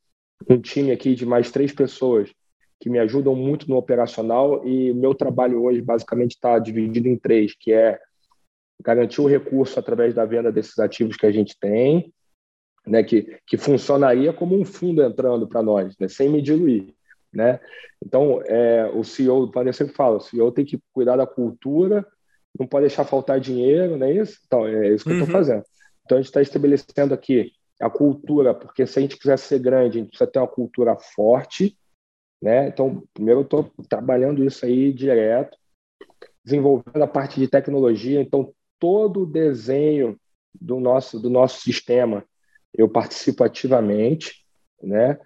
um 0.49 0.59
time 0.59 0.91
aqui 0.91 1.13
de 1.13 1.25
mais 1.25 1.51
três 1.51 1.71
pessoas 1.71 2.33
que 2.79 2.89
me 2.89 2.99
ajudam 2.99 3.35
muito 3.35 3.69
no 3.69 3.77
operacional 3.77 4.65
e 4.67 4.91
o 4.91 4.95
meu 4.95 5.13
trabalho 5.13 5.63
hoje 5.63 5.81
basicamente 5.81 6.31
está 6.31 6.59
dividido 6.59 7.07
em 7.07 7.17
três, 7.17 7.55
que 7.55 7.71
é 7.71 7.99
garantir 8.83 9.21
o 9.21 9.27
recurso 9.27 9.79
através 9.79 10.13
da 10.13 10.25
venda 10.25 10.51
desses 10.51 10.77
ativos 10.79 11.15
que 11.15 11.25
a 11.25 11.31
gente 11.31 11.57
tem, 11.57 12.13
né, 12.85 13.01
que, 13.01 13.39
que 13.47 13.55
funcionaria 13.55 14.33
como 14.33 14.59
um 14.59 14.65
fundo 14.65 15.01
entrando 15.01 15.47
para 15.47 15.63
nós, 15.63 15.95
né, 15.97 16.09
sem 16.09 16.27
me 16.29 16.41
diluir. 16.41 16.93
Né? 17.33 17.59
Então, 18.05 18.41
é, 18.45 18.85
o 18.93 19.03
CEO, 19.03 19.43
o 19.43 19.51
Planner 19.51 19.73
sempre 19.73 19.95
fala, 19.95 20.17
o 20.17 20.21
CEO 20.21 20.51
tem 20.51 20.63
que 20.63 20.79
cuidar 20.93 21.15
da 21.15 21.25
cultura, 21.25 22.05
não 22.57 22.67
pode 22.67 22.87
deixar 22.87 23.05
faltar 23.05 23.39
dinheiro, 23.39 23.97
não 23.97 24.05
é 24.05 24.13
isso? 24.13 24.39
Então, 24.45 24.67
é 24.67 24.89
isso 24.89 25.03
que 25.03 25.09
uhum. 25.09 25.17
eu 25.17 25.23
estou 25.23 25.35
fazendo. 25.35 25.63
Então, 26.05 26.17
a 26.17 26.21
gente 26.21 26.29
está 26.29 26.41
estabelecendo 26.41 27.13
aqui 27.13 27.51
a 27.81 27.89
cultura, 27.89 28.53
porque 28.53 28.85
se 28.85 28.99
a 28.99 29.01
gente 29.01 29.17
quiser 29.17 29.37
ser 29.39 29.59
grande, 29.59 29.97
a 29.97 30.01
gente 30.01 30.09
precisa 30.09 30.29
ter 30.29 30.39
uma 30.39 30.47
cultura 30.47 30.95
forte, 30.95 31.77
né? 32.41 32.67
Então, 32.67 33.03
primeiro 33.13 33.41
eu 33.41 33.43
estou 33.43 33.71
trabalhando 33.89 34.43
isso 34.43 34.65
aí 34.65 34.93
direto, 34.93 35.57
desenvolvendo 36.43 37.01
a 37.01 37.07
parte 37.07 37.39
de 37.39 37.47
tecnologia. 37.47 38.21
Então, 38.21 38.53
todo 38.79 39.21
o 39.21 39.25
desenho 39.25 40.19
do 40.53 40.79
nosso, 40.79 41.19
do 41.19 41.29
nosso 41.29 41.61
sistema 41.61 42.23
eu 42.75 42.89
participo 42.89 43.43
ativamente, 43.43 44.45
né? 44.81 45.19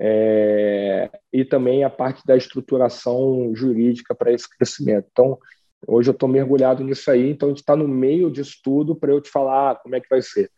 É, 0.00 1.10
e 1.32 1.44
também 1.44 1.82
a 1.82 1.90
parte 1.90 2.24
da 2.26 2.36
estruturação 2.36 3.50
jurídica 3.54 4.14
para 4.14 4.32
esse 4.32 4.48
crescimento. 4.48 5.08
Então, 5.10 5.38
Hoje 5.86 6.10
eu 6.10 6.12
estou 6.12 6.28
mergulhado 6.28 6.82
nisso 6.82 7.10
aí, 7.10 7.30
então 7.30 7.48
a 7.48 7.50
gente 7.50 7.60
está 7.60 7.76
no 7.76 7.86
meio 7.86 8.30
disso 8.30 8.58
tudo 8.64 8.96
para 8.96 9.12
eu 9.12 9.20
te 9.20 9.30
falar 9.30 9.76
como 9.76 9.94
é 9.94 10.00
que 10.00 10.08
vai 10.08 10.20
ser. 10.20 10.50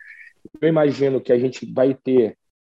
Eu 0.61 0.69
imagino 0.69 1.21
que 1.21 1.33
a 1.33 1.39
gente 1.39 1.71
vai 1.71 1.95
ter 1.95 2.39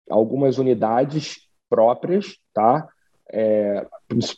algumas 0.09 0.57
unidades 0.57 1.47
próprias, 1.69 2.37
tá? 2.53 2.87
É, 3.31 3.87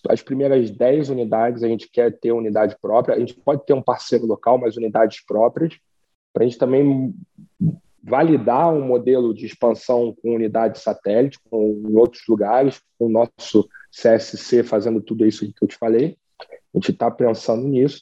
as 0.09 0.21
primeiras 0.21 0.69
10 0.69 1.09
unidades 1.09 1.63
a 1.63 1.67
gente 1.67 1.89
quer 1.89 2.11
ter 2.19 2.31
unidade 2.31 2.77
própria. 2.79 3.15
A 3.15 3.19
gente 3.19 3.33
pode 3.33 3.65
ter 3.65 3.73
um 3.73 3.81
parceiro 3.81 4.25
local, 4.25 4.57
mas 4.57 4.75
unidades 4.75 5.25
próprias, 5.25 5.79
para 6.33 6.43
a 6.43 6.47
gente 6.47 6.59
também 6.59 7.15
validar 8.03 8.73
um 8.73 8.85
modelo 8.85 9.33
de 9.33 9.45
expansão 9.45 10.13
com 10.21 10.35
unidade 10.35 10.79
satélite, 10.79 11.39
com, 11.49 11.81
em 11.87 11.95
outros 11.95 12.23
lugares, 12.27 12.81
com 12.99 13.05
o 13.05 13.09
nosso 13.09 13.67
CSC 13.91 14.63
fazendo 14.63 15.01
tudo 15.01 15.25
isso 15.25 15.45
que 15.45 15.63
eu 15.63 15.67
te 15.67 15.77
falei. 15.77 16.17
A 16.41 16.77
gente 16.77 16.91
está 16.91 17.09
pensando 17.09 17.67
nisso. 17.67 18.01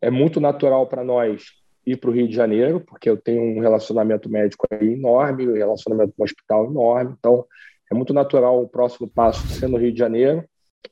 É 0.00 0.10
muito 0.10 0.40
natural 0.40 0.86
para 0.86 1.04
nós 1.04 1.44
ir 1.86 1.96
para 1.96 2.10
o 2.10 2.12
Rio 2.12 2.28
de 2.28 2.34
Janeiro, 2.34 2.80
porque 2.80 3.08
eu 3.08 3.16
tenho 3.16 3.42
um 3.42 3.60
relacionamento 3.60 4.28
médico 4.28 4.66
aí 4.70 4.92
enorme, 4.92 5.48
um 5.48 5.54
relacionamento 5.54 6.12
com 6.16 6.22
um 6.22 6.24
hospital 6.24 6.66
enorme, 6.66 7.14
então 7.18 7.46
é 7.90 7.94
muito 7.94 8.12
natural 8.12 8.62
o 8.62 8.68
próximo 8.68 9.08
passo 9.08 9.46
ser 9.48 9.68
no 9.68 9.78
Rio 9.78 9.92
de 9.92 9.98
Janeiro 9.98 10.44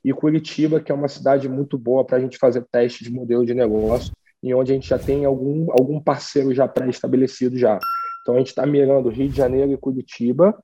e 0.03 0.11
Curitiba, 0.11 0.79
que 0.79 0.91
é 0.91 0.95
uma 0.95 1.07
cidade 1.07 1.47
muito 1.47 1.77
boa 1.77 2.03
para 2.03 2.17
a 2.17 2.19
gente 2.19 2.37
fazer 2.37 2.65
teste 2.71 3.03
de 3.03 3.11
modelo 3.11 3.45
de 3.45 3.53
negócio 3.53 4.11
e 4.41 4.53
onde 4.53 4.71
a 4.71 4.75
gente 4.75 4.89
já 4.89 4.97
tem 4.97 5.25
algum, 5.25 5.71
algum 5.71 5.99
parceiro 5.99 6.53
já 6.53 6.67
pré-estabelecido 6.67 7.57
já. 7.57 7.79
Então 8.27 8.35
a 8.35 8.39
gente 8.39 8.49
está 8.49 8.65
mirando 8.65 9.07
Rio 9.07 9.29
de 9.29 9.37
Janeiro 9.37 9.71
e 9.71 9.77
Curitiba, 9.77 10.61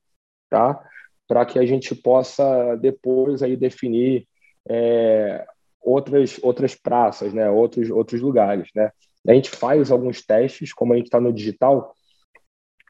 tá? 0.50 0.78
Para 1.26 1.46
que 1.46 1.58
a 1.58 1.66
gente 1.66 1.96
possa 1.96 2.76
depois 2.76 3.42
aí 3.42 3.56
definir 3.56 4.28
é, 4.68 5.46
outras 5.80 6.38
outras 6.44 6.76
praças, 6.76 7.34
né? 7.34 7.50
Outros 7.50 7.90
outros 7.90 8.20
lugares, 8.20 8.68
né? 8.76 8.92
A 9.26 9.34
gente 9.34 9.50
faz 9.50 9.92
alguns 9.92 10.22
testes, 10.22 10.74
como 10.74 10.92
a 10.92 10.98
gente 10.98 11.06
está 11.06 11.22
no 11.22 11.32
digital, 11.32 11.96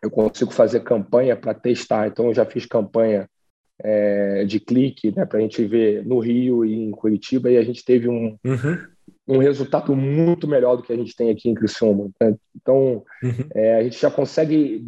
eu 0.01 0.09
consigo 0.09 0.51
fazer 0.51 0.79
campanha 0.79 1.35
para 1.37 1.53
testar. 1.53 2.07
Então 2.07 2.29
eu 2.29 2.33
já 2.33 2.43
fiz 2.43 2.65
campanha 2.65 3.29
é, 3.77 4.43
de 4.43 4.59
clique, 4.59 5.15
né? 5.15 5.23
Para 5.23 5.37
a 5.37 5.41
gente 5.43 5.63
ver 5.65 6.03
no 6.03 6.17
Rio 6.17 6.65
e 6.65 6.73
em 6.73 6.89
Curitiba 6.89 7.51
e 7.51 7.57
a 7.57 7.63
gente 7.63 7.85
teve 7.85 8.09
um 8.09 8.39
uhum 8.43 8.92
um 9.27 9.37
resultado 9.37 9.95
muito 9.95 10.47
melhor 10.47 10.75
do 10.75 10.83
que 10.83 10.91
a 10.91 10.97
gente 10.97 11.15
tem 11.15 11.29
aqui 11.29 11.49
em 11.49 11.53
Criciúma. 11.53 12.09
Né? 12.21 12.35
Então, 12.55 13.03
uhum. 13.23 13.49
é, 13.55 13.77
a 13.77 13.83
gente 13.83 13.99
já 13.99 14.11
consegue 14.11 14.83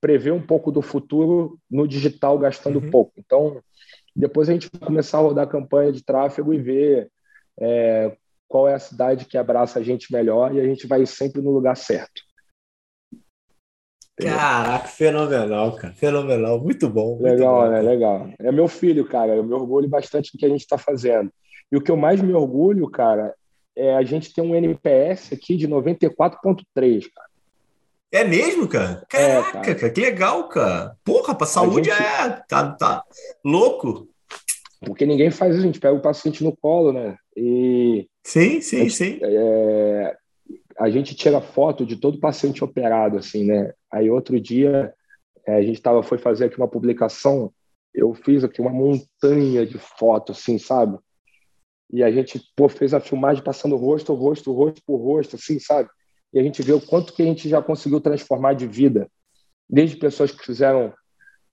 prever 0.00 0.32
um 0.32 0.42
pouco 0.42 0.72
do 0.72 0.82
futuro 0.82 1.58
no 1.70 1.86
digital 1.86 2.38
gastando 2.38 2.80
uhum. 2.80 2.90
pouco. 2.90 3.12
Então, 3.16 3.62
depois 4.14 4.48
a 4.48 4.52
gente 4.52 4.68
vai 4.72 4.86
começar 4.86 5.18
a 5.18 5.22
rodar 5.22 5.48
campanha 5.48 5.92
de 5.92 6.04
tráfego 6.04 6.52
e 6.52 6.58
ver 6.58 7.10
é, 7.58 8.16
qual 8.48 8.68
é 8.68 8.74
a 8.74 8.80
cidade 8.80 9.24
que 9.24 9.38
abraça 9.38 9.78
a 9.78 9.82
gente 9.82 10.12
melhor 10.12 10.54
e 10.54 10.60
a 10.60 10.64
gente 10.64 10.86
vai 10.86 11.06
sempre 11.06 11.40
no 11.40 11.52
lugar 11.52 11.76
certo. 11.76 12.22
Caraca, 14.20 14.86
fenomenal, 14.86 15.76
cara. 15.76 15.94
Fenomenal, 15.94 16.60
muito 16.60 16.88
bom. 16.90 17.12
Muito 17.12 17.22
legal, 17.22 17.62
bom, 17.62 17.70
né? 17.70 17.80
Legal. 17.80 18.28
É 18.38 18.52
meu 18.52 18.68
filho, 18.68 19.06
cara. 19.06 19.34
Eu 19.34 19.42
me 19.42 19.54
orgulho 19.54 19.88
bastante 19.88 20.30
do 20.32 20.38
que 20.38 20.44
a 20.44 20.48
gente 20.48 20.60
está 20.60 20.76
fazendo. 20.76 21.32
E 21.72 21.76
o 21.76 21.80
que 21.80 21.90
eu 21.90 21.96
mais 21.96 22.20
me 22.20 22.34
orgulho, 22.34 22.90
cara, 22.90 23.34
é, 23.76 23.94
a 23.94 24.02
gente 24.02 24.32
tem 24.32 24.44
um 24.44 24.54
NPS 24.54 25.32
aqui 25.32 25.56
de 25.56 25.68
94,3, 25.68 27.06
cara. 27.14 27.30
É 28.12 28.24
mesmo, 28.24 28.66
cara? 28.66 29.06
Caraca, 29.08 29.70
é, 29.70 29.74
cara. 29.74 29.90
que 29.90 30.00
legal, 30.00 30.48
cara. 30.48 30.96
Porra, 31.04 31.34
pra 31.34 31.46
saúde 31.46 31.90
gente... 31.90 32.02
é. 32.02 32.42
Tá, 32.48 32.72
tá 32.72 33.04
louco. 33.44 34.08
Porque 34.80 35.06
ninguém 35.06 35.30
faz 35.30 35.54
isso, 35.54 35.62
a 35.62 35.66
gente 35.66 35.78
pega 35.78 35.94
o 35.94 36.02
paciente 36.02 36.42
no 36.42 36.56
colo, 36.56 36.92
né? 36.92 37.16
E. 37.36 38.08
Sim, 38.24 38.60
sim, 38.60 38.76
a 38.76 38.80
gente, 38.80 38.92
sim. 38.94 39.18
É, 39.22 40.16
a 40.78 40.90
gente 40.90 41.14
tira 41.14 41.40
foto 41.40 41.86
de 41.86 41.96
todo 41.96 42.18
paciente 42.18 42.64
operado, 42.64 43.18
assim, 43.18 43.44
né? 43.44 43.72
Aí 43.92 44.10
outro 44.10 44.40
dia 44.40 44.92
é, 45.46 45.56
a 45.56 45.62
gente 45.62 45.80
tava, 45.80 46.02
foi 46.02 46.18
fazer 46.18 46.46
aqui 46.46 46.56
uma 46.56 46.68
publicação, 46.68 47.52
eu 47.94 48.14
fiz 48.14 48.42
aqui 48.42 48.60
uma 48.60 48.70
montanha 48.70 49.66
de 49.66 49.78
fotos, 49.78 50.38
assim, 50.38 50.58
sabe? 50.58 50.98
E 51.92 52.02
a 52.02 52.10
gente 52.10 52.40
pô, 52.54 52.68
fez 52.68 52.94
a 52.94 53.00
filmagem 53.00 53.42
passando 53.42 53.76
rosto, 53.76 54.14
rosto, 54.14 54.52
rosto 54.52 54.80
por 54.86 54.96
rosto, 54.96 55.36
assim, 55.36 55.58
sabe? 55.58 55.88
E 56.32 56.38
a 56.38 56.42
gente 56.42 56.62
vê 56.62 56.72
o 56.72 56.80
quanto 56.80 57.12
que 57.12 57.22
a 57.22 57.26
gente 57.26 57.48
já 57.48 57.60
conseguiu 57.60 58.00
transformar 58.00 58.54
de 58.54 58.66
vida. 58.66 59.08
Desde 59.68 59.96
pessoas 59.96 60.30
que 60.30 60.44
fizeram, 60.44 60.92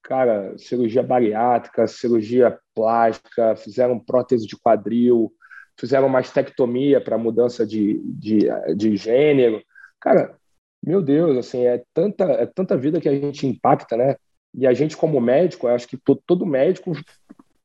cara, 0.04 0.56
cirurgia 0.58 1.02
bariátrica, 1.02 1.88
cirurgia 1.88 2.58
plástica, 2.76 3.56
fizeram 3.56 4.00
prótese 4.00 4.46
de 4.46 4.56
quadril, 4.56 5.32
fizeram 5.80 6.10
mastectomia 6.10 7.02
para 7.02 7.18
mudança 7.18 7.66
de, 7.66 8.00
de, 8.04 8.48
de 8.76 8.96
gênero. 8.96 9.64
Cara, 10.00 10.36
meu 10.84 11.02
Deus, 11.02 11.38
assim, 11.38 11.66
é 11.66 11.84
tanta, 11.94 12.24
é 12.24 12.46
tanta 12.46 12.78
vida 12.78 13.02
que 13.02 13.10
a 13.10 13.14
gente 13.14 13.48
impacta, 13.48 13.98
né? 13.98 14.16
E 14.54 14.66
a 14.66 14.74
gente, 14.74 14.96
como 14.96 15.20
médico, 15.20 15.68
acho 15.68 15.88
que 15.88 15.98
todo 16.26 16.46
médico 16.46 16.92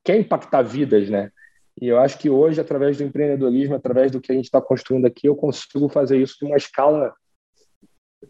quer 0.05 0.19
impactar 0.19 0.63
vidas, 0.63 1.09
né? 1.09 1.31
E 1.81 1.89
eu 1.89 1.99
acho 1.99 2.19
que 2.19 2.29
hoje, 2.29 2.61
através 2.61 2.97
do 2.97 3.05
empreendedorismo, 3.05 3.75
através 3.75 4.11
do 4.11 4.21
que 4.21 4.31
a 4.31 4.35
gente 4.35 4.45
está 4.45 4.61
construindo 4.61 5.07
aqui, 5.07 5.27
eu 5.27 5.35
consigo 5.35 5.89
fazer 5.89 6.19
isso 6.19 6.37
de 6.39 6.45
uma 6.45 6.57
escala 6.57 7.15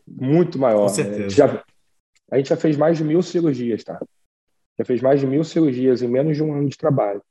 muito 0.07 0.59
maior. 0.59 0.87
Com 0.87 0.87
né? 0.87 0.95
certeza. 0.95 1.19
A, 1.19 1.29
gente 1.29 1.37
já, 1.37 1.65
a 2.31 2.37
gente 2.37 2.49
já 2.49 2.57
fez 2.57 2.77
mais 2.77 2.99
de 2.99 3.05
mil 3.05 3.23
cirurgias, 3.23 3.85
tá? 3.85 4.01
Já 4.79 4.85
fez 4.85 5.01
mais 5.03 5.21
de 5.21 5.27
mil 5.27 5.45
cirurgias 5.45 6.03
em 6.03 6.09
menos 6.09 6.37
de 6.37 6.43
um 6.43 6.55
ano 6.55 6.69
de 6.69 6.77
trabalho. 6.77 7.23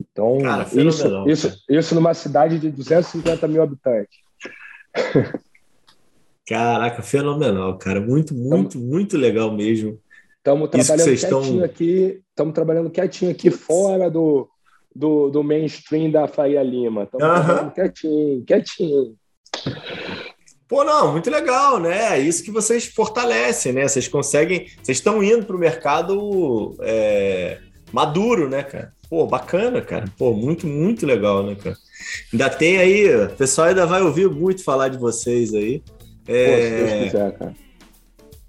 Então, 0.00 0.38
cara, 0.38 0.66
isso, 0.72 1.28
isso, 1.28 1.64
isso 1.68 1.94
numa 1.94 2.14
cidade 2.14 2.58
de 2.58 2.70
250 2.70 3.46
mil 3.46 3.62
habitantes. 3.62 4.18
Caraca, 6.46 7.02
fenomenal, 7.02 7.76
cara. 7.76 8.00
Muito, 8.00 8.34
muito, 8.34 8.78
muito 8.78 9.18
legal 9.18 9.54
mesmo. 9.54 10.00
Estamos 10.48 10.70
trabalhando 10.70 11.04
quietinho 11.04 11.14
estão... 11.14 11.64
aqui, 11.64 12.20
estamos 12.30 12.54
trabalhando 12.54 12.90
quietinho 12.90 13.30
aqui 13.30 13.50
fora 13.50 14.10
do, 14.10 14.48
do, 14.94 15.28
do 15.28 15.42
mainstream 15.42 16.10
da 16.10 16.26
Faria 16.26 16.62
Lima. 16.62 17.04
Estamos 17.04 17.26
uhum. 17.26 17.44
trabalhando 17.44 17.72
quietinho, 17.72 18.44
quietinho. 18.44 19.14
Pô, 20.68 20.84
não, 20.84 21.12
muito 21.12 21.30
legal, 21.30 21.80
né? 21.80 22.18
É 22.18 22.20
isso 22.20 22.44
que 22.44 22.50
vocês 22.50 22.86
fortalecem, 22.86 23.72
né? 23.72 23.88
Vocês 23.88 24.06
conseguem, 24.06 24.66
vocês 24.82 24.98
estão 24.98 25.22
indo 25.22 25.46
para 25.46 25.56
o 25.56 25.58
mercado 25.58 26.76
é, 26.82 27.58
maduro, 27.90 28.48
né, 28.48 28.62
cara? 28.62 28.92
Pô, 29.08 29.26
bacana, 29.26 29.80
cara. 29.80 30.04
Pô, 30.18 30.34
muito, 30.34 30.66
muito 30.66 31.06
legal, 31.06 31.42
né, 31.42 31.54
cara? 31.54 31.76
Ainda 32.32 32.50
tem 32.50 32.76
aí, 32.76 33.14
o 33.14 33.30
pessoal 33.30 33.68
ainda 33.68 33.86
vai 33.86 34.02
ouvir 34.02 34.28
muito 34.28 34.62
falar 34.62 34.88
de 34.88 34.98
vocês 34.98 35.54
aí. 35.54 35.82
É... 36.26 36.46
Pô, 36.46 36.62
se 36.62 36.70
Deus 36.70 37.04
quiser, 37.04 37.38
cara. 37.38 37.67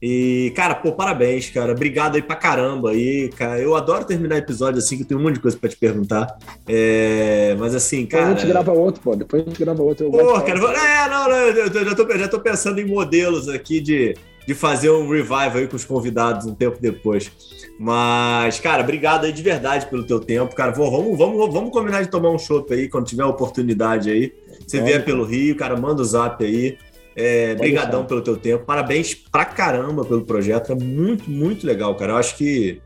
E, 0.02 0.54
cara, 0.56 0.76
pô, 0.76 0.94
parabéns, 0.94 1.50
cara. 1.50 1.74
Obrigado 1.74 2.16
aí 2.16 2.22
pra 2.22 2.36
caramba 2.36 2.92
aí, 2.92 3.30
cara. 3.36 3.60
Eu 3.60 3.76
adoro 3.76 4.06
terminar 4.06 4.38
episódio 4.38 4.80
assim, 4.80 4.96
que 4.96 5.04
eu 5.04 5.08
tenho 5.08 5.20
um 5.20 5.24
monte 5.24 5.36
de 5.36 5.42
coisa 5.42 5.58
pra 5.58 5.70
te 5.70 5.76
perguntar. 5.76 6.38
É... 6.68 7.54
Mas 7.60 7.76
assim, 7.76 8.06
cara. 8.06 8.24
Depois 8.24 8.38
a 8.38 8.40
gente 8.42 8.52
grava 8.52 8.72
outro, 8.72 9.02
pô. 9.02 9.16
Depois 9.16 9.44
a 9.44 9.46
gente 9.46 9.60
grava 9.60 9.84
outro. 9.84 10.10
Pô, 10.10 10.42
cara. 10.42 10.58
É, 10.58 11.10
não, 11.10 11.30
não, 11.30 11.38
eu 11.38 11.86
já 11.86 11.96
tô, 11.96 12.18
já 12.18 12.28
tô 12.30 12.40
pensando 12.40 12.80
em 12.80 12.86
modelos 12.86 13.50
aqui 13.50 13.82
de, 13.82 14.16
de 14.48 14.54
fazer 14.54 14.90
um 14.90 15.10
revival 15.10 15.58
aí 15.58 15.68
com 15.68 15.76
os 15.76 15.84
convidados 15.84 16.46
um 16.46 16.56
tempo 16.56 16.78
depois. 16.80 17.30
Mas, 17.78 18.58
cara, 18.60 18.84
obrigado 18.84 19.26
aí 19.26 19.34
de 19.34 19.44
verdade 19.44 19.86
pelo 19.88 20.04
teu 20.04 20.20
tempo, 20.22 20.56
cara. 20.56 20.72
Vou, 20.72 20.90
vamos, 20.90 21.18
vamos, 21.18 21.54
vamos 21.54 21.72
combinar 21.72 22.04
de 22.04 22.10
tomar 22.10 22.30
um 22.30 22.40
chopp 22.40 22.74
aí 22.74 22.88
quando 22.88 23.06
tiver 23.06 23.26
oportunidade 23.26 24.10
aí. 24.10 24.34
Você 24.66 24.82
vier 24.82 25.04
pelo 25.04 25.26
Rio, 25.26 25.58
cara, 25.58 25.76
manda 25.76 26.02
o 26.02 26.06
zap 26.06 26.44
aí. 26.44 26.78
É, 27.22 27.56
brigadão 27.56 28.06
pelo 28.06 28.22
teu 28.22 28.38
tempo. 28.38 28.64
Parabéns 28.66 29.14
pra 29.14 29.44
caramba 29.44 30.06
pelo 30.06 30.26
projeto. 30.26 30.72
É 30.72 30.76
muito, 30.76 31.30
muito 31.30 31.68
legal, 31.68 31.94
cara. 31.96 32.14
Eu 32.14 32.18
acho 32.18 32.38
que 32.38 32.82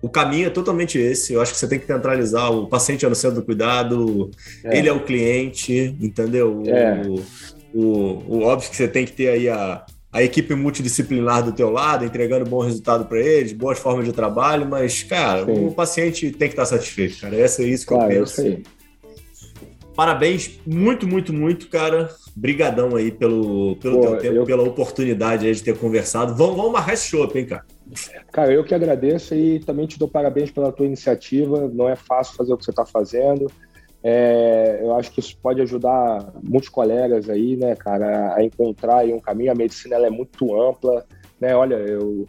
o 0.00 0.08
caminho 0.08 0.46
é 0.46 0.50
totalmente 0.50 0.98
esse. 0.98 1.32
Eu 1.32 1.40
acho 1.40 1.52
que 1.52 1.58
você 1.58 1.66
tem 1.66 1.78
que 1.78 1.86
centralizar 1.86 2.52
o 2.52 2.66
paciente 2.66 3.04
é 3.04 3.08
no 3.08 3.14
centro 3.14 3.40
do 3.40 3.44
cuidado, 3.44 4.30
é. 4.64 4.78
ele 4.78 4.88
é 4.88 4.92
o 4.92 5.04
cliente, 5.04 5.96
entendeu? 6.00 6.62
É. 6.66 7.02
O, 7.06 7.80
o, 7.80 8.24
o, 8.28 8.42
óbvio 8.42 8.70
que 8.70 8.76
você 8.76 8.88
tem 8.88 9.04
que 9.04 9.12
ter 9.12 9.28
aí 9.28 9.48
a, 9.48 9.84
a 10.12 10.22
equipe 10.22 10.54
multidisciplinar 10.54 11.42
do 11.42 11.52
teu 11.52 11.70
lado, 11.70 12.04
entregando 12.04 12.48
bom 12.48 12.60
resultado 12.60 13.06
para 13.06 13.18
eles, 13.20 13.52
boas 13.52 13.78
formas 13.78 14.04
de 14.04 14.12
trabalho, 14.12 14.66
mas, 14.66 15.02
cara, 15.02 15.44
Sim. 15.44 15.66
o 15.66 15.72
paciente 15.72 16.30
tem 16.30 16.48
que 16.48 16.52
estar 16.52 16.66
satisfeito, 16.66 17.20
cara. 17.20 17.36
Essa 17.36 17.62
é 17.62 17.66
isso 17.66 17.86
que 17.86 17.94
claro, 17.94 18.12
eu 18.12 18.24
penso. 18.24 18.62
Parabéns, 19.94 20.60
muito, 20.64 21.08
muito, 21.08 21.32
muito, 21.32 21.68
cara. 21.68 22.08
Brigadão 22.38 22.94
aí 22.94 23.10
pelo, 23.10 23.76
pelo 23.76 24.00
Pô, 24.00 24.06
teu 24.06 24.18
tempo, 24.18 24.34
eu... 24.36 24.44
pela 24.44 24.62
oportunidade 24.62 25.52
de 25.52 25.62
ter 25.62 25.76
conversado. 25.76 26.34
Vamos, 26.36 26.56
vamos 26.56 26.72
marcar 26.72 26.92
esse 26.92 27.08
show, 27.08 27.28
hein, 27.34 27.44
cara? 27.44 27.64
Cara, 28.30 28.52
eu 28.52 28.62
que 28.62 28.74
agradeço 28.74 29.34
e 29.34 29.58
também 29.60 29.86
te 29.86 29.98
dou 29.98 30.06
parabéns 30.06 30.50
pela 30.50 30.70
tua 30.70 30.86
iniciativa. 30.86 31.68
Não 31.72 31.88
é 31.88 31.96
fácil 31.96 32.36
fazer 32.36 32.52
o 32.52 32.56
que 32.56 32.64
você 32.64 32.70
está 32.70 32.86
fazendo. 32.86 33.50
É, 34.04 34.78
eu 34.80 34.94
acho 34.94 35.10
que 35.10 35.18
isso 35.18 35.36
pode 35.42 35.60
ajudar 35.62 36.32
muitos 36.42 36.68
colegas 36.68 37.28
aí, 37.28 37.56
né, 37.56 37.74
cara, 37.74 38.36
a 38.36 38.44
encontrar 38.44 39.04
um 39.06 39.18
caminho. 39.18 39.50
A 39.50 39.56
medicina 39.56 39.96
ela 39.96 40.06
é 40.06 40.10
muito 40.10 40.54
ampla, 40.60 41.04
né? 41.40 41.56
Olha, 41.56 41.74
eu 41.74 42.28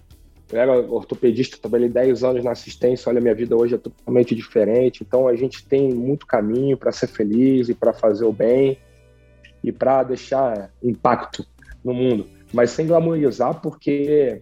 eu 0.51 0.59
era 0.59 0.79
ortopedista, 0.81 1.57
trabalhei 1.61 1.87
10 1.87 2.23
anos 2.23 2.43
na 2.43 2.51
assistência, 2.51 3.07
olha, 3.07 3.21
minha 3.21 3.35
vida 3.35 3.55
hoje 3.55 3.75
é 3.75 3.77
totalmente 3.77 4.33
diferente. 4.33 5.03
Então 5.07 5.27
a 5.27 5.35
gente 5.35 5.63
tem 5.63 5.93
muito 5.93 6.25
caminho 6.25 6.75
para 6.75 6.91
ser 6.91 7.07
feliz 7.07 7.69
e 7.69 7.75
para 7.75 7.93
fazer 7.93 8.25
o 8.25 8.33
bem 8.33 8.77
e 9.63 9.71
para 9.71 10.03
deixar 10.03 10.71
impacto 10.81 11.45
no 11.83 11.93
mundo, 11.93 12.27
mas 12.53 12.71
sem 12.71 12.87
glamorizar, 12.87 13.61
porque 13.61 14.39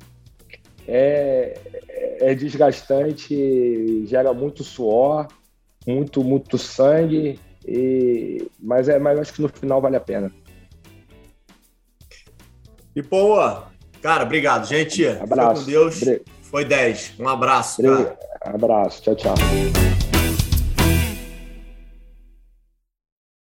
é, 0.88 1.60
é 2.20 2.36
desgastante, 2.36 4.06
gera 4.08 4.34
muito 4.34 4.64
suor, 4.64 5.28
muito, 5.86 6.24
muito 6.24 6.58
sangue, 6.58 7.40
e, 7.68 8.50
mas, 8.60 8.88
é, 8.88 8.98
mas 8.98 9.20
acho 9.20 9.34
que 9.34 9.42
no 9.42 9.50
final 9.50 9.82
vale 9.82 9.98
a 9.98 10.02
pena. 10.02 10.32
E, 12.96 13.04
pô, 13.04 13.38
cara, 14.02 14.24
obrigado, 14.24 14.66
gente. 14.66 15.06
Abraço. 15.06 15.66
Fica 15.66 15.78
com 15.80 15.90
Deus. 15.90 16.00
Foi 16.44 16.66
10. 16.66 17.16
Um 17.20 17.28
abraço, 17.28 17.84
cara. 17.84 18.18
Abraço. 18.42 19.02
Tchau, 19.04 19.16
tchau. 19.16 19.36